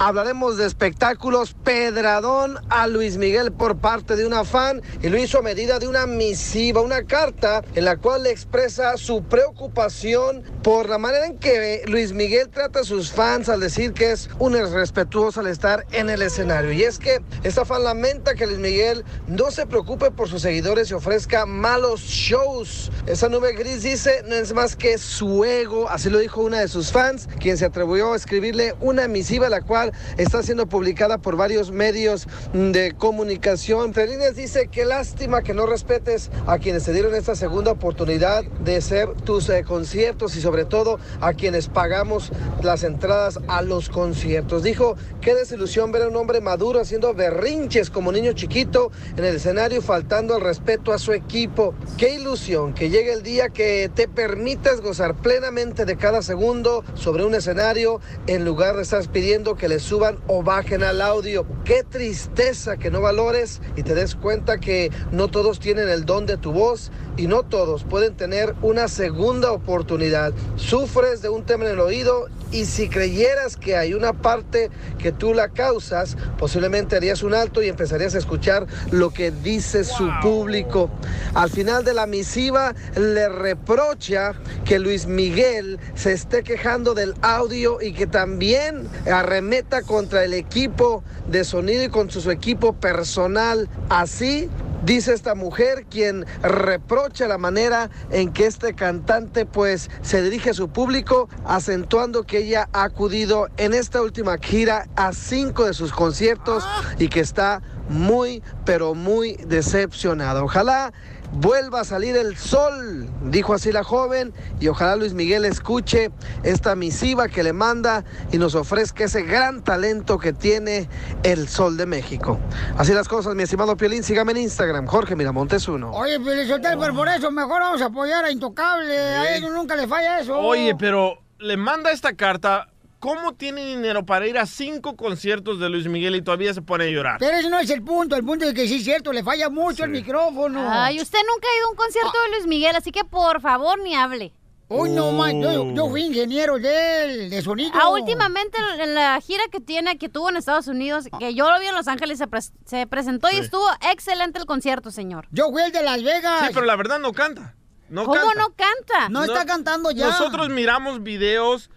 Hablaremos 0.00 0.56
de 0.56 0.66
espectáculos 0.66 1.54
Pedradón 1.64 2.58
a 2.68 2.86
Luis 2.86 3.16
Miguel 3.16 3.52
por 3.52 3.78
parte 3.78 4.14
de 4.14 4.26
una 4.26 4.44
fan 4.44 4.80
y 5.02 5.08
lo 5.08 5.18
hizo 5.18 5.38
a 5.38 5.42
medida 5.42 5.78
de 5.78 5.88
una 5.88 6.06
misiva, 6.06 6.80
una 6.80 7.02
carta 7.04 7.64
en 7.74 7.84
la 7.84 7.96
cual 7.96 8.22
le 8.22 8.30
expresa 8.30 8.96
su 8.96 9.24
preocupación 9.24 10.44
por 10.62 10.88
la 10.88 10.98
manera 10.98 11.26
en 11.26 11.38
que 11.38 11.82
Luis 11.86 12.12
Miguel 12.12 12.48
trata 12.48 12.80
a 12.80 12.84
sus 12.84 13.10
fans 13.10 13.48
al 13.48 13.60
decir 13.60 13.92
que 13.92 14.12
es 14.12 14.30
un 14.38 14.54
irrespetuoso 14.54 15.40
al 15.40 15.48
estar 15.48 15.84
en 15.90 16.10
el 16.10 16.22
escenario. 16.22 16.72
Y 16.72 16.84
es 16.84 16.98
que 16.98 17.20
esta 17.42 17.64
fan 17.64 17.82
lamenta 17.82 18.34
que 18.34 18.46
Luis 18.46 18.58
Miguel 18.58 19.04
no 19.26 19.50
se 19.50 19.66
preocupe 19.66 20.10
por 20.10 20.28
sus 20.28 20.42
seguidores 20.42 20.90
y 20.90 20.94
ofrezca 20.94 21.44
malos 21.44 22.02
shows. 22.02 22.92
Esa 23.06 23.28
nube 23.28 23.52
gris 23.54 23.82
dice 23.82 24.22
no 24.28 24.34
es 24.34 24.52
más 24.52 24.76
que 24.76 24.98
su 24.98 25.44
ego, 25.44 25.88
así 25.88 26.08
lo 26.08 26.18
dijo 26.18 26.42
una 26.42 26.60
de 26.60 26.68
sus 26.68 26.92
fans, 26.92 27.28
quien 27.40 27.58
se 27.58 27.64
atrevió 27.64 28.12
a 28.12 28.16
escribirle 28.16 28.74
una 28.80 29.08
misiva 29.08 29.48
la 29.48 29.57
cual 29.62 29.92
está 30.16 30.42
siendo 30.42 30.66
publicada 30.66 31.18
por 31.18 31.36
varios 31.36 31.70
medios 31.70 32.26
de 32.52 32.94
comunicación. 32.96 33.86
Entre 33.86 34.08
dice 34.32 34.68
que 34.68 34.84
lástima 34.84 35.42
que 35.42 35.54
no 35.54 35.66
respetes 35.66 36.30
a 36.46 36.58
quienes 36.58 36.84
te 36.84 36.92
dieron 36.92 37.14
esta 37.14 37.34
segunda 37.34 37.72
oportunidad 37.72 38.44
de 38.44 38.80
ser 38.80 39.12
tus 39.14 39.48
eh, 39.48 39.64
conciertos 39.66 40.36
y 40.36 40.40
sobre 40.40 40.64
todo 40.64 40.98
a 41.20 41.34
quienes 41.34 41.68
pagamos 41.68 42.30
las 42.62 42.84
entradas 42.84 43.38
a 43.48 43.62
los 43.62 43.88
conciertos. 43.88 44.62
Dijo, 44.62 44.96
qué 45.20 45.34
desilusión 45.34 45.92
ver 45.92 46.02
a 46.02 46.08
un 46.08 46.16
hombre 46.16 46.40
maduro 46.40 46.80
haciendo 46.80 47.14
berrinches 47.14 47.90
como 47.90 48.12
niño 48.12 48.32
chiquito 48.32 48.90
en 49.16 49.24
el 49.24 49.36
escenario 49.36 49.82
faltando 49.82 50.34
al 50.34 50.40
respeto 50.40 50.92
a 50.92 50.98
su 50.98 51.12
equipo. 51.12 51.74
Qué 51.96 52.14
ilusión 52.14 52.74
que 52.74 52.90
llegue 52.90 53.12
el 53.12 53.22
día 53.22 53.48
que 53.48 53.90
te 53.94 54.08
permitas 54.08 54.80
gozar 54.80 55.14
plenamente 55.16 55.84
de 55.84 55.96
cada 55.96 56.22
segundo 56.22 56.84
sobre 56.94 57.24
un 57.24 57.34
escenario 57.34 58.00
en 58.26 58.44
lugar 58.44 58.76
de 58.76 58.82
estar 58.82 59.06
pidiendo 59.08 59.47
que 59.56 59.68
le 59.68 59.80
suban 59.80 60.18
o 60.26 60.42
bajen 60.42 60.82
al 60.82 61.00
audio. 61.00 61.46
Qué 61.64 61.82
tristeza 61.82 62.76
que 62.76 62.90
no 62.90 63.00
valores 63.00 63.60
y 63.76 63.82
te 63.82 63.94
des 63.94 64.14
cuenta 64.14 64.58
que 64.58 64.90
no 65.12 65.28
todos 65.28 65.60
tienen 65.60 65.88
el 65.88 66.04
don 66.04 66.26
de 66.26 66.36
tu 66.36 66.52
voz 66.52 66.90
y 67.18 67.26
no 67.26 67.42
todos 67.42 67.84
pueden 67.84 68.14
tener 68.14 68.54
una 68.62 68.88
segunda 68.88 69.52
oportunidad. 69.52 70.32
Sufres 70.56 71.20
de 71.20 71.28
un 71.28 71.44
tema 71.44 71.66
en 71.66 71.72
el 71.72 71.80
oído 71.80 72.28
y 72.50 72.64
si 72.64 72.88
creyeras 72.88 73.56
que 73.56 73.76
hay 73.76 73.92
una 73.92 74.14
parte 74.14 74.70
que 74.98 75.12
tú 75.12 75.34
la 75.34 75.48
causas, 75.48 76.16
posiblemente 76.38 76.96
harías 76.96 77.22
un 77.22 77.34
alto 77.34 77.62
y 77.62 77.68
empezarías 77.68 78.14
a 78.14 78.18
escuchar 78.18 78.66
lo 78.90 79.10
que 79.10 79.30
dice 79.30 79.84
su 79.84 80.08
público. 80.22 80.88
Al 81.34 81.50
final 81.50 81.84
de 81.84 81.92
la 81.92 82.06
misiva 82.06 82.74
le 82.96 83.28
reprocha 83.28 84.34
que 84.64 84.78
Luis 84.78 85.06
Miguel 85.06 85.78
se 85.94 86.12
esté 86.12 86.42
quejando 86.42 86.94
del 86.94 87.14
audio 87.20 87.82
y 87.82 87.92
que 87.92 88.06
también 88.06 88.88
arremeta 89.10 89.82
contra 89.82 90.24
el 90.24 90.32
equipo 90.34 91.02
de 91.26 91.44
sonido 91.44 91.82
y 91.82 91.88
con 91.88 92.10
su 92.10 92.30
equipo 92.30 92.74
personal. 92.74 93.68
Así 93.90 94.48
Dice 94.84 95.12
esta 95.12 95.34
mujer 95.34 95.86
quien 95.90 96.24
reprocha 96.40 97.26
la 97.26 97.36
manera 97.36 97.90
en 98.10 98.32
que 98.32 98.46
este 98.46 98.74
cantante 98.74 99.44
pues 99.44 99.90
se 100.02 100.22
dirige 100.22 100.50
a 100.50 100.54
su 100.54 100.68
público, 100.68 101.28
acentuando 101.44 102.22
que 102.22 102.38
ella 102.38 102.68
ha 102.72 102.84
acudido 102.84 103.48
en 103.56 103.74
esta 103.74 104.00
última 104.00 104.38
gira 104.38 104.86
a 104.94 105.12
cinco 105.12 105.64
de 105.64 105.74
sus 105.74 105.92
conciertos 105.92 106.64
y 106.98 107.08
que 107.08 107.20
está 107.20 107.60
muy 107.88 108.42
pero 108.64 108.94
muy 108.94 109.34
decepcionada. 109.46 110.44
Ojalá 110.44 110.92
vuelva 111.32 111.80
a 111.80 111.84
salir 111.84 112.16
el 112.16 112.36
sol, 112.36 113.08
dijo 113.24 113.54
así 113.54 113.72
la 113.72 113.84
joven, 113.84 114.32
y 114.60 114.68
ojalá 114.68 114.96
Luis 114.96 115.14
Miguel 115.14 115.44
escuche 115.44 116.10
esta 116.42 116.74
misiva 116.74 117.28
que 117.28 117.42
le 117.42 117.52
manda 117.52 118.04
y 118.32 118.38
nos 118.38 118.54
ofrezca 118.54 119.04
ese 119.04 119.22
gran 119.22 119.62
talento 119.62 120.18
que 120.18 120.32
tiene 120.32 120.88
el 121.22 121.48
sol 121.48 121.76
de 121.76 121.86
México. 121.86 122.38
Así 122.76 122.92
las 122.92 123.08
cosas, 123.08 123.34
mi 123.34 123.42
estimado 123.42 123.76
Piolín, 123.76 124.02
sígame 124.02 124.32
en 124.32 124.38
Instagram, 124.38 124.86
Jorge 124.86 125.16
Miramontes 125.16 125.68
uno. 125.68 125.90
Oye, 125.92 126.18
Pelizotel, 126.20 126.78
pero 126.78 126.94
por 126.94 127.08
eso 127.08 127.30
mejor 127.30 127.60
vamos 127.60 127.82
a 127.82 127.86
apoyar 127.86 128.24
a 128.24 128.30
Intocable. 128.30 128.98
A 128.98 129.36
ellos 129.36 129.50
nunca 129.52 129.76
le 129.76 129.86
falla 129.86 130.20
eso. 130.20 130.38
Oye, 130.38 130.74
pero 130.78 131.18
le 131.38 131.56
manda 131.56 131.90
esta 131.92 132.14
carta. 132.14 132.68
¿Cómo 133.00 133.34
tiene 133.34 133.64
dinero 133.64 134.04
para 134.04 134.26
ir 134.26 134.38
a 134.38 134.46
cinco 134.46 134.96
conciertos 134.96 135.60
de 135.60 135.68
Luis 135.68 135.86
Miguel 135.86 136.16
y 136.16 136.22
todavía 136.22 136.52
se 136.52 136.62
pone 136.62 136.84
a 136.84 136.88
llorar? 136.88 137.16
Pero 137.20 137.36
ese 137.36 137.48
no 137.48 137.58
es 137.60 137.70
el 137.70 137.82
punto. 137.82 138.16
El 138.16 138.24
punto 138.24 138.44
es 138.44 138.54
que 138.54 138.66
sí 138.66 138.76
es 138.76 138.84
cierto, 138.84 139.12
le 139.12 139.22
falla 139.22 139.48
mucho 139.48 139.84
el 139.84 139.90
micrófono. 139.90 140.66
Ay, 140.68 141.00
usted 141.00 141.18
nunca 141.20 141.46
ha 141.46 141.58
ido 141.58 141.66
a 141.68 141.70
un 141.70 141.76
concierto 141.76 142.12
de 142.24 142.30
Luis 142.36 142.46
Miguel, 142.48 142.74
así 142.74 142.90
que 142.90 143.04
por 143.04 143.40
favor 143.40 143.78
ni 143.82 143.94
hable. 143.94 144.32
Uy, 144.70 144.90
no, 144.90 145.12
man, 145.12 145.40
yo, 145.40 145.72
yo 145.72 145.88
fui 145.88 146.02
ingeniero 146.02 146.58
de 146.58 147.04
él, 147.04 147.30
de 147.30 147.40
sonido. 147.40 147.70
Ah, 147.72 147.88
últimamente 147.88 148.58
en 148.80 148.94
la 148.94 149.18
gira 149.20 149.44
que 149.50 149.60
tiene, 149.60 149.96
que 149.96 150.10
tuvo 150.10 150.28
en 150.28 150.36
Estados 150.36 150.66
Unidos, 150.66 151.06
que 151.18 151.34
yo 151.34 151.50
lo 151.50 151.58
vi 151.58 151.68
en 151.68 151.74
Los 151.74 151.88
Ángeles, 151.88 152.18
se, 152.18 152.26
pres- 152.28 152.52
se 152.66 152.86
presentó 152.86 153.28
y 153.30 153.34
Sí. 153.34 153.38
estuvo 153.38 153.64
excelente 153.90 154.38
el 154.38 154.44
concierto, 154.44 154.90
señor. 154.90 155.26
Yo 155.30 155.50
fui 155.52 155.62
el 155.62 155.72
de 155.72 155.82
Las 155.82 156.02
Vegas. 156.02 156.48
Sí, 156.48 156.50
pero 156.52 156.66
la 156.66 156.76
verdad 156.76 156.98
no 156.98 157.12
canta. 157.14 157.54
No 157.88 158.04
¿Cómo 158.04 158.20
canta. 158.20 158.34
no 158.42 158.48
canta? 158.54 159.08
No 159.08 159.24
está 159.24 159.46
cantando 159.46 159.90
ya. 159.90 160.08
Nosotros 160.08 160.50
miramos 160.50 161.02
videos. 161.02 161.70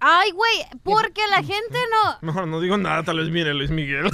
Ay, 0.00 0.30
güey, 0.30 0.64
porque 0.84 1.26
la 1.28 1.38
gente 1.38 1.78
no... 1.90 2.18
Mejor 2.20 2.46
no 2.46 2.60
digo 2.60 2.78
nada, 2.78 3.02
tal 3.02 3.18
vez 3.18 3.30
mire 3.30 3.52
Luis 3.52 3.70
Miguel. 3.70 4.08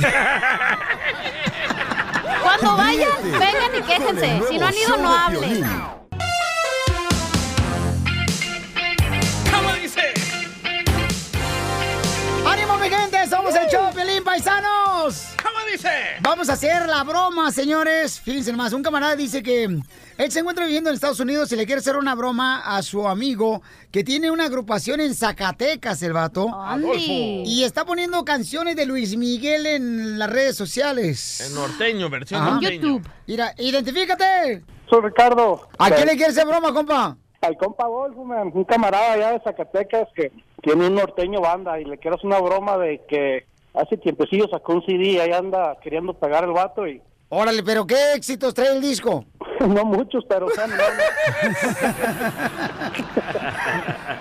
Cuando 2.43 2.77
vayan, 2.77 3.11
vengan 3.23 3.75
y 3.77 3.83
quéjense. 3.83 4.43
Si 4.49 4.59
no 4.59 4.67
han 4.67 4.75
ido, 4.75 4.97
no 4.97 5.15
hablen. 5.15 5.65
¿Cómo 9.53 9.75
dice? 9.75 10.15
¡Ánimo, 12.47 12.79
mi 12.79 12.89
gente! 12.89 13.27
¡Somos 13.29 13.55
el 13.55 13.69
show, 13.69 13.93
Pelín 13.95 14.25
Paisanos! 14.25 15.35
¿Cómo 15.43 15.59
dice? 15.71 16.17
Vamos 16.21 16.49
a 16.49 16.55
hacer 16.55 16.87
la 16.87 17.05
broma, 17.05 17.53
señores. 17.53 18.21
Fíjense 18.21 18.55
más, 18.55 18.73
un 18.73 18.83
camarada 18.83 19.17
dice 19.17 19.43
que 19.43 19.69
él 20.17 20.31
se 20.31 20.41
encuentra 20.41 20.65
viviendo 20.65 20.91
en 20.91 20.95
Estados 20.95 21.21
Unidos 21.21 21.51
y 21.53 21.57
le 21.57 21.67
quiere 21.67 21.81
hacer 21.81 21.97
una 21.97 22.15
broma 22.15 22.61
a 22.65 22.83
su 22.83 23.09
amigo 23.09 23.63
que 23.91 24.05
tiene 24.05 24.31
una 24.31 24.45
agrupación 24.45 25.01
en 25.01 25.15
Zacatecas, 25.15 26.03
el 26.03 26.13
vato. 26.13 26.49
Adolfo. 26.55 26.99
Y 26.99 27.65
está 27.65 27.85
poniendo 27.85 28.25
canciones 28.25 28.77
de 28.77 28.87
Luis 28.87 29.17
Miguel 29.17 29.67
en 29.67 30.19
las 30.19 30.31
redes 30.31 30.57
sociales. 30.57 31.41
En 31.49 31.55
norteño, 31.55 32.09
versión 32.11 32.41
Ajá. 32.41 32.51
norteño. 32.53 33.03
Mira, 33.27 33.55
identifícate. 33.59 34.63
Soy 34.89 35.01
Ricardo. 35.03 35.69
¿A 35.79 35.91
quién 35.91 36.07
le 36.07 36.17
quieres 36.17 36.37
hacer 36.37 36.47
broma, 36.47 36.73
compa? 36.73 37.17
Al 37.41 37.57
compa 37.57 37.85
Adolfo, 37.85 38.25
man, 38.25 38.51
un 38.55 38.65
camarada 38.65 39.13
allá 39.13 39.33
de 39.33 39.41
Zacatecas 39.41 40.09
que 40.15 40.33
tiene 40.63 40.87
un 40.87 40.95
norteño 40.95 41.41
banda 41.41 41.79
y 41.81 41.85
le 41.85 41.99
quiero 41.99 42.17
hacer 42.17 42.27
una 42.27 42.39
broma 42.39 42.79
de 42.79 43.03
que 43.07 43.47
hace 43.75 43.97
tiempecillo 43.97 44.47
sacó 44.49 44.75
un 44.75 44.87
CD 44.87 45.05
y 45.05 45.19
ahí 45.19 45.33
anda 45.33 45.77
queriendo 45.83 46.15
pegar 46.15 46.45
el 46.45 46.53
vato 46.53 46.87
y 46.87 47.03
Órale, 47.37 47.65
pero 47.65 47.85
¿qué 47.85 48.13
éxitos 48.15 48.55
trae 48.55 48.77
el 48.77 48.81
disco? 48.81 49.25
no 49.61 49.85
muchos, 49.85 50.25
pero 50.29 50.47
son... 50.51 50.71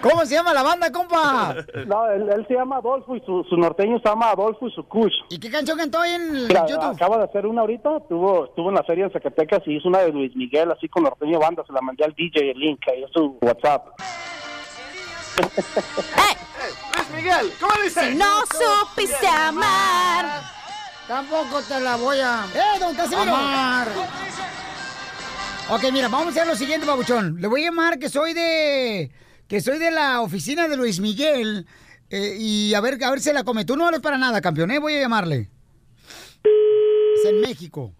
¿Cómo 0.01 0.25
se 0.25 0.33
llama 0.33 0.51
la 0.51 0.63
banda, 0.63 0.91
compa? 0.91 1.55
No, 1.85 2.09
él, 2.09 2.27
él 2.27 2.43
se 2.47 2.55
llama 2.55 2.77
Adolfo 2.77 3.15
y 3.15 3.19
su, 3.21 3.43
su 3.47 3.55
norteño 3.55 3.99
se 3.99 4.09
llama 4.09 4.31
Adolfo 4.31 4.67
y 4.67 4.71
su 4.71 4.83
Kush. 4.87 5.13
¿Y 5.29 5.39
qué 5.39 5.51
canción 5.51 5.77
cantó 5.77 5.99
ahí 5.99 6.13
en 6.13 6.47
Mira, 6.47 6.65
YouTube? 6.65 6.95
acaba 6.95 7.19
de 7.19 7.25
hacer 7.25 7.45
una 7.45 7.61
ahorita, 7.61 7.99
tuvo, 8.09 8.45
estuvo 8.45 8.69
en 8.69 8.75
la 8.75 8.83
feria 8.83 9.05
en 9.05 9.11
Zacatecas 9.13 9.61
y 9.67 9.77
hizo 9.77 9.89
una 9.89 9.99
de 9.99 10.11
Luis 10.11 10.35
Miguel 10.35 10.71
así 10.71 10.89
con 10.89 11.03
norteño 11.03 11.37
banda, 11.39 11.63
se 11.67 11.73
la 11.73 11.81
mandé 11.81 12.05
al 12.05 12.15
DJ 12.15 12.49
el 12.49 12.57
link, 12.57 12.79
ahí 12.91 13.03
es 13.03 13.11
su 13.11 13.37
WhatsApp. 13.41 13.89
Luis 16.97 17.09
Miguel, 17.15 17.53
¿cómo 17.59 17.73
dice? 17.83 18.09
Si 18.09 18.15
no 18.15 18.39
supiste 18.47 19.27
amar. 19.27 20.62
Tampoco 21.07 21.61
te 21.61 21.79
la 21.79 21.95
voy 21.97 22.17
a... 22.19 22.45
¡Eh, 22.55 22.79
don 22.79 22.95
Casimiro! 22.95 23.35
Amar. 23.35 23.87
Ok, 25.69 25.83
mira, 25.91 26.07
vamos 26.07 26.27
a 26.27 26.29
hacer 26.29 26.47
lo 26.47 26.55
siguiente, 26.55 26.85
babuchón. 26.87 27.41
Le 27.41 27.47
voy 27.47 27.61
a 27.63 27.65
llamar 27.65 27.99
que 27.99 28.09
soy 28.09 28.33
de... 28.33 29.11
Que 29.47 29.59
soy 29.61 29.79
de 29.79 29.91
la 29.91 30.21
oficina 30.21 30.67
de 30.67 30.77
Luis 30.77 30.99
Miguel. 30.99 31.67
eh, 32.09 32.37
y 32.39 32.73
a 32.73 32.81
ver, 32.81 33.03
a 33.03 33.09
ver 33.09 33.19
si 33.19 33.33
la 33.33 33.43
come. 33.43 33.65
Tú 33.65 33.75
no 33.75 33.87
eres 33.87 33.99
para 33.99 34.17
nada, 34.17 34.39
campeón, 34.41 34.71
¿eh? 34.71 34.79
Voy 34.79 34.95
a 34.95 35.01
llamarle. 35.01 35.49
Es 36.43 37.25
en 37.25 37.41
México. 37.41 37.93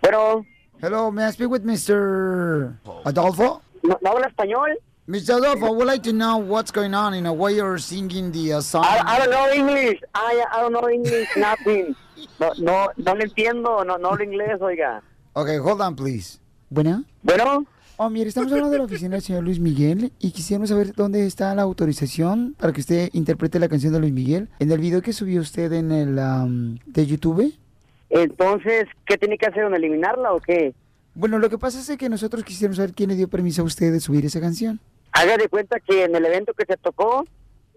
Pero... 0.00 0.44
Hello, 0.82 1.10
may 1.10 1.26
I 1.26 1.32
speak 1.32 1.50
with 1.50 1.62
Mr. 1.62 2.78
Adolfo? 3.04 3.62
¿No, 3.82 3.98
no 4.02 4.10
habla 4.10 4.28
español? 4.28 4.78
Mr. 5.08 5.38
Adolfo, 5.38 5.66
I 5.66 5.70
would 5.70 5.86
like 5.86 6.02
to 6.02 6.12
know 6.12 6.38
what's 6.38 6.72
going 6.72 6.92
on, 6.92 7.14
you 7.14 7.20
know, 7.20 7.32
why 7.32 7.50
you're 7.50 7.78
singing 7.78 8.32
the 8.32 8.54
uh, 8.54 8.60
song. 8.60 8.82
I, 8.84 9.02
I 9.06 9.18
don't 9.20 9.30
know 9.30 9.48
English. 9.52 10.00
I, 10.12 10.44
I 10.52 10.60
don't 10.60 10.72
know 10.72 10.88
English, 10.90 11.28
nothing. 11.36 11.94
No, 12.40 12.52
no, 12.58 12.88
no 12.96 13.14
le 13.14 13.26
entiendo, 13.26 13.84
no, 13.84 13.98
no 13.98 14.08
hablo 14.08 14.24
inglés, 14.24 14.60
oiga. 14.60 15.04
Okay, 15.34 15.58
hold 15.58 15.80
on, 15.80 15.94
please. 15.94 16.40
Bueno. 16.70 17.04
Bueno. 17.22 17.66
Oh, 17.98 18.10
mire, 18.10 18.30
estamos 18.30 18.50
hablando 18.50 18.72
de 18.72 18.78
la 18.78 18.84
oficina 18.84 19.14
del 19.14 19.22
señor 19.22 19.44
Luis 19.44 19.60
Miguel 19.60 20.12
y 20.18 20.32
quisiéramos 20.32 20.70
saber 20.70 20.92
dónde 20.92 21.24
está 21.24 21.54
la 21.54 21.62
autorización 21.62 22.56
para 22.58 22.72
que 22.72 22.80
usted 22.80 23.08
interprete 23.12 23.60
la 23.60 23.68
canción 23.68 23.92
de 23.92 24.00
Luis 24.00 24.12
Miguel 24.12 24.48
en 24.58 24.72
el 24.72 24.80
video 24.80 25.02
que 25.02 25.12
subió 25.12 25.40
usted 25.40 25.72
en 25.72 25.92
el 25.92 26.18
um, 26.18 26.78
de 26.84 27.06
YouTube. 27.06 27.54
Entonces, 28.10 28.86
¿qué 29.06 29.16
tiene 29.16 29.38
que 29.38 29.46
hacer? 29.46 29.66
¿Un 29.66 29.76
eliminarla 29.76 30.32
o 30.32 30.40
qué? 30.40 30.74
Bueno, 31.14 31.38
lo 31.38 31.48
que 31.48 31.58
pasa 31.58 31.78
es 31.80 31.96
que 31.96 32.08
nosotros 32.08 32.42
quisiéramos 32.42 32.78
saber 32.78 32.92
quién 32.92 33.10
le 33.10 33.14
dio 33.14 33.28
permiso 33.28 33.62
a 33.62 33.64
usted 33.64 33.92
de 33.92 34.00
subir 34.00 34.26
esa 34.26 34.40
canción. 34.40 34.80
Haga 35.16 35.36
de 35.36 35.48
cuenta 35.48 35.80
que 35.80 36.04
en 36.04 36.14
el 36.14 36.24
evento 36.26 36.52
que 36.54 36.64
se 36.66 36.76
tocó, 36.76 37.24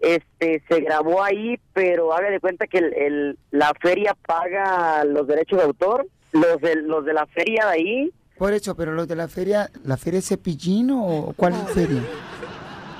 este, 0.00 0.62
se 0.68 0.80
grabó 0.80 1.22
ahí, 1.22 1.58
pero 1.72 2.12
haga 2.14 2.30
de 2.30 2.40
cuenta 2.40 2.66
que 2.66 2.78
el, 2.78 2.92
el- 2.94 3.38
la 3.50 3.72
feria 3.80 4.16
paga 4.26 5.04
los 5.04 5.26
derechos 5.26 5.58
de 5.58 5.64
autor, 5.64 6.06
los 6.32 6.60
de, 6.60 6.76
los 6.76 7.04
de 7.04 7.12
la 7.14 7.26
feria 7.26 7.66
de 7.66 7.70
ahí, 7.72 8.10
Por 8.38 8.52
eso, 8.54 8.74
pero 8.74 8.92
los 8.92 9.06
de 9.08 9.16
la 9.16 9.28
feria, 9.28 9.68
¿la 9.84 9.96
feria 9.96 10.22
Cepillín 10.22 10.90
o 10.92 11.34
cuál 11.36 11.52
feria? 11.74 12.02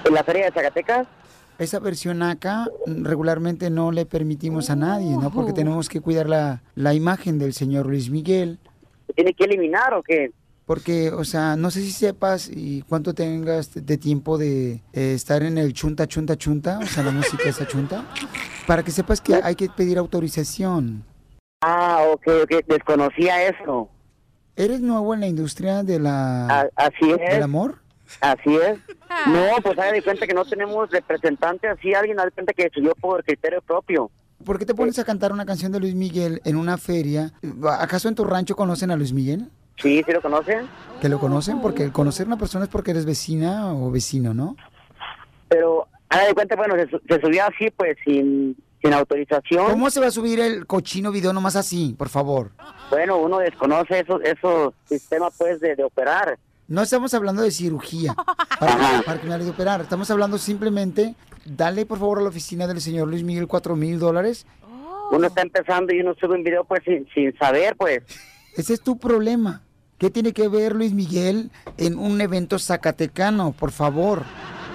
en 0.04 0.14
la 0.14 0.24
feria 0.24 0.46
de 0.46 0.52
Zacatecas. 0.52 1.06
Esa 1.58 1.78
versión 1.78 2.22
acá 2.22 2.66
regularmente 2.86 3.68
no 3.68 3.92
le 3.92 4.06
permitimos 4.06 4.70
a 4.70 4.76
nadie, 4.76 5.10
¿no? 5.16 5.30
Porque 5.30 5.52
tenemos 5.52 5.90
que 5.90 6.00
cuidar 6.00 6.26
la, 6.28 6.62
la 6.74 6.94
imagen 6.94 7.38
del 7.38 7.52
señor 7.52 7.84
Luis 7.86 8.08
Miguel. 8.10 8.58
¿Se 9.06 9.12
tiene 9.12 9.34
que 9.34 9.44
eliminar 9.44 9.92
o 9.92 10.02
qué? 10.02 10.30
Porque, 10.70 11.10
o 11.10 11.24
sea, 11.24 11.56
no 11.56 11.72
sé 11.72 11.80
si 11.80 11.90
sepas 11.90 12.48
y 12.48 12.82
cuánto 12.82 13.12
tengas 13.12 13.72
de 13.74 13.98
tiempo 13.98 14.38
de 14.38 14.80
eh, 14.92 15.14
estar 15.14 15.42
en 15.42 15.58
el 15.58 15.72
chunta, 15.72 16.06
chunta, 16.06 16.36
chunta, 16.36 16.78
o 16.78 16.86
sea, 16.86 17.02
la 17.02 17.10
música 17.10 17.48
esa 17.48 17.66
chunta, 17.66 18.04
para 18.68 18.84
que 18.84 18.92
sepas 18.92 19.20
que 19.20 19.34
hay 19.34 19.56
que 19.56 19.68
pedir 19.68 19.98
autorización. 19.98 21.02
Ah, 21.62 22.04
ok, 22.12 22.22
ok, 22.44 22.64
desconocía 22.68 23.48
eso. 23.48 23.88
¿Eres 24.54 24.80
nuevo 24.80 25.12
en 25.12 25.18
la 25.22 25.26
industria 25.26 25.82
de 25.82 25.98
la 25.98 26.46
A- 26.60 26.68
así 26.76 27.10
es. 27.10 27.18
del 27.18 27.42
amor? 27.42 27.78
Así 28.20 28.54
es. 28.54 28.78
No, 29.26 29.46
pues 29.64 29.76
haga 29.76 29.90
de 29.90 30.02
cuenta 30.02 30.24
que 30.24 30.34
no 30.34 30.44
tenemos 30.44 30.88
representante 30.88 31.66
así, 31.66 31.94
alguien 31.94 32.16
da 32.16 32.26
de 32.26 32.30
cuenta 32.30 32.52
que 32.52 32.70
subió 32.72 32.94
por 32.94 33.24
criterio 33.24 33.60
propio. 33.60 34.08
¿Por 34.44 34.56
qué 34.56 34.66
te 34.66 34.74
pones 34.76 35.00
a 35.00 35.04
cantar 35.04 35.32
una 35.32 35.44
canción 35.44 35.72
de 35.72 35.80
Luis 35.80 35.96
Miguel 35.96 36.40
en 36.44 36.54
una 36.54 36.78
feria? 36.78 37.32
¿Acaso 37.80 38.06
en 38.08 38.14
tu 38.14 38.22
rancho 38.22 38.54
conocen 38.54 38.92
a 38.92 38.96
Luis 38.96 39.12
Miguel? 39.12 39.50
Sí, 39.80 40.02
¿sí 40.04 40.12
lo 40.12 40.20
conocen? 40.20 40.68
¿Que 41.00 41.08
lo 41.08 41.18
conocen? 41.18 41.60
Porque 41.60 41.82
el 41.82 41.92
conocer 41.92 42.26
a 42.26 42.28
una 42.28 42.36
persona 42.36 42.64
es 42.64 42.70
porque 42.70 42.90
eres 42.90 43.06
vecina 43.06 43.72
o 43.72 43.90
vecino, 43.90 44.34
¿no? 44.34 44.56
Pero 45.48 45.88
haga 46.08 46.26
de 46.26 46.34
cuenta, 46.34 46.56
bueno, 46.56 46.74
se, 46.76 46.86
se 46.88 47.20
subió 47.20 47.44
así, 47.44 47.70
pues, 47.70 47.96
sin, 48.04 48.56
sin 48.82 48.92
autorización. 48.92 49.70
¿Cómo 49.70 49.90
se 49.90 50.00
va 50.00 50.06
a 50.06 50.10
subir 50.10 50.38
el 50.40 50.66
cochino 50.66 51.10
video 51.10 51.32
nomás 51.32 51.56
así, 51.56 51.94
por 51.96 52.08
favor? 52.08 52.50
Bueno, 52.90 53.16
uno 53.18 53.38
desconoce 53.38 54.00
esos, 54.00 54.20
esos 54.22 54.74
sistemas, 54.84 55.32
pues, 55.38 55.60
de, 55.60 55.76
de 55.76 55.84
operar. 55.84 56.38
No 56.68 56.82
estamos 56.82 57.14
hablando 57.14 57.42
de 57.42 57.50
cirugía 57.50 58.14
para, 58.60 59.02
para 59.04 59.20
que 59.20 59.26
me 59.26 59.38
de 59.38 59.50
operar. 59.50 59.80
Estamos 59.80 60.08
hablando 60.10 60.38
simplemente, 60.38 61.16
dale 61.44 61.84
por 61.84 61.98
favor 61.98 62.18
a 62.18 62.22
la 62.22 62.28
oficina 62.28 62.66
del 62.68 62.80
señor 62.80 63.08
Luis 63.08 63.24
Miguel 63.24 63.48
cuatro 63.48 63.74
mil 63.74 63.98
dólares. 63.98 64.46
Uno 65.10 65.26
está 65.26 65.42
empezando 65.42 65.92
y 65.92 66.00
uno 66.00 66.14
sube 66.14 66.36
un 66.36 66.44
video, 66.44 66.62
pues, 66.62 66.82
sin, 66.84 67.08
sin 67.12 67.36
saber, 67.38 67.74
pues. 67.76 68.02
Ese 68.56 68.74
es 68.74 68.80
tu 68.80 68.98
problema. 68.98 69.62
¿Qué 70.00 70.08
tiene 70.08 70.32
que 70.32 70.48
ver 70.48 70.74
Luis 70.74 70.94
Miguel 70.94 71.50
en 71.76 71.98
un 71.98 72.22
evento 72.22 72.58
zacatecano, 72.58 73.52
por 73.52 73.70
favor? 73.70 74.22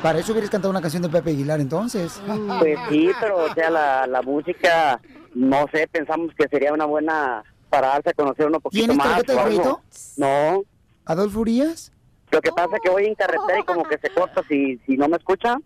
Para 0.03 0.19
eso 0.19 0.33
hubieras 0.33 0.51
cantado 0.51 0.69
una 0.69 0.81
canción 0.81 1.01
de 1.01 1.09
Pepe 1.09 1.31
Aguilar, 1.31 1.59
entonces. 1.59 2.21
Pues 2.59 2.77
sí, 2.89 3.09
pero, 3.19 3.43
o 3.45 3.53
sea, 3.55 3.71
la, 3.71 4.05
la 4.05 4.21
música, 4.21 5.01
no 5.33 5.65
sé, 5.73 5.87
pensamos 5.91 6.29
que 6.37 6.47
sería 6.47 6.71
una 6.71 6.85
buena 6.85 7.43
para 7.71 7.87
darse 7.87 8.11
a 8.11 8.13
conocer 8.13 8.45
uno 8.45 8.59
poquito 8.59 8.81
¿Tienes 8.81 8.97
más. 8.97 9.07
tarjeta 9.07 9.31
algo. 9.33 9.43
crédito? 9.45 9.81
No. 10.17 10.63
¿Adolfo 11.05 11.39
Urias? 11.39 11.91
Lo 12.29 12.39
que 12.39 12.51
pasa 12.51 12.75
es 12.75 12.81
que 12.83 12.91
voy 12.91 13.05
en 13.05 13.15
carretera 13.15 13.59
y 13.59 13.63
como 13.63 13.83
que 13.83 13.97
se 13.97 14.11
corta 14.11 14.43
si, 14.47 14.77
si 14.85 14.95
no 14.95 15.07
me 15.09 15.17
escucha. 15.17 15.57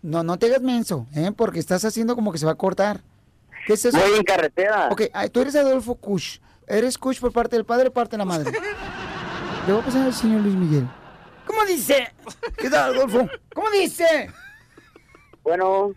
No, 0.00 0.22
no 0.22 0.38
te 0.38 0.46
hagas 0.46 0.62
menso, 0.62 1.08
¿eh? 1.12 1.32
Porque 1.36 1.58
estás 1.58 1.84
haciendo 1.84 2.14
como 2.14 2.30
que 2.30 2.38
se 2.38 2.46
va 2.46 2.52
a 2.52 2.56
cortar. 2.56 3.00
¿Qué 3.66 3.72
es 3.72 3.84
eso? 3.84 3.98
Voy 3.98 4.16
en 4.16 4.22
carretera. 4.22 4.90
Ok, 4.92 5.02
tú 5.32 5.40
eres 5.40 5.56
Adolfo 5.56 5.96
Kush. 5.96 6.38
¿Eres 6.68 6.98
coach 6.98 7.18
por 7.18 7.32
parte 7.32 7.56
del 7.56 7.64
padre 7.64 7.88
o 7.88 7.92
parte 7.92 8.12
de 8.12 8.18
la 8.18 8.24
madre? 8.26 8.52
Le 9.66 9.72
voy 9.72 9.82
a 9.82 9.84
pasar 9.84 10.02
al 10.02 10.14
señor 10.14 10.40
Luis 10.42 10.54
Miguel. 10.54 10.88
¿Cómo 11.46 11.64
dice? 11.64 12.12
¿Qué 12.56 12.70
tal, 12.70 12.94
Adolfo? 12.94 13.28
¿Cómo 13.54 13.70
dice? 13.70 14.30
Bueno. 15.42 15.92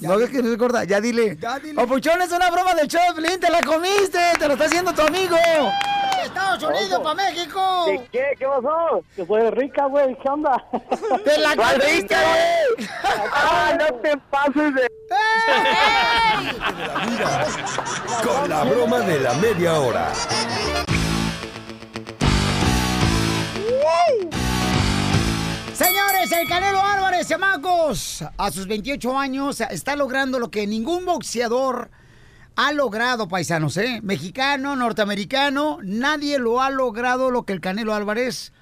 No 0.00 0.16
ves 0.16 0.30
que 0.30 0.42
no 0.42 0.50
se 0.50 0.58
corta, 0.58 0.84
ya 0.84 1.00
dile. 1.00 1.36
Papuchón, 1.74 2.20
es 2.22 2.32
una 2.32 2.50
broma 2.50 2.74
del 2.74 2.88
show, 2.88 3.00
te 3.14 3.50
la 3.50 3.60
comiste, 3.62 4.18
te 4.38 4.46
lo 4.46 4.54
está 4.54 4.66
haciendo 4.66 4.92
tu 4.92 5.02
amigo. 5.02 5.36
Estados 6.24 6.62
Unidos 6.62 7.00
para 7.00 7.14
México. 7.14 7.84
¿De 7.86 8.08
qué? 8.12 8.24
¿Qué 8.38 8.46
pasó? 8.46 9.02
Que 9.16 9.24
fue 9.24 9.50
rica, 9.50 9.86
güey. 9.86 10.16
¿Qué 10.18 10.28
onda? 10.28 10.64
¡Te 11.24 11.38
la 11.38 11.56
¿Cuál 11.56 11.80
comiste, 11.80 12.14
güey! 12.14 12.88
¡Ah, 13.32 13.72
no 13.78 13.86
te 13.96 14.16
pases 14.16 14.74
de... 14.74 14.86
Con 18.22 18.48
la 18.48 18.64
broma 18.64 19.00
de 19.00 19.20
la 19.20 19.34
media 19.34 19.80
hora. 19.80 20.12
Señores, 25.74 26.30
el 26.32 26.48
Canelo 26.48 26.82
Álvarez, 26.84 27.28
chamacos, 27.28 28.24
a 28.36 28.50
sus 28.50 28.66
28 28.66 29.18
años 29.18 29.60
está 29.60 29.96
logrando 29.96 30.38
lo 30.38 30.50
que 30.50 30.66
ningún 30.66 31.06
boxeador 31.06 31.90
ha 32.56 32.72
logrado, 32.72 33.28
paisanos, 33.28 33.76
¿eh? 33.78 34.00
Mexicano, 34.02 34.76
norteamericano, 34.76 35.78
nadie 35.82 36.38
lo 36.38 36.60
ha 36.60 36.68
logrado 36.70 37.30
lo 37.30 37.44
que 37.44 37.54
el 37.54 37.60
Canelo 37.60 37.94
Álvarez 37.94 38.52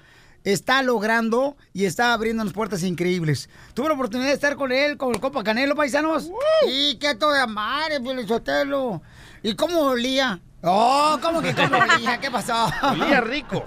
está 0.45 0.81
logrando 0.81 1.57
y 1.73 1.85
está 1.85 2.13
abriéndonos 2.13 2.53
puertas 2.53 2.83
increíbles. 2.83 3.49
Tuve 3.73 3.89
la 3.89 3.95
oportunidad 3.95 4.29
de 4.29 4.35
estar 4.35 4.55
con 4.55 4.71
él, 4.71 4.95
con 4.97 5.13
el 5.13 5.19
Copa 5.19 5.43
Canelo, 5.43 5.75
paisanos. 5.75 6.29
Y 6.69 6.95
qué 6.95 7.15
toda 7.15 7.45
madre, 7.47 7.99
Pelizotelo. 7.99 9.01
¿Y 9.43 9.55
cómo 9.55 9.79
olía? 9.81 10.39
Oh, 10.63 11.17
¿cómo 11.21 11.41
que 11.41 11.53
cómo 11.53 11.77
olía? 11.95 12.19
¿Qué 12.19 12.31
pasó? 12.31 12.69
Olía 12.83 13.19
rico. 13.21 13.65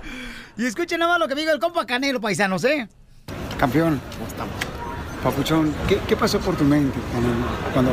Y 0.57 0.67
escuchen 0.67 1.01
nada 1.01 1.13
más 1.13 1.21
lo 1.21 1.29
que 1.29 1.35
digo 1.35 1.51
el 1.53 1.59
compa 1.59 1.87
Canelo, 1.87 2.21
paisanos, 2.21 2.65
¿eh? 2.65 2.89
Campeón, 3.59 4.01
Papuchón, 5.23 5.73
¿qué, 5.89 5.99
qué 6.09 6.17
pasó 6.17 6.41
por 6.41 6.57
tu 6.57 6.65
mente 6.65 6.99
cuando, 7.13 7.31
cuando 7.73 7.93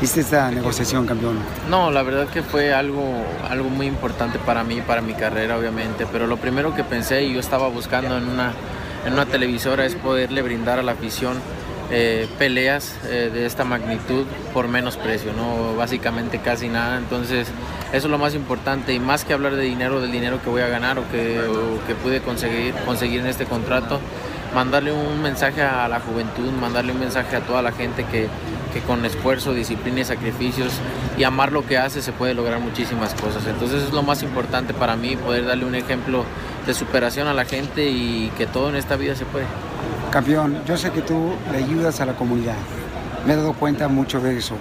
hiciste 0.00 0.20
esta 0.20 0.50
negociación, 0.50 1.04
campeón? 1.04 1.38
No, 1.68 1.90
la 1.90 2.02
verdad 2.02 2.28
que 2.28 2.42
fue 2.42 2.72
algo, 2.72 3.02
algo 3.48 3.68
muy 3.68 3.86
importante 3.86 4.38
para 4.38 4.62
mí, 4.62 4.80
para 4.80 5.02
mi 5.02 5.14
carrera, 5.14 5.58
obviamente. 5.58 6.06
Pero 6.10 6.26
lo 6.26 6.36
primero 6.36 6.74
que 6.74 6.84
pensé 6.84 7.24
y 7.24 7.34
yo 7.34 7.40
estaba 7.40 7.68
buscando 7.68 8.16
en 8.16 8.28
una, 8.28 8.52
en 9.04 9.12
una 9.12 9.26
televisora 9.26 9.84
es 9.84 9.96
poderle 9.96 10.42
brindar 10.42 10.78
a 10.78 10.82
la 10.82 10.92
afición 10.92 11.34
eh, 11.90 12.28
peleas 12.38 12.94
eh, 13.06 13.30
de 13.32 13.46
esta 13.46 13.64
magnitud 13.64 14.24
por 14.54 14.68
menos 14.68 14.96
precio, 14.96 15.32
¿no? 15.32 15.74
Básicamente 15.76 16.38
casi 16.38 16.68
nada. 16.68 16.98
Entonces, 16.98 17.48
eso 17.92 18.06
es 18.06 18.10
lo 18.10 18.18
más 18.18 18.34
importante. 18.34 18.92
Y 18.94 19.00
más 19.00 19.24
que 19.24 19.32
hablar 19.32 19.56
de 19.56 19.62
dinero, 19.62 20.00
del 20.00 20.12
dinero 20.12 20.40
que 20.42 20.50
voy 20.50 20.62
a 20.62 20.68
ganar 20.68 20.98
o 20.98 21.10
que, 21.10 21.40
que 21.86 21.94
pude 21.94 22.20
conseguir, 22.20 22.74
conseguir 22.86 23.20
en 23.20 23.26
este 23.26 23.44
contrato, 23.44 23.98
mandarle 24.54 24.92
un 24.92 25.20
mensaje 25.22 25.62
a 25.62 25.88
la 25.88 26.00
juventud, 26.00 26.50
mandarle 26.60 26.92
un 26.92 27.00
mensaje 27.00 27.36
a 27.36 27.40
toda 27.40 27.62
la 27.62 27.72
gente 27.72 28.04
que, 28.04 28.28
que 28.72 28.80
con 28.80 29.04
esfuerzo, 29.04 29.52
disciplina 29.52 30.00
y 30.00 30.04
sacrificios 30.04 30.72
y 31.18 31.24
amar 31.24 31.52
lo 31.52 31.66
que 31.66 31.78
hace 31.78 32.02
se 32.02 32.12
puede 32.12 32.34
lograr 32.34 32.60
muchísimas 32.60 33.14
cosas. 33.14 33.46
Entonces 33.46 33.84
es 33.84 33.92
lo 33.92 34.02
más 34.02 34.22
importante 34.22 34.74
para 34.74 34.96
mí, 34.96 35.16
poder 35.16 35.46
darle 35.46 35.64
un 35.64 35.74
ejemplo 35.74 36.24
de 36.66 36.74
superación 36.74 37.28
a 37.28 37.34
la 37.34 37.44
gente 37.44 37.88
y 37.88 38.30
que 38.38 38.46
todo 38.46 38.68
en 38.68 38.76
esta 38.76 38.96
vida 38.96 39.14
se 39.14 39.24
puede. 39.24 39.46
Campeón, 40.10 40.62
yo 40.66 40.76
sé 40.76 40.90
que 40.90 41.02
tú 41.02 41.34
le 41.52 41.58
ayudas 41.58 42.00
a 42.00 42.06
la 42.06 42.14
comunidad. 42.14 42.56
Me 43.26 43.34
he 43.34 43.36
dado 43.36 43.52
cuenta 43.52 43.86
mucho 43.88 44.20
de 44.20 44.36
eso. 44.36 44.56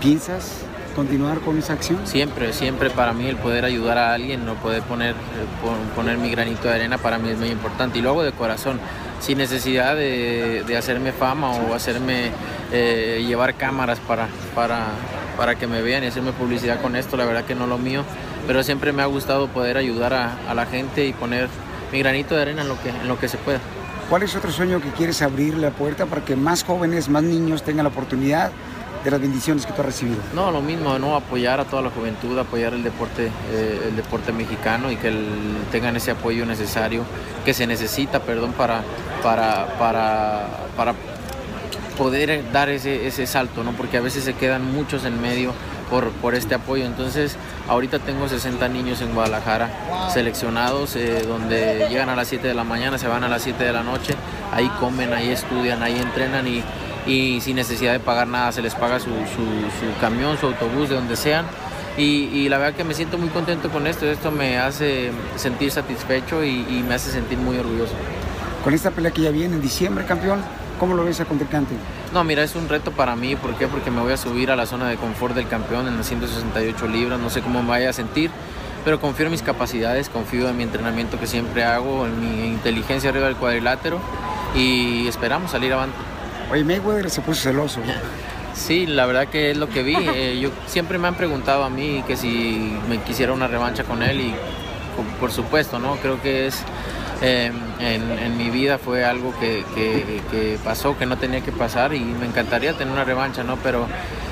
¿Piensas 0.00 0.62
continuar 0.96 1.40
con 1.40 1.58
esa 1.58 1.74
acción? 1.74 1.98
Siempre, 2.06 2.52
siempre 2.52 2.88
para 2.88 3.12
mí 3.12 3.26
el 3.26 3.36
poder 3.36 3.64
ayudar 3.64 3.98
a 3.98 4.14
alguien, 4.14 4.46
no 4.46 4.54
poder 4.54 4.82
poner, 4.82 5.14
pon- 5.62 5.88
poner 5.94 6.16
mi 6.18 6.30
granito 6.30 6.68
de 6.68 6.74
arena 6.74 6.98
para 6.98 7.18
mí 7.18 7.28
es 7.30 7.38
muy 7.38 7.48
importante 7.50 7.98
y 7.98 8.02
lo 8.02 8.10
hago 8.10 8.22
de 8.22 8.32
corazón, 8.32 8.78
sin 9.20 9.38
necesidad 9.38 9.96
de, 9.96 10.62
de 10.66 10.76
hacerme 10.78 11.12
fama 11.12 11.50
o 11.50 11.74
hacerme 11.74 12.30
eh, 12.72 13.22
llevar 13.26 13.54
cámaras 13.54 13.98
para, 14.00 14.28
para, 14.54 14.86
para 15.36 15.56
que 15.56 15.66
me 15.66 15.82
vean 15.82 16.04
y 16.04 16.06
hacerme 16.06 16.32
publicidad 16.32 16.80
con 16.80 16.96
esto, 16.96 17.16
la 17.18 17.24
verdad 17.26 17.44
que 17.44 17.54
no 17.54 17.66
lo 17.66 17.76
mío, 17.76 18.02
pero 18.46 18.62
siempre 18.62 18.92
me 18.92 19.02
ha 19.02 19.06
gustado 19.06 19.48
poder 19.48 19.76
ayudar 19.76 20.14
a, 20.14 20.36
a 20.48 20.54
la 20.54 20.64
gente 20.66 21.04
y 21.06 21.12
poner 21.12 21.48
mi 21.92 21.98
granito 21.98 22.34
de 22.36 22.42
arena 22.42 22.62
en 22.62 22.68
lo 22.68 22.80
que, 22.80 22.90
en 22.90 23.08
lo 23.08 23.18
que 23.18 23.28
se 23.28 23.36
pueda. 23.36 23.58
¿Cuál 24.08 24.22
es 24.22 24.36
otro 24.36 24.52
sueño 24.52 24.80
que 24.82 24.90
quieres 24.90 25.22
abrir 25.22 25.56
la 25.56 25.70
puerta 25.70 26.04
para 26.04 26.24
que 26.24 26.36
más 26.36 26.62
jóvenes, 26.62 27.08
más 27.08 27.22
niños 27.22 27.62
tengan 27.62 27.84
la 27.84 27.88
oportunidad 27.88 28.50
de 29.02 29.10
las 29.10 29.18
bendiciones 29.18 29.64
que 29.64 29.72
tú 29.72 29.80
has 29.80 29.86
recibido? 29.86 30.18
No, 30.34 30.50
lo 30.50 30.60
mismo, 30.60 30.98
no 30.98 31.16
apoyar 31.16 31.58
a 31.58 31.64
toda 31.64 31.82
la 31.82 31.90
juventud, 31.90 32.38
apoyar 32.38 32.74
el 32.74 32.82
deporte, 32.84 33.30
eh, 33.50 33.86
el 33.88 33.96
deporte 33.96 34.32
mexicano 34.32 34.90
y 34.90 34.96
que 34.96 35.10
tengan 35.72 35.96
ese 35.96 36.10
apoyo 36.10 36.44
necesario, 36.44 37.02
que 37.46 37.54
se 37.54 37.66
necesita, 37.66 38.20
perdón, 38.20 38.52
para, 38.52 38.82
para, 39.22 39.78
para, 39.78 40.48
para 40.76 40.94
poder 41.96 42.44
dar 42.52 42.68
ese, 42.68 43.06
ese 43.06 43.26
salto, 43.26 43.64
¿no? 43.64 43.72
Porque 43.72 43.96
a 43.96 44.00
veces 44.02 44.24
se 44.24 44.34
quedan 44.34 44.70
muchos 44.70 45.06
en 45.06 45.20
medio 45.22 45.52
por, 45.94 46.10
por 46.10 46.34
este 46.34 46.56
apoyo. 46.56 46.84
Entonces, 46.86 47.36
ahorita 47.68 48.00
tengo 48.00 48.28
60 48.28 48.66
niños 48.68 49.00
en 49.00 49.14
Guadalajara 49.14 49.70
seleccionados, 50.12 50.96
eh, 50.96 51.22
donde 51.26 51.86
llegan 51.88 52.08
a 52.08 52.16
las 52.16 52.26
7 52.26 52.48
de 52.48 52.54
la 52.54 52.64
mañana, 52.64 52.98
se 52.98 53.06
van 53.06 53.22
a 53.22 53.28
las 53.28 53.42
7 53.42 53.62
de 53.62 53.72
la 53.72 53.84
noche, 53.84 54.14
ahí 54.52 54.68
comen, 54.80 55.12
ahí 55.12 55.30
estudian, 55.30 55.82
ahí 55.84 55.96
entrenan 55.96 56.48
y, 56.48 56.64
y 57.06 57.40
sin 57.40 57.54
necesidad 57.56 57.92
de 57.92 58.00
pagar 58.00 58.26
nada, 58.26 58.50
se 58.50 58.60
les 58.60 58.74
paga 58.74 58.98
su, 58.98 59.10
su- 59.10 59.70
su 59.78 60.00
camión, 60.00 60.36
su 60.36 60.46
autobús, 60.46 60.88
de 60.88 60.96
donde 60.96 61.14
sean. 61.14 61.46
Y, 61.96 62.24
y 62.32 62.48
la 62.48 62.58
verdad 62.58 62.74
que 62.76 62.82
me 62.82 62.92
siento 62.92 63.18
muy 63.18 63.28
contento 63.28 63.70
con 63.70 63.86
esto, 63.86 64.04
esto 64.10 64.32
me 64.32 64.58
hace 64.58 65.12
sentir 65.36 65.70
satisfecho 65.70 66.42
y, 66.42 66.48
y 66.68 66.84
me 66.88 66.94
hace 66.94 67.12
sentir 67.12 67.38
muy 67.38 67.56
orgulloso. 67.56 67.92
Con 68.64 68.74
esta 68.74 68.90
pelea 68.90 69.12
que 69.12 69.22
ya 69.22 69.30
viene 69.30 69.54
en 69.54 69.60
diciembre, 69.62 70.04
campeón, 70.04 70.40
¿cómo 70.78 70.94
lo 70.94 71.04
ves 71.04 71.20
a 71.20 71.24
contrincante? 71.24 71.74
No, 72.12 72.24
mira, 72.24 72.42
es 72.42 72.54
un 72.54 72.68
reto 72.68 72.92
para 72.92 73.16
mí. 73.16 73.36
¿Por 73.36 73.54
qué? 73.56 73.66
Porque 73.66 73.90
me 73.90 74.00
voy 74.00 74.12
a 74.12 74.16
subir 74.16 74.50
a 74.50 74.56
la 74.56 74.66
zona 74.66 74.88
de 74.88 74.96
confort 74.96 75.34
del 75.34 75.48
campeón 75.48 75.88
en 75.88 75.96
las 75.96 76.06
168 76.06 76.86
libras. 76.88 77.18
No 77.18 77.30
sé 77.30 77.42
cómo 77.42 77.62
me 77.62 77.70
vaya 77.70 77.90
a 77.90 77.92
sentir, 77.92 78.30
pero 78.84 79.00
confío 79.00 79.26
en 79.26 79.32
mis 79.32 79.42
capacidades, 79.42 80.08
confío 80.08 80.48
en 80.48 80.56
mi 80.56 80.62
entrenamiento 80.62 81.18
que 81.18 81.26
siempre 81.26 81.64
hago, 81.64 82.06
en 82.06 82.20
mi 82.20 82.48
inteligencia 82.48 83.10
arriba 83.10 83.26
del 83.26 83.36
cuadrilátero 83.36 83.98
y 84.54 85.06
esperamos 85.08 85.50
salir 85.50 85.72
avante. 85.72 85.96
Oye, 86.50 86.64
Mayweather 86.64 87.10
se 87.10 87.20
puso 87.20 87.42
celoso. 87.42 87.80
Sí, 88.54 88.86
la 88.86 89.04
verdad 89.04 89.26
que 89.26 89.50
es 89.50 89.56
lo 89.56 89.68
que 89.68 89.82
vi. 89.82 89.96
Eh, 89.96 90.38
yo 90.40 90.50
siempre 90.66 90.96
me 90.96 91.08
han 91.08 91.16
preguntado 91.16 91.64
a 91.64 91.70
mí 91.70 92.04
que 92.06 92.16
si 92.16 92.78
me 92.88 92.98
quisiera 92.98 93.32
una 93.32 93.48
revancha 93.48 93.82
con 93.82 94.00
él 94.00 94.20
y 94.20 94.34
por 95.18 95.32
supuesto, 95.32 95.78
¿no? 95.78 95.96
Creo 95.96 96.22
que 96.22 96.46
es 96.46 96.62
eh, 97.22 97.50
en, 97.80 98.10
en 98.18 98.36
mi 98.36 98.50
vida 98.50 98.78
fue 98.78 99.04
algo 99.04 99.32
que, 99.38 99.64
que- 99.74 100.20
que 100.30 100.58
pasó, 100.64 100.96
que 100.98 101.06
no 101.06 101.16
tenía 101.16 101.40
que 101.40 101.52
pasar 101.52 101.94
y 101.94 102.00
me 102.00 102.26
encantaría 102.26 102.72
tener 102.74 102.92
una 102.92 103.04
revancha, 103.04 103.42
¿no? 103.44 103.56
Pero 103.56 103.86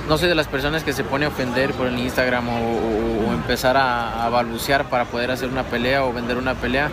no 0.09 0.19
soy 0.19 0.29
de 0.29 0.35
las 0.35 0.49
personas 0.49 0.83
que 0.85 0.93
se 0.93 1.05
pone 1.05 1.25
a 1.27 1.29
ofender 1.29 1.73
por 1.73 1.87
el 1.87 1.99
Instagram 1.99 2.49
o, 2.49 2.53
o- 2.59 3.29
o 3.31 3.33
empezar 3.33 3.77
a, 3.77 4.25
a 4.25 4.29
balbucear 4.29 4.85
para 4.85 5.05
poder 5.07 5.31
hacer 5.31 5.49
una 5.49 5.63
pelea 5.65 6.05
o 6.05 6.13
vender 6.13 6.37
una 6.37 6.55
pelea. 6.55 6.91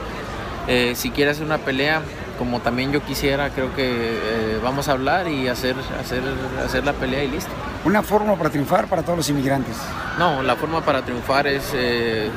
Eh, 0.67 0.93
si 0.95 1.09
quiere 1.09 1.31
hacer 1.31 1.45
una 1.45 1.57
pelea, 1.57 2.01
como 2.37 2.59
también 2.59 2.91
yo 2.91 3.01
quisiera, 3.03 3.49
creo 3.49 3.73
que 3.75 3.89
eh, 3.91 4.59
vamos 4.63 4.87
a 4.87 4.91
hablar 4.93 5.27
y 5.27 5.47
hacer, 5.47 5.75
hacer, 5.99 6.21
hacer 6.63 6.85
la 6.85 6.93
pelea 6.93 7.23
y 7.23 7.27
listo. 7.29 7.49
Una 7.85 8.03
forma 8.03 8.35
para 8.35 8.49
triunfar 8.49 8.85
para 8.87 9.01
todos 9.01 9.17
los 9.17 9.29
inmigrantes. 9.29 9.75
No, 10.19 10.43
la 10.43 10.55
forma 10.55 10.81
para 10.81 11.01
triunfar 11.01 11.47
es 11.47 11.71
eh, 11.73 12.29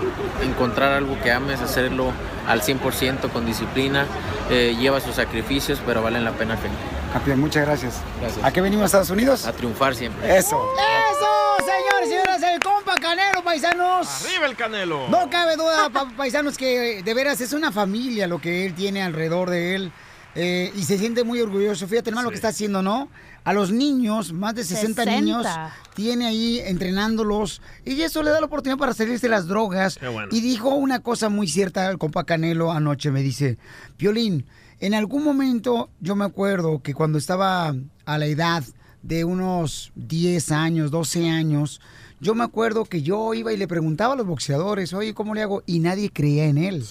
encontrar 0.43 0.93
algo 0.93 1.21
que 1.23 1.31
ames, 1.31 1.61
hacerlo 1.61 2.13
al 2.47 2.63
100% 2.63 3.31
con 3.31 3.47
disciplina, 3.47 4.07
eh, 4.51 4.77
lleva 4.79 5.01
sus 5.01 5.15
sacrificios, 5.17 5.81
pero 5.87 6.03
valen 6.03 6.25
la 6.25 6.33
pena 6.33 6.57
final. 6.57 6.77
Campeón, 7.13 7.41
muchas 7.41 7.67
gracias. 7.67 7.95
Gracias. 8.21 8.45
¿A 8.45 8.51
qué 8.53 8.61
venimos 8.61 8.83
a 8.85 8.87
Estados 8.87 9.11
Unidos? 9.11 9.47
A 9.47 9.53
triunfar 9.53 9.95
siempre. 9.95 10.37
Eso. 10.37 10.57
¡Eso, 10.75 11.57
señores 11.67 12.07
y 12.09 12.11
señoras! 12.11 12.43
El 12.43 12.61
compa 12.61 12.95
Canelo, 12.95 13.43
paisanos. 13.45 14.25
¡Arriba 14.27 14.47
el 14.47 14.57
Canelo! 14.57 15.09
No 15.09 15.29
cabe 15.29 15.57
duda, 15.57 15.91
pa- 15.91 16.11
paisanos, 16.17 16.57
que 16.57 17.03
de 17.03 17.15
veras 17.15 17.41
es 17.41 17.53
una 17.53 17.71
familia 17.71 18.27
lo 18.27 18.41
que 18.41 18.65
él 18.67 18.75
tiene 18.75 19.03
alrededor 19.03 19.51
de 19.51 19.75
él. 19.75 19.93
eh, 20.35 20.73
y 20.75 20.85
se 20.85 20.97
siente 20.97 21.25
muy 21.25 21.43
orgulloso. 21.43 21.87
Fíjate, 21.87 22.09
hermano, 22.09 22.25
lo 22.25 22.31
que 22.31 22.37
está 22.37 22.49
haciendo, 22.49 22.81
¿no? 22.81 23.09
A 23.45 23.53
los 23.53 23.73
niños, 23.73 24.33
más 24.33 24.55
de 24.55 24.65
60, 24.65 25.05
60. 25.05 25.21
niños, 25.21 25.47
tiene 25.95 26.27
ahí 26.27 26.61
entrenándolos. 26.61 27.61
Y 27.85 28.01
eso 28.03 28.23
le 28.23 28.31
da 28.31 28.41
la 28.41 28.47
oportunidad 28.47 28.79
para 28.79 28.95
salirse 28.95 29.27
de 29.27 29.31
las 29.31 29.49
drogas. 29.49 29.97
Qué 29.99 30.09
bueno. 30.09 30.29
Y 30.31 30.41
dijo 30.41 30.71
una 30.75 31.01
cosa 31.01 31.29
muy 31.29 31.49
cierta 31.49 31.91
el 31.91 31.99
compa 31.99 32.25
Canelo 32.25 32.71
anoche. 32.71 33.11
Me 33.11 33.23
dice, 33.23 33.59
Piolín, 33.97 34.47
en 34.79 34.95
algún 34.95 35.25
momento 35.25 35.91
yo 36.01 36.15
me 36.17 36.25
acuerdo 36.25 36.83
que 36.83 36.95
cuando 36.95 37.19
estaba 37.19 37.75
a 38.05 38.19
la 38.19 38.27
edad 38.27 38.65
de 39.03 39.25
unos 39.25 39.93
10 39.97 40.53
años, 40.53 40.91
12 40.91 41.29
años, 41.29 41.81
yo 42.21 42.37
me 42.37 42.45
acuerdo 42.45 42.85
que 42.85 43.03
yo 43.03 43.35
iba 43.35 43.53
y 43.53 43.57
le 43.57 43.67
preguntaba 43.67 44.15
a 44.15 44.17
los 44.17 44.27
boxeadores, 44.27 44.93
oye, 44.93 45.13
¿cómo 45.13 45.35
le 45.35 45.43
hago? 45.43 45.65
Y 45.67 45.81
nadie 45.81 46.11
creía 46.11 46.45
en 46.45 46.57
él. 46.59 46.87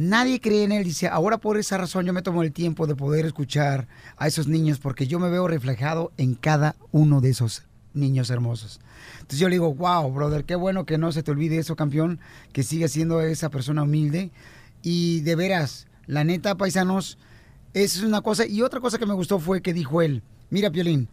Nadie 0.00 0.40
cree 0.40 0.64
en 0.64 0.72
él. 0.72 0.82
Dice, 0.82 1.08
ahora 1.08 1.36
por 1.36 1.58
esa 1.58 1.76
razón 1.76 2.06
yo 2.06 2.14
me 2.14 2.22
tomo 2.22 2.42
el 2.42 2.52
tiempo 2.52 2.86
de 2.86 2.96
poder 2.96 3.26
escuchar 3.26 3.86
a 4.16 4.28
esos 4.28 4.48
niños 4.48 4.78
porque 4.78 5.06
yo 5.06 5.18
me 5.18 5.28
veo 5.28 5.46
reflejado 5.46 6.10
en 6.16 6.36
cada 6.36 6.74
uno 6.90 7.20
de 7.20 7.28
esos 7.28 7.64
niños 7.92 8.30
hermosos. 8.30 8.80
Entonces 9.16 9.40
yo 9.40 9.50
le 9.50 9.56
digo, 9.56 9.74
wow, 9.74 10.10
brother, 10.10 10.46
qué 10.46 10.54
bueno 10.54 10.86
que 10.86 10.96
no 10.96 11.12
se 11.12 11.22
te 11.22 11.30
olvide 11.30 11.58
eso, 11.58 11.76
campeón, 11.76 12.18
que 12.54 12.62
sigue 12.62 12.88
siendo 12.88 13.20
esa 13.20 13.50
persona 13.50 13.82
humilde. 13.82 14.30
Y 14.80 15.20
de 15.20 15.36
veras, 15.36 15.86
la 16.06 16.24
neta, 16.24 16.54
paisanos, 16.54 17.18
eso 17.74 17.98
es 17.98 18.02
una 18.02 18.22
cosa. 18.22 18.46
Y 18.46 18.62
otra 18.62 18.80
cosa 18.80 18.96
que 18.96 19.04
me 19.04 19.12
gustó 19.12 19.38
fue 19.38 19.60
que 19.60 19.74
dijo 19.74 20.00
él, 20.00 20.22
mira, 20.48 20.70
Piolín, 20.70 21.10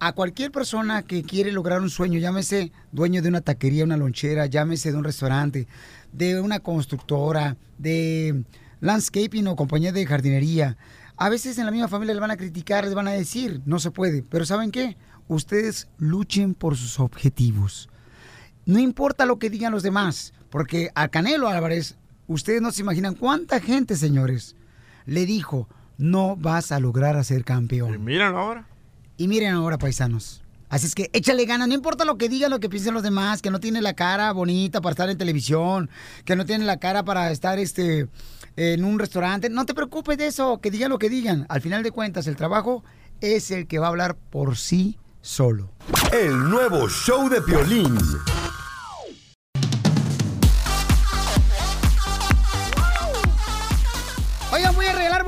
a 0.00 0.12
cualquier 0.12 0.50
persona 0.50 1.02
que 1.02 1.22
quiere 1.22 1.52
lograr 1.52 1.80
un 1.80 1.90
sueño, 1.90 2.18
llámese 2.18 2.72
dueño 2.90 3.20
de 3.20 3.28
una 3.28 3.42
taquería, 3.42 3.84
una 3.84 3.98
lonchera, 3.98 4.46
llámese 4.46 4.90
de 4.90 4.98
un 4.98 5.04
restaurante, 5.04 5.68
de 6.12 6.40
una 6.40 6.60
constructora, 6.60 7.56
de 7.76 8.44
landscaping 8.80 9.46
o 9.46 9.56
compañía 9.56 9.92
de 9.92 10.06
jardinería, 10.06 10.78
a 11.18 11.28
veces 11.28 11.58
en 11.58 11.66
la 11.66 11.70
misma 11.70 11.88
familia 11.88 12.14
le 12.14 12.20
van 12.20 12.30
a 12.30 12.38
criticar, 12.38 12.84
les 12.84 12.94
van 12.94 13.06
a 13.06 13.12
decir, 13.12 13.60
no 13.66 13.78
se 13.78 13.90
puede. 13.90 14.22
Pero 14.22 14.46
¿saben 14.46 14.70
qué? 14.70 14.96
Ustedes 15.28 15.86
luchen 15.98 16.54
por 16.54 16.78
sus 16.78 16.98
objetivos. 16.98 17.90
No 18.64 18.78
importa 18.78 19.26
lo 19.26 19.38
que 19.38 19.50
digan 19.50 19.70
los 19.70 19.82
demás, 19.82 20.32
porque 20.48 20.90
a 20.94 21.08
Canelo 21.08 21.48
Álvarez, 21.48 21.98
ustedes 22.26 22.62
no 22.62 22.72
se 22.72 22.80
imaginan 22.80 23.14
cuánta 23.16 23.60
gente, 23.60 23.96
señores, 23.96 24.56
le 25.04 25.26
dijo, 25.26 25.68
no 25.98 26.36
vas 26.36 26.72
a 26.72 26.80
lograr 26.80 27.18
a 27.18 27.24
ser 27.24 27.44
campeón. 27.44 28.02
Miren 28.02 28.34
ahora. 28.34 28.66
Y 29.20 29.28
miren 29.28 29.52
ahora, 29.52 29.76
paisanos. 29.76 30.40
Así 30.70 30.86
es 30.86 30.94
que 30.94 31.10
échale 31.12 31.44
ganas, 31.44 31.68
no 31.68 31.74
importa 31.74 32.06
lo 32.06 32.16
que 32.16 32.30
digan, 32.30 32.50
lo 32.50 32.58
que 32.58 32.70
piensen 32.70 32.94
los 32.94 33.02
demás, 33.02 33.42
que 33.42 33.50
no 33.50 33.60
tiene 33.60 33.82
la 33.82 33.92
cara 33.92 34.32
bonita 34.32 34.80
para 34.80 34.92
estar 34.92 35.10
en 35.10 35.18
televisión, 35.18 35.90
que 36.24 36.36
no 36.36 36.46
tiene 36.46 36.64
la 36.64 36.78
cara 36.78 37.02
para 37.02 37.30
estar 37.30 37.58
este 37.58 38.08
en 38.56 38.82
un 38.82 38.98
restaurante. 38.98 39.50
No 39.50 39.66
te 39.66 39.74
preocupes 39.74 40.16
de 40.16 40.28
eso, 40.28 40.58
que 40.62 40.70
digan 40.70 40.88
lo 40.88 40.98
que 40.98 41.10
digan. 41.10 41.44
Al 41.50 41.60
final 41.60 41.82
de 41.82 41.90
cuentas, 41.90 42.26
el 42.28 42.36
trabajo 42.36 42.82
es 43.20 43.50
el 43.50 43.66
que 43.66 43.78
va 43.78 43.88
a 43.88 43.90
hablar 43.90 44.16
por 44.16 44.56
sí 44.56 44.96
solo. 45.20 45.70
El 46.14 46.48
nuevo 46.48 46.88
show 46.88 47.28
de 47.28 47.42
Piolín. 47.42 47.98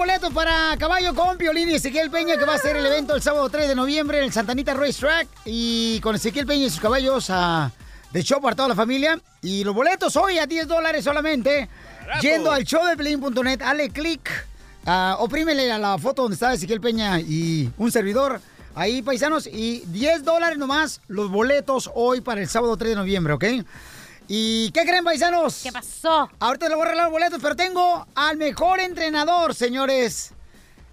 Boletos 0.02 0.32
para 0.32 0.76
Caballo 0.78 1.14
con 1.14 1.38
Piolín 1.38 1.70
y 1.70 1.74
Ezequiel 1.74 2.10
Peña, 2.10 2.36
que 2.36 2.44
va 2.44 2.54
a 2.54 2.58
ser 2.58 2.74
el 2.74 2.84
evento 2.84 3.14
el 3.14 3.22
sábado 3.22 3.48
3 3.48 3.68
de 3.68 3.76
noviembre 3.76 4.18
en 4.18 4.24
el 4.24 4.32
Santanita 4.32 4.74
Race 4.74 4.98
Track. 4.98 5.28
Y 5.44 6.00
con 6.00 6.16
Ezequiel 6.16 6.44
Peña 6.44 6.66
y 6.66 6.70
sus 6.70 6.80
caballos 6.80 7.30
a 7.30 7.70
de 8.12 8.22
show 8.24 8.40
para 8.40 8.56
toda 8.56 8.70
la 8.70 8.74
familia. 8.74 9.20
Y 9.42 9.62
los 9.62 9.72
boletos 9.72 10.16
hoy 10.16 10.38
a 10.38 10.46
10 10.46 10.66
dólares 10.66 11.04
solamente. 11.04 11.68
Yendo 12.20 12.50
al 12.50 12.64
showdepiolín.net, 12.64 13.60
dale 13.60 13.90
clic, 13.90 14.28
ah, 14.86 15.18
oprímele 15.20 15.70
a 15.70 15.78
la 15.78 15.96
foto 15.98 16.22
donde 16.22 16.34
está 16.34 16.52
Ezequiel 16.52 16.80
Peña 16.80 17.20
y 17.20 17.70
un 17.78 17.92
servidor. 17.92 18.40
Ahí, 18.74 19.02
paisanos, 19.02 19.46
y 19.46 19.84
10 19.86 20.24
dólares 20.24 20.58
nomás 20.58 21.00
los 21.06 21.30
boletos 21.30 21.88
hoy 21.94 22.22
para 22.22 22.40
el 22.40 22.48
sábado 22.48 22.76
3 22.76 22.90
de 22.90 22.96
noviembre, 22.96 23.34
¿ok? 23.34 23.44
¿Y 24.28 24.70
qué 24.73 24.82
creen, 24.82 25.05
paisanos? 25.05 25.62
¿Qué 25.62 25.73
pasó? 25.73 26.31
Ahorita 26.39 26.69
les 26.69 26.77
voy 26.77 26.86
a 26.86 26.90
regalar 26.90 27.11
boletos, 27.11 27.40
pero 27.43 27.57
tengo 27.57 28.07
al 28.15 28.36
mejor 28.36 28.81
entrenador, 28.81 29.55
señores, 29.55 30.35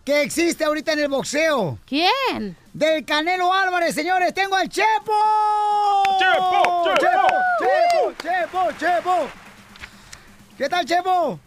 que 0.04 0.24
existe 0.24 0.64
ahorita 0.66 0.94
en 0.94 1.00
el 1.00 1.08
boxeo. 1.10 1.78
¿Quién? 1.86 2.58
Del 2.74 3.06
Canelo 3.06 3.54
Álvarez, 3.54 3.94
señores. 3.94 4.34
Tengo 4.34 4.56
al 4.56 4.68
Chepo. 4.68 5.14
¡Chepo! 6.18 6.94
¡Chepo! 7.00 7.28
¡Chepo! 7.60 8.14
¡Chepo! 8.22 8.72
¡Chepo! 8.80 9.28
¿Qué 10.58 10.68
tal, 10.68 10.86
Chepo? 10.86 11.40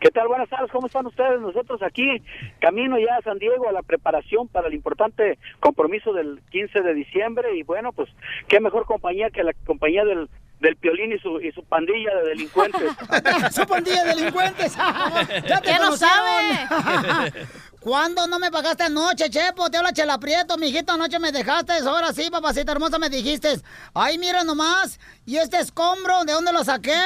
¿Qué 0.00 0.10
tal? 0.10 0.28
Buenas 0.28 0.48
tardes, 0.48 0.70
¿cómo 0.70 0.86
están 0.86 1.06
ustedes? 1.06 1.40
Nosotros 1.40 1.82
aquí, 1.82 2.22
camino 2.60 2.96
ya 3.00 3.16
a 3.16 3.22
San 3.22 3.38
Diego 3.38 3.68
a 3.68 3.72
la 3.72 3.82
preparación 3.82 4.46
para 4.46 4.68
el 4.68 4.74
importante 4.74 5.38
compromiso 5.58 6.12
del 6.12 6.40
15 6.50 6.82
de 6.82 6.94
diciembre 6.94 7.56
y 7.56 7.64
bueno, 7.64 7.92
pues 7.92 8.08
qué 8.46 8.60
mejor 8.60 8.86
compañía 8.86 9.30
que 9.30 9.42
la 9.42 9.52
compañía 9.66 10.04
del, 10.04 10.28
del 10.60 10.76
Piolín 10.76 11.12
y 11.12 11.18
su, 11.18 11.40
y 11.40 11.52
su 11.52 11.62
pandilla 11.64 12.14
de 12.16 12.28
delincuentes. 12.30 12.92
¡Su 13.54 13.66
pandilla 13.66 14.04
de 14.04 14.14
delincuentes! 14.14 14.76
¡Ya 15.46 15.60
te 15.60 15.70
¿Qué 15.70 15.74
no 15.74 15.84
conocieron! 15.84 17.48
¿Cuándo 17.80 18.26
no 18.26 18.38
me 18.38 18.50
pagaste 18.50 18.84
anoche, 18.84 19.30
Chepo? 19.30 19.70
Te 19.70 19.78
habla 19.78 19.92
Chela 19.92 20.18
Prieto, 20.18 20.58
mijito, 20.58 20.92
anoche 20.92 21.18
me 21.18 21.30
dejaste. 21.30 21.72
Ahora 21.86 22.12
sí, 22.12 22.28
papacita 22.30 22.72
hermosa, 22.72 22.98
me 22.98 23.08
dijiste. 23.08 23.48
Ay, 23.94 24.18
mira 24.18 24.42
nomás. 24.42 24.98
¿Y 25.24 25.36
este 25.36 25.58
escombro? 25.58 26.24
¿De 26.24 26.32
dónde 26.32 26.52
lo 26.52 26.64
saqué? 26.64 27.00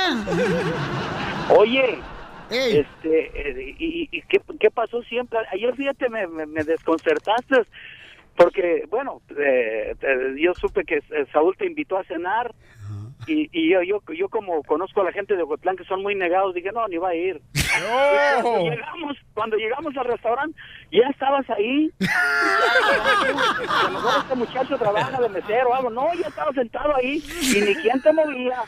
Oye, 1.51 1.99
este, 2.51 3.51
eh, 3.51 3.77
¿y, 3.79 4.09
y 4.11 4.23
qué, 4.23 4.41
qué 4.59 4.71
pasó 4.71 5.03
siempre? 5.03 5.41
Ayer, 5.53 5.75
fíjate, 5.77 6.09
me, 6.09 6.27
me, 6.27 6.47
me 6.47 6.65
desconcertaste 6.65 7.67
porque, 8.37 8.85
bueno, 8.89 9.21
eh, 9.39 9.95
eh, 10.01 10.35
yo 10.39 10.55
supe 10.55 10.85
que 10.85 10.97
eh, 10.97 11.27
Saúl 11.33 11.57
te 11.57 11.67
invitó 11.67 11.99
a 11.99 12.05
cenar 12.05 12.55
y, 13.27 13.49
y 13.53 13.71
yo, 13.71 13.83
yo, 13.83 14.01
yo 14.13 14.29
como 14.29 14.63
conozco 14.65 15.01
a 15.01 15.05
la 15.05 15.13
gente 15.13 15.37
de 15.37 15.43
Ocotlán 15.43 15.77
que 15.77 15.85
son 15.85 16.03
muy 16.03 16.15
negados, 16.15 16.55
dije, 16.55 16.71
no, 16.73 16.87
ni 16.89 16.97
va 16.97 17.11
a 17.11 17.15
ir. 17.15 17.41
Cuando 18.43 18.71
llegamos, 18.71 19.17
cuando 19.35 19.57
llegamos 19.57 19.97
al 19.97 20.05
restaurante, 20.05 20.59
ya 20.91 21.09
estabas 21.09 21.49
ahí. 21.51 21.91
a 22.01 23.85
lo 23.85 23.91
mejor 23.91 24.21
este 24.21 24.35
muchacho 24.35 24.77
trabaja 24.79 25.21
de 25.21 25.29
mesero 25.31 25.71
o 25.71 25.75
algo. 25.75 25.91
No, 25.91 26.13
ya 26.15 26.29
estaba 26.29 26.53
sentado 26.53 26.95
ahí 26.97 27.23
y 27.41 27.61
ni 27.61 27.75
quién 27.77 28.01
te 28.03 28.13
movía. 28.13 28.63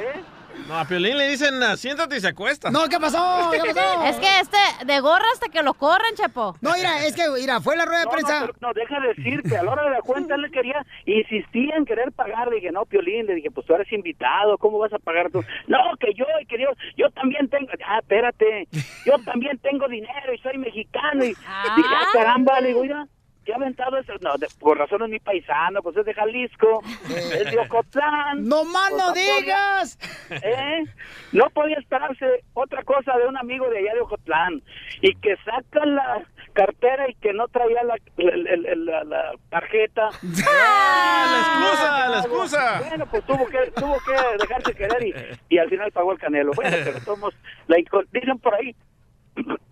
¿Eh? 0.00 0.20
No, 0.68 0.78
a 0.78 0.84
Piolín 0.84 1.16
le 1.16 1.28
dicen, 1.28 1.62
"Ah, 1.62 1.76
siéntate 1.76 2.16
y 2.16 2.20
se 2.20 2.28
acuesta. 2.28 2.70
No, 2.70 2.88
¿qué 2.88 2.98
pasó? 2.98 3.50
¿Qué 3.52 3.58
pasó? 3.72 4.02
Es 4.06 4.16
que 4.16 4.40
este, 4.40 4.84
de 4.84 5.00
gorra 5.00 5.24
hasta 5.32 5.48
que 5.48 5.62
lo 5.62 5.74
corren, 5.74 6.14
Chepo. 6.16 6.56
No, 6.60 6.72
mira, 6.74 7.04
es 7.06 7.14
que, 7.14 7.22
mira, 7.30 7.60
fue 7.60 7.76
la 7.76 7.84
rueda 7.84 8.00
de 8.00 8.04
No, 8.06 8.10
prensa. 8.10 8.40
No, 8.40 8.46
pero 8.46 8.58
no, 8.60 8.72
deja 8.74 9.00
de 9.00 9.08
decirte, 9.14 9.56
a 9.56 9.62
la 9.62 9.72
hora 9.72 9.84
de 9.84 9.90
la 9.90 10.02
cuenta 10.02 10.34
él 10.34 10.42
le 10.42 10.50
quería, 10.50 10.84
insistía 11.04 11.76
en 11.76 11.84
querer 11.84 12.10
pagar, 12.12 12.48
le 12.48 12.56
dije, 12.56 12.72
no, 12.72 12.84
Piolín, 12.84 13.26
le 13.26 13.34
dije, 13.36 13.50
pues 13.50 13.66
tú 13.66 13.74
eres 13.74 13.90
invitado, 13.92 14.58
¿cómo 14.58 14.78
vas 14.78 14.92
a 14.92 14.98
pagar 14.98 15.30
tú? 15.30 15.44
No, 15.68 15.78
que 16.00 16.12
yo, 16.14 16.24
que 16.48 16.58
yo, 16.60 16.68
yo 16.96 17.10
también 17.10 17.48
tengo, 17.48 17.68
ah, 17.86 17.98
espérate, 18.00 18.66
yo 19.04 19.18
también 19.24 19.58
tengo 19.58 19.86
dinero 19.88 20.34
y 20.34 20.38
soy 20.38 20.58
mexicano, 20.58 21.24
y 21.24 21.34
ah, 21.46 22.06
caramba, 22.12 22.60
le 22.60 22.68
digo, 22.68 22.82
mira, 22.82 23.06
¿qué 23.46 23.52
ha 23.52 23.56
aventado 23.56 23.96
eso? 23.96 24.12
No, 24.20 24.36
de- 24.36 24.48
por 24.60 24.76
razón 24.76 25.02
es 25.04 25.08
mi 25.08 25.18
paisano, 25.20 25.80
pues 25.82 25.96
es 25.96 26.04
de 26.04 26.12
Jalisco, 26.12 26.82
es 27.08 27.50
de 27.50 27.58
Ocotlán. 27.60 28.44
¡No 28.48 28.64
más 28.64 28.90
no 28.92 29.12
digas! 29.12 29.98
¿Eh? 30.30 30.84
No 31.32 31.48
podía 31.50 31.78
esperarse 31.78 32.44
otra 32.52 32.82
cosa 32.82 33.16
de 33.16 33.26
un 33.26 33.38
amigo 33.38 33.68
de 33.70 33.78
allá 33.78 33.94
de 33.94 34.00
Ocotlán 34.00 34.62
y 35.00 35.14
que 35.14 35.36
saca 35.44 35.86
la 35.86 36.26
cartera 36.52 37.08
y 37.08 37.14
que 37.16 37.32
no 37.32 37.46
traía 37.48 37.82
la, 37.84 37.94
la, 38.16 39.04
la 39.04 39.32
tarjeta. 39.50 40.08
¡Ah, 40.48 41.26
la 41.30 41.40
excusa, 41.40 42.08
la 42.08 42.18
excusa! 42.20 42.82
Bueno, 42.88 43.06
pues 43.10 43.24
tuvo 43.26 43.46
que 43.46 43.70
tuvo 43.72 43.96
que 44.06 44.38
dejarse 44.42 44.74
querer 44.74 45.06
y, 45.06 45.54
y 45.54 45.58
al 45.58 45.68
final 45.68 45.92
pagó 45.92 46.12
el 46.12 46.18
canelo. 46.18 46.52
Bueno, 46.54 46.76
pero 46.84 47.00
somos 47.00 47.34
la, 47.68 47.76
dicen 48.12 48.38
por 48.38 48.54
ahí 48.54 48.74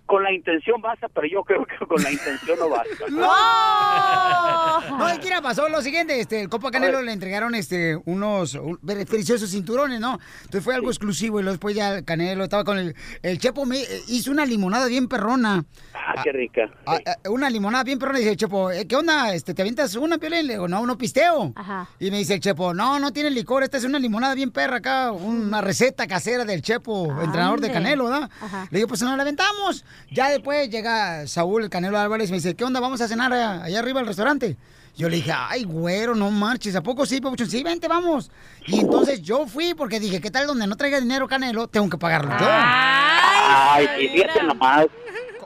con 0.06 0.22
la 0.22 0.32
intención 0.32 0.81
basta, 0.82 1.09
pero 1.09 1.26
yo 1.26 1.43
creo 1.44 1.64
que 1.66 1.76
con 1.86 2.02
la 2.02 2.10
intención 2.12 2.59
no 2.59 2.68
basta. 2.68 2.89
¡No! 3.10 3.31
No, 4.98 5.14
y 5.14 5.18
mira, 5.18 5.40
pasó 5.40 5.68
lo 5.68 5.81
siguiente, 5.82 6.20
este, 6.20 6.40
el 6.40 6.48
Copa 6.48 6.70
Canelo 6.70 7.01
le 7.02 7.12
entregaron 7.12 7.55
este 7.55 7.97
unos 8.05 8.55
un- 8.55 8.78
preciosos 8.78 9.51
cinturones, 9.51 10.01
¿no? 10.01 10.18
Entonces 10.43 10.62
fue 10.64 10.74
algo 10.74 10.90
exclusivo 10.90 11.39
y 11.40 11.43
luego 11.43 11.55
después 11.55 11.74
ya 11.74 11.97
el 11.98 12.05
Canelo 12.05 12.44
estaba 12.44 12.64
con 12.64 12.78
el 12.78 12.94
el 13.22 13.39
Chepo 13.39 13.64
me 13.66 13.81
eh, 13.81 13.86
hizo 14.09 14.31
una 14.31 14.44
limonada 14.44 14.86
bien 14.86 15.09
perrona. 15.09 15.64
Ah, 15.94 16.20
qué 16.22 16.32
rica. 16.32 16.70
Ah, 16.86 16.98
ah, 17.06 17.28
una 17.31 17.48
limonada 17.51 17.85
bien 17.85 17.98
perrona 17.98 18.18
y 18.18 18.22
dice 18.22 18.32
el 18.32 18.36
Chepo, 18.36 18.70
eh, 18.70 18.86
¿qué 18.86 18.97
onda? 18.97 19.32
Este, 19.35 19.55
¿te 19.55 19.62
avientas 19.62 19.94
una 19.97 20.18
piolín? 20.18 20.47
Le 20.47 20.55
digo, 20.55 20.68
no, 20.68 20.81
uno 20.82 20.98
pisteo. 20.98 21.52
Ajá. 21.56 21.89
Y 21.98 22.10
me 22.10 22.18
dice 22.18 22.35
el 22.35 22.40
Chepo, 22.40 22.74
no, 22.74 22.98
no 22.98 23.12
tiene 23.12 23.31
licor, 23.31 23.62
esta 23.62 23.78
es 23.78 23.85
una 23.85 23.98
limonada 23.98 24.35
bien 24.35 24.51
perra 24.51 24.76
acá, 24.78 25.12
una 25.12 25.60
receta 25.60 26.06
casera 26.06 26.44
del 26.44 26.62
Chepo, 26.62 27.10
entrenador 27.22 27.60
de. 27.60 27.72
Canelo, 27.72 28.05
¿verdad? 28.05 28.31
Ajá. 28.40 28.68
Le 28.70 28.78
digo, 28.78 28.89
pues 28.89 29.02
nos 29.02 29.16
la 29.16 29.22
aventamos. 29.22 29.85
Ya 30.10 30.28
después 30.30 30.70
llega 30.70 31.26
Saúl, 31.26 31.64
el 31.64 31.70
Canelo 31.70 31.98
Álvarez, 31.98 32.28
y 32.28 32.32
me 32.32 32.38
dice, 32.38 32.54
¿qué 32.54 32.64
onda? 32.64 32.80
Vamos 32.80 33.00
a 33.00 33.08
cenar 33.08 33.32
a- 33.32 33.64
allá 33.64 33.78
arriba 33.80 34.00
al 34.00 34.06
restaurante. 34.06 34.56
Yo 34.96 35.08
le 35.08 35.16
dije, 35.16 35.32
ay, 35.36 35.64
güero, 35.64 36.14
no 36.14 36.30
marches, 36.30 36.76
¿a 36.76 36.82
poco 36.82 37.04
sí, 37.04 37.20
Pabuchón? 37.20 37.50
Sí, 37.50 37.64
vente, 37.64 37.88
vamos. 37.88 38.30
Y 38.66 38.78
entonces 38.80 39.20
yo 39.22 39.46
fui 39.46 39.74
porque 39.74 39.98
dije, 39.98 40.20
¿qué 40.20 40.30
tal 40.30 40.46
donde 40.46 40.68
no 40.68 40.76
traiga 40.76 41.00
dinero 41.00 41.26
Canelo? 41.26 41.66
Tengo 41.66 41.88
que 41.90 41.98
pagarlo 41.98 42.30
yo. 42.38 42.46
Ay, 42.48 43.88
y 44.00 44.08
fíjate 44.08 44.42
nomás. 44.44 44.86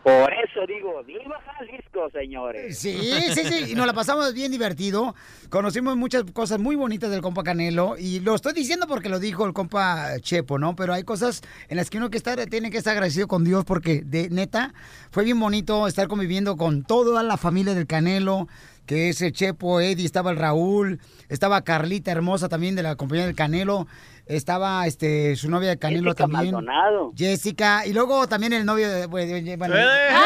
Por 0.03 0.33
eso 0.33 0.67
digo, 0.67 1.03
viva 1.05 1.41
Jalisco, 1.45 2.09
señores. 2.11 2.79
Sí, 2.79 2.97
sí, 3.35 3.45
sí, 3.45 3.73
y 3.73 3.75
nos 3.75 3.87
la 3.87 3.93
pasamos 3.93 4.33
bien 4.35 4.51
divertido. 4.53 5.15
Conocimos 5.51 5.97
muchas 5.97 6.25
cosas 6.33 6.59
muy 6.59 6.77
bonitas 6.77 7.11
del 7.11 7.21
compa 7.21 7.43
Canelo 7.43 7.97
y 7.99 8.21
lo 8.21 8.35
estoy 8.35 8.53
diciendo 8.53 8.87
porque 8.87 9.09
lo 9.09 9.19
dijo 9.19 9.47
el 9.47 9.53
compa 9.53 10.19
Chepo, 10.21 10.59
¿no? 10.59 10.77
Pero 10.77 10.95
hay 10.95 11.03
cosas 11.03 11.43
en 11.69 11.77
las 11.77 11.91
que 11.91 11.99
uno 11.99 12.11
que 12.11 12.17
estar, 12.17 12.39
tiene 12.47 12.71
que 12.71 12.79
estar 12.79 12.93
agradecido 12.93 13.29
con 13.29 13.45
Dios 13.45 13.65
porque 13.65 14.03
de 14.05 14.31
neta 14.31 14.75
fue 15.11 15.25
bien 15.25 15.39
bonito 15.41 15.87
estar 15.87 16.09
conviviendo 16.09 16.57
con 16.57 16.85
toda 16.85 17.23
la 17.23 17.37
familia 17.37 17.75
del 17.75 17.87
Canelo, 17.87 18.49
que 18.87 19.11
es 19.11 19.21
el 19.21 19.33
Chepo, 19.33 19.81
Eddie, 19.81 20.07
estaba 20.07 20.31
el 20.31 20.39
Raúl, 20.39 20.99
estaba 21.29 21.63
Carlita 21.63 22.11
hermosa 22.11 22.49
también 22.49 22.75
de 22.75 22.83
la 22.83 22.97
compañía 22.97 23.27
del 23.27 23.35
Canelo, 23.35 23.87
estaba 24.29 24.87
este 24.87 25.35
su 25.37 25.51
novia 25.51 25.71
de 25.71 25.79
Canelo 25.79 26.11
Jessica 26.13 26.25
también. 26.25 26.55
Maldonado. 26.55 27.13
Jessica, 27.17 27.87
y 27.87 27.93
luego 27.93 28.27
también 28.29 28.53
el 28.53 28.65
novio 28.65 28.89
de... 28.89 29.07
bueno, 29.07 29.33
bueno, 29.57 29.75
¡Eh! 29.77 30.09
¡Una 30.11 30.23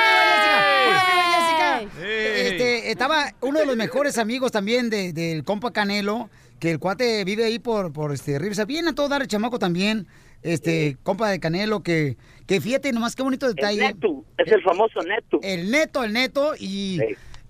viva 0.00 0.22
Jessica! 0.30 0.88
¡Una 0.88 1.04
viva 1.04 1.24
Jessica! 1.34 2.06
Este, 2.48 2.90
estaba 2.90 3.34
uno 3.40 3.58
de 3.60 3.66
los 3.66 3.76
mejores 3.76 4.18
amigos 4.18 4.52
también 4.52 4.88
de- 4.90 5.12
del 5.12 5.44
compa 5.44 5.72
Canelo, 5.72 6.30
que 6.60 6.70
el 6.70 6.78
cuate 6.78 7.24
vive 7.24 7.44
ahí 7.44 7.58
por, 7.58 7.92
por 7.92 8.12
este 8.12 8.38
Rivers. 8.38 8.64
Viene 8.66 8.90
a 8.90 8.94
todo 8.94 9.08
dar 9.08 9.22
el 9.22 9.28
chamaco 9.28 9.58
también, 9.58 10.06
este 10.42 10.96
compa 11.02 11.28
de 11.28 11.40
Canelo, 11.40 11.82
que, 11.82 12.16
que 12.46 12.60
fíjate 12.60 12.92
nomás 12.92 13.16
qué 13.16 13.22
bonito 13.22 13.48
detalle. 13.48 13.80
Neto, 13.80 14.24
es 14.38 14.52
el 14.52 14.62
famoso 14.62 15.00
Neto. 15.02 15.40
El 15.42 15.70
Neto, 15.70 16.04
el 16.04 16.12
Neto, 16.12 16.54
y 16.58 17.00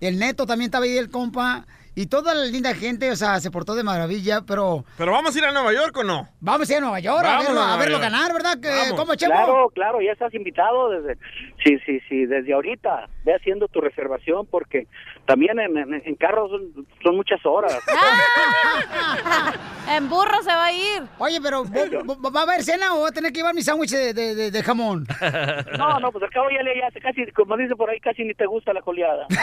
el 0.01 0.17
Neto 0.19 0.45
también 0.45 0.69
estaba 0.69 0.85
ahí 0.85 0.97
el 0.97 1.09
compa. 1.09 1.65
Y 1.97 2.07
toda 2.07 2.35
la 2.35 2.43
linda 2.45 2.73
gente, 2.75 3.09
o 3.09 3.15
sea, 3.15 3.39
se 3.39 3.49
portó 3.51 3.73
de 3.73 3.83
maravilla, 3.83 4.41
pero... 4.45 4.83
¿Pero 4.97 5.13
vamos 5.13 5.33
a 5.33 5.39
ir 5.39 5.45
a 5.45 5.51
Nueva 5.53 5.71
York 5.71 5.95
o 5.95 6.03
no? 6.03 6.27
Vamos 6.41 6.69
a 6.69 6.73
ir 6.73 6.77
a 6.79 6.81
Nueva 6.81 6.99
York 6.99 7.25
a 7.25 7.37
verlo, 7.39 7.59
a 7.59 7.63
a 7.63 7.67
Nueva 7.67 7.77
verlo 7.77 7.99
York. 7.99 8.03
ganar, 8.03 8.33
¿verdad? 8.33 8.57
¿Cómo, 8.97 9.15
Chepo? 9.15 9.31
Claro, 9.31 9.69
claro, 9.73 10.01
ya 10.01 10.11
estás 10.11 10.33
invitado 10.33 10.89
desde, 10.89 11.17
sí, 11.65 11.77
sí, 11.85 11.99
sí, 12.07 12.25
desde 12.25 12.53
ahorita. 12.53 13.09
Ve 13.25 13.35
haciendo 13.35 13.67
tu 13.67 13.81
reservación 13.81 14.45
porque 14.45 14.87
también 15.25 15.59
en, 15.59 15.77
en, 15.77 16.01
en 16.05 16.15
carros 16.15 16.51
son, 16.51 16.85
son 17.03 17.15
muchas 17.15 17.43
horas. 17.45 17.77
en 19.97 20.07
burro 20.09 20.41
se 20.43 20.49
va 20.53 20.65
a 20.65 20.71
ir. 20.71 21.03
Oye, 21.17 21.39
pero 21.41 21.63
¿va, 21.65 22.13
va- 22.15 22.29
va 22.29 22.39
a 22.41 22.43
haber 22.43 22.63
cena 22.63 22.93
o 22.95 23.01
va 23.01 23.09
a 23.09 23.11
tener 23.11 23.31
que 23.33 23.39
llevar 23.39 23.55
mi 23.55 23.61
sándwich 23.63 23.91
de, 23.91 24.13
de- 24.13 24.35
de- 24.35 24.51
de 24.51 24.63
jamón? 24.63 25.05
No, 25.77 25.99
no, 25.99 26.11
pues 26.11 26.23
al 26.23 26.29
cabo 26.29 26.49
ya 26.51 26.61
le 26.63 26.75
ya 26.77 26.89
casi, 27.01 27.25
como 27.31 27.57
dice 27.57 27.75
por 27.75 27.89
ahí, 27.89 27.99
casi 27.99 28.23
ni 28.23 28.33
te 28.33 28.45
gusta 28.45 28.71
la 28.73 28.81
coleada. 28.81 29.25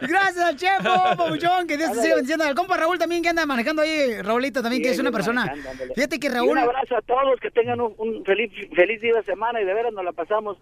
Gracias 0.00 0.44
al 0.44 0.56
Chepo, 0.56 1.16
Pabuchón, 1.16 1.66
que 1.66 1.76
Dios 1.76 1.92
te 1.92 2.02
siga 2.02 2.14
bendiciendo. 2.16 2.44
Al 2.44 2.54
compa 2.54 2.76
Raúl 2.76 2.98
también 2.98 3.22
que 3.22 3.28
anda 3.28 3.46
manejando 3.46 3.82
ahí, 3.82 4.20
Raulito 4.22 4.62
también, 4.62 4.82
que 4.82 4.90
es 4.90 4.98
una 4.98 5.12
persona. 5.12 5.52
Fíjate 5.94 6.18
que 6.18 6.26
Y 6.26 6.30
Raúl... 6.30 6.50
un 6.50 6.58
abrazo 6.58 6.96
a 6.96 7.02
todos, 7.02 7.38
que 7.40 7.50
tengan 7.50 7.80
un, 7.80 7.94
un 7.98 8.24
feliz 8.24 8.50
feliz 8.74 9.00
día 9.00 9.14
de 9.14 9.22
semana 9.22 9.60
y 9.60 9.64
de 9.64 9.74
veras 9.74 9.92
nos 9.92 10.04
la 10.04 10.12
pasamos, 10.12 10.58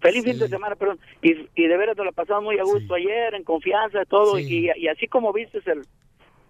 feliz 0.00 0.24
fin 0.24 0.38
de 0.38 0.48
semana, 0.48 0.76
perdón, 0.76 0.98
y, 1.22 1.48
y 1.54 1.66
de 1.66 1.76
veras 1.76 1.96
nos 1.96 2.06
la 2.06 2.12
pasamos 2.12 2.44
muy 2.44 2.58
a 2.58 2.64
gusto 2.64 2.94
ayer, 2.94 3.34
en 3.34 3.44
confianza, 3.44 4.04
todo, 4.04 4.38
y, 4.38 4.70
y 4.76 4.88
así 4.88 5.06
como 5.08 5.32
viste 5.32 5.58
el, 5.66 5.82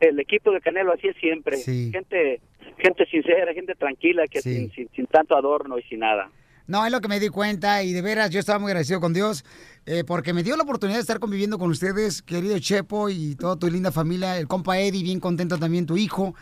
el 0.01 0.21
equipo 0.21 0.51
de 0.53 0.61
Canelo, 0.61 0.93
así 0.93 1.09
es 1.09 1.17
siempre, 1.17 1.59
gente 1.59 2.41
gente 2.81 3.07
sincera, 3.07 3.53
gente 3.53 3.75
tranquila, 3.75 4.25
que 4.27 4.41
sin, 4.41 4.71
sin, 4.73 4.89
sin 4.95 5.07
tanto 5.07 5.37
adorno 5.37 5.79
y 5.79 5.83
sin 5.83 6.01
nada. 6.01 6.31
No, 6.67 6.87
es 6.87 6.93
lo 6.93 7.01
que 7.01 7.09
me 7.09 7.19
di 7.19 7.29
cuenta 7.29 7.83
y 7.83 7.93
de 7.93 8.01
veras 8.01 8.31
yo 8.31 8.39
estaba 8.39 8.59
muy 8.59 8.71
agradecido 8.71 9.01
con 9.01 9.13
Dios 9.13 9.45
eh, 9.87 10.05
porque 10.07 10.33
me 10.33 10.43
dio 10.43 10.57
la 10.57 10.63
oportunidad 10.63 10.99
de 10.99 11.03
estar 11.03 11.19
conviviendo 11.19 11.59
con 11.59 11.71
ustedes, 11.71 12.23
querido 12.23 12.59
Chepo 12.59 13.09
y 13.09 13.35
toda 13.35 13.59
tu 13.59 13.69
linda 13.69 13.91
familia, 13.91 14.39
el 14.39 14.47
compa 14.47 14.79
Eddie, 14.79 15.03
bien 15.03 15.21
contento 15.21 15.59
también, 15.59 15.87
tu 15.87 15.97
hijo, 15.97 16.35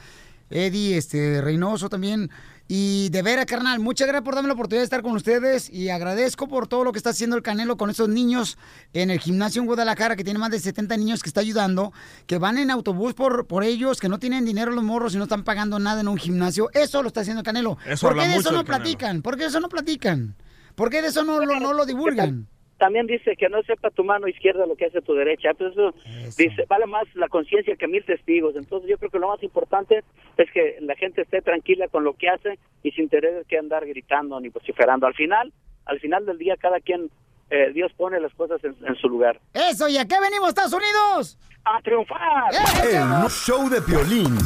Eddie, 0.50 0.96
este, 0.96 1.40
Reynoso 1.40 1.88
también. 1.88 2.30
Y 2.70 3.08
de 3.08 3.22
veras, 3.22 3.46
carnal, 3.46 3.80
muchas 3.80 4.06
gracias 4.08 4.24
por 4.24 4.34
darme 4.34 4.48
la 4.48 4.52
oportunidad 4.52 4.82
de 4.82 4.84
estar 4.84 5.00
con 5.00 5.12
ustedes 5.16 5.70
y 5.70 5.88
agradezco 5.88 6.48
por 6.48 6.68
todo 6.68 6.84
lo 6.84 6.92
que 6.92 6.98
está 6.98 7.10
haciendo 7.10 7.34
el 7.34 7.42
Canelo 7.42 7.78
con 7.78 7.88
esos 7.88 8.10
niños 8.10 8.58
en 8.92 9.08
el 9.10 9.20
gimnasio 9.20 9.62
en 9.62 9.66
Guadalajara, 9.66 10.16
que 10.16 10.22
tiene 10.24 10.38
más 10.38 10.50
de 10.50 10.60
70 10.60 10.98
niños 10.98 11.22
que 11.22 11.30
está 11.30 11.40
ayudando, 11.40 11.94
que 12.26 12.36
van 12.36 12.58
en 12.58 12.70
autobús 12.70 13.14
por, 13.14 13.46
por 13.46 13.64
ellos, 13.64 14.00
que 14.00 14.10
no 14.10 14.18
tienen 14.18 14.44
dinero 14.44 14.70
los 14.70 14.84
morros 14.84 15.14
y 15.14 15.16
no 15.16 15.22
están 15.22 15.44
pagando 15.44 15.78
nada 15.78 16.02
en 16.02 16.08
un 16.08 16.18
gimnasio. 16.18 16.68
Eso 16.74 17.00
lo 17.02 17.08
está 17.08 17.22
haciendo 17.22 17.40
el 17.40 17.44
Canelo. 17.46 17.78
Eso 17.86 18.06
¿Por 18.06 18.16
qué 18.18 18.28
de 18.28 18.36
eso 18.36 18.52
no 18.52 18.64
platican? 18.66 19.22
¿Por 19.22 19.36
qué 19.38 19.42
de 19.44 19.48
eso 19.48 19.60
no 19.60 19.68
platican? 19.70 20.36
¿Por 20.74 20.90
qué 20.90 21.00
de 21.00 21.08
eso 21.08 21.24
no, 21.24 21.40
lo- 21.44 21.58
no 21.60 21.72
lo 21.72 21.86
divulgan? 21.86 22.48
También 22.78 23.06
dice 23.06 23.36
que 23.36 23.48
no 23.48 23.62
sepa 23.62 23.90
tu 23.90 24.04
mano 24.04 24.28
izquierda 24.28 24.64
lo 24.66 24.76
que 24.76 24.86
hace 24.86 25.02
tu 25.02 25.14
derecha. 25.14 25.50
Pues 25.54 25.72
eso, 25.72 25.92
dice, 26.36 26.64
vale 26.68 26.86
más 26.86 27.04
la 27.14 27.28
conciencia 27.28 27.76
que 27.76 27.88
mil 27.88 28.04
testigos. 28.04 28.54
Entonces 28.56 28.88
yo 28.88 28.98
creo 28.98 29.10
que 29.10 29.18
lo 29.18 29.28
más 29.28 29.42
importante 29.42 30.04
es 30.36 30.50
que 30.52 30.76
la 30.80 30.94
gente 30.94 31.22
esté 31.22 31.42
tranquila 31.42 31.88
con 31.88 32.04
lo 32.04 32.14
que 32.14 32.28
hace 32.28 32.58
y 32.82 32.92
sin 32.92 33.08
tener 33.08 33.44
que 33.46 33.58
andar 33.58 33.84
gritando 33.84 34.40
ni 34.40 34.48
vociferando. 34.48 35.06
Al 35.06 35.14
final, 35.14 35.52
al 35.86 35.98
final 35.98 36.24
del 36.24 36.38
día 36.38 36.56
cada 36.56 36.78
quien, 36.80 37.10
eh, 37.50 37.72
Dios 37.74 37.92
pone 37.96 38.20
las 38.20 38.32
cosas 38.34 38.62
en, 38.62 38.76
en 38.86 38.94
su 38.96 39.08
lugar. 39.08 39.40
Eso, 39.54 39.88
¿y 39.88 39.98
a 39.98 40.06
qué 40.06 40.20
venimos, 40.20 40.50
Estados 40.50 40.74
Unidos? 40.74 41.38
¡A 41.64 41.82
triunfar! 41.82 42.52
El 42.84 43.28
show 43.28 43.68
de 43.68 43.82
Piolín. 43.82 44.38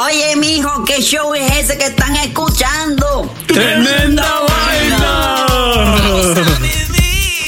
Oye, 0.00 0.36
mijo, 0.36 0.84
¿qué 0.84 1.00
show 1.00 1.34
es 1.34 1.50
ese 1.58 1.76
que 1.78 1.86
están 1.86 2.14
escuchando? 2.16 3.28
¡Tremenda 3.46 4.46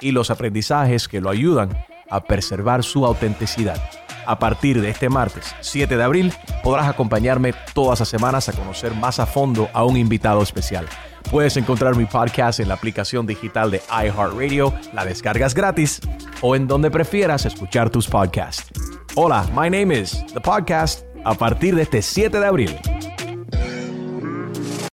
y 0.00 0.12
los 0.12 0.30
aprendizajes 0.30 1.08
que 1.08 1.20
lo 1.20 1.30
ayudan 1.30 1.70
a 2.10 2.24
preservar 2.24 2.82
su 2.84 3.04
autenticidad. 3.04 3.78
A 4.26 4.38
partir 4.38 4.80
de 4.80 4.90
este 4.90 5.08
martes 5.08 5.54
7 5.60 5.96
de 5.96 6.02
abril 6.02 6.32
podrás 6.62 6.86
acompañarme 6.86 7.54
todas 7.72 8.00
las 8.00 8.08
semanas 8.08 8.48
a 8.48 8.52
conocer 8.52 8.94
más 8.94 9.18
a 9.18 9.26
fondo 9.26 9.68
a 9.72 9.84
un 9.84 9.96
invitado 9.96 10.42
especial. 10.42 10.86
Puedes 11.30 11.56
encontrar 11.56 11.96
mi 11.96 12.04
podcast 12.04 12.60
en 12.60 12.68
la 12.68 12.74
aplicación 12.74 13.26
digital 13.26 13.70
de 13.70 13.82
iHeartRadio, 13.90 14.74
la 14.92 15.04
descargas 15.04 15.54
gratis 15.54 16.00
o 16.42 16.56
en 16.56 16.66
donde 16.66 16.90
prefieras 16.90 17.46
escuchar 17.46 17.90
tus 17.90 18.06
podcasts. 18.06 18.70
Hola, 19.14 19.46
my 19.54 19.70
name 19.70 19.98
is 19.98 20.24
The 20.32 20.40
Podcast 20.40 21.04
a 21.24 21.34
partir 21.34 21.74
de 21.74 21.82
este 21.82 22.02
7 22.02 22.38
de 22.38 22.46
abril. 22.46 22.78